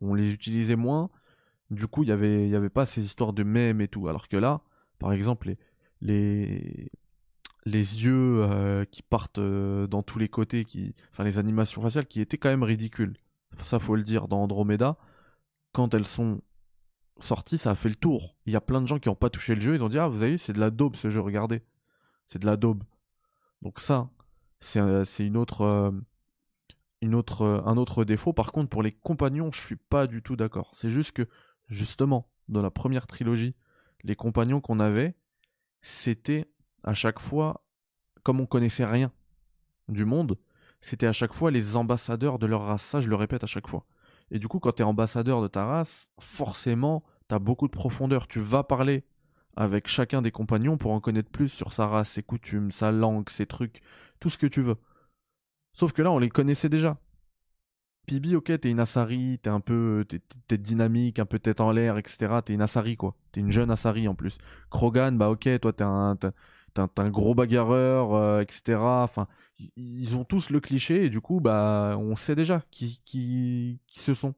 On 0.00 0.14
les 0.14 0.32
utilisait 0.32 0.76
moins. 0.76 1.10
Du 1.70 1.86
coup, 1.86 2.02
il 2.02 2.08
y 2.08 2.12
avait, 2.12 2.48
y 2.48 2.56
avait 2.56 2.70
pas 2.70 2.86
ces 2.86 3.04
histoires 3.04 3.32
de 3.32 3.42
mèmes 3.44 3.80
et 3.80 3.88
tout. 3.88 4.08
Alors 4.08 4.28
que 4.28 4.36
là, 4.36 4.62
par 4.98 5.12
exemple, 5.12 5.54
les, 6.00 6.90
les 7.66 8.04
yeux 8.04 8.42
euh, 8.42 8.84
qui 8.84 9.02
partent 9.02 9.38
euh, 9.38 9.86
dans 9.86 10.02
tous 10.02 10.18
les 10.18 10.28
côtés, 10.28 10.64
qui, 10.64 10.94
enfin 11.12 11.24
les 11.24 11.38
animations 11.38 11.82
faciales 11.82 12.06
qui 12.06 12.20
étaient 12.20 12.38
quand 12.38 12.48
même 12.48 12.62
ridicules. 12.62 13.16
Ça, 13.62 13.78
faut 13.78 13.96
le 13.96 14.02
dire, 14.02 14.28
dans 14.28 14.42
Andromeda, 14.42 14.96
quand 15.72 15.92
elles 15.94 16.06
sont 16.06 16.40
sorties, 17.18 17.58
ça 17.58 17.72
a 17.72 17.74
fait 17.74 17.88
le 17.88 17.96
tour. 17.96 18.36
Il 18.46 18.52
y 18.52 18.56
a 18.56 18.60
plein 18.60 18.80
de 18.80 18.86
gens 18.86 18.98
qui 18.98 19.08
n'ont 19.08 19.14
pas 19.14 19.30
touché 19.30 19.54
le 19.54 19.60
jeu, 19.60 19.74
ils 19.74 19.84
ont 19.84 19.88
dit 19.88 19.98
Ah, 19.98 20.08
vous 20.08 20.22
avez 20.22 20.32
vu, 20.32 20.38
c'est 20.38 20.52
de 20.52 20.60
la 20.60 20.70
daube 20.70 20.96
ce 20.96 21.10
jeu, 21.10 21.20
regardez. 21.20 21.62
C'est 22.26 22.38
de 22.38 22.46
la 22.46 22.56
daube. 22.56 22.84
Donc, 23.62 23.80
ça, 23.80 24.08
c'est 24.60 24.80
euh, 24.80 25.04
une 25.18 25.36
autre. 25.36 25.92
une 27.02 27.14
autre, 27.14 27.62
un 27.66 27.76
autre 27.76 28.04
défaut. 28.04 28.32
Par 28.32 28.52
contre, 28.52 28.70
pour 28.70 28.82
les 28.82 28.92
compagnons, 28.92 29.50
je 29.52 29.60
suis 29.60 29.76
pas 29.76 30.06
du 30.06 30.22
tout 30.22 30.36
d'accord. 30.36 30.70
C'est 30.74 30.90
juste 30.90 31.12
que, 31.12 31.28
justement, 31.68 32.30
dans 32.48 32.62
la 32.62 32.70
première 32.70 33.06
trilogie, 33.06 33.54
les 34.04 34.16
compagnons 34.16 34.60
qu'on 34.60 34.80
avait, 34.80 35.14
c'était 35.82 36.50
à 36.84 36.94
chaque 36.94 37.18
fois, 37.18 37.64
comme 38.22 38.40
on 38.40 38.46
connaissait 38.46 38.84
rien 38.84 39.12
du 39.88 40.04
monde, 40.04 40.38
c'était 40.80 41.06
à 41.06 41.12
chaque 41.12 41.34
fois 41.34 41.50
les 41.50 41.76
ambassadeurs 41.76 42.38
de 42.38 42.46
leur 42.46 42.64
race. 42.64 42.82
Ça, 42.82 43.00
je 43.00 43.08
le 43.08 43.16
répète 43.16 43.44
à 43.44 43.46
chaque 43.46 43.68
fois. 43.68 43.86
Et 44.30 44.38
du 44.38 44.48
coup, 44.48 44.60
quand 44.60 44.72
tu 44.72 44.82
es 44.82 44.84
ambassadeur 44.84 45.42
de 45.42 45.48
ta 45.48 45.64
race, 45.64 46.08
forcément, 46.20 47.04
tu 47.28 47.34
as 47.34 47.38
beaucoup 47.38 47.66
de 47.66 47.72
profondeur. 47.72 48.28
Tu 48.28 48.40
vas 48.40 48.62
parler 48.62 49.04
avec 49.56 49.88
chacun 49.88 50.22
des 50.22 50.30
compagnons 50.30 50.78
pour 50.78 50.92
en 50.92 51.00
connaître 51.00 51.30
plus 51.30 51.48
sur 51.48 51.72
sa 51.72 51.86
race, 51.86 52.10
ses 52.10 52.22
coutumes, 52.22 52.70
sa 52.70 52.92
langue, 52.92 53.28
ses 53.28 53.46
trucs, 53.46 53.80
tout 54.20 54.30
ce 54.30 54.38
que 54.38 54.46
tu 54.46 54.62
veux. 54.62 54.76
Sauf 55.72 55.92
que 55.92 56.02
là, 56.02 56.10
on 56.10 56.18
les 56.18 56.28
connaissait 56.30 56.68
déjà. 56.68 56.98
Pibi, 58.06 58.34
ok, 58.34 58.58
t'es 58.58 58.70
une 58.70 58.80
Asari, 58.80 59.38
t'es 59.40 59.50
un 59.50 59.60
peu, 59.60 60.04
t'es, 60.48 60.58
dynamique, 60.58 61.18
un 61.18 61.26
peu 61.26 61.38
tête 61.38 61.60
en 61.60 61.70
l'air, 61.70 61.98
etc. 61.98 62.40
T'es 62.44 62.54
une 62.54 62.62
Asari, 62.62 62.96
quoi. 62.96 63.14
T'es 63.30 63.40
une 63.40 63.52
jeune 63.52 63.70
Asari 63.70 64.08
en 64.08 64.14
plus. 64.14 64.38
Krogan, 64.70 65.16
bah 65.16 65.30
ok, 65.30 65.48
toi 65.60 65.72
t'es 65.72 65.84
un, 65.84 66.16
t'es 66.74 67.00
un, 67.00 67.10
gros 67.10 67.34
bagarreur, 67.34 68.14
euh, 68.14 68.40
etc. 68.40 68.78
Enfin, 68.78 69.26
ils 69.76 70.16
ont 70.16 70.24
tous 70.24 70.50
le 70.50 70.60
cliché 70.60 71.04
et 71.04 71.10
du 71.10 71.20
coup, 71.20 71.40
bah, 71.40 71.96
on 71.98 72.16
sait 72.16 72.34
déjà 72.34 72.62
qui, 72.70 73.00
qui, 73.04 73.80
ce 73.88 74.14
sont. 74.14 74.34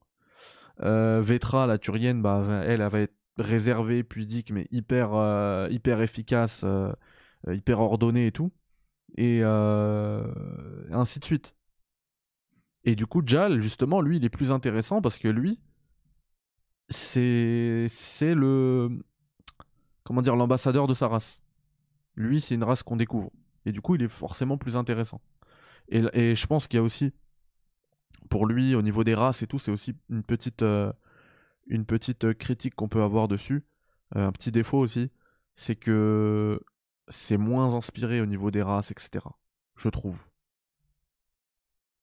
Euh, 0.83 1.21
Vetra, 1.23 1.67
la 1.67 1.79
Turienne, 1.79 2.23
bah, 2.23 2.45
elle, 2.67 2.81
elle 2.81 2.89
va 2.89 3.01
être 3.01 3.15
réservée, 3.39 4.03
pudique, 4.03 4.51
mais 4.51 4.67
hyper, 4.71 5.15
euh, 5.15 5.69
hyper 5.71 6.01
efficace, 6.01 6.63
euh, 6.65 6.93
hyper 7.49 7.81
ordonnée 7.81 8.27
et 8.27 8.33
tout. 8.33 8.53
Et 9.17 9.43
ainsi 9.43 11.19
de 11.21 11.25
suite. 11.25 11.55
Et 12.85 12.97
du 12.97 13.07
coup, 13.07 13.23
Jal, 13.25 13.61
justement, 13.61 14.01
lui, 14.01 14.17
il 14.17 14.25
est 14.25 14.31
plus 14.31 14.53
intéressant 14.53 15.01
parce 15.03 15.19
que 15.19 15.29
lui, 15.29 15.61
c'est 16.89 17.87
c'est 17.89 18.35
le 18.35 19.05
comment 20.05 20.23
dire 20.23 20.37
l'ambassadeur 20.37 20.87
de 20.87 20.95
sa 20.95 21.09
race. 21.09 21.43
Lui, 22.15 22.41
c'est 22.41 22.55
une 22.55 22.65
race 22.65 22.83
qu'on 22.83 22.97
découvre 22.97 23.31
et 23.65 23.73
du 23.73 23.81
coup, 23.81 23.95
il 23.95 24.03
est 24.03 24.09
forcément 24.09 24.59
plus 24.59 24.77
intéressant. 24.77 25.21
Et, 25.89 26.35
je 26.35 26.47
pense 26.47 26.69
qu'il 26.69 26.79
y 26.79 26.81
a 26.81 26.83
aussi 26.83 27.13
pour 28.31 28.47
lui 28.47 28.75
au 28.75 28.83
niveau 28.83 29.05
des 29.05 29.15
races 29.15 29.43
et 29.43 29.47
tout, 29.47 29.59
c'est 29.59 29.73
aussi 29.73 29.95
une 30.09 30.23
petite 30.23 30.63
euh, 30.63 30.93
euh, 31.71 32.35
critique 32.35 32.75
qu'on 32.75 32.89
peut 32.89 33.03
avoir 33.03 33.29
dessus, 33.29 33.65
Euh, 34.17 34.27
un 34.27 34.33
petit 34.33 34.53
défaut 34.53 34.79
aussi, 34.79 35.11
c'est 35.57 35.77
que 35.77 36.61
c'est 37.09 37.39
moins 37.39 37.75
inspiré 37.75 38.21
au 38.21 38.27
niveau 38.27 38.51
des 38.51 38.63
races, 38.63 38.91
etc. 38.91 39.25
Je 39.77 39.89
trouve. 39.89 40.19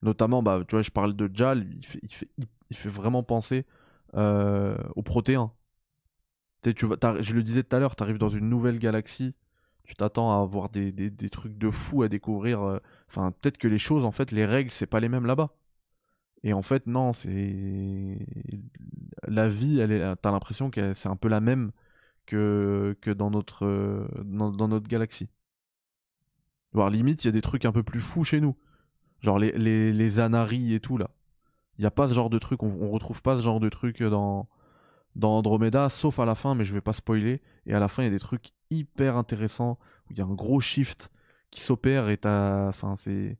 Notamment, 0.02 0.42
bah, 0.42 0.64
tu 0.66 0.74
vois, 0.74 0.82
je 0.82 0.90
parle 0.90 1.14
de 1.14 1.30
Jal, 1.32 1.66
il 2.02 2.76
fait, 2.76 2.88
vraiment 2.88 3.22
penser 3.22 3.64
aux 4.14 5.02
protéins. 5.04 5.52
Tu 6.62 6.74
je 6.80 7.34
le 7.34 7.42
disais 7.42 7.62
tout 7.62 7.76
à 7.76 7.78
l'heure, 7.78 7.96
tu 7.96 8.02
arrives 8.02 8.18
dans 8.18 8.28
une 8.28 8.48
nouvelle 8.48 8.78
galaxie, 8.78 9.34
tu 9.90 9.96
t'attends 9.96 10.30
à 10.38 10.42
avoir 10.42 10.68
des, 10.70 11.10
trucs 11.30 11.58
de 11.58 11.68
fou 11.70 12.02
à 12.02 12.08
découvrir. 12.08 12.62
euh, 12.62 12.78
Enfin, 13.08 13.32
peut-être 13.32 13.58
que 13.58 13.66
les 13.68 13.78
choses, 13.78 14.04
en 14.04 14.12
fait, 14.12 14.30
les 14.32 14.46
règles, 14.46 14.70
c'est 14.70 14.86
pas 14.86 15.00
les 15.00 15.08
mêmes 15.08 15.26
là-bas. 15.26 15.50
Et 16.44 16.52
en 16.54 16.62
fait, 16.62 16.86
non, 16.86 17.12
c'est. 17.12 18.18
La 19.26 19.48
vie, 19.48 19.80
elle 19.80 19.92
est... 19.92 20.16
t'as 20.16 20.30
l'impression 20.32 20.70
que 20.70 20.94
c'est 20.94 21.08
un 21.08 21.16
peu 21.16 21.28
la 21.28 21.40
même 21.40 21.72
que, 22.26 22.96
que 23.00 23.10
dans, 23.10 23.30
notre, 23.30 23.66
euh, 23.66 24.06
dans, 24.24 24.68
notre 24.68 24.88
galaxie. 24.88 25.28
Voire 26.72 26.90
limite, 26.90 27.24
il 27.24 27.28
y 27.28 27.30
a 27.30 27.32
des 27.32 27.42
trucs 27.42 27.64
un 27.64 27.72
peu 27.72 27.82
plus 27.82 28.00
fous 28.00 28.24
chez 28.24 28.40
nous. 28.40 28.56
Genre 29.20 29.38
les, 29.40 29.52
les, 29.52 29.92
les 29.92 30.20
Anari 30.20 30.74
et 30.74 30.80
tout, 30.80 30.98
là. 30.98 31.10
Il 31.78 31.82
n'y 31.82 31.86
a 31.86 31.90
pas 31.90 32.08
ce 32.08 32.14
genre 32.14 32.30
de 32.30 32.38
truc, 32.38 32.62
on, 32.62 32.68
on 32.80 32.90
retrouve 32.90 33.22
pas 33.22 33.36
ce 33.36 33.42
genre 33.42 33.60
de 33.60 33.68
truc 33.68 34.02
dans, 34.02 34.48
dans 35.16 35.38
Andromeda, 35.38 35.88
sauf 35.88 36.18
à 36.20 36.26
la 36.26 36.34
fin, 36.36 36.54
mais 36.54 36.64
je 36.64 36.74
vais 36.74 36.80
pas 36.80 36.92
spoiler. 36.92 37.42
Et 37.66 37.74
à 37.74 37.80
la 37.80 37.88
fin, 37.88 38.02
il 38.02 38.06
y 38.06 38.08
a 38.08 38.12
des 38.12 38.20
trucs 38.20 38.50
hyper 38.70 39.16
intéressants, 39.16 39.78
où 40.08 40.12
il 40.12 40.18
y 40.18 40.20
a 40.20 40.24
un 40.24 40.34
gros 40.34 40.60
shift 40.60 41.10
qui 41.50 41.60
s'opère 41.60 42.08
et 42.08 42.18
t'as. 42.18 42.68
Enfin, 42.68 42.96
c'est. 42.96 43.38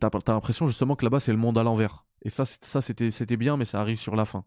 T'as 0.00 0.10
l'impression 0.28 0.66
justement 0.66 0.96
que 0.96 1.04
là-bas, 1.04 1.20
c'est 1.20 1.32
le 1.32 1.38
monde 1.38 1.56
à 1.58 1.62
l'envers. 1.62 2.06
Et 2.22 2.30
ça, 2.30 2.44
ça 2.46 2.82
c'était 2.82 3.36
bien, 3.36 3.56
mais 3.56 3.64
ça 3.64 3.80
arrive 3.80 3.98
sur 3.98 4.16
la 4.16 4.24
fin. 4.24 4.44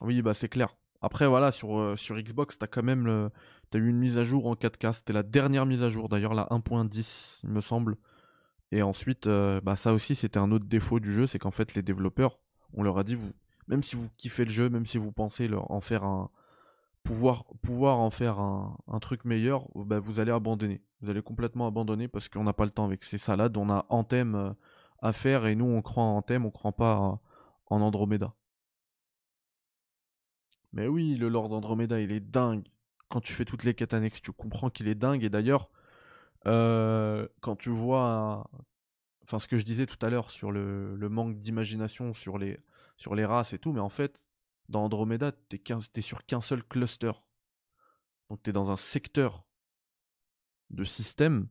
Oui, 0.00 0.22
bah 0.22 0.34
c'est 0.34 0.48
clair. 0.48 0.76
Après, 1.02 1.26
voilà, 1.26 1.52
sur, 1.52 1.78
euh, 1.78 1.96
sur 1.96 2.16
Xbox, 2.18 2.58
t'as 2.58 2.66
quand 2.66 2.82
même 2.82 3.30
t'as 3.70 3.78
eu 3.78 3.88
une 3.88 3.98
mise 3.98 4.18
à 4.18 4.24
jour 4.24 4.46
en 4.46 4.54
4K. 4.54 4.92
C'était 4.92 5.12
la 5.12 5.22
dernière 5.22 5.66
mise 5.66 5.82
à 5.82 5.90
jour, 5.90 6.08
d'ailleurs, 6.08 6.34
la 6.34 6.46
1.10, 6.50 7.40
il 7.44 7.50
me 7.50 7.60
semble. 7.60 7.96
Et 8.72 8.82
ensuite, 8.82 9.26
euh, 9.26 9.60
bah 9.60 9.76
ça 9.76 9.92
aussi, 9.92 10.14
c'était 10.14 10.38
un 10.38 10.50
autre 10.50 10.66
défaut 10.66 11.00
du 11.00 11.12
jeu, 11.12 11.26
c'est 11.26 11.38
qu'en 11.38 11.50
fait, 11.50 11.74
les 11.74 11.82
développeurs, 11.82 12.40
on 12.74 12.82
leur 12.82 12.98
a 12.98 13.04
dit, 13.04 13.14
vous, 13.14 13.32
même 13.68 13.82
si 13.82 13.96
vous 13.96 14.08
kiffez 14.16 14.44
le 14.44 14.50
jeu, 14.50 14.68
même 14.68 14.86
si 14.86 14.98
vous 14.98 15.12
pensez 15.12 15.48
leur 15.48 15.70
en 15.70 15.80
faire 15.80 16.04
un, 16.04 16.30
pouvoir, 17.06 17.44
pouvoir 17.62 17.98
en 17.98 18.10
faire 18.10 18.38
un, 18.38 18.98
truc 19.00 19.24
meilleur, 19.24 19.68
bah, 19.74 19.98
vous 19.98 20.20
allez 20.20 20.32
abandonner. 20.32 20.82
Vous 21.00 21.10
allez 21.10 21.22
complètement 21.22 21.66
abandonner 21.66 22.08
parce 22.08 22.28
qu'on 22.28 22.44
n'a 22.44 22.52
pas 22.52 22.64
le 22.64 22.70
temps 22.70 22.84
avec 22.84 23.04
ces 23.04 23.18
salades. 23.18 23.56
On 23.56 23.70
a 23.70 23.86
Anthem 23.88 24.34
euh, 24.34 24.50
à 25.00 25.12
faire 25.12 25.46
et 25.46 25.54
nous, 25.54 25.66
on 25.66 25.82
croit 25.82 26.02
en 26.02 26.16
Anthem, 26.16 26.44
on 26.44 26.50
croit 26.50 26.72
pas 26.72 26.98
euh, 26.98 27.16
en 27.66 27.80
Andromeda. 27.80 28.34
Mais 30.72 30.88
oui, 30.88 31.14
le 31.14 31.28
Lord 31.28 31.52
Andromeda, 31.52 32.00
il 32.00 32.12
est 32.12 32.20
dingue. 32.20 32.66
Quand 33.08 33.20
tu 33.20 33.32
fais 33.32 33.44
toutes 33.44 33.64
les 33.64 33.74
quêtes 33.74 33.94
annexes, 33.94 34.20
tu 34.20 34.32
comprends 34.32 34.68
qu'il 34.68 34.88
est 34.88 34.94
dingue. 34.94 35.22
Et 35.22 35.30
d'ailleurs, 35.30 35.70
euh, 36.46 37.28
quand 37.40 37.56
tu 37.56 37.70
vois, 37.70 38.50
enfin, 39.24 39.38
ce 39.38 39.48
que 39.48 39.58
je 39.58 39.64
disais 39.64 39.86
tout 39.86 40.04
à 40.04 40.10
l'heure 40.10 40.30
sur 40.30 40.50
le 40.50 41.08
manque 41.08 41.38
d'imagination 41.38 42.14
sur 42.14 42.36
les, 42.36 42.58
sur 42.96 43.14
les 43.14 43.24
races 43.24 43.52
et 43.52 43.58
tout, 43.58 43.72
mais 43.72 43.80
en 43.80 43.88
fait, 43.88 44.28
dans 44.68 44.84
Andromeda, 44.84 45.32
t'es 45.32 46.00
sur 46.00 46.24
qu'un 46.26 46.40
seul 46.40 46.64
cluster. 46.64 47.12
Donc 48.28 48.42
t'es 48.42 48.52
dans 48.52 48.70
un 48.70 48.76
secteur 48.76 49.44
de 50.70 50.84
système 50.84 51.48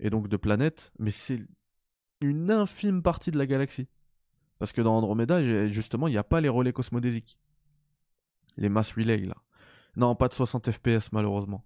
et 0.00 0.10
donc 0.10 0.28
de 0.28 0.36
planètes, 0.36 0.92
mais 0.98 1.10
c'est 1.10 1.46
une 2.20 2.50
infime 2.50 3.02
partie 3.02 3.30
de 3.30 3.38
la 3.38 3.46
galaxie. 3.46 3.88
Parce 4.58 4.72
que 4.72 4.80
dans 4.80 4.96
Andromeda, 4.96 5.68
justement, 5.68 6.08
il 6.08 6.12
n'y 6.12 6.18
a 6.18 6.24
pas 6.24 6.40
les 6.40 6.48
relais 6.48 6.72
cosmodésiques. 6.72 7.38
Les 8.56 8.68
mass 8.68 8.92
relays, 8.92 9.26
là. 9.26 9.36
Non, 9.96 10.14
pas 10.16 10.28
de 10.28 10.34
60 10.34 10.70
FPS, 10.70 11.12
malheureusement. 11.12 11.64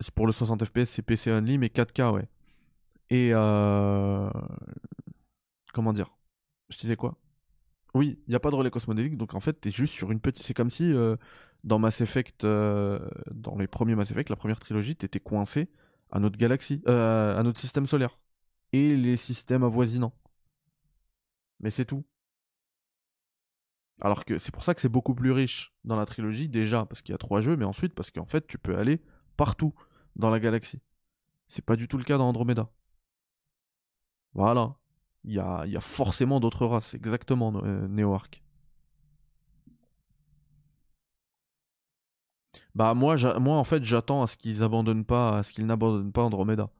C'est 0.00 0.14
Pour 0.14 0.26
le 0.26 0.32
60 0.32 0.64
FPS, 0.64 0.84
c'est 0.86 1.02
PC 1.02 1.30
only, 1.30 1.58
mais 1.58 1.68
4K, 1.68 2.12
ouais. 2.12 2.28
Et 3.10 3.30
euh... 3.34 4.30
Comment 5.72 5.92
dire? 5.92 6.10
Je 6.70 6.78
disais 6.78 6.96
quoi? 6.96 7.18
Oui, 7.94 8.18
il 8.26 8.30
n'y 8.30 8.36
a 8.36 8.40
pas 8.40 8.50
de 8.50 8.54
relais 8.54 8.70
cosmodésique, 8.70 9.16
donc 9.16 9.34
en 9.34 9.40
fait, 9.40 9.54
t'es 9.54 9.70
juste 9.70 9.94
sur 9.94 10.12
une 10.12 10.20
petite... 10.20 10.44
C'est 10.44 10.54
comme 10.54 10.70
si, 10.70 10.84
euh, 10.92 11.16
dans 11.64 11.78
Mass 11.78 12.00
Effect, 12.00 12.44
euh, 12.44 13.00
dans 13.32 13.56
les 13.58 13.66
premiers 13.66 13.96
Mass 13.96 14.10
Effect, 14.12 14.30
la 14.30 14.36
première 14.36 14.60
trilogie, 14.60 14.96
t'étais 14.96 15.20
coincé 15.20 15.68
à 16.12 16.20
notre 16.20 16.38
galaxie, 16.38 16.82
euh, 16.88 17.38
à 17.38 17.42
notre 17.42 17.60
système 17.60 17.86
solaire. 17.86 18.18
Et 18.72 18.96
les 18.96 19.16
systèmes 19.16 19.64
avoisinants. 19.64 20.14
Mais 21.60 21.70
c'est 21.70 21.84
tout. 21.84 22.04
Alors 24.00 24.24
que 24.24 24.38
c'est 24.38 24.52
pour 24.52 24.64
ça 24.64 24.74
que 24.74 24.80
c'est 24.80 24.88
beaucoup 24.88 25.14
plus 25.14 25.32
riche 25.32 25.72
dans 25.84 25.96
la 25.96 26.06
trilogie, 26.06 26.48
déjà, 26.48 26.86
parce 26.86 27.02
qu'il 27.02 27.12
y 27.12 27.14
a 27.14 27.18
trois 27.18 27.40
jeux, 27.40 27.56
mais 27.56 27.64
ensuite 27.64 27.94
parce 27.94 28.10
qu'en 28.10 28.24
fait, 28.26 28.46
tu 28.46 28.58
peux 28.58 28.76
aller 28.78 29.02
partout 29.36 29.74
dans 30.16 30.30
la 30.30 30.40
galaxie. 30.40 30.80
C'est 31.48 31.64
pas 31.64 31.76
du 31.76 31.88
tout 31.88 31.98
le 31.98 32.04
cas 32.04 32.18
dans 32.18 32.28
Andromeda. 32.28 32.70
Voilà. 34.34 34.79
Il 35.24 35.32
y 35.34 35.38
a, 35.38 35.80
forcément 35.80 36.40
d'autres 36.40 36.66
races, 36.66 36.94
exactement, 36.94 37.52
euh, 37.62 37.86
Neo-Arc. 37.88 38.42
Bah 42.74 42.94
moi, 42.94 43.16
moi 43.38 43.56
en 43.56 43.64
fait, 43.64 43.84
j'attends 43.84 44.22
à 44.22 44.26
ce 44.26 44.36
qu'ils 44.36 44.62
abandonnent 44.62 45.04
pas, 45.04 45.38
à 45.38 45.42
ce 45.42 45.52
qu'ils 45.52 45.66
n'abandonnent 45.66 46.12
pas 46.12 46.22
Andromeda. 46.22 46.70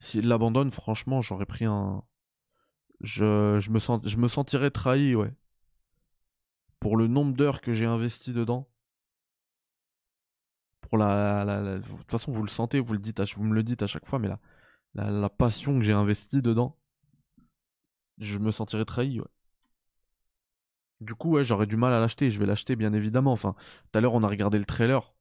S'ils 0.00 0.28
l'abandonnent, 0.28 0.70
franchement, 0.70 1.22
j'aurais 1.22 1.46
pris 1.46 1.64
un... 1.64 2.04
Je, 3.00 3.58
je 3.60 3.70
me 3.70 3.78
sens, 3.78 4.00
je 4.04 4.16
me 4.16 4.28
sentirais 4.28 4.70
trahi, 4.70 5.14
ouais. 5.14 5.32
Pour 6.80 6.96
le 6.96 7.06
nombre 7.08 7.34
d'heures 7.34 7.60
que 7.60 7.74
j'ai 7.74 7.86
investi 7.86 8.32
dedans. 8.32 8.68
Pour 10.82 10.98
la, 10.98 11.44
De 11.78 11.86
toute 11.86 12.10
façon, 12.10 12.32
vous 12.32 12.42
le 12.42 12.48
sentez, 12.48 12.80
vous, 12.80 12.92
le 12.92 12.98
dites 12.98 13.20
vous 13.34 13.44
me 13.44 13.54
le 13.54 13.62
dites 13.62 13.82
à 13.82 13.86
chaque 13.86 14.06
fois, 14.06 14.18
mais 14.18 14.28
la, 14.28 14.40
la, 14.94 15.10
la 15.10 15.28
passion 15.28 15.78
que 15.78 15.84
j'ai 15.84 15.92
investie 15.92 16.42
dedans, 16.42 16.76
je 18.20 18.38
me 18.38 18.50
sentirais 18.50 18.84
trahi, 18.84 19.20
ouais. 19.20 19.26
Du 21.00 21.14
coup, 21.14 21.30
ouais, 21.30 21.44
j'aurais 21.44 21.66
du 21.66 21.76
mal 21.76 21.92
à 21.92 22.00
l'acheter. 22.00 22.30
Je 22.30 22.38
vais 22.38 22.46
l'acheter, 22.46 22.74
bien 22.74 22.92
évidemment. 22.92 23.32
Enfin, 23.32 23.54
tout 23.92 23.98
à 23.98 24.00
l'heure, 24.00 24.14
on 24.14 24.22
a 24.24 24.28
regardé 24.28 24.58
le 24.58 24.64
trailer. 24.64 25.14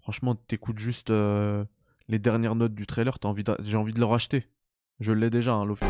Franchement, 0.00 0.34
t'écoutes 0.34 0.78
juste 0.78 1.10
euh, 1.10 1.64
les 2.08 2.18
dernières 2.18 2.56
notes 2.56 2.74
du 2.74 2.86
trailer, 2.86 3.16
j'ai 3.60 3.76
envie 3.76 3.92
de 3.94 4.00
le 4.00 4.04
racheter. 4.04 4.48
Je 5.00 5.12
l'ai 5.12 5.30
déjà, 5.30 5.54
hein, 5.54 5.64
l'office. 5.64 5.88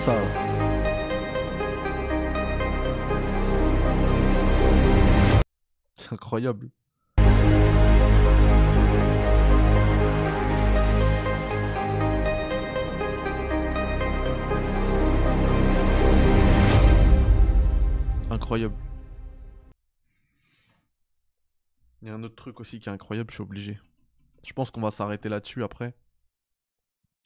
Ça. 0.00 0.14
C'est 5.96 6.12
incroyable. 6.12 6.70
Incroyable. 18.30 18.74
Il 22.02 22.08
y 22.08 22.10
a 22.10 22.14
un 22.14 22.22
autre 22.22 22.36
truc 22.36 22.60
aussi 22.60 22.78
qui 22.78 22.88
est 22.88 22.92
incroyable, 22.92 23.30
je 23.30 23.36
suis 23.36 23.42
obligé. 23.42 23.78
Je 24.44 24.52
pense 24.52 24.70
qu'on 24.70 24.80
va 24.80 24.90
s'arrêter 24.90 25.28
là-dessus 25.28 25.64
après. 25.64 25.94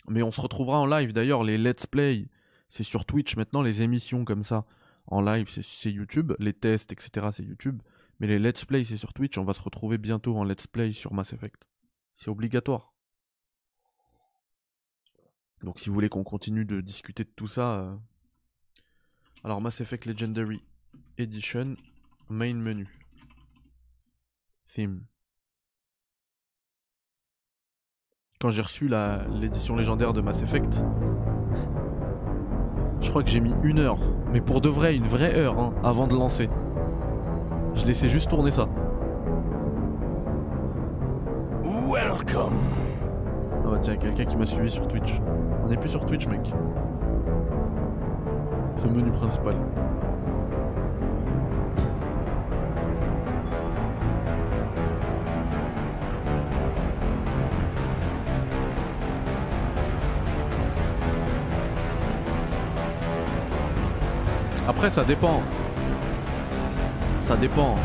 Mais 0.08 0.22
on 0.22 0.30
se 0.30 0.40
retrouvera 0.40 0.78
en 0.78 0.86
live 0.86 1.12
d'ailleurs, 1.12 1.44
les 1.44 1.58
let's 1.58 1.86
play, 1.86 2.28
c'est 2.68 2.82
sur 2.82 3.04
Twitch 3.04 3.36
maintenant, 3.36 3.62
les 3.62 3.82
émissions 3.82 4.24
comme 4.24 4.42
ça. 4.42 4.64
En 5.06 5.20
live, 5.20 5.48
c'est- 5.48 5.90
YouTube, 5.90 6.32
les 6.38 6.52
tests, 6.52 6.92
etc., 6.92 7.28
c'est 7.32 7.42
YouTube. 7.44 7.82
Mais 8.18 8.26
les 8.26 8.38
let's 8.38 8.64
play, 8.64 8.84
c'est 8.84 8.96
sur 8.96 9.12
Twitch, 9.12 9.36
on 9.36 9.44
va 9.44 9.52
se 9.52 9.60
retrouver 9.60 9.98
bientôt 9.98 10.36
en 10.36 10.44
let's 10.44 10.66
play 10.66 10.92
sur 10.92 11.12
Mass 11.12 11.32
Effect. 11.32 11.66
C'est 12.14 12.30
obligatoire. 12.30 12.94
Donc 15.62 15.78
si 15.78 15.88
vous 15.88 15.94
voulez 15.94 16.08
qu'on 16.08 16.24
continue 16.24 16.64
de 16.64 16.80
discuter 16.80 17.24
de 17.24 17.30
tout 17.30 17.46
ça... 17.46 17.78
euh, 17.80 17.96
Alors 19.44 19.60
Mass 19.60 19.80
Effect 19.80 20.06
Legendary 20.06 20.62
Edition, 21.18 21.76
main 22.30 22.54
menu. 22.54 22.88
Theme. 24.66 25.02
Quand 28.40 28.50
j'ai 28.50 28.62
reçu 28.62 28.88
l'édition 28.88 29.76
légendaire 29.76 30.14
de 30.14 30.22
Mass 30.22 30.40
Effect, 30.42 30.82
je 33.02 33.10
crois 33.10 33.22
que 33.22 33.28
j'ai 33.28 33.40
mis 33.40 33.52
une 33.62 33.78
heure, 33.78 33.98
mais 34.32 34.40
pour 34.40 34.62
de 34.62 34.70
vrai, 34.70 34.96
une 34.96 35.06
vraie 35.06 35.34
heure, 35.38 35.58
hein, 35.58 35.74
avant 35.84 36.06
de 36.06 36.14
lancer. 36.14 36.48
Je 37.74 37.84
laissais 37.84 38.08
juste 38.08 38.30
tourner 38.30 38.50
ça. 38.50 38.66
Welcome. 41.62 42.56
Ah 43.52 43.70
bah 43.70 43.78
tiens, 43.82 43.96
quelqu'un 43.98 44.24
qui 44.24 44.36
m'a 44.36 44.46
suivi 44.46 44.70
sur 44.70 44.88
Twitch. 44.88 45.20
On 45.62 45.68
n'est 45.68 45.76
plus 45.76 45.90
sur 45.90 46.06
Twitch, 46.06 46.26
mec. 46.26 46.40
C'est 48.76 48.86
le 48.86 48.94
menu 48.94 49.12
principal. 49.12 49.56
Après, 64.82 64.96
ça 64.96 65.04
dépend. 65.04 65.40
Ça 67.28 67.36
dépend. 67.36 67.76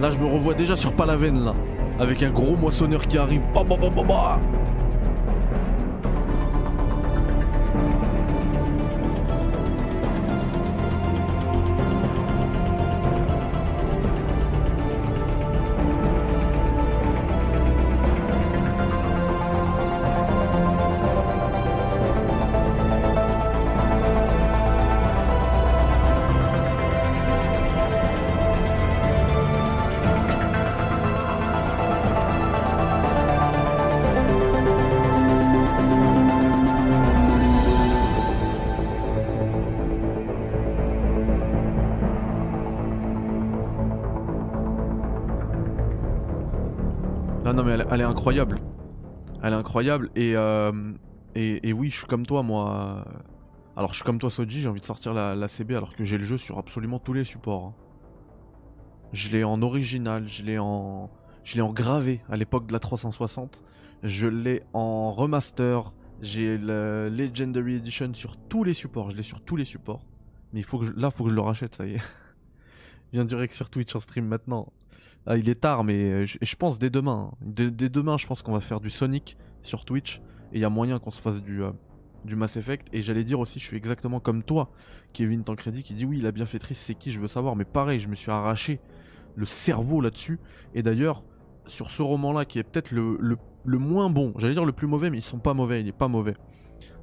Là, 0.00 0.10
je 0.10 0.18
me 0.18 0.26
revois 0.26 0.54
déjà 0.54 0.74
sur 0.74 0.92
Palavenne, 0.94 1.44
là. 1.44 1.54
Avec 2.00 2.24
un 2.24 2.30
gros 2.30 2.56
moissonneur 2.56 3.06
qui 3.06 3.16
arrive. 3.16 3.42
Bah, 3.54 3.62
Non, 47.54 47.62
mais 47.62 47.76
elle, 47.88 48.00
est 48.00 48.04
incroyable. 48.04 48.58
Elle 49.40 49.52
est 49.52 49.56
incroyable. 49.56 50.10
Et, 50.16 50.34
euh, 50.34 50.72
et, 51.36 51.72
oui, 51.72 51.88
je 51.88 51.98
suis 51.98 52.06
comme 52.06 52.26
toi, 52.26 52.42
moi. 52.42 53.04
Alors, 53.76 53.90
je 53.90 53.96
suis 53.96 54.04
comme 54.04 54.18
toi, 54.18 54.28
Soji, 54.28 54.60
j'ai 54.60 54.68
envie 54.68 54.80
de 54.80 54.86
sortir 54.86 55.14
la, 55.14 55.48
CB 55.48 55.76
alors 55.76 55.94
que 55.94 56.04
j'ai 56.04 56.18
le 56.18 56.24
jeu 56.24 56.36
sur 56.36 56.58
absolument 56.58 56.98
tous 56.98 57.12
les 57.12 57.22
supports. 57.22 57.66
hein. 57.66 57.74
Je 59.12 59.30
l'ai 59.30 59.44
en 59.44 59.62
original, 59.62 60.28
je 60.28 60.42
l'ai 60.42 60.58
en. 60.58 61.10
Je 61.44 61.54
l'ai 61.54 61.60
en 61.60 61.72
gravé 61.72 62.22
à 62.28 62.36
l'époque 62.36 62.66
de 62.66 62.72
la 62.72 62.80
360. 62.80 63.62
Je 64.02 64.26
l'ai 64.26 64.64
en 64.72 65.12
remaster. 65.12 65.92
J'ai 66.22 66.58
le 66.58 67.08
Legendary 67.08 67.76
Edition 67.76 68.14
sur 68.14 68.36
tous 68.36 68.64
les 68.64 68.74
supports. 68.74 69.12
Je 69.12 69.16
l'ai 69.16 69.22
sur 69.22 69.40
tous 69.42 69.54
les 69.54 69.64
supports. 69.64 70.04
Mais 70.52 70.60
il 70.60 70.64
faut 70.64 70.78
que 70.78 70.86
je... 70.86 70.92
là, 70.92 71.10
faut 71.10 71.22
que 71.24 71.30
je 71.30 71.34
le 71.34 71.40
rachète, 71.40 71.76
ça 71.76 71.86
y 71.86 71.94
est. 71.94 72.02
Viens 73.12 73.24
direct 73.24 73.54
sur 73.54 73.70
Twitch 73.70 73.94
en 73.94 74.00
stream 74.00 74.26
maintenant. 74.26 74.72
Ah, 75.26 75.36
il 75.38 75.48
est 75.48 75.60
tard, 75.60 75.84
mais 75.84 75.94
euh, 75.94 76.26
je, 76.26 76.56
pense 76.56 76.78
dès 76.78 76.90
demain. 76.90 77.30
hein. 77.32 77.36
Dès, 77.40 77.88
demain, 77.88 78.18
je 78.18 78.26
pense 78.26 78.42
qu'on 78.42 78.52
va 78.52 78.60
faire 78.60 78.80
du 78.80 78.90
Sonic 78.90 79.36
sur 79.62 79.84
Twitch. 79.84 80.20
Et 80.52 80.58
il 80.58 80.60
y 80.60 80.64
a 80.64 80.68
moyen 80.68 80.98
qu'on 80.98 81.10
se 81.10 81.20
fasse 81.20 81.42
du, 81.42 81.62
euh, 81.62 81.70
du 82.24 82.36
Mass 82.36 82.56
Effect. 82.56 82.88
Et 82.92 83.02
j'allais 83.02 83.24
dire 83.24 83.40
aussi, 83.40 83.58
je 83.58 83.64
suis 83.64 83.76
exactement 83.76 84.20
comme 84.20 84.42
toi, 84.42 84.70
Kevin 85.12 85.42
Tancredi, 85.42 85.82
qui 85.82 85.94
dit 85.94 86.04
oui, 86.04 86.18
il 86.18 86.26
a 86.26 86.32
bien 86.32 86.44
fait 86.44 86.58
triste, 86.58 86.82
c'est 86.84 86.94
qui, 86.94 87.10
je 87.10 87.20
veux 87.20 87.26
savoir. 87.26 87.56
Mais 87.56 87.64
pareil, 87.64 88.00
je 88.00 88.08
me 88.08 88.14
suis 88.14 88.30
arraché 88.30 88.80
le 89.34 89.46
cerveau 89.46 90.00
là-dessus. 90.00 90.38
Et 90.74 90.82
d'ailleurs, 90.82 91.24
sur 91.66 91.90
ce 91.90 92.02
roman-là, 92.02 92.44
qui 92.44 92.58
est 92.58 92.62
peut-être 92.62 92.90
le, 92.90 93.16
le, 93.18 93.38
le 93.64 93.78
moins 93.78 94.10
bon, 94.10 94.34
j'allais 94.36 94.52
dire 94.54 94.64
le 94.66 94.72
plus 94.72 94.86
mauvais, 94.86 95.10
mais 95.10 95.18
ils 95.18 95.22
sont 95.22 95.38
pas 95.38 95.54
mauvais, 95.54 95.80
il 95.80 95.88
est 95.88 95.92
pas 95.92 96.08
mauvais. 96.08 96.34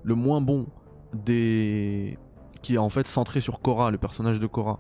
Le 0.03 0.15
moins 0.15 0.41
bon 0.41 0.67
des. 1.13 2.17
qui 2.61 2.75
est 2.75 2.77
en 2.77 2.89
fait 2.89 3.07
centré 3.07 3.39
sur 3.41 3.61
Cora, 3.61 3.91
le 3.91 3.97
personnage 3.97 4.39
de 4.39 4.47
Cora. 4.47 4.79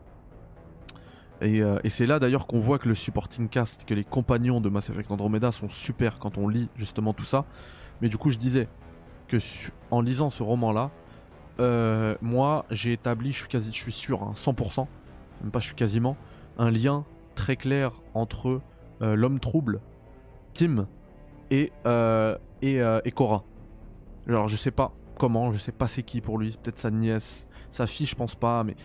Et, 1.41 1.61
euh, 1.61 1.79
et 1.83 1.89
c'est 1.89 2.05
là 2.05 2.19
d'ailleurs 2.19 2.45
qu'on 2.45 2.59
voit 2.59 2.77
que 2.77 2.87
le 2.87 2.95
supporting 2.95 3.49
cast, 3.49 3.85
que 3.85 3.95
les 3.95 4.03
compagnons 4.03 4.61
de 4.61 4.69
Mass 4.69 4.89
Effect 4.89 5.09
Andromeda 5.09 5.51
sont 5.51 5.69
super 5.69 6.19
quand 6.19 6.37
on 6.37 6.47
lit 6.47 6.69
justement 6.75 7.13
tout 7.13 7.25
ça. 7.25 7.45
Mais 8.01 8.09
du 8.09 8.17
coup, 8.17 8.29
je 8.29 8.37
disais 8.37 8.67
que 9.27 9.37
en 9.89 10.01
lisant 10.01 10.29
ce 10.29 10.43
roman-là, 10.43 10.91
euh, 11.59 12.15
moi 12.21 12.65
j'ai 12.69 12.93
établi, 12.93 13.31
je 13.31 13.39
suis 13.39 13.47
quasi, 13.47 13.71
je 13.71 13.77
suis 13.77 13.91
sûr, 13.91 14.21
hein, 14.21 14.33
100%, 14.35 14.87
même 15.41 15.51
pas, 15.51 15.59
je 15.59 15.65
suis 15.65 15.75
quasiment, 15.75 16.15
un 16.57 16.69
lien 16.69 17.05
très 17.33 17.55
clair 17.55 17.91
entre 18.13 18.61
euh, 19.01 19.15
l'homme 19.15 19.39
trouble, 19.39 19.81
Tim, 20.53 20.87
et, 21.49 21.71
et, 22.61 22.81
et 23.05 23.11
Cora. 23.11 23.43
Alors 24.27 24.47
je 24.47 24.55
sais 24.55 24.71
pas 24.71 24.93
comment, 25.17 25.51
je 25.51 25.57
sais 25.57 25.71
pas 25.71 25.87
c'est 25.87 26.03
qui 26.03 26.21
pour 26.21 26.37
lui, 26.37 26.55
peut-être 26.61 26.79
sa 26.79 26.91
nièce, 26.91 27.47
sa 27.71 27.87
fille, 27.87 28.05
je 28.05 28.15
pense 28.15 28.35
pas, 28.35 28.63
mais 28.63 28.75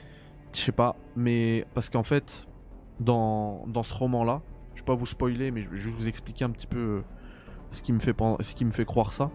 je 0.53 0.61
sais 0.61 0.73
pas, 0.73 0.97
mais 1.17 1.67
parce 1.75 1.91
qu'en 1.91 2.03
fait, 2.03 2.49
dans, 3.01 3.65
dans 3.67 3.83
ce 3.83 3.95
roman-là, 3.95 4.43
je 4.75 4.81
vais 4.81 4.87
pas 4.87 4.95
vous 4.95 5.07
spoiler, 5.07 5.51
mais 5.51 5.63
je 5.63 5.69
vais 5.69 5.79
juste 5.79 5.97
vous 5.97 6.09
expliquer 6.09 6.45
un 6.45 6.51
petit 6.51 6.67
peu 6.67 6.79
euh, 6.79 7.05
ce 7.71 7.83
qui 7.83 7.93
me 7.93 7.99
fait, 7.99 8.15
ce 8.41 8.55
qui 8.55 8.65
me 8.65 8.71
fait 8.71 8.85
croire 8.85 9.13
ça. 9.13 9.31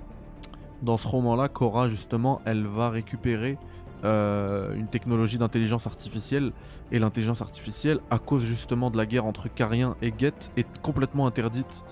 Dans 0.82 0.98
ce 0.98 1.08
roman-là, 1.08 1.48
Cora, 1.48 1.88
justement, 1.88 2.42
elle 2.46 2.66
va 2.66 2.90
récupérer 2.90 3.58
euh, 4.04 4.74
une 4.76 4.88
technologie 4.88 5.38
d'intelligence 5.38 5.86
artificielle, 5.86 6.54
et 6.92 6.98
l'intelligence 6.98 7.42
artificielle, 7.42 8.00
à 8.10 8.18
cause 8.18 8.44
justement 8.44 8.90
de 8.90 8.98
la 8.98 9.06
guerre 9.06 9.26
entre 9.26 9.48
Carien 9.48 9.96
et 10.02 10.12
Geth, 10.18 10.52
est 10.58 10.82
complètement 10.82 11.28
interdite 11.28 11.84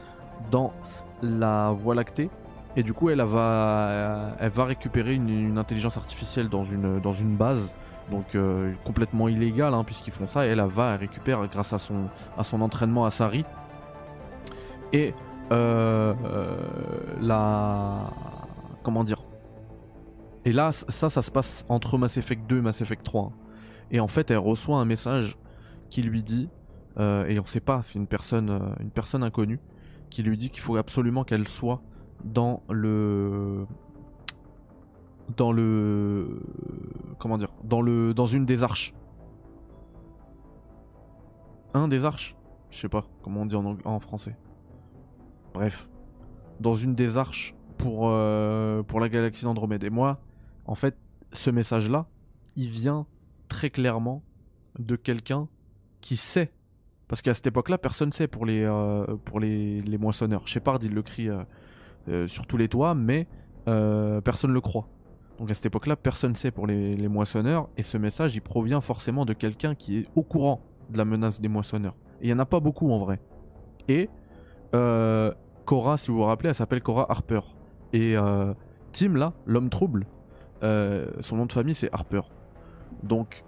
dans 0.49 0.73
la 1.21 1.71
Voie 1.71 1.93
lactée. 1.93 2.29
Et 2.75 2.83
du 2.83 2.93
coup, 2.93 3.09
elle 3.09 3.21
va, 3.21 4.35
elle 4.39 4.51
va 4.51 4.65
récupérer 4.65 5.13
une, 5.13 5.29
une 5.29 5.57
intelligence 5.57 5.97
artificielle 5.97 6.49
dans 6.49 6.63
une, 6.63 6.99
dans 6.99 7.13
une 7.13 7.35
base 7.35 7.75
donc 8.09 8.35
euh, 8.35 8.73
complètement 8.83 9.27
illégal 9.27 9.73
hein, 9.73 9.83
puisqu'ils 9.83 10.13
font 10.13 10.27
ça. 10.27 10.45
Et 10.45 10.49
elle, 10.49 10.61
va 10.61 10.93
elle 10.93 10.99
récupère 10.99 11.47
grâce 11.47 11.73
à 11.73 11.79
son 11.79 12.09
à 12.37 12.43
son 12.43 12.61
entraînement 12.61 13.05
à 13.05 13.11
Sari 13.11 13.45
et 14.93 15.13
euh, 15.51 16.13
euh, 16.25 16.57
la 17.21 18.11
comment 18.83 19.03
dire? 19.03 19.23
Et 20.45 20.51
là 20.51 20.71
ça 20.71 21.09
ça 21.09 21.21
se 21.21 21.31
passe 21.31 21.65
entre 21.69 21.97
Mass 21.97 22.17
Effect 22.17 22.47
2 22.47 22.57
et 22.57 22.61
Mass 22.61 22.81
Effect 22.81 23.03
3 23.03 23.23
hein. 23.23 23.31
et 23.91 23.99
en 23.99 24.07
fait 24.07 24.31
elle 24.31 24.37
reçoit 24.37 24.77
un 24.77 24.85
message 24.85 25.37
qui 25.89 26.01
lui 26.01 26.23
dit 26.23 26.49
euh, 26.97 27.25
et 27.25 27.39
on 27.39 27.45
sait 27.45 27.59
pas 27.59 27.81
c'est 27.81 27.99
une 27.99 28.07
personne 28.07 28.75
une 28.79 28.91
personne 28.91 29.23
inconnue 29.23 29.59
qui 30.09 30.23
lui 30.23 30.37
dit 30.37 30.49
qu'il 30.49 30.61
faut 30.61 30.77
absolument 30.77 31.23
qu'elle 31.23 31.47
soit 31.47 31.81
dans 32.23 32.63
le 32.69 33.65
dans 35.35 35.51
le 35.51 36.41
comment 37.17 37.37
dire 37.37 37.51
dans 37.63 37.81
le 37.81 38.13
dans 38.13 38.25
une 38.25 38.45
des 38.45 38.63
arches. 38.63 38.93
Un 41.73 41.87
des 41.87 42.05
arches? 42.05 42.35
Je 42.71 42.79
sais 42.79 42.89
pas 42.89 43.03
comment 43.21 43.41
on 43.41 43.45
dit 43.45 43.55
en, 43.55 43.99
français. 43.99 44.35
Bref. 45.53 45.89
Dans 46.59 46.75
une 46.75 46.93
des 46.93 47.17
arches 47.17 47.55
pour 47.77 48.09
euh, 48.09 48.83
pour 48.83 48.99
la 48.99 49.09
galaxie 49.09 49.45
d'Andromède. 49.45 49.83
Et 49.83 49.89
moi 49.89 50.19
en 50.65 50.75
fait 50.75 50.97
ce 51.31 51.49
message 51.49 51.89
là 51.89 52.07
il 52.55 52.69
vient 52.69 53.05
très 53.47 53.69
clairement 53.69 54.23
de 54.77 54.95
quelqu'un 54.95 55.47
qui 56.01 56.17
sait. 56.17 56.51
Parce 57.07 57.21
qu'à 57.21 57.33
cette 57.33 57.47
époque 57.47 57.69
là 57.69 57.77
personne 57.77 58.11
sait 58.11 58.27
pour 58.27 58.45
les 58.45 58.63
euh, 58.63 59.05
pour 59.25 59.39
les, 59.39 59.81
les 59.81 59.97
moissonneurs. 59.97 60.47
Shepard 60.47 60.79
il 60.81 60.93
le 60.93 61.01
crie 61.01 61.29
euh, 61.29 62.27
sur 62.27 62.47
tous 62.47 62.57
les 62.57 62.67
toits 62.67 62.95
mais 62.95 63.27
personne 64.23 64.51
le 64.51 64.61
croit 64.61 64.87
donc 65.39 65.49
à 65.49 65.53
cette 65.53 65.67
époque-là, 65.67 65.95
personne 65.95 66.31
ne 66.31 66.35
sait 66.35 66.51
pour 66.51 66.67
les, 66.67 67.07
moissonneurs, 67.07 67.69
et 67.77 67.83
ce 67.83 67.97
message, 67.97 68.35
il 68.35 68.41
provient 68.41 68.81
forcément 68.81 69.25
de 69.25 69.33
quelqu'un 69.33 69.73
qui 69.73 69.99
est 69.99 70.07
au 70.15 70.21
courant 70.21 70.61
de 70.89 70.97
la 70.97 71.05
menace 71.05 71.39
des 71.39 71.47
moissonneurs. 71.47 71.95
Et 72.21 72.25
il 72.25 72.27
n'y 72.27 72.33
en 72.33 72.39
a 72.39 72.45
pas 72.45 72.59
beaucoup 72.59 72.91
en 72.91 72.99
vrai. 72.99 73.21
Et 73.87 74.09
euh, 74.75 75.33
Cora, 75.65 75.97
si 75.97 76.11
vous 76.11 76.17
vous 76.17 76.23
rappelez, 76.23 76.49
elle 76.49 76.55
s'appelle 76.55 76.81
Cora 76.81 77.09
Harper. 77.09 77.39
Et 77.93 78.17
euh, 78.17 78.53
Tim, 78.91 79.13
là, 79.15 79.33
l'homme 79.45 79.69
trouble, 79.69 80.05
euh, 80.61 81.09
son 81.21 81.37
nom 81.37 81.45
de 81.45 81.53
famille, 81.53 81.75
c'est 81.75 81.89
Harper. 81.93 82.21
Donc, 83.03 83.45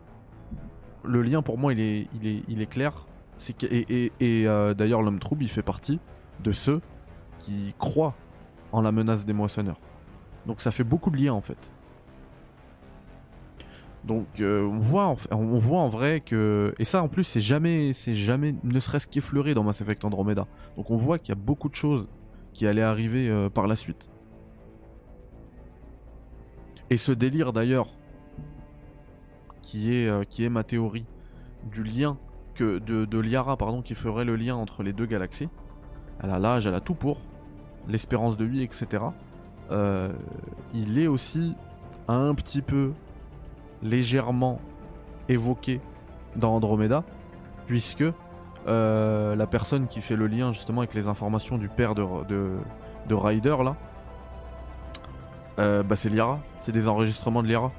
le 1.04 1.22
lien 1.22 1.42
pour 1.42 1.58
moi, 1.58 1.74
il 1.74 1.82
est, 1.82 2.08
il 2.14 2.28
est, 2.28 2.44
il 2.48 2.62
est 2.62 2.68
clair. 2.68 3.06
Et 3.80 4.12
euh, 4.22 4.74
d'ailleurs, 4.74 5.02
l'homme 5.02 5.20
trouble, 5.20 5.44
il 5.44 5.50
fait 5.50 5.64
partie 5.64 6.00
de 6.42 6.52
ceux 6.52 6.82
qui 7.40 7.74
croient 7.78 8.16
en 8.72 8.82
la 8.82 8.92
menace 8.94 9.26
des 9.26 9.34
moissonneurs. 9.34 9.80
Donc 10.46 10.62
ça 10.62 10.72
fait 10.72 10.84
beaucoup 10.84 11.10
de 11.10 11.18
liens 11.18 11.34
en 11.34 11.42
fait. 11.42 11.72
Donc 14.04 14.40
euh, 14.40 14.64
on 14.64 14.80
voit 14.80 15.06
en, 15.80 15.88
vrai 15.88 16.22
que 16.22 16.74
et 16.80 16.86
ça 16.86 17.04
en 17.04 17.08
plus 17.08 17.24
c'est 17.24 17.42
jamais 17.42 17.94
c'est 17.94 18.16
jamais 18.16 18.56
ne 18.64 18.80
serait-ce 18.80 19.08
qu'effleuré 19.08 19.54
dans 19.54 19.64
Mass 19.64 19.82
Effect 19.82 20.04
Andromeda. 20.04 20.48
Donc 20.76 20.90
on 20.90 20.96
voit 20.96 21.20
qu'il 21.20 21.30
y 21.30 21.38
a 21.38 21.42
beaucoup 21.42 21.70
de 21.70 21.76
choses 21.76 22.08
qui 22.54 22.66
allaient 22.66 22.82
arriver 22.82 23.30
euh, 23.30 23.50
par 23.50 23.68
la 23.68 23.76
suite. 23.76 24.10
Et 26.90 26.98
ce 26.98 27.12
délire 27.12 27.54
d'ailleurs, 27.54 27.88
qui 29.62 29.96
est, 29.96 30.10
euh, 30.10 30.24
qui 30.24 30.44
est 30.44 30.50
ma 30.50 30.64
théorie, 30.64 31.06
du 31.72 31.84
lien 31.84 32.18
que 32.56 32.80
de, 32.80 33.20
Liara 33.20 33.56
pardon, 33.56 33.82
qui 33.82 33.96
ferait 33.96 34.26
le 34.26 34.36
lien 34.36 34.56
entre 34.56 34.84
les 34.84 34.94
deux 34.94 35.06
galaxies. 35.06 35.48
Elle 36.22 36.32
a 36.32 36.40
l'âge, 36.40 36.66
elle 36.66 36.74
a 36.74 36.82
tout 36.82 36.96
pour, 36.96 37.22
l'espérance 37.88 38.36
de 38.36 38.46
vie, 38.46 38.64
etc. 38.64 39.06
Il 40.74 41.00
est 41.00 41.08
aussi 41.08 41.54
un 42.10 42.36
petit 42.36 42.62
peu 42.62 42.92
légèrement 43.84 44.60
évoqué 45.30 45.82
dans 46.36 46.56
Andromeda, 46.56 47.04
puisque 47.68 48.04
euh, 48.68 49.36
la 49.36 49.48
personne 49.48 49.88
qui 49.88 50.02
fait 50.02 50.16
le 50.16 50.28
lien 50.28 50.52
justement 50.52 50.82
avec 50.82 50.94
les 50.94 51.08
informations 51.08 51.58
du 51.58 51.68
père 51.68 51.96
de, 51.96 52.06
de, 52.28 52.58
de 53.08 53.16
Ryder 53.16 53.58
là, 53.64 53.76
euh, 55.60 55.84
bah 55.84 55.96
c'est 55.96 56.10
Liara, 56.10 56.40
c'est 56.62 56.72
des 56.72 56.88
enregistrements 56.88 57.44
de 57.44 57.48
Liara. 57.48 57.72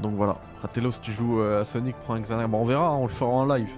Donc 0.00 0.14
voilà, 0.14 0.36
Ratello 0.60 0.90
si 0.90 1.00
tu 1.00 1.12
joues 1.12 1.40
euh, 1.40 1.62
à 1.62 1.64
Sonic, 1.64 1.96
prends 1.96 2.14
un. 2.14 2.48
Bon, 2.48 2.60
on 2.60 2.64
verra, 2.64 2.88
hein, 2.88 2.96
on 2.96 3.06
le 3.06 3.12
fera 3.12 3.30
en 3.30 3.46
live. 3.46 3.70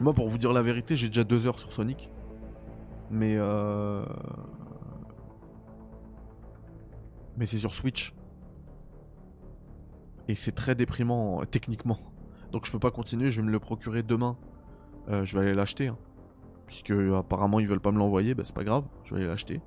Moi 0.00 0.12
pour 0.12 0.28
vous 0.28 0.38
dire 0.38 0.52
la 0.52 0.62
vérité, 0.62 0.96
j'ai 0.96 1.08
déjà 1.08 1.24
deux 1.24 1.46
heures 1.46 1.58
sur 1.58 1.72
Sonic. 1.72 2.10
Mais 3.10 3.36
euh... 3.36 4.04
Mais 7.36 7.46
c'est 7.46 7.58
sur 7.58 7.74
Switch. 7.74 8.14
Et 10.28 10.34
c'est 10.34 10.52
très 10.52 10.74
déprimant 10.74 11.40
euh, 11.40 11.44
techniquement. 11.44 11.98
Donc 12.52 12.66
je 12.66 12.72
peux 12.72 12.78
pas 12.78 12.90
continuer, 12.90 13.30
je 13.30 13.40
vais 13.40 13.46
me 13.46 13.52
le 13.52 13.60
procurer 13.60 14.02
demain. 14.02 14.36
Euh, 15.08 15.24
je 15.24 15.34
vais 15.34 15.44
aller 15.44 15.54
l'acheter. 15.54 15.88
hein. 15.88 15.98
Puisque 16.66 16.90
apparemment 16.90 17.60
ils 17.60 17.68
veulent 17.68 17.80
pas 17.80 17.92
me 17.92 17.98
l'envoyer, 17.98 18.34
bah 18.34 18.42
c'est 18.44 18.54
pas 18.54 18.64
grave, 18.64 18.84
je 19.04 19.14
vais 19.14 19.20
aller 19.20 19.28
l'acheter. 19.28 19.60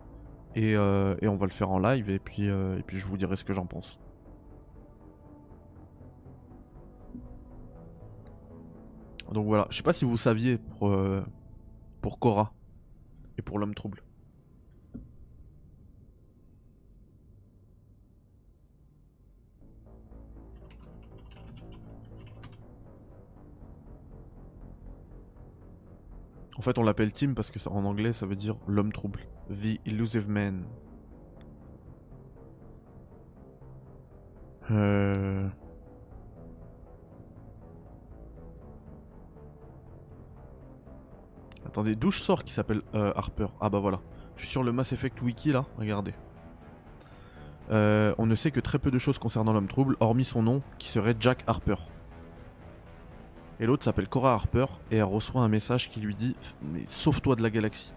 Et, 0.56 0.76
euh, 0.76 1.16
on 1.24 1.36
va 1.36 1.46
le 1.46 1.52
faire 1.52 1.70
en 1.70 1.80
live 1.80 2.10
et 2.10 2.20
puis, 2.20 2.48
je 2.48 3.06
vous 3.06 3.18
dirai 3.18 3.36
ce 3.38 3.46
que 3.46 3.54
j'en 3.54 3.66
pense. 3.66 4.00
Donc 9.32 9.46
voilà, 9.46 9.68
je 9.70 9.78
sais 9.78 9.84
pas 9.84 9.94
si 9.94 10.06
vous 10.06 10.18
saviez 10.18 10.58
pour, 10.58 10.92
pour 12.02 12.20
Cora 12.20 12.52
et 13.38 13.42
pour 13.44 13.60
l'homme 13.60 13.76
trouble. 13.76 14.04
En 26.60 26.62
fait, 26.62 26.78
on 26.78 26.84
l'appelle 26.84 27.14
Tim 27.14 27.36
parce 27.36 27.52
que 27.52 27.70
en 27.70 27.86
anglais, 27.86 28.12
ça 28.12 28.26
veut 28.26 28.36
dire 28.36 28.58
l'homme 28.68 28.92
trouble. 28.92 29.22
The 29.50 29.80
Illusive 29.86 30.30
Man. 30.30 30.66
Euh... 34.70 35.48
Attendez, 41.66 41.96
d'où 41.96 42.12
je 42.12 42.20
sors 42.20 42.44
qui 42.44 42.52
s'appelle 42.52 42.82
euh, 42.94 43.14
Harper? 43.16 43.48
Ah 43.62 43.70
bah 43.70 43.80
voilà. 43.80 44.02
Je 44.36 44.42
suis 44.42 44.52
sur 44.52 44.64
le 44.64 44.74
Mass 44.74 44.92
Effect 44.92 45.22
Wiki 45.22 45.54
là, 45.54 45.66
regardez. 45.78 46.14
Euh, 47.72 48.14
on 48.18 48.26
ne 48.26 48.36
sait 48.36 48.52
que 48.52 48.60
très 48.60 48.80
peu 48.80 48.92
de 48.92 48.98
choses 48.98 49.18
concernant 49.18 49.54
l'homme 49.54 49.70
trouble, 49.70 49.96
hormis 50.02 50.26
son 50.26 50.44
nom, 50.44 50.62
qui 50.78 50.90
serait 50.90 51.16
Jack 51.18 51.46
Harper. 51.48 51.76
Et 53.60 53.66
l'autre 53.66 53.84
s'appelle 53.84 54.08
Cora 54.08 54.34
Harper, 54.34 54.66
et 54.90 54.98
elle 54.98 55.04
reçoit 55.04 55.42
un 55.42 55.50
message 55.50 55.90
qui 55.90 56.00
lui 56.00 56.16
dit 56.16 56.36
Mais 56.62 56.86
sauve-toi 56.86 57.36
de 57.36 57.44
la 57.44 57.50
galaxie. 57.50 57.94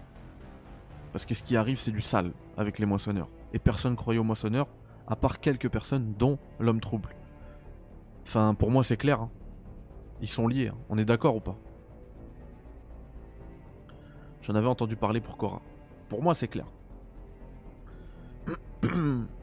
Parce 1.13 1.25
que 1.25 1.33
ce 1.33 1.43
qui 1.43 1.55
arrive, 1.55 1.79
c'est 1.79 1.91
du 1.91 2.01
sale 2.01 2.31
avec 2.57 2.79
les 2.79 2.85
moissonneurs. 2.85 3.29
Et 3.53 3.59
personne 3.59 3.95
croyait 3.95 4.19
aux 4.19 4.23
moissonneurs, 4.25 4.67
à 5.07 5.15
part 5.15 5.39
quelques 5.39 5.69
personnes, 5.69 6.13
dont 6.17 6.37
l'homme 6.59 6.81
trouble. 6.81 7.15
Enfin, 8.25 8.53
pour 8.55 8.71
moi, 8.71 8.83
c'est 8.83 8.97
clair. 8.97 9.21
hein. 9.21 9.29
Ils 10.21 10.27
sont 10.27 10.47
liés, 10.47 10.69
hein. 10.69 10.77
on 10.89 10.97
est 10.97 11.05
d'accord 11.05 11.35
ou 11.35 11.39
pas? 11.39 11.55
J'en 14.41 14.55
avais 14.55 14.67
entendu 14.67 14.95
parler 14.95 15.21
pour 15.21 15.37
Cora. 15.37 15.61
Pour 16.09 16.21
moi, 16.21 16.33
c'est 16.33 16.47
clair. 16.47 16.65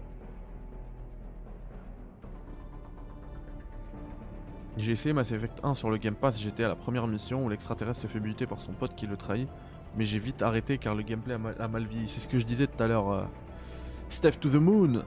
J'ai 4.76 4.92
essayé 4.92 5.12
Mass 5.12 5.32
Effect 5.32 5.58
1 5.64 5.74
sur 5.74 5.90
le 5.90 5.96
Game 5.98 6.14
Pass, 6.14 6.38
j'étais 6.38 6.64
à 6.64 6.68
la 6.68 6.76
première 6.76 7.06
mission 7.06 7.44
où 7.44 7.48
l'extraterrestre 7.48 8.02
se 8.02 8.06
fait 8.06 8.20
buter 8.20 8.46
par 8.46 8.60
son 8.60 8.72
pote 8.72 8.94
qui 8.94 9.06
le 9.06 9.16
trahit, 9.16 9.48
mais 9.96 10.04
j'ai 10.04 10.18
vite 10.18 10.42
arrêté 10.42 10.78
car 10.78 10.94
le 10.94 11.02
gameplay 11.02 11.34
a 11.34 11.38
mal, 11.38 11.54
a 11.58 11.68
mal 11.68 11.84
vieilli. 11.84 12.08
C'est 12.08 12.20
ce 12.20 12.28
que 12.28 12.38
je 12.38 12.46
disais 12.46 12.66
tout 12.66 12.82
à 12.82 12.86
l'heure. 12.86 13.10
euh, 13.10 13.22
Steph 14.10 14.32
to 14.40 14.48
the 14.48 14.54
Moon 14.54 15.02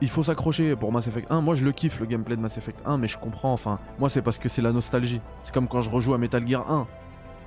Il 0.00 0.08
faut 0.08 0.22
s'accrocher 0.22 0.76
pour 0.76 0.92
Mass 0.92 1.06
Effect 1.06 1.30
1. 1.30 1.40
Moi 1.40 1.54
je 1.54 1.64
le 1.64 1.72
kiffe 1.72 2.00
le 2.00 2.06
gameplay 2.06 2.36
de 2.36 2.40
Mass 2.40 2.56
Effect 2.56 2.80
1, 2.86 2.96
mais 2.98 3.06
je 3.08 3.18
comprends, 3.18 3.52
enfin, 3.52 3.78
moi 3.98 4.08
c'est 4.08 4.22
parce 4.22 4.38
que 4.38 4.48
c'est 4.48 4.62
la 4.62 4.72
nostalgie. 4.72 5.20
C'est 5.42 5.52
comme 5.52 5.68
quand 5.68 5.82
je 5.82 5.90
rejoue 5.90 6.14
à 6.14 6.18
Metal 6.18 6.46
Gear 6.46 6.70
1. 6.70 6.86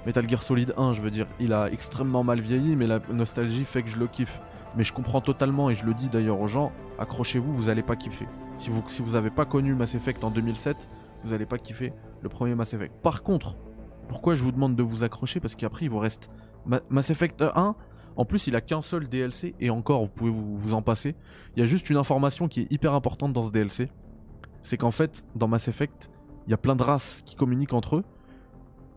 Metal 0.06 0.28
Gear 0.30 0.42
Solid 0.42 0.74
1, 0.78 0.94
je 0.94 1.02
veux 1.02 1.12
dire, 1.12 1.28
il 1.40 1.54
a 1.54 1.70
extrêmement 1.72 2.24
mal 2.24 2.40
vieilli, 2.42 2.76
mais 2.76 2.88
la 2.88 3.00
nostalgie 3.12 3.66
fait 3.66 3.84
que 3.84 3.90
je 3.90 3.98
le 3.98 4.08
kiffe. 4.08 4.40
Mais 4.76 4.84
je 4.84 4.94
comprends 4.94 5.22
totalement, 5.22 5.70
et 5.70 5.76
je 5.76 5.86
le 5.86 5.94
dis 5.94 6.10
d'ailleurs 6.10 6.40
aux 6.40 6.48
gens, 6.48 6.72
accrochez-vous, 6.98 7.54
vous 7.54 7.70
allez 7.70 7.84
pas 7.84 7.96
kiffer. 7.96 8.26
Si 8.62 8.70
vous, 8.70 8.84
si 8.90 9.02
avez 9.16 9.32
pas 9.32 9.46
connu 9.46 9.74
Mass 9.74 9.96
Effect 9.96 10.24
en 10.24 10.30
2007, 10.30 10.88
vous 11.24 11.34
allez 11.34 11.48
pas 11.48 11.58
kiffer 11.58 11.94
le 12.22 12.30
premier 12.30 12.54
Mass 12.54 12.76
Effect. 12.76 12.94
Par 13.02 13.24
contre, 13.24 13.58
pourquoi 14.08 14.36
je 14.36 14.44
vous 14.44 14.52
demande 14.52 14.76
de 14.76 14.84
vous 14.84 15.04
accrocher? 15.04 15.40
Parce 15.40 15.56
qu'après, 15.56 15.86
il 15.86 15.90
vous 15.90 15.98
reste 15.98 16.30
Ma- 16.68 16.82
Mass 16.92 17.10
Effect 17.10 17.42
1. 17.42 17.76
En 18.18 18.26
plus, 18.26 18.46
il 18.46 18.56
a 18.56 18.62
qu'un 18.62 18.84
seul 18.84 19.10
DLC, 19.10 19.56
et 19.60 19.72
encore, 19.72 20.04
vous 20.04 20.12
pouvez 20.12 20.30
vous, 20.30 20.76
en 20.76 20.84
passer. 20.84 21.16
Il 21.56 21.60
y 21.60 21.64
a 21.64 21.66
juste 21.66 21.90
une 21.90 21.98
information 21.98 22.48
qui 22.48 22.62
est 22.62 22.72
hyper 22.72 22.94
importante 22.94 23.34
dans 23.34 23.42
ce 23.42 23.52
DLC. 23.52 23.90
C'est 24.62 24.78
qu'en 24.78 24.92
fait, 24.92 25.26
dans 25.34 25.48
Mass 25.48 25.68
Effect, 25.68 26.12
il 26.46 26.52
y 26.52 26.54
a 26.54 26.58
plein 26.58 26.76
de 26.76 26.84
races 26.84 27.24
qui 27.26 27.34
communiquent 27.36 27.74
entre 27.74 27.96
eux. 27.96 28.04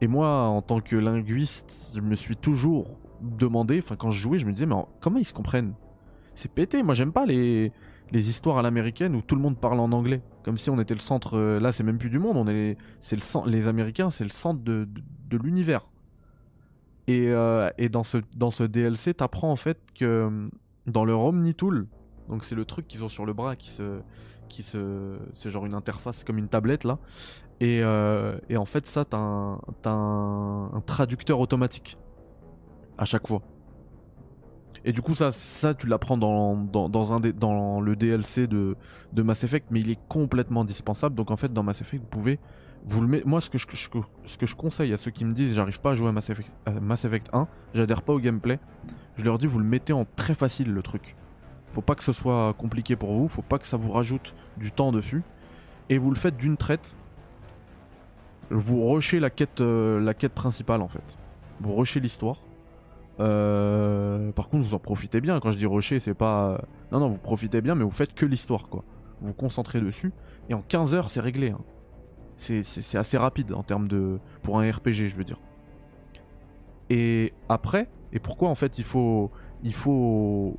Et 0.02 0.08
moi, 0.08 0.28
en 0.28 0.60
tant 0.60 0.80
que 0.82 0.96
linguiste, 0.96 1.92
je 1.96 2.00
me 2.02 2.16
suis 2.16 2.36
toujours 2.36 2.98
demandé, 3.22 3.78
enfin 3.82 3.96
quand 3.96 4.10
je 4.10 4.20
jouais, 4.20 4.38
je 4.38 4.44
me 4.44 4.52
disais, 4.52 4.66
mais 4.66 4.74
en- 4.74 4.90
comment 5.00 5.16
ils 5.20 5.24
se 5.24 5.32
comprennent? 5.32 5.72
C'est 6.34 6.50
pété, 6.52 6.82
moi 6.82 6.94
j'aime 6.94 7.12
pas 7.12 7.24
les, 7.24 7.72
les 8.12 8.28
histoires 8.28 8.58
à 8.58 8.62
l'américaine 8.62 9.14
où 9.14 9.22
tout 9.22 9.34
le 9.34 9.40
monde 9.40 9.58
parle 9.58 9.80
en 9.80 9.92
anglais. 9.92 10.22
Comme 10.44 10.56
si 10.56 10.70
on 10.70 10.78
était 10.80 10.94
le 10.94 11.00
centre, 11.00 11.38
euh, 11.38 11.60
là 11.60 11.72
c'est 11.72 11.82
même 11.82 11.98
plus 11.98 12.10
du 12.10 12.18
monde, 12.18 12.36
on 12.36 12.46
est, 12.48 12.76
les 13.46 13.68
Américains, 13.68 14.10
c'est 14.10 14.24
le 14.24 14.30
centre 14.30 14.62
de, 14.62 14.88
l'univers. 15.32 15.88
Et, 17.08 17.28
euh, 17.28 17.70
et 17.76 17.88
dans, 17.88 18.04
ce, 18.04 18.18
dans 18.36 18.50
ce 18.50 18.62
DLC, 18.62 19.14
t'apprends 19.14 19.50
en 19.50 19.56
fait 19.56 19.78
que 19.94 20.04
euh, 20.04 20.48
dans 20.86 21.04
leur 21.04 21.20
Omnitool, 21.20 21.86
donc 22.28 22.44
c'est 22.44 22.54
le 22.54 22.64
truc 22.64 22.86
qu'ils 22.86 23.04
ont 23.04 23.08
sur 23.08 23.26
le 23.26 23.32
bras 23.32 23.56
qui 23.56 23.70
se, 23.70 24.00
qui 24.48 24.62
se, 24.62 25.18
c'est 25.32 25.50
genre 25.50 25.66
une 25.66 25.74
interface 25.74 26.22
comme 26.24 26.38
une 26.38 26.48
tablette 26.48 26.84
là. 26.84 26.98
Et, 27.60 27.82
en 27.84 28.64
fait, 28.66 28.86
ça, 28.86 29.04
t'as 29.06 29.18
un 29.90 30.82
traducteur 30.84 31.40
automatique 31.40 31.96
à 32.98 33.04
chaque 33.04 33.26
fois. 33.26 33.42
Et 34.84 34.92
du 34.92 35.00
coup, 35.00 35.14
ça, 35.14 35.32
ça 35.32 35.74
tu 35.74 35.86
l'apprends 35.86 36.18
dans, 36.18 36.56
dans, 36.56 37.80
le 37.80 37.96
DLC 37.96 38.46
de, 38.46 38.76
Mass 39.16 39.44
Effect, 39.44 39.66
mais 39.70 39.80
il 39.80 39.90
est 39.90 39.98
complètement 40.08 40.62
indispensable. 40.62 41.14
Donc 41.14 41.30
en 41.30 41.36
fait, 41.36 41.52
dans 41.52 41.62
Mass 41.62 41.80
Effect, 41.80 42.02
vous 42.02 42.08
pouvez 42.08 42.38
vous 42.86 43.00
le 43.00 43.22
Moi, 43.24 43.40
ce 43.40 43.48
que, 43.48 43.56
je, 43.56 43.66
ce 44.24 44.36
que 44.36 44.46
je 44.46 44.54
conseille 44.54 44.92
à 44.92 44.98
ceux 44.98 45.10
qui 45.10 45.24
me 45.24 45.32
disent 45.32 45.54
j'arrive 45.54 45.80
pas 45.80 45.92
à 45.92 45.94
jouer 45.94 46.08
à 46.08 46.12
Mass 46.12 46.28
Effect, 46.28 46.50
à 46.66 46.72
Mass 46.72 47.04
Effect 47.06 47.28
1, 47.32 47.48
j'adhère 47.72 48.02
pas 48.02 48.12
au 48.12 48.18
gameplay, 48.18 48.58
je 49.16 49.24
leur 49.24 49.38
dis 49.38 49.46
vous 49.46 49.58
le 49.58 49.64
mettez 49.64 49.94
en 49.94 50.04
très 50.16 50.34
facile 50.34 50.70
le 50.70 50.82
truc. 50.82 51.16
Faut 51.72 51.80
pas 51.80 51.94
que 51.94 52.04
ce 52.04 52.12
soit 52.12 52.52
compliqué 52.52 52.94
pour 52.94 53.14
vous, 53.14 53.26
faut 53.26 53.40
pas 53.40 53.58
que 53.58 53.66
ça 53.66 53.78
vous 53.78 53.90
rajoute 53.90 54.34
du 54.58 54.70
temps 54.70 54.92
dessus, 54.92 55.22
et 55.88 55.96
vous 55.96 56.10
le 56.10 56.16
faites 56.16 56.36
d'une 56.36 56.58
traite 56.58 56.94
vous 58.50 58.90
rushez 58.90 59.20
la 59.20 59.30
quête, 59.30 59.60
euh, 59.60 60.00
la 60.00 60.14
quête 60.14 60.32
principale 60.32 60.82
en 60.82 60.88
fait. 60.88 61.18
Vous 61.60 61.74
rushez 61.74 62.00
l'histoire. 62.00 62.36
Euh, 63.20 64.32
par 64.32 64.48
contre, 64.48 64.64
vous 64.64 64.74
en 64.74 64.78
profitez 64.78 65.20
bien. 65.20 65.40
Quand 65.40 65.52
je 65.52 65.58
dis 65.58 65.66
rusher, 65.66 66.00
c'est 66.00 66.14
pas. 66.14 66.64
Non, 66.92 67.00
non, 67.00 67.08
vous 67.08 67.18
profitez 67.18 67.60
bien, 67.60 67.74
mais 67.74 67.84
vous 67.84 67.90
faites 67.90 68.14
que 68.14 68.26
l'histoire 68.26 68.68
quoi. 68.68 68.84
Vous 69.20 69.28
vous 69.28 69.34
concentrez 69.34 69.80
dessus. 69.80 70.12
Et 70.48 70.54
en 70.54 70.62
15 70.62 70.94
heures, 70.94 71.10
c'est 71.10 71.20
réglé. 71.20 71.50
hein. 71.50 71.60
C'est 72.36 72.98
assez 72.98 73.16
rapide 73.16 73.52
en 73.52 73.62
termes 73.62 73.88
de. 73.88 74.18
Pour 74.42 74.58
un 74.58 74.70
RPG, 74.70 75.08
je 75.08 75.14
veux 75.14 75.24
dire. 75.24 75.40
Et 76.90 77.32
après, 77.48 77.88
et 78.12 78.18
pourquoi 78.18 78.48
en 78.48 78.54
fait 78.54 78.78
il 78.78 78.84
faut. 78.84 79.30
Il 79.62 79.74
faut. 79.74 80.58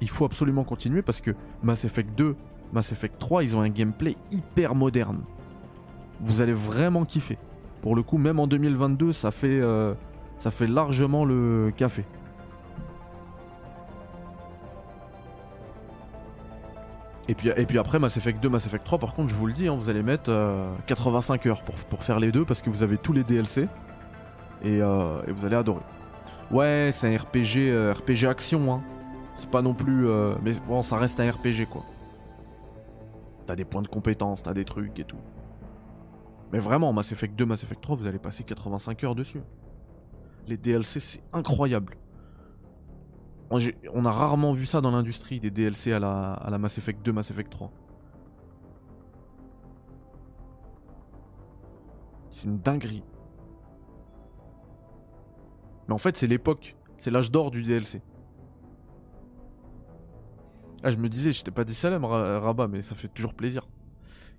Il 0.00 0.08
faut 0.08 0.24
absolument 0.24 0.64
continuer 0.64 1.02
parce 1.02 1.20
que 1.20 1.32
Mass 1.62 1.84
Effect 1.84 2.16
2, 2.16 2.34
Mass 2.72 2.90
Effect 2.92 3.18
3, 3.18 3.42
ils 3.44 3.54
ont 3.56 3.60
un 3.60 3.68
gameplay 3.68 4.16
hyper 4.30 4.74
moderne 4.74 5.24
vous 6.22 6.42
allez 6.42 6.52
vraiment 6.52 7.04
kiffer. 7.04 7.38
Pour 7.82 7.96
le 7.96 8.02
coup, 8.02 8.18
même 8.18 8.38
en 8.38 8.46
2022, 8.46 9.12
ça 9.12 9.30
fait, 9.30 9.60
euh, 9.60 9.94
ça 10.40 10.50
fait 10.50 10.66
largement 10.66 11.24
le 11.24 11.72
café. 11.76 12.04
Et 17.28 17.34
puis, 17.34 17.78
après, 17.78 18.00
Mass 18.00 18.16
Effect 18.16 18.42
2, 18.42 18.48
Mass 18.48 18.66
Effect 18.66 18.84
3, 18.84 18.98
par 18.98 19.14
contre, 19.14 19.28
je 19.28 19.36
vous 19.36 19.46
le 19.46 19.52
dis, 19.52 19.68
hein, 19.68 19.76
vous 19.78 19.88
allez 19.88 20.02
mettre 20.02 20.30
euh, 20.30 20.74
85 20.86 21.46
heures 21.46 21.62
pour, 21.62 22.02
faire 22.02 22.18
les 22.18 22.32
deux 22.32 22.44
parce 22.44 22.60
que 22.60 22.70
vous 22.70 22.82
avez 22.82 22.98
tous 22.98 23.12
les 23.12 23.22
DLC 23.22 23.68
et, 24.64 24.82
euh, 24.82 25.22
et 25.28 25.30
vous 25.30 25.46
allez 25.46 25.54
adorer. 25.54 25.82
Ouais, 26.50 26.90
c'est 26.92 27.14
un 27.14 27.16
RPG, 27.16 27.68
euh, 27.70 27.92
RPG 27.92 28.26
action, 28.28 28.72
hein. 28.74 28.82
C'est 29.36 29.48
pas 29.48 29.62
non 29.62 29.74
plus. 29.74 30.08
euh, 30.08 30.34
Mais 30.42 30.54
bon, 30.66 30.82
ça 30.82 30.96
reste 30.96 31.20
un 31.20 31.30
RPG, 31.30 31.66
quoi. 31.70 31.84
T'as 33.46 33.54
des 33.54 33.64
points 33.64 33.82
de 33.82 33.88
compétence, 33.88 34.42
t'as 34.42 34.52
des 34.52 34.64
trucs 34.64 34.98
et 34.98 35.04
tout. 35.04 35.20
Mais 36.52 36.58
vraiment, 36.58 36.92
Mass 36.92 37.12
Effect 37.12 37.36
2, 37.36 37.46
Mass 37.46 37.62
Effect 37.62 37.80
3, 37.80 37.94
vous 37.94 38.08
allez 38.08 38.18
passer 38.18 38.42
85 38.42 39.04
heures 39.04 39.14
dessus. 39.14 39.40
Les 40.46 40.56
DLC, 40.56 41.00
c'est 41.00 41.22
incroyable. 41.32 41.96
On 43.50 44.04
a 44.04 44.12
rarement 44.12 44.52
vu 44.52 44.64
ça 44.66 44.80
dans 44.80 44.90
l'industrie, 44.92 45.40
des 45.40 45.50
DLC 45.50 45.92
à 45.92 45.98
la, 45.98 46.34
à 46.34 46.50
la 46.50 46.58
Mass 46.58 46.78
Effect 46.78 47.04
2, 47.04 47.12
Mass 47.12 47.30
Effect 47.30 47.50
3. 47.50 47.72
C'est 52.30 52.44
une 52.46 52.58
dinguerie. 52.60 53.02
Mais 55.88 55.94
en 55.94 55.98
fait, 55.98 56.16
c'est 56.16 56.26
l'époque. 56.28 56.76
C'est 56.98 57.10
l'âge 57.10 57.30
d'or 57.30 57.50
du 57.50 57.62
DLC. 57.62 58.02
Ah, 60.82 60.90
je 60.90 60.96
me 60.96 61.08
disais, 61.08 61.32
je 61.32 61.42
t'ai 61.42 61.50
pas 61.50 61.64
dit 61.64 61.74
salam, 61.74 62.04
Ra- 62.04 62.40
Rabat, 62.40 62.68
mais 62.68 62.82
ça 62.82 62.94
fait 62.94 63.08
toujours 63.08 63.34
plaisir 63.34 63.66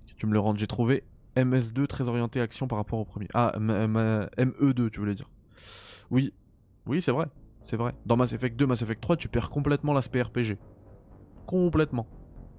que 0.08 0.14
tu 0.14 0.26
me 0.26 0.32
le 0.32 0.40
rendes. 0.40 0.58
J'ai 0.58 0.66
trouvé 0.66 1.04
MS2 1.36 1.86
très 1.86 2.08
orienté 2.08 2.40
action 2.40 2.66
par 2.66 2.78
rapport 2.78 2.98
au 2.98 3.04
premier. 3.04 3.28
Ah, 3.34 3.52
M- 3.56 3.70
M- 3.70 4.28
ME2, 4.38 4.90
tu 4.90 5.00
voulais 5.00 5.14
dire. 5.14 5.28
Oui, 6.12 6.32
oui, 6.86 7.02
c'est 7.02 7.10
vrai. 7.10 7.26
C'est 7.64 7.76
vrai. 7.76 7.94
Dans 8.06 8.16
Mass 8.16 8.32
Effect 8.32 8.56
2, 8.56 8.66
Mass 8.66 8.82
Effect 8.82 9.00
3, 9.00 9.16
tu 9.16 9.28
perds 9.28 9.50
complètement 9.50 9.92
l'aspect 9.92 10.22
RPG. 10.22 10.58
Complètement. 11.46 12.06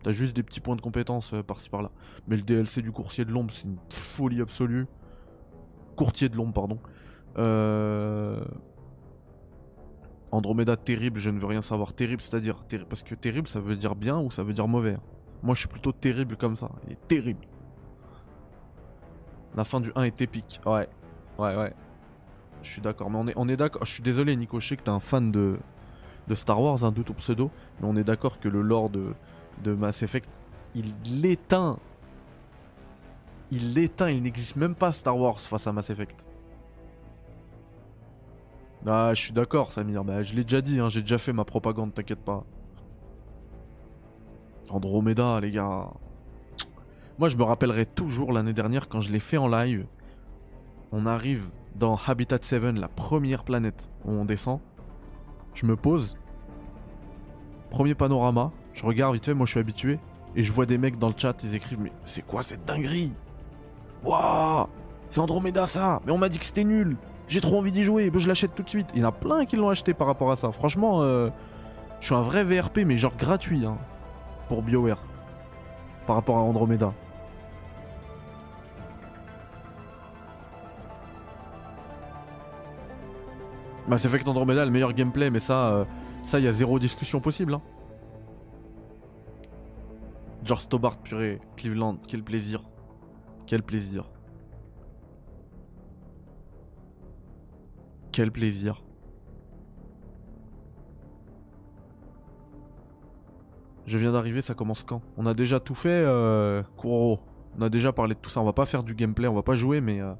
T'as 0.03 0.11
juste 0.11 0.35
des 0.35 0.43
petits 0.43 0.59
points 0.59 0.75
de 0.75 0.81
compétence 0.81 1.33
euh, 1.33 1.43
par-ci 1.43 1.69
par-là. 1.69 1.91
Mais 2.27 2.35
le 2.35 2.41
DLC 2.41 2.81
du 2.81 2.91
coursier 2.91 3.23
de 3.23 3.31
l'ombre, 3.31 3.53
c'est 3.53 3.65
une 3.65 3.77
folie 3.89 4.41
absolue. 4.41 4.87
Courtier 5.95 6.27
de 6.29 6.35
l'ombre, 6.35 6.53
pardon. 6.53 6.79
Euh... 7.37 8.43
Andromeda 10.31 10.75
terrible, 10.75 11.19
je 11.19 11.29
ne 11.29 11.39
veux 11.39 11.45
rien 11.45 11.61
savoir. 11.61 11.93
Terrible, 11.93 12.21
c'est-à-dire. 12.21 12.65
Parce 12.89 13.03
que 13.03 13.15
terrible, 13.15 13.47
ça 13.47 13.59
veut 13.59 13.75
dire 13.75 13.95
bien 13.95 14.19
ou 14.19 14.31
ça 14.31 14.43
veut 14.43 14.53
dire 14.53 14.67
mauvais. 14.67 14.95
hein. 14.95 15.01
Moi, 15.43 15.53
je 15.53 15.59
suis 15.59 15.69
plutôt 15.69 15.91
terrible 15.91 16.37
comme 16.37 16.55
ça. 16.55 16.69
Il 16.87 16.93
est 16.93 17.07
terrible. 17.07 17.45
La 19.55 19.63
fin 19.63 19.79
du 19.79 19.91
1 19.95 20.03
est 20.03 20.21
épique. 20.21 20.59
Ouais. 20.65 20.87
Ouais, 21.37 21.55
ouais. 21.55 21.73
Je 22.63 22.71
suis 22.71 22.81
d'accord. 22.81 23.09
Mais 23.09 23.17
on 23.19 23.27
est, 23.27 23.33
on 23.35 23.47
est 23.47 23.57
d'accord. 23.57 23.85
Je 23.85 23.91
suis 23.93 24.03
désolé, 24.03 24.35
Nico. 24.35 24.59
Je 24.59 24.69
sais 24.69 24.77
que 24.77 24.83
t'es 24.83 24.89
un 24.89 24.99
fan 24.99 25.31
de, 25.31 25.57
de 26.27 26.35
Star 26.35 26.59
Wars, 26.61 26.83
un 26.83 26.91
doute 26.91 27.09
au 27.09 27.13
pseudo. 27.13 27.51
Mais 27.79 27.87
on 27.87 27.95
est 27.95 28.03
d'accord 28.03 28.39
que 28.39 28.49
le 28.49 28.61
lore 28.61 28.89
de, 28.89 29.13
de 29.63 29.73
Mass 29.73 30.01
Effect, 30.03 30.29
il 30.73 30.93
l'éteint. 31.21 31.77
Il 33.51 33.73
l'éteint. 33.73 34.09
Il 34.09 34.23
n'existe 34.23 34.55
même 34.55 34.75
pas 34.75 34.91
Star 34.91 35.17
Wars 35.17 35.39
face 35.39 35.67
à 35.67 35.71
Mass 35.73 35.89
Effect. 35.89 36.25
Ah, 38.85 39.13
je 39.13 39.21
suis 39.21 39.33
d'accord, 39.33 39.71
Samir. 39.71 40.03
Je 40.23 40.33
l'ai 40.33 40.43
déjà 40.43 40.61
dit. 40.61 40.79
hein, 40.79 40.89
J'ai 40.89 41.01
déjà 41.01 41.17
fait 41.17 41.33
ma 41.33 41.45
propagande, 41.45 41.93
t'inquiète 41.93 42.19
pas. 42.23 42.43
Andromeda, 44.69 45.39
les 45.39 45.51
gars. 45.51 45.89
Moi, 47.19 47.29
je 47.29 47.37
me 47.37 47.43
rappellerai 47.43 47.85
toujours 47.85 48.33
l'année 48.33 48.53
dernière 48.53 48.89
quand 48.89 48.99
je 49.01 49.11
l'ai 49.11 49.19
fait 49.19 49.37
en 49.37 49.47
live. 49.47 49.85
On 50.91 51.05
arrive 51.05 51.49
dans 51.75 51.97
Habitat 52.07 52.37
7, 52.41 52.63
la 52.77 52.87
première 52.87 53.43
planète 53.43 53.89
où 54.05 54.11
on 54.11 54.25
descend. 54.25 54.59
Je 55.53 55.65
me 55.65 55.75
pose. 55.75 56.17
Premier 57.69 57.95
panorama. 57.95 58.51
Je 58.73 58.85
regarde 58.85 59.13
vite 59.13 59.25
fait, 59.25 59.33
moi 59.33 59.45
je 59.45 59.51
suis 59.51 59.59
habitué. 59.59 59.99
Et 60.35 60.43
je 60.43 60.51
vois 60.51 60.65
des 60.65 60.77
mecs 60.77 60.97
dans 60.97 61.09
le 61.09 61.13
chat, 61.15 61.35
ils 61.43 61.53
écrivent 61.55 61.79
Mais 61.79 61.91
c'est 62.05 62.25
quoi 62.25 62.43
cette 62.43 62.65
dinguerie? 62.65 63.11
Waouh 64.03 64.67
C'est 65.09 65.19
Andromeda 65.19 65.67
ça 65.67 66.01
Mais 66.05 66.11
on 66.11 66.17
m'a 66.17 66.27
dit 66.27 66.39
que 66.39 66.45
c'était 66.45 66.63
nul 66.63 66.97
J'ai 67.27 67.39
trop 67.39 67.59
envie 67.59 67.71
d'y 67.71 67.83
jouer, 67.83 68.11
je 68.13 68.27
l'achète 68.27 68.55
tout 68.55 68.63
de 68.63 68.69
suite. 68.69 68.87
Il 68.95 69.01
y 69.01 69.05
en 69.05 69.09
a 69.09 69.11
plein 69.11 69.45
qui 69.45 69.55
l'ont 69.55 69.69
acheté 69.69 69.93
par 69.93 70.07
rapport 70.07 70.31
à 70.31 70.35
ça. 70.35 70.51
Franchement, 70.51 71.01
euh, 71.01 71.29
je 71.99 72.07
suis 72.07 72.15
un 72.15 72.21
vrai 72.21 72.43
VRP, 72.43 72.79
mais 72.79 72.97
genre 72.97 73.15
gratuit 73.15 73.65
hein, 73.65 73.77
pour 74.47 74.63
BioWare. 74.63 75.01
Par 76.07 76.15
rapport 76.15 76.37
à 76.37 76.41
Andromeda. 76.41 76.93
Bah, 83.93 83.99
c'est 83.99 84.09
fait 84.09 84.17
que 84.17 84.27
Andromeda 84.27 84.65
le 84.65 84.71
meilleur 84.71 84.91
gameplay, 84.91 85.29
mais 85.29 85.37
ça, 85.37 85.71
euh, 85.71 85.85
ça, 86.23 86.39
y 86.39 86.47
a 86.47 86.51
zéro 86.51 86.79
discussion 86.79 87.19
possible. 87.19 87.53
Hein. 87.53 87.61
George 90.43 90.63
Stobart, 90.63 90.97
purée, 90.97 91.39
Cleveland, 91.57 91.99
quel 92.07 92.23
plaisir. 92.23 92.63
Quel 93.45 93.61
plaisir. 93.61 94.09
Quel 98.11 98.31
plaisir. 98.31 98.81
Je 103.85 103.99
viens 103.99 104.11
d'arriver, 104.11 104.41
ça 104.41 104.55
commence 104.55 104.81
quand? 104.81 105.03
On 105.17 105.27
a 105.27 105.35
déjà 105.35 105.59
tout 105.59 105.75
fait, 105.75 105.89
euh, 105.89 106.63
Kuro. 106.79 107.19
On 107.59 107.61
a 107.61 107.69
déjà 107.69 107.93
parlé 107.93 108.15
de 108.15 108.19
tout 108.19 108.31
ça. 108.31 108.41
On 108.41 108.45
va 108.45 108.53
pas 108.53 108.65
faire 108.65 108.81
du 108.81 108.95
gameplay, 108.95 109.27
on 109.27 109.35
va 109.35 109.43
pas 109.43 109.53
jouer, 109.53 109.81
mais 109.81 110.01
euh, 110.01 110.15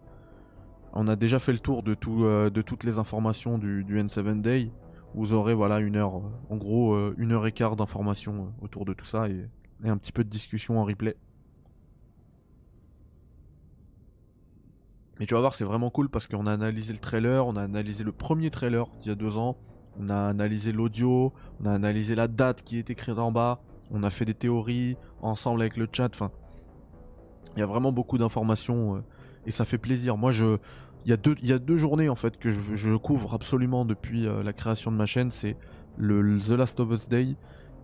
on 0.93 1.07
a 1.07 1.15
déjà 1.15 1.39
fait 1.39 1.51
le 1.51 1.59
tour 1.59 1.83
de, 1.83 1.97
euh, 2.07 2.49
toutes 2.49 2.83
les 2.83 2.99
informations 2.99 3.57
du, 3.57 3.83
du 3.83 3.99
N7 3.99 4.41
Day. 4.41 4.71
Vous 5.15 5.33
aurez 5.33 5.53
voilà 5.53 5.79
une 5.79 5.95
heure, 5.95 6.17
euh, 6.17 6.21
en 6.49 6.57
gros 6.57 6.93
euh, 6.93 7.15
une 7.17 7.31
heure 7.31 7.45
et 7.47 7.51
quart 7.51 7.75
d'informations 7.75 8.53
autour 8.61 8.85
de 8.85 8.93
tout 8.93 9.05
ça 9.05 9.27
et, 9.27 9.47
un 9.83 9.97
petit 9.97 10.11
peu 10.11 10.23
de 10.23 10.29
discussion 10.29 10.79
en 10.79 10.85
replay. 10.85 11.17
Mais 15.19 15.25
tu 15.25 15.33
vas 15.33 15.41
voir, 15.41 15.55
c'est 15.55 15.65
vraiment 15.65 15.89
cool 15.89 16.09
parce 16.09 16.27
qu'on 16.27 16.47
a 16.47 16.53
analysé 16.53 16.93
le 16.93 16.99
trailer, 16.99 17.45
on 17.45 17.55
a 17.55 17.61
analysé 17.63 18.03
le 18.03 18.11
premier 18.11 18.49
trailer 18.49 18.87
d'il 19.01 19.09
y 19.09 19.11
a 19.11 19.15
deux 19.15 19.37
ans, 19.37 19.57
on 19.99 20.09
a 20.09 20.29
analysé 20.29 20.71
l'audio, 20.71 21.33
on 21.59 21.65
a 21.65 21.71
analysé 21.71 22.15
la 22.15 22.27
date 22.27 22.63
qui 22.63 22.77
est 22.77 22.89
écrite 22.89 23.19
en 23.19 23.31
bas, 23.31 23.61
on 23.91 24.03
a 24.03 24.09
fait 24.09 24.25
des 24.25 24.33
théories 24.33 24.95
ensemble 25.21 25.61
avec 25.61 25.75
le 25.75 25.87
chat. 25.91 26.09
Enfin, 26.13 26.31
il 27.55 27.59
y 27.59 27.63
a 27.63 27.65
vraiment 27.65 27.91
beaucoup 27.91 28.17
d'informations 28.17 29.03
et 29.45 29.51
ça 29.51 29.65
fait 29.65 29.77
plaisir. 29.77 30.17
Moi, 30.17 30.31
je, 30.31 30.57
il 31.05 31.09
y 31.09 31.53
a 31.53 31.59
deux, 31.59 31.77
journées 31.77 32.09
en 32.09 32.15
fait 32.15 32.37
que 32.37 32.51
je, 32.51 32.95
couvre 32.95 33.33
absolument 33.33 33.85
depuis 33.85 34.27
euh, 34.27 34.43
la 34.43 34.53
création 34.53 34.91
de 34.91 34.97
ma 34.97 35.05
chaîne, 35.05 35.31
c'est 35.31 35.57
le, 35.97 36.21
le 36.21 36.39
The 36.39 36.51
Last 36.51 36.79
of 36.79 36.91
Us 36.91 37.09
Day 37.09 37.35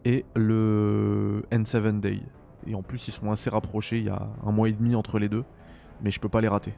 et 0.05 0.25
le 0.35 1.43
N7 1.51 1.99
Day. 1.99 2.21
Et 2.67 2.75
en 2.75 2.81
plus, 2.81 3.07
ils 3.07 3.11
sont 3.11 3.31
assez 3.31 3.49
rapprochés. 3.49 3.97
Il 3.97 4.05
y 4.05 4.09
a 4.09 4.27
un 4.45 4.51
mois 4.51 4.69
et 4.69 4.73
demi 4.73 4.95
entre 4.95 5.19
les 5.19 5.29
deux, 5.29 5.43
mais 6.01 6.11
je 6.11 6.19
peux 6.19 6.29
pas 6.29 6.41
les 6.41 6.47
rater. 6.47 6.73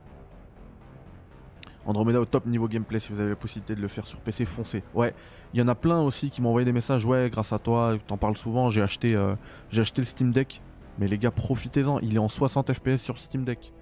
Andromeda 1.86 2.22
au 2.22 2.26
top 2.26 2.46
niveau 2.46 2.68
gameplay 2.68 3.00
si 3.00 3.12
vous 3.12 3.20
avez 3.20 3.30
la 3.30 3.36
possibilité 3.36 3.76
de 3.76 3.82
le 3.82 3.88
faire 3.88 4.06
sur 4.06 4.20
PC 4.20 4.46
foncez. 4.46 4.84
Ouais, 4.94 5.16
il 5.54 5.60
y 5.60 5.64
en 5.64 5.68
a 5.68 5.74
plein 5.74 6.00
aussi 6.00 6.30
qui 6.30 6.42
m'ont 6.42 6.50
envoyé 6.50 6.66
des 6.66 6.72
messages. 6.72 7.06
Ouais, 7.06 7.30
grâce 7.32 7.54
à 7.54 7.60
toi, 7.60 7.98
t'en 8.08 8.18
parles 8.18 8.38
souvent. 8.38 8.70
J'ai 8.70 8.82
acheté, 8.82 9.16
euh, 9.16 9.36
j'ai 9.72 9.82
acheté 9.82 10.02
le 10.02 10.06
Steam 10.06 10.32
Deck. 10.32 10.62
Mais 11.00 11.08
les 11.08 11.18
gars, 11.18 11.32
profitez-en. 11.32 12.00
Il 12.00 12.16
est 12.16 12.20
en 12.20 12.30
60 12.30 12.74
FPS 12.74 12.98
sur 12.98 13.18
Steam 13.18 13.44
Deck. 13.44 13.74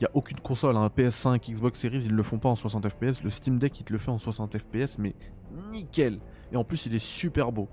Il 0.00 0.04
y 0.04 0.06
a 0.06 0.10
aucune 0.14 0.40
console, 0.40 0.76
hein, 0.78 0.90
PS5, 0.96 1.52
Xbox 1.52 1.78
Series, 1.78 2.04
ils 2.04 2.12
le 2.14 2.22
font 2.22 2.38
pas 2.38 2.48
en 2.48 2.56
60 2.56 2.88
FPS. 2.88 3.22
Le 3.22 3.28
Steam 3.28 3.58
Deck, 3.58 3.78
il 3.80 3.84
te 3.84 3.92
le 3.92 3.98
fait 3.98 4.10
en 4.10 4.16
60 4.16 4.56
FPS, 4.58 4.96
mais 4.98 5.14
nickel. 5.72 6.20
Et 6.52 6.56
en 6.56 6.64
plus, 6.64 6.86
il 6.86 6.94
est 6.94 6.98
super 7.04 7.52
beau. 7.52 7.68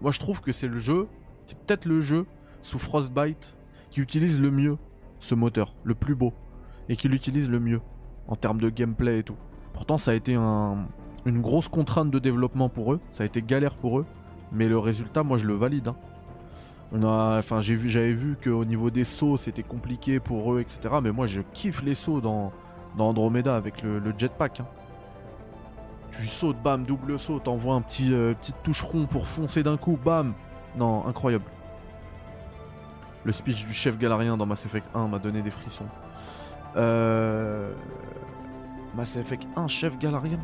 Moi, 0.00 0.12
je 0.12 0.20
trouve 0.20 0.40
que 0.40 0.52
c'est 0.52 0.68
le 0.68 0.78
jeu, 0.78 1.08
c'est 1.46 1.58
peut-être 1.58 1.84
le 1.86 2.00
jeu 2.00 2.26
sous 2.60 2.78
Frostbite 2.78 3.58
qui 3.90 4.00
utilise 4.00 4.40
le 4.40 4.50
mieux 4.52 4.78
ce 5.18 5.34
moteur, 5.34 5.74
le 5.82 5.94
plus 5.96 6.14
beau, 6.14 6.32
et 6.88 6.94
qui 6.96 7.08
l'utilise 7.08 7.50
le 7.50 7.58
mieux 7.58 7.80
en 8.28 8.36
termes 8.36 8.60
de 8.60 8.70
gameplay 8.70 9.18
et 9.18 9.22
tout. 9.24 9.36
Pourtant, 9.72 9.98
ça 9.98 10.12
a 10.12 10.14
été 10.14 10.34
un- 10.34 10.86
une 11.26 11.40
grosse 11.40 11.68
contrainte 11.68 12.10
de 12.12 12.18
développement 12.20 12.68
pour 12.68 12.92
eux, 12.92 13.00
ça 13.10 13.24
a 13.24 13.26
été 13.26 13.42
galère 13.42 13.76
pour 13.76 13.98
eux, 13.98 14.06
mais 14.52 14.68
le 14.68 14.78
résultat, 14.78 15.24
moi, 15.24 15.36
je 15.36 15.46
le 15.46 15.54
valide. 15.54 15.88
hein. 15.88 15.96
Enfin, 16.94 17.60
j'ai 17.60 17.74
vu, 17.74 17.88
j'avais 17.88 18.12
vu 18.12 18.36
qu'au 18.42 18.64
niveau 18.64 18.90
des 18.90 19.04
sauts, 19.04 19.36
c'était 19.36 19.62
compliqué 19.62 20.20
pour 20.20 20.52
eux, 20.54 20.60
etc. 20.60 20.96
Mais 21.02 21.10
moi, 21.10 21.26
je 21.26 21.40
kiffe 21.52 21.82
les 21.82 21.94
sauts 21.94 22.20
dans, 22.20 22.52
dans 22.96 23.08
Andromeda 23.08 23.56
avec 23.56 23.82
le, 23.82 24.00
jetpack. 24.16 24.60
hein. 24.60 24.66
Tu 26.10 26.26
sautes, 26.26 26.62
bam, 26.62 26.84
double 26.84 27.18
saut, 27.18 27.38
t'envoies 27.38 27.74
un 27.74 27.80
petit 27.80 28.12
euh, 28.12 28.34
petite 28.34 28.56
touche 28.62 28.84
pour 29.10 29.26
foncer 29.26 29.62
d'un 29.62 29.78
coup, 29.78 29.98
bam. 30.02 30.34
Non, 30.76 31.06
incroyable. 31.06 31.44
Le 33.24 33.32
speech 33.32 33.64
du 33.66 33.72
chef 33.72 33.98
galarien 33.98 34.36
dans 34.36 34.46
Mass 34.46 34.66
Effect 34.66 34.88
1 34.94 35.08
m'a 35.08 35.18
donné 35.18 35.42
des 35.42 35.50
frissons. 35.50 35.86
Euh... 36.76 37.72
Mass 38.94 39.16
Effect 39.16 39.48
1, 39.56 39.68
chef 39.68 39.96
galarien? 39.98 40.40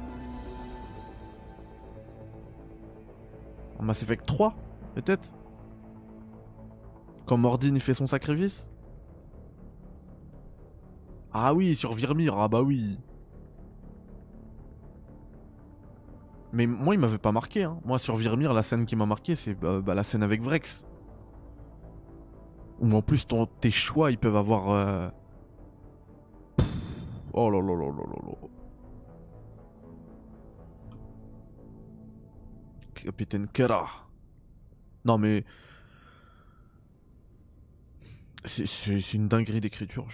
En 3.78 3.82
Mass 3.82 4.02
Effect 4.02 4.24
3, 4.24 4.54
peut-être? 4.94 5.34
Quand 7.28 7.36
Mordin 7.36 7.74
il 7.74 7.80
fait 7.80 7.92
son 7.94 8.06
sacrifice 8.06 8.66
Ah 11.32 11.52
oui, 11.52 11.76
sur 11.76 11.92
Virmir, 11.92 12.38
ah 12.38 12.48
bah 12.48 12.62
oui. 12.62 12.98
Mais 16.54 16.66
moi, 16.66 16.94
il 16.94 16.98
m'avait 16.98 17.18
pas 17.18 17.30
marqué. 17.32 17.64
Hein. 17.64 17.78
Moi, 17.84 17.98
sur 17.98 18.16
Virmir, 18.16 18.54
la 18.54 18.62
scène 18.62 18.86
qui 18.86 18.96
m'a 18.96 19.04
marqué, 19.04 19.34
c'est 19.34 19.54
bah, 19.54 19.80
bah, 19.82 19.94
la 19.94 20.02
scène 20.02 20.22
avec 20.22 20.40
Vrex. 20.40 20.86
Où 22.80 22.90
en 22.94 23.02
plus, 23.02 23.26
ton, 23.26 23.44
tes 23.44 23.70
choix, 23.70 24.10
ils 24.10 24.18
peuvent 24.18 24.36
avoir. 24.36 24.70
euh, 24.70 25.08
Oh 27.34 27.50
là 27.50 27.60
là 27.60 27.74
là 27.74 27.86
là 27.90 28.04
là 28.06 28.22
là. 28.26 28.48
Capitaine 32.94 33.46
Kera. 33.48 33.86
Non 35.04 35.18
mais. 35.18 35.44
C'est- 38.44 39.14
une 39.14 39.28
dinguerie 39.28 39.60
d'écriture. 39.60 40.06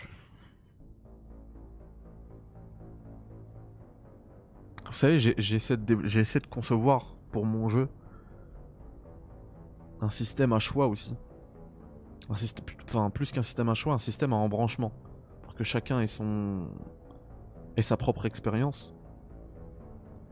Vous 4.86 4.92
savez, 4.92 5.18
j'essaie 5.18 5.76
de, 5.76 6.46
concevoir 6.46 7.16
pour 7.32 7.44
mon 7.44 7.68
jeu 7.68 7.88
un 10.00 10.10
système 10.10 10.52
à 10.52 10.58
choix 10.58 10.86
aussi. 10.86 11.16
Un 12.30 12.36
système, 12.36 12.64
enfin, 12.84 13.10
plus 13.10 13.32
qu'un 13.32 13.42
système 13.42 13.68
à 13.68 13.74
choix, 13.74 13.94
un 13.94 13.98
système 13.98 14.32
à 14.32 14.36
embranchement. 14.36 14.92
Pour 15.42 15.54
que 15.54 15.64
chacun 15.64 16.00
ait 16.00 16.06
son. 16.06 16.68
ait 17.76 17.82
sa 17.82 17.96
propre 17.96 18.26
expérience. 18.26 18.94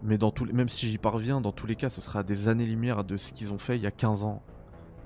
Mais 0.03 0.19
dans 0.19 0.31
tous 0.31 0.47
même 0.47 0.69
si 0.69 0.89
j'y 0.89 0.99
parviens, 0.99 1.41
dans 1.41 1.53
tous 1.53 1.67
les 1.67 1.77
cas, 1.77 1.89
ce 1.89 2.01
sera 2.01 2.21
à 2.21 2.23
des 2.23 2.49
années-lumière 2.49 3.05
de 3.05 3.17
ce 3.17 3.33
qu'ils 3.33 3.53
ont 3.53 3.59
fait 3.59 3.77
il 3.77 3.83
y 3.83 3.87
a 3.87 3.91
15 3.91 4.25
ans. 4.25 4.43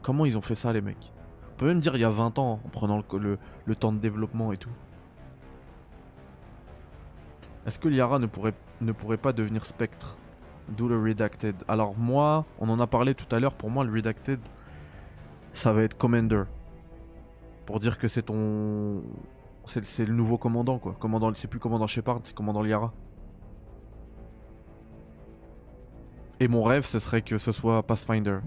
Comment 0.02 0.24
ils 0.24 0.38
ont 0.38 0.42
fait 0.42 0.54
ça, 0.54 0.72
les 0.72 0.80
mecs? 0.80 1.12
Peut 1.56 1.66
même 1.66 1.80
dire 1.80 1.94
il 1.96 2.00
y 2.00 2.04
a 2.04 2.10
20 2.10 2.38
ans, 2.38 2.60
en 2.64 2.68
prenant 2.68 3.02
le, 3.12 3.76
temps 3.76 3.92
de 3.92 3.98
développement 3.98 4.52
et 4.52 4.56
tout. 4.56 4.70
Est-ce 7.66 7.78
que 7.78 7.88
Liara 7.88 8.18
ne 8.18 8.26
pourrait, 8.26 8.54
ne 8.80 8.92
pourrait 8.92 9.16
pas 9.16 9.32
devenir 9.32 9.64
Spectre? 9.64 10.18
D'où 10.68 10.88
le 10.88 11.00
Redacted. 11.00 11.54
Alors 11.68 11.96
moi, 11.96 12.44
on 12.58 12.68
en 12.68 12.80
a 12.80 12.86
parlé 12.86 13.14
tout 13.14 13.34
à 13.34 13.40
l'heure, 13.40 13.54
pour 13.54 13.70
moi 13.70 13.84
le 13.84 13.92
Redacted, 13.92 14.40
ça 15.52 15.72
va 15.72 15.82
être 15.82 15.96
Commander. 15.96 16.44
Pour 17.64 17.80
dire 17.80 17.98
que 17.98 18.08
c'est 18.08 18.22
ton... 18.22 19.02
C'est 19.64 20.04
le 20.04 20.14
nouveau 20.14 20.38
commandant 20.38 20.78
quoi. 20.78 20.94
Commandant, 21.00 21.32
c'est 21.34 21.48
plus 21.48 21.58
commandant 21.58 21.88
Shepard, 21.88 22.20
c'est 22.22 22.34
commandant 22.34 22.62
Liara. 22.62 22.92
Et 26.38 26.48
mon 26.48 26.62
rêve, 26.62 26.84
ce 26.84 26.98
serait 26.98 27.22
que 27.22 27.38
ce 27.38 27.50
soit 27.50 27.82
Pathfinder. 27.82 28.38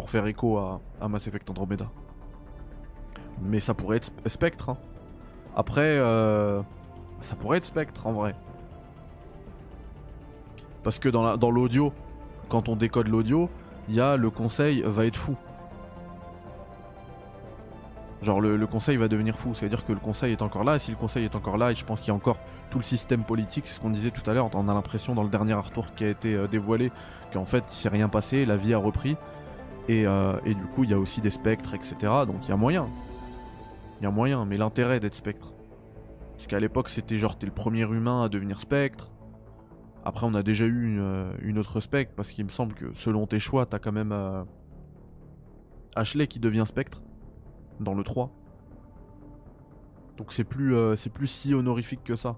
Pour 0.00 0.08
faire 0.08 0.24
écho 0.26 0.56
à, 0.56 0.80
Mass 1.08 1.26
Effect 1.26 1.50
Andromeda. 1.50 1.84
Mais 3.42 3.60
ça 3.60 3.74
pourrait 3.74 3.98
être 3.98 4.08
Sp- 4.08 4.28
Spectre. 4.30 4.70
hein. 4.70 4.78
Après, 5.54 5.82
euh, 5.98 6.62
ça 7.20 7.36
pourrait 7.36 7.58
être 7.58 7.64
Spectre 7.66 8.06
en 8.06 8.12
vrai. 8.12 8.34
Parce 10.82 10.98
que 10.98 11.10
dans 11.10 11.22
la- 11.22 11.36
dans 11.36 11.50
l'audio, 11.50 11.92
quand 12.48 12.70
on 12.70 12.76
décode 12.76 13.08
l'audio, 13.08 13.50
il 13.90 13.94
y 13.94 14.00
a 14.00 14.16
le 14.16 14.30
conseil 14.30 14.82
va 14.86 15.04
être 15.04 15.16
fou. 15.18 15.36
Genre 18.22 18.40
le, 18.40 18.56
le 18.56 18.66
conseil 18.66 18.96
va 18.96 19.06
devenir 19.06 19.36
fou, 19.36 19.52
c'est-à-dire 19.54 19.84
que 19.84 19.92
le 19.92 20.00
conseil 20.00 20.32
est 20.32 20.40
encore 20.40 20.64
là, 20.64 20.76
et 20.76 20.78
si 20.78 20.90
le 20.90 20.96
conseil 20.96 21.26
est 21.26 21.34
encore 21.36 21.58
là, 21.58 21.72
et 21.72 21.74
je 21.74 21.84
pense 21.84 22.00
qu'il 22.00 22.08
y 22.08 22.10
a 22.10 22.14
encore 22.14 22.38
tout 22.70 22.78
le 22.78 22.84
système 22.84 23.22
politique, 23.24 23.66
c'est 23.66 23.74
ce 23.74 23.80
qu'on 23.80 23.90
disait 23.90 24.10
tout 24.12 24.28
à 24.30 24.32
l'heure, 24.32 24.48
on 24.54 24.66
a 24.70 24.72
l'impression 24.74 25.14
dans 25.14 25.22
le 25.24 25.28
dernier 25.28 25.52
retour 25.52 25.94
qui 25.94 26.04
a 26.04 26.08
été 26.08 26.34
euh, 26.34 26.46
dévoilé 26.46 26.90
qu'en 27.34 27.44
fait 27.44 27.64
il 27.70 27.74
s'est 27.76 27.88
rien 27.90 28.08
passé, 28.08 28.46
la 28.46 28.56
vie 28.56 28.72
a 28.72 28.78
repris, 28.78 29.16
et, 29.88 30.06
euh, 30.06 30.38
et 30.44 30.54
du 30.54 30.64
coup 30.66 30.84
il 30.84 30.90
y 30.90 30.94
a 30.94 30.98
aussi 30.98 31.20
des 31.20 31.30
spectres, 31.30 31.74
etc. 31.74 31.96
Donc 32.26 32.36
il 32.44 32.48
y 32.48 32.52
a 32.52 32.56
moyen. 32.56 32.88
Il 34.00 34.04
y 34.04 34.06
a 34.06 34.10
moyen, 34.10 34.44
mais 34.44 34.56
l'intérêt 34.56 35.00
d'être 35.00 35.14
spectre. 35.14 35.52
Parce 36.32 36.46
qu'à 36.46 36.60
l'époque 36.60 36.88
c'était 36.88 37.18
genre 37.18 37.36
t'es 37.36 37.46
le 37.46 37.52
premier 37.52 37.82
humain 37.82 38.24
à 38.24 38.28
devenir 38.28 38.60
spectre. 38.60 39.10
Après 40.04 40.26
on 40.26 40.34
a 40.34 40.42
déjà 40.42 40.64
eu 40.64 40.86
une, 40.86 41.00
euh, 41.00 41.60
autre 41.60 41.80
spectre, 41.80 42.14
parce 42.16 42.32
qu'il 42.32 42.44
me 42.44 42.50
semble 42.50 42.74
que 42.74 42.92
selon 42.94 43.26
tes 43.26 43.40
choix 43.40 43.66
t'as 43.66 43.78
quand 43.78 43.92
même 43.92 44.12
euh, 44.12 44.42
Ashley 45.94 46.26
qui 46.26 46.40
devient 46.40 46.64
spectre 46.66 47.02
dans 47.78 47.94
le 47.94 48.02
3. 48.02 48.30
Donc 50.16 50.32
c'est 50.32 50.44
plus, 50.44 50.76
c'est 50.96 51.10
plus 51.10 51.26
si 51.26 51.54
honorifique 51.54 52.04
que 52.04 52.14
ça. 52.14 52.36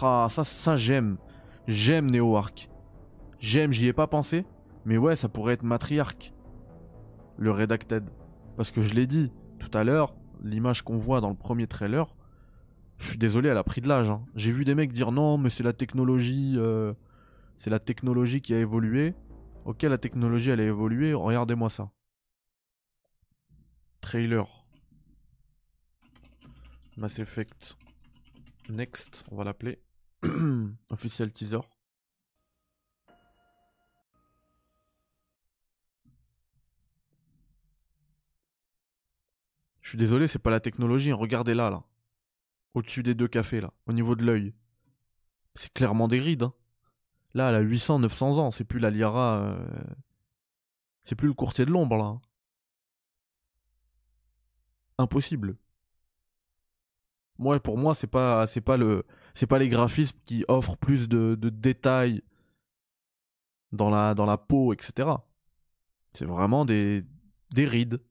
Ah, 0.00 0.28
ça, 0.30 0.44
ça 0.44 0.76
j'aime. 0.76 1.16
J'aime 1.66 2.10
Neo 2.10 2.36
Arc. 2.36 2.70
J'aime, 3.40 3.72
j'y 3.72 3.88
ai 3.88 3.92
pas 3.92 4.06
pensé. 4.06 4.44
Mais 4.88 4.96
ouais, 4.96 5.16
ça 5.16 5.28
pourrait 5.28 5.52
être 5.52 5.64
Matriarch. 5.64 6.32
Le 7.36 7.52
Redacted. 7.52 8.08
Parce 8.56 8.70
que 8.70 8.80
je 8.80 8.94
l'ai 8.94 9.06
dit 9.06 9.30
tout 9.58 9.70
à 9.74 9.84
l'heure, 9.84 10.14
l'image 10.42 10.80
qu'on 10.80 10.96
voit 10.96 11.20
dans 11.20 11.28
le 11.28 11.36
premier 11.36 11.66
trailer, 11.66 12.16
je 12.96 13.08
suis 13.08 13.18
désolé, 13.18 13.50
elle 13.50 13.58
a 13.58 13.64
pris 13.64 13.82
de 13.82 13.86
l'âge. 13.88 14.08
hein. 14.08 14.24
J'ai 14.34 14.50
vu 14.50 14.64
des 14.64 14.74
mecs 14.74 14.90
dire 14.90 15.12
non, 15.12 15.36
mais 15.36 15.50
c'est 15.50 15.62
la 15.62 15.74
technologie. 15.74 16.54
euh, 16.56 16.94
c'est 17.58 17.68
la 17.68 17.80
technologie 17.80 18.40
qui 18.40 18.54
a 18.54 18.58
évolué. 18.60 19.14
Ok, 19.66 19.82
la 19.82 19.98
technologie 19.98 20.48
elle 20.48 20.60
a 20.60 20.64
évolué, 20.64 21.12
regardez-moi 21.12 21.68
ça. 21.68 21.90
Trailer. 24.00 24.64
Mass 26.96 27.18
Effect. 27.18 27.76
Next, 28.70 29.22
on 29.30 29.36
va 29.36 29.44
l'appeler. 29.44 29.82
Official 30.90 31.30
teaser. 31.30 31.60
Je 39.88 39.92
suis 39.92 39.98
désolé, 39.98 40.26
c'est 40.26 40.38
pas 40.38 40.50
la 40.50 40.60
technologie. 40.60 41.12
hein. 41.12 41.14
Regardez 41.16 41.54
là, 41.54 41.70
là. 41.70 41.82
Au-dessus 42.74 43.02
des 43.02 43.14
deux 43.14 43.26
cafés, 43.26 43.62
là. 43.62 43.72
Au 43.86 43.94
niveau 43.94 44.16
de 44.16 44.22
l'œil. 44.22 44.52
C'est 45.54 45.72
clairement 45.72 46.08
des 46.08 46.20
rides. 46.20 46.42
hein. 46.42 46.52
Là, 47.32 47.48
elle 47.48 47.54
a 47.54 47.60
800, 47.60 48.00
900 48.00 48.36
ans. 48.36 48.50
C'est 48.50 48.64
plus 48.64 48.80
la 48.80 48.90
Liara. 48.90 49.38
euh, 49.38 49.66
C'est 51.04 51.14
plus 51.14 51.28
le 51.28 51.32
courtier 51.32 51.64
de 51.64 51.70
l'ombre, 51.70 51.96
là. 51.96 52.04
hein. 52.04 52.20
Impossible. 54.98 55.56
Moi, 57.38 57.58
pour 57.58 57.78
moi, 57.78 57.94
c'est 57.94 58.08
pas, 58.08 58.46
c'est 58.46 58.60
pas 58.60 58.76
le, 58.76 59.06
c'est 59.32 59.46
pas 59.46 59.58
les 59.58 59.70
graphismes 59.70 60.18
qui 60.26 60.44
offrent 60.48 60.76
plus 60.76 61.08
de, 61.08 61.34
de 61.34 61.48
détails 61.48 62.20
dans 63.72 63.88
la, 63.88 64.12
dans 64.14 64.26
la 64.26 64.36
peau, 64.36 64.74
etc. 64.74 65.24
C'est 66.12 66.26
vraiment 66.26 66.66
des, 66.66 67.06
des 67.52 67.64
rides. 67.64 68.02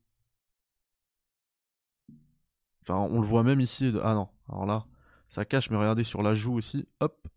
Enfin, 2.88 3.00
on 3.00 3.20
le 3.20 3.28
voit 3.28 3.44
même 3.44 3.60
ici. 3.60 3.94
Ah 4.02 4.14
non, 4.14 4.30
alors 4.50 4.66
là, 4.66 4.86
ça 5.28 5.46
cache, 5.46 5.70
mais 5.70 5.78
regardez 5.78 6.04
sur 6.04 6.24
la 6.24 6.34
joue 6.34 6.56
aussi. 6.56 6.88
Hop. 7.02 7.28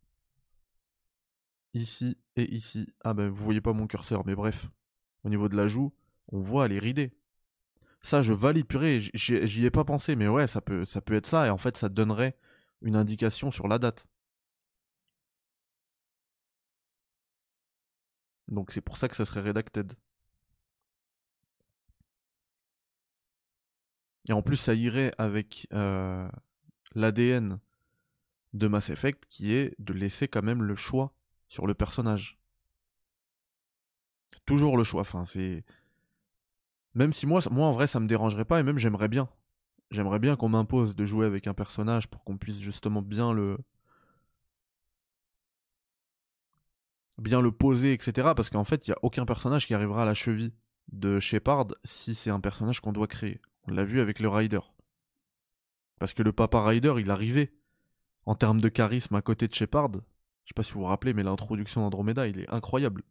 Ici 1.75 2.17
et 2.37 2.55
ici. 2.55 2.93
Ah 3.05 3.15
ben, 3.15 3.29
vous 3.29 3.45
voyez 3.45 3.61
pas 3.61 3.73
mon 3.73 3.87
curseur, 3.87 4.25
mais 4.27 4.35
bref. 4.35 4.71
Au 5.25 5.29
niveau 5.29 5.49
de 5.49 5.57
la 5.57 5.67
joue, 5.69 5.93
on 6.29 6.41
voit, 6.41 6.67
elle 6.67 6.73
est. 6.99 7.13
Ça, 8.03 8.23
je 8.23 8.33
valide, 8.33 8.67
purée, 8.67 9.01
j'y 9.15 9.67
ai 9.67 9.71
pas 9.71 9.85
pensé, 9.85 10.17
mais 10.17 10.29
ouais, 10.29 10.47
ça 10.47 10.61
peut, 10.61 10.85
ça 10.85 11.01
peut 11.01 11.15
être 11.15 11.27
ça, 11.27 11.47
et 11.47 11.51
en 11.51 11.59
fait, 11.59 11.77
ça 11.77 11.89
donnerait 11.89 12.37
une 12.83 12.97
indication 12.97 13.51
sur 13.51 13.69
la 13.69 13.79
date. 13.79 14.07
Donc 18.49 18.73
c'est 18.73 18.81
pour 18.83 18.97
ça 18.99 19.09
que 19.09 19.17
ça 19.17 19.25
serait 19.25 19.41
redacted. 19.41 19.95
Et 24.29 24.33
en 24.33 24.43
plus, 24.43 24.57
ça 24.57 24.75
irait 24.75 25.13
avec 25.19 25.67
euh, 25.73 26.29
l'ADN 26.95 27.59
de 28.53 28.69
Mass 28.69 28.91
Effect, 28.91 29.27
qui 29.31 29.53
est 29.55 29.75
de 29.79 29.93
laisser 29.93 30.29
quand 30.29 30.43
même 30.43 30.63
le 30.63 30.77
choix 30.77 31.15
sur 31.49 31.67
le 31.67 31.75
personnage. 31.75 32.39
Toujours 34.47 34.77
le 34.77 34.85
choix, 34.85 35.05
c'est... 35.27 35.65
Même 36.95 37.13
si 37.13 37.27
moi, 37.27 37.41
moi 37.53 37.69
en 37.69 37.71
vrai 37.71 37.87
ça 37.87 38.01
me 38.01 38.09
dérangerait 38.09 38.45
pas 38.45 38.59
et 38.59 38.65
même 38.65 38.79
j'aimerais 38.79 39.09
bien. 39.09 39.29
J'aimerais 39.93 40.19
bien 40.19 40.37
qu'on 40.37 40.49
m'impose 40.49 40.97
de 40.97 41.05
jouer 41.05 41.27
avec 41.27 41.47
un 41.47 41.55
personnage 41.55 42.09
pour 42.09 42.25
qu'on 42.25 42.37
puisse 42.37 42.61
justement 42.61 43.03
bien 43.03 43.33
le 43.33 43.59
bien 47.19 47.41
le 47.41 47.53
poser, 47.53 47.93
etc. 47.93 48.31
Parce 48.35 48.51
qu'en 48.51 48.65
fait, 48.65 48.87
il 48.87 48.91
y 48.91 48.95
a 48.95 48.99
aucun 49.03 49.27
personnage 49.27 49.67
qui 49.67 49.75
arrivera 49.75 50.03
à 50.03 50.07
la 50.07 50.15
cheville 50.15 50.53
de 50.93 51.21
Shepard 51.21 51.69
si 51.85 52.15
c'est 52.15 52.31
un 52.31 52.41
personnage 52.41 52.81
qu'on 52.81 52.93
doit 52.93 53.07
créer. 53.07 53.41
On 53.71 53.75
l'a 53.75 53.85
vu 53.85 54.01
avec 54.01 54.19
le 54.19 54.29
Rider. 54.29 54.61
Parce 56.01 56.13
que 56.13 56.25
le 56.25 56.33
Papa 56.33 56.65
Rider, 56.65 56.95
il 56.99 57.11
arrivait 57.11 57.53
en 58.27 58.35
termes 58.35 58.61
de 58.61 58.69
charisme 58.69 59.15
à 59.15 59.23
côté 59.23 59.47
de 59.47 59.55
Shepard. 59.55 59.93
Je 59.93 60.49
sais 60.49 60.55
pas 60.57 60.65
si 60.65 60.73
vous 60.73 60.81
vous 60.81 60.87
rappelez, 60.87 61.13
mais 61.15 61.23
l'introduction 61.23 61.83
d'Andromeda, 61.83 62.27
il 62.27 62.41
est 62.41 62.51
incroyable. 62.51 63.05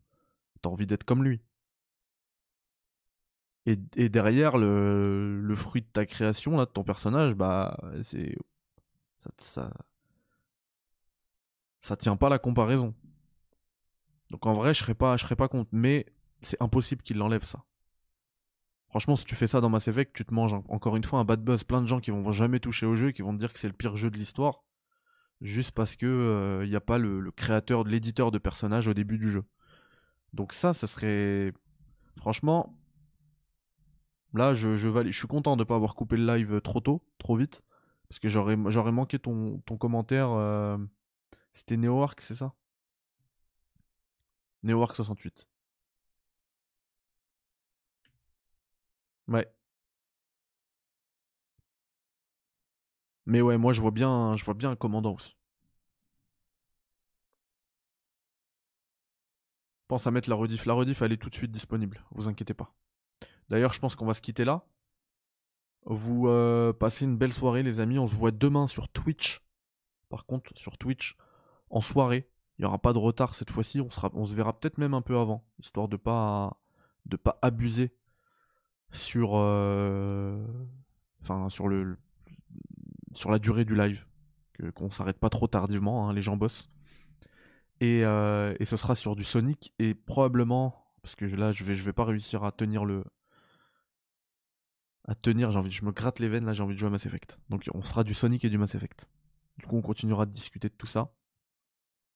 T'as 0.62 0.70
envie 0.70 0.86
d'être 0.86 1.06
comme 1.06 1.24
lui. 1.24 1.40
Et, 3.66 4.10
derrière, 4.10 4.58
le, 4.58 5.54
fruit 5.56 5.82
de 5.82 5.88
ta 5.88 6.06
création, 6.06 6.58
de 6.58 6.66
ton 6.66 6.84
personnage, 6.84 7.36
bah, 7.36 7.78
c'est. 8.04 8.36
Ça, 9.18 9.30
ça. 9.38 9.74
Ça 11.82 11.96
tient 11.96 12.18
pas 12.18 12.30
la 12.30 12.40
comparaison. 12.40 12.94
Donc 14.32 14.46
en 14.46 14.54
vrai, 14.54 14.74
je 14.74 14.80
serais 14.80 14.96
pas, 14.96 15.16
je 15.16 15.24
serais 15.24 15.36
pas 15.38 15.48
contre. 15.48 15.70
Mais 15.72 16.06
c'est 16.42 16.62
impossible 16.62 17.02
qu'il 17.02 17.18
l'enlève, 17.18 17.44
ça. 17.44 17.64
Franchement, 18.90 19.16
si 19.16 19.26
tu 19.26 19.36
fais 19.36 19.48
ça 19.48 19.62
dans 19.62 19.70
Mass 19.70 19.88
Effect, 19.88 20.16
tu 20.16 20.26
te 20.26 20.34
manges 20.34 20.54
en- 20.54 20.64
encore 20.70 20.96
une 20.96 21.04
fois 21.04 21.20
un 21.20 21.26
bad 21.26 21.44
buzz. 21.44 21.64
Plein 21.64 21.82
de 21.82 21.88
gens 21.88 22.00
qui 22.00 22.12
vont 22.12 22.32
jamais 22.32 22.60
toucher 22.60 22.86
au 22.86 22.96
jeu, 22.96 23.12
qui 23.12 23.22
vont 23.22 23.34
te 23.34 23.40
dire 23.40 23.54
que 23.54 23.60
c'est 23.60 23.68
le 23.68 23.74
pire 23.74 23.96
jeu 23.96 24.10
de 24.10 24.18
l'histoire. 24.18 24.64
Juste 25.42 25.72
parce 25.72 25.96
que 25.96 26.62
il 26.64 26.70
n'y 26.70 26.76
a 26.76 26.82
pas 26.82 26.98
le, 26.98 27.32
créateur, 27.32 27.84
l'éditeur 27.86 28.32
de 28.32 28.38
personnages 28.40 28.88
au 28.88 28.94
début 28.94 29.18
du 29.20 29.32
jeu. 29.32 29.44
Donc 30.34 30.54
ça, 30.54 30.74
ça 30.74 30.88
serait. 30.88 31.54
Franchement, 32.18 32.76
Là, 34.34 34.54
je, 34.54 34.76
je, 34.76 34.90
je 35.06 35.18
suis 35.18 35.28
content 35.28 35.56
de 35.56 35.62
ne 35.62 35.66
pas 35.68 35.76
avoir 35.76 35.96
coupé 35.96 36.18
le 36.18 36.26
live 36.36 36.62
trop 36.62 36.80
tôt, 36.80 37.04
trop 37.18 37.36
vite. 37.36 37.64
Parce 38.08 38.20
que 38.20 38.28
j'aurais 38.30 38.56
manqué 38.92 39.20
ton, 39.20 39.60
ton 39.66 39.78
commentaire. 39.78 40.30
euh, 40.32 40.78
C'était 41.54 41.78
NeoArc, 41.78 42.22
c'est 42.22 42.36
ça? 42.36 42.54
NeoArc 44.64 44.96
68. 44.96 45.48
Ouais. 49.30 49.48
Mais 53.26 53.42
ouais, 53.42 53.58
moi 53.58 53.72
je 53.74 53.80
vois 53.82 53.92
bien, 53.92 54.36
je 54.36 54.44
vois 54.44 54.54
bien 54.56 54.72
un 54.72 54.76
commandant 54.76 55.14
aussi. 55.14 55.36
Pense 59.88 60.06
à 60.08 60.12
mettre 60.12 60.30
la 60.30 60.36
rediff. 60.36 60.66
La 60.66 60.74
rediff, 60.74 61.02
elle 61.02 61.12
est 61.12 61.18
tout 61.18 61.30
de 61.30 61.36
suite 61.36 61.52
disponible, 61.52 62.04
vous 62.12 62.28
inquiétez 62.28 62.54
pas. 62.54 62.74
D'ailleurs, 63.50 63.74
je 63.74 63.80
pense 63.80 63.96
qu'on 63.96 64.06
va 64.06 64.14
se 64.14 64.22
quitter 64.22 64.46
là. 64.46 64.66
Vous 65.86 66.28
euh, 66.28 66.74
passez 66.74 67.06
une 67.06 67.18
belle 67.18 67.34
soirée, 67.34 67.64
les 67.64 67.80
amis. 67.80 68.00
On 68.00 68.08
se 68.08 68.16
voit 68.16 68.32
demain 68.32 68.68
sur 68.68 68.90
Twitch. 68.90 69.42
Par 70.10 70.26
contre, 70.26 70.52
sur 70.58 70.78
Twitch, 70.78 71.18
en 71.70 71.82
soirée. 71.82 72.30
Il 72.58 72.64
n'y 72.64 72.66
aura 72.68 72.80
pas 72.80 72.94
de 72.94 73.00
retard 73.00 73.36
cette 73.36 73.52
fois-ci. 73.52 73.82
On, 73.82 73.90
on 74.14 74.26
se 74.26 74.34
verra 74.34 74.60
peut-être 74.60 74.78
même 74.78 74.94
un 74.94 75.02
peu 75.02 75.18
avant, 75.18 75.46
histoire 75.60 75.88
de 75.88 75.98
pas 75.98 76.60
de 77.06 77.18
pas 77.18 77.40
abuser 77.42 77.96
sur, 78.92 79.32
euh, 79.36 80.46
le 81.68 81.98
sur 83.14 83.32
la 83.32 83.40
durée 83.40 83.66
du 83.66 83.76
live, 83.76 84.06
que 84.54 84.70
qu'on 84.70 84.90
s'arrête 84.90 85.20
pas 85.20 85.30
trop 85.30 85.48
tardivement. 85.48 86.10
hein, 86.10 86.14
les 86.14 86.22
gens 86.22 86.38
bossent. 86.38 86.70
Et, 87.82 88.04
euh, 88.04 88.54
et 88.60 88.66
ce 88.66 88.76
sera 88.78 88.94
sur 88.96 89.16
du 89.16 89.24
Sonic 89.24 89.74
et 89.80 89.94
probablement 89.94 90.76
parce 91.02 91.16
que 91.16 91.26
là 91.26 91.52
je 91.54 91.64
vais 91.64 91.76
je 91.76 91.84
vais 91.84 91.94
pas 91.94 92.04
réussir 92.04 92.44
à 92.44 92.52
tenir 92.52 92.84
le 92.84 93.04
à 95.08 95.16
tenir, 95.16 95.52
j'ai 95.52 95.58
envie, 95.58 95.72
je 95.72 95.84
me 95.86 95.92
gratte 95.92 96.20
les 96.20 96.30
veines 96.30 96.46
là, 96.46 96.54
j'ai 96.54 96.62
envie 96.64 96.76
de 96.76 96.80
jouer 96.80 96.88
à 96.88 96.92
Mass 96.92 97.06
Effect. 97.06 97.40
Donc 97.50 97.68
on 97.74 97.82
fera 97.82 98.04
du 98.04 98.14
Sonic 98.14 98.46
et 98.46 98.50
du 98.50 98.58
Mass 98.58 98.76
Effect. 98.76 99.08
Du 99.58 99.66
coup, 99.66 99.76
on 99.78 99.82
continuera 99.82 100.26
de 100.26 100.32
discuter 100.32 100.70
de 100.70 100.74
tout 100.74 100.88
ça. 100.88 101.12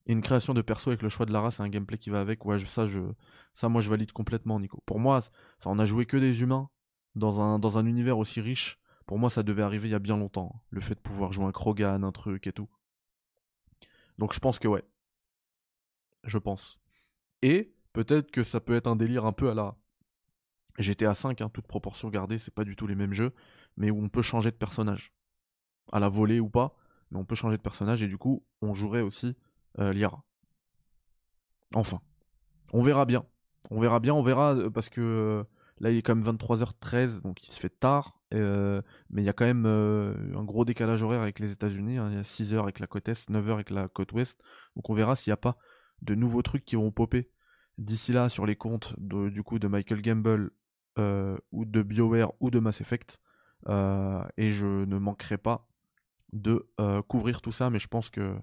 Et 0.06 0.12
une 0.14 0.22
création 0.22 0.54
de 0.54 0.62
perso 0.62 0.90
avec 0.90 1.02
le 1.02 1.10
choix 1.10 1.26
de 1.26 1.32
la 1.32 1.42
race 1.42 1.60
et 1.60 1.64
un 1.64 1.70
gameplay 1.70 1.98
qui 1.98 2.10
va 2.10 2.20
avec, 2.20 2.46
ouais, 2.46 2.60
ça, 2.60 2.88
je, 2.88 3.00
ça, 3.54 3.70
moi, 3.70 3.82
je 3.82 3.90
valide 3.90 4.12
complètement, 4.12 4.60
Nico. 4.60 4.82
Pour 4.86 5.00
moi, 5.00 5.18
enfin, 5.60 5.72
on 5.72 5.80
a 5.80 5.86
joué 5.86 6.06
que 6.06 6.18
des 6.18 6.42
humains 6.42 6.70
dans 7.16 7.40
un, 7.42 7.60
dans 7.60 7.78
un 7.78 7.86
univers 7.86 8.18
aussi 8.18 8.42
riche. 8.42 8.80
Pour 9.06 9.18
moi, 9.18 9.30
ça 9.30 9.44
devait 9.44 9.64
arriver 9.64 9.88
il 9.88 9.92
y 9.92 9.96
a 9.96 10.00
bien 10.00 10.18
longtemps. 10.18 10.52
hein. 10.56 10.60
Le 10.70 10.82
fait 10.82 10.96
de 10.96 11.00
pouvoir 11.00 11.32
jouer 11.32 11.46
un 11.46 11.52
Krogan, 11.52 12.04
un 12.04 12.12
truc 12.12 12.48
et 12.48 12.54
tout. 12.54 12.70
Donc, 14.18 14.34
je 14.34 14.40
pense 14.40 14.60
que 14.60 14.68
ouais. 14.68 14.84
Je 16.24 16.38
pense. 16.38 16.82
Et 17.42 17.74
peut-être 17.94 18.32
que 18.32 18.44
ça 18.44 18.60
peut 18.60 18.76
être 18.76 18.88
un 18.88 18.96
délire 18.96 19.26
un 19.26 19.34
peu 19.34 19.50
à 19.50 19.54
la 19.54 19.76
GTA 20.80 21.14
5, 21.14 21.42
hein, 21.42 21.50
toute 21.50 21.68
proportion 21.68 22.10
gardée, 22.10 22.40
c'est 22.40 22.54
pas 22.54 22.64
du 22.64 22.76
tout 22.76 22.88
les 22.88 22.96
mêmes 22.96 23.14
jeux, 23.14 23.34
mais 23.78 23.92
où 23.92 24.02
on 24.02 24.10
peut 24.10 24.22
changer 24.22 24.52
de 24.52 24.56
personnage. 24.56 25.14
À 25.92 26.00
la 26.00 26.10
volée 26.10 26.40
ou 26.40 26.50
pas, 26.50 26.76
mais 27.12 27.20
on 27.20 27.26
peut 27.26 27.36
changer 27.36 27.58
de 27.58 27.62
personnage 27.62 28.02
et 28.02 28.08
du 28.08 28.18
coup, 28.18 28.46
on 28.62 28.74
jouerait 28.74 29.02
aussi 29.02 29.36
euh, 29.80 29.94
Liara. 29.94 30.24
Enfin, 31.74 32.00
on 32.72 32.82
verra 32.82 33.06
bien. 33.06 33.26
On 33.72 33.80
verra 33.80 34.00
bien, 34.00 34.14
on 34.14 34.24
verra 34.24 34.56
euh, 34.56 34.70
parce 34.70 34.90
que 34.90 35.02
euh, 35.02 35.44
là 35.80 35.90
il 35.92 35.98
est 35.98 36.02
quand 36.02 36.16
même 36.16 36.26
23h13, 36.36 37.22
donc 37.22 37.44
il 37.48 37.52
se 37.52 37.60
fait 37.60 37.70
tard, 37.80 38.20
mais 38.32 39.22
il 39.22 39.24
y 39.24 39.30
a 39.30 39.34
quand 39.34 39.46
même 39.46 39.66
un 39.66 40.44
gros 40.44 40.66
décalage 40.66 41.04
horaire 41.04 41.22
avec 41.22 41.40
les 41.40 41.52
États-Unis. 41.52 41.98
hein. 41.98 42.10
Il 42.12 42.16
y 42.16 42.20
a 42.20 42.24
6h 42.24 42.60
avec 42.62 42.80
la 42.80 42.88
côte 42.88 43.08
Est, 43.08 43.30
9h 43.30 43.54
avec 43.54 43.70
la 43.70 43.88
côte 43.88 44.12
Ouest, 44.14 44.42
donc 44.76 44.90
on 44.90 44.94
verra 44.94 45.16
s'il 45.16 45.30
n'y 45.32 45.34
a 45.36 45.38
pas 45.38 45.58
de 46.02 46.16
nouveaux 46.16 46.42
trucs 46.42 46.66
qui 46.66 46.76
vont 46.76 46.92
popper 46.92 47.30
d'ici 47.78 48.12
là 48.12 48.30
sur 48.30 48.46
les 48.46 48.56
comptes 48.56 48.94
de- 48.98 49.30
du 49.30 49.44
coup 49.44 49.60
de 49.60 49.68
Michael 49.68 50.02
Gamble 50.02 50.52
ou 51.52 51.66
de 51.66 51.82
BioWare 51.82 52.34
ou 52.40 52.50
de 52.52 52.60
Mass 52.60 52.82
Effect. 52.82 53.20
Et 53.68 54.52
je 54.52 54.86
ne 54.86 54.98
manquerai 54.98 55.38
pas 55.38 55.68
de 56.34 56.68
couvrir 57.08 57.42
tout 57.42 57.52
ça, 57.52 57.70
mais 57.70 57.80
je 57.80 57.88
pense 57.88 58.10
que 58.10 58.36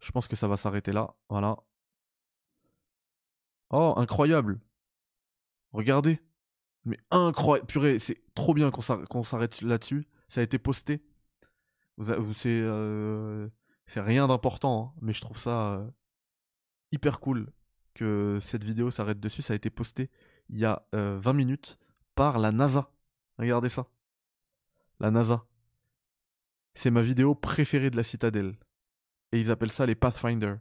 je 0.00 0.10
pense 0.12 0.28
que 0.28 0.36
ça 0.36 0.48
va 0.48 0.56
s'arrêter 0.56 0.92
là. 0.92 1.14
Voilà. 1.28 1.56
Oh, 3.70 3.94
incroyable. 3.96 4.60
Regardez. 5.72 6.20
Mais 6.84 6.98
incroyable. 7.10 7.66
Purée, 7.66 7.98
c'est 7.98 8.22
trop 8.34 8.54
bien 8.54 8.70
qu'on 8.70 8.80
s'arr- 8.80 9.06
qu'on 9.06 9.22
s'arrête 9.22 9.60
là-dessus. 9.62 10.06
Ça 10.28 10.40
a 10.40 10.44
été 10.44 10.58
posté. 10.58 11.02
Euh, 12.46 13.48
c'est 13.86 14.00
rien 14.00 14.28
d'important, 14.28 14.94
hein, 14.96 14.98
mais 15.02 15.12
je 15.12 15.20
trouve 15.20 15.38
ça 15.38 15.74
euh, 15.74 15.90
hyper 16.92 17.20
cool 17.20 17.50
que 17.94 18.38
cette 18.40 18.64
vidéo 18.64 18.90
s'arrête 18.90 19.20
dessus. 19.20 19.42
Ça 19.42 19.52
a 19.54 19.56
été 19.56 19.70
posté 19.70 20.10
il 20.48 20.58
y 20.58 20.64
a 20.64 20.86
euh, 20.94 21.18
20 21.20 21.32
minutes 21.32 21.78
par 22.14 22.38
la 22.38 22.52
NASA. 22.52 22.90
Regardez 23.38 23.68
ça. 23.68 23.86
La 25.00 25.10
NASA. 25.10 25.44
C'est 26.74 26.90
ma 26.90 27.02
vidéo 27.02 27.34
préférée 27.34 27.90
de 27.90 27.96
la 27.96 28.02
citadelle. 28.04 28.56
Et 29.32 29.40
ils 29.40 29.50
appellent 29.50 29.70
ça 29.72 29.86
les 29.86 29.94
Pathfinder. 29.94 30.56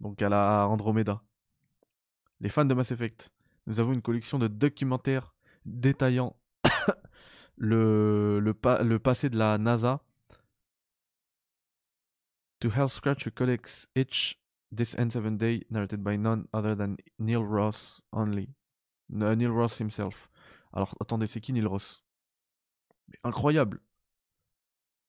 Donc 0.00 0.20
à 0.22 0.28
la 0.28 0.66
Andromeda. 0.68 1.22
Les 2.40 2.48
fans 2.48 2.64
de 2.64 2.74
Mass 2.74 2.92
Effect. 2.92 3.30
Nous 3.66 3.80
avons 3.80 3.92
une 3.92 4.02
collection 4.02 4.38
de 4.38 4.46
documentaires 4.48 5.34
détaillant 5.64 6.36
le, 7.56 8.38
le, 8.40 8.54
pa- 8.54 8.82
le 8.82 8.98
passé 8.98 9.28
de 9.30 9.36
la 9.38 9.58
NASA. 9.58 10.02
To 12.60 12.70
help 12.70 12.90
scratch 12.90 13.28
codex 13.34 13.86
itch 13.94 14.40
this 14.74 14.94
N7 14.96 15.36
day 15.36 15.66
narrated 15.70 16.02
by 16.02 16.16
none 16.16 16.46
other 16.52 16.74
than 16.74 16.96
Neil 17.18 17.42
Ross 17.44 18.02
only. 18.12 18.48
No, 19.08 19.34
Neil 19.34 19.50
Ross 19.50 19.78
himself. 19.80 20.28
Alors 20.72 20.94
attendez, 21.00 21.26
c'est 21.26 21.40
qui 21.40 21.52
Neil 21.52 21.66
Ross? 21.66 22.04
Incroyable. 23.24 23.80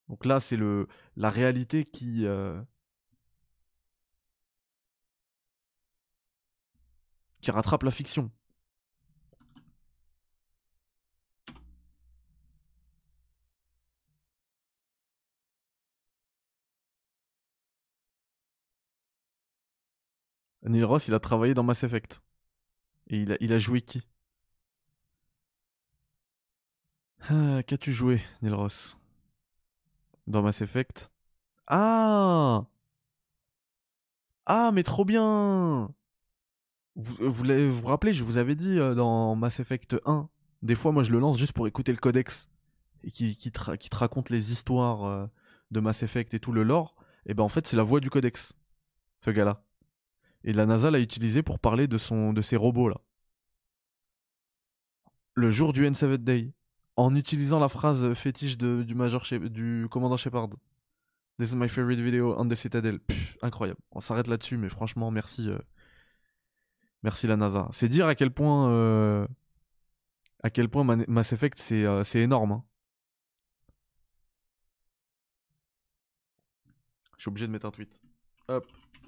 Donc 0.10 0.26
là, 0.26 0.40
c'est 0.40 0.58
la 1.16 1.30
réalité 1.30 1.86
qui 1.86 2.26
euh, 2.26 2.62
qui 7.48 7.52
rattrape 7.52 7.84
la 7.84 7.92
fiction. 7.92 8.30
Neil 20.64 20.84
Ross, 20.84 21.08
il 21.08 21.14
a 21.14 21.22
travaillé 21.22 21.54
dans 21.54 21.64
Mass 21.64 21.84
Effect. 21.86 22.22
Et 23.10 23.22
il 23.22 23.34
a, 23.34 23.38
il 23.42 23.54
a 23.54 23.60
joué 23.60 23.82
qui? 23.82 24.04
Ah, 27.30 27.62
Qu'as-tu 27.68 27.94
joué, 27.94 28.22
Neil 28.42 28.54
Ross 28.54 28.98
Dans 30.28 30.42
Mass 30.44 30.62
Effect? 30.62 31.10
Ah! 31.68 32.66
Ah, 34.48 34.72
mais 34.74 34.84
trop 34.84 35.06
bien 35.06 35.94
Vous 36.98 37.16
vous, 37.30 37.72
vous 37.72 37.88
rappelez, 37.88 38.12
je 38.12 38.24
vous 38.24 38.40
avais 38.40 38.56
dit 38.56 38.80
euh, 38.80 38.96
dans 38.96 39.36
Mass 39.36 39.60
Effect 39.60 39.98
1, 40.06 40.28
des 40.64 40.74
fois 40.74 40.92
moi 40.92 41.04
je 41.04 41.12
le 41.12 41.20
lance 41.20 41.38
juste 41.38 41.54
pour 41.54 41.68
écouter 41.68 41.92
le 41.92 42.00
codex 42.00 42.50
qui, 43.14 43.38
te, 43.52 43.96
raconte 43.96 44.32
les 44.32 44.52
histoires 44.52 45.04
euh, 45.04 45.28
de 45.70 45.80
Mass 45.80 46.02
Effect 46.02 46.34
et 46.34 46.40
tout 46.40 46.52
le 46.52 46.64
lore, 46.64 46.96
et 47.28 47.36
ben 47.36 47.44
en 47.44 47.50
fait 47.50 47.68
c'est 47.68 47.78
la 47.78 47.84
voix 47.84 48.00
du 48.00 48.10
codex, 48.10 48.54
ce 49.24 49.30
gars-là. 49.30 49.64
Et 50.44 50.54
la 50.54 50.66
NASA 50.66 50.90
l'a 50.90 51.00
utilisé 51.00 51.44
pour 51.44 51.60
parler 51.60 51.88
de, 51.88 52.00
son, 52.00 52.34
de 52.34 52.42
ses 52.42 52.56
robots 52.56 52.90
là. 52.90 53.00
Le 55.36 55.52
jour 55.52 55.74
du 55.74 55.88
N7 55.88 56.18
Day, 56.18 56.52
en 56.96 57.14
utilisant 57.14 57.60
la 57.60 57.70
phrase 57.70 58.12
fétiche 58.16 58.58
du 58.58 58.96
Major 58.96 59.24
du 59.52 59.86
commandant 59.92 60.18
Shepard. 60.18 60.50
This 61.38 61.52
is 61.52 61.56
my 61.56 61.70
favorite 61.70 62.00
video 62.00 62.34
on 62.40 62.48
the 62.48 62.56
Citadel. 62.56 63.00
Incroyable. 63.44 63.80
On 63.92 64.00
s'arrête 64.00 64.26
là-dessus, 64.26 64.58
mais 64.58 64.70
franchement, 64.70 65.12
merci. 65.12 65.48
euh, 65.48 65.60
Merci 67.04 67.28
la 67.28 67.36
NASA. 67.38 67.68
C'est 67.72 67.90
dire 67.90 68.08
à 68.08 68.16
quel 68.16 68.32
point. 68.32 68.70
euh, 68.72 69.28
À 70.44 70.50
quel 70.50 70.70
point 70.70 70.84
Mass 71.08 71.34
Effect 71.34 71.60
c'est 71.60 71.84
euh, 71.86 72.04
énorme. 72.16 72.52
hein. 72.54 72.64
Je 77.18 77.22
suis 77.24 77.30
obligé 77.30 77.48
de 77.48 77.52
mettre 77.52 77.66
un 77.66 77.72
tweet. 77.72 78.00
Hop. 78.48 78.66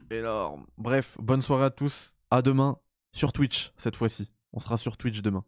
Énorme. 0.09 0.65
Bref, 0.77 1.15
bonne 1.19 1.41
soirée 1.41 1.65
à 1.65 1.69
tous. 1.69 2.15
À 2.31 2.41
demain 2.41 2.79
sur 3.11 3.31
Twitch 3.33 3.71
cette 3.77 3.95
fois-ci. 3.95 4.31
On 4.53 4.59
sera 4.59 4.77
sur 4.77 4.97
Twitch 4.97 5.21
demain. 5.21 5.45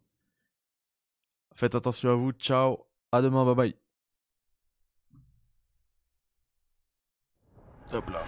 Faites 1.53 1.73
attention 1.75 2.11
à 2.11 2.15
vous. 2.15 2.31
Ciao. 2.33 2.77
À 3.11 3.21
demain. 3.21 3.43
Bye 3.45 3.55
bye. 3.55 3.75
Hop 7.93 8.09
là. 8.09 8.23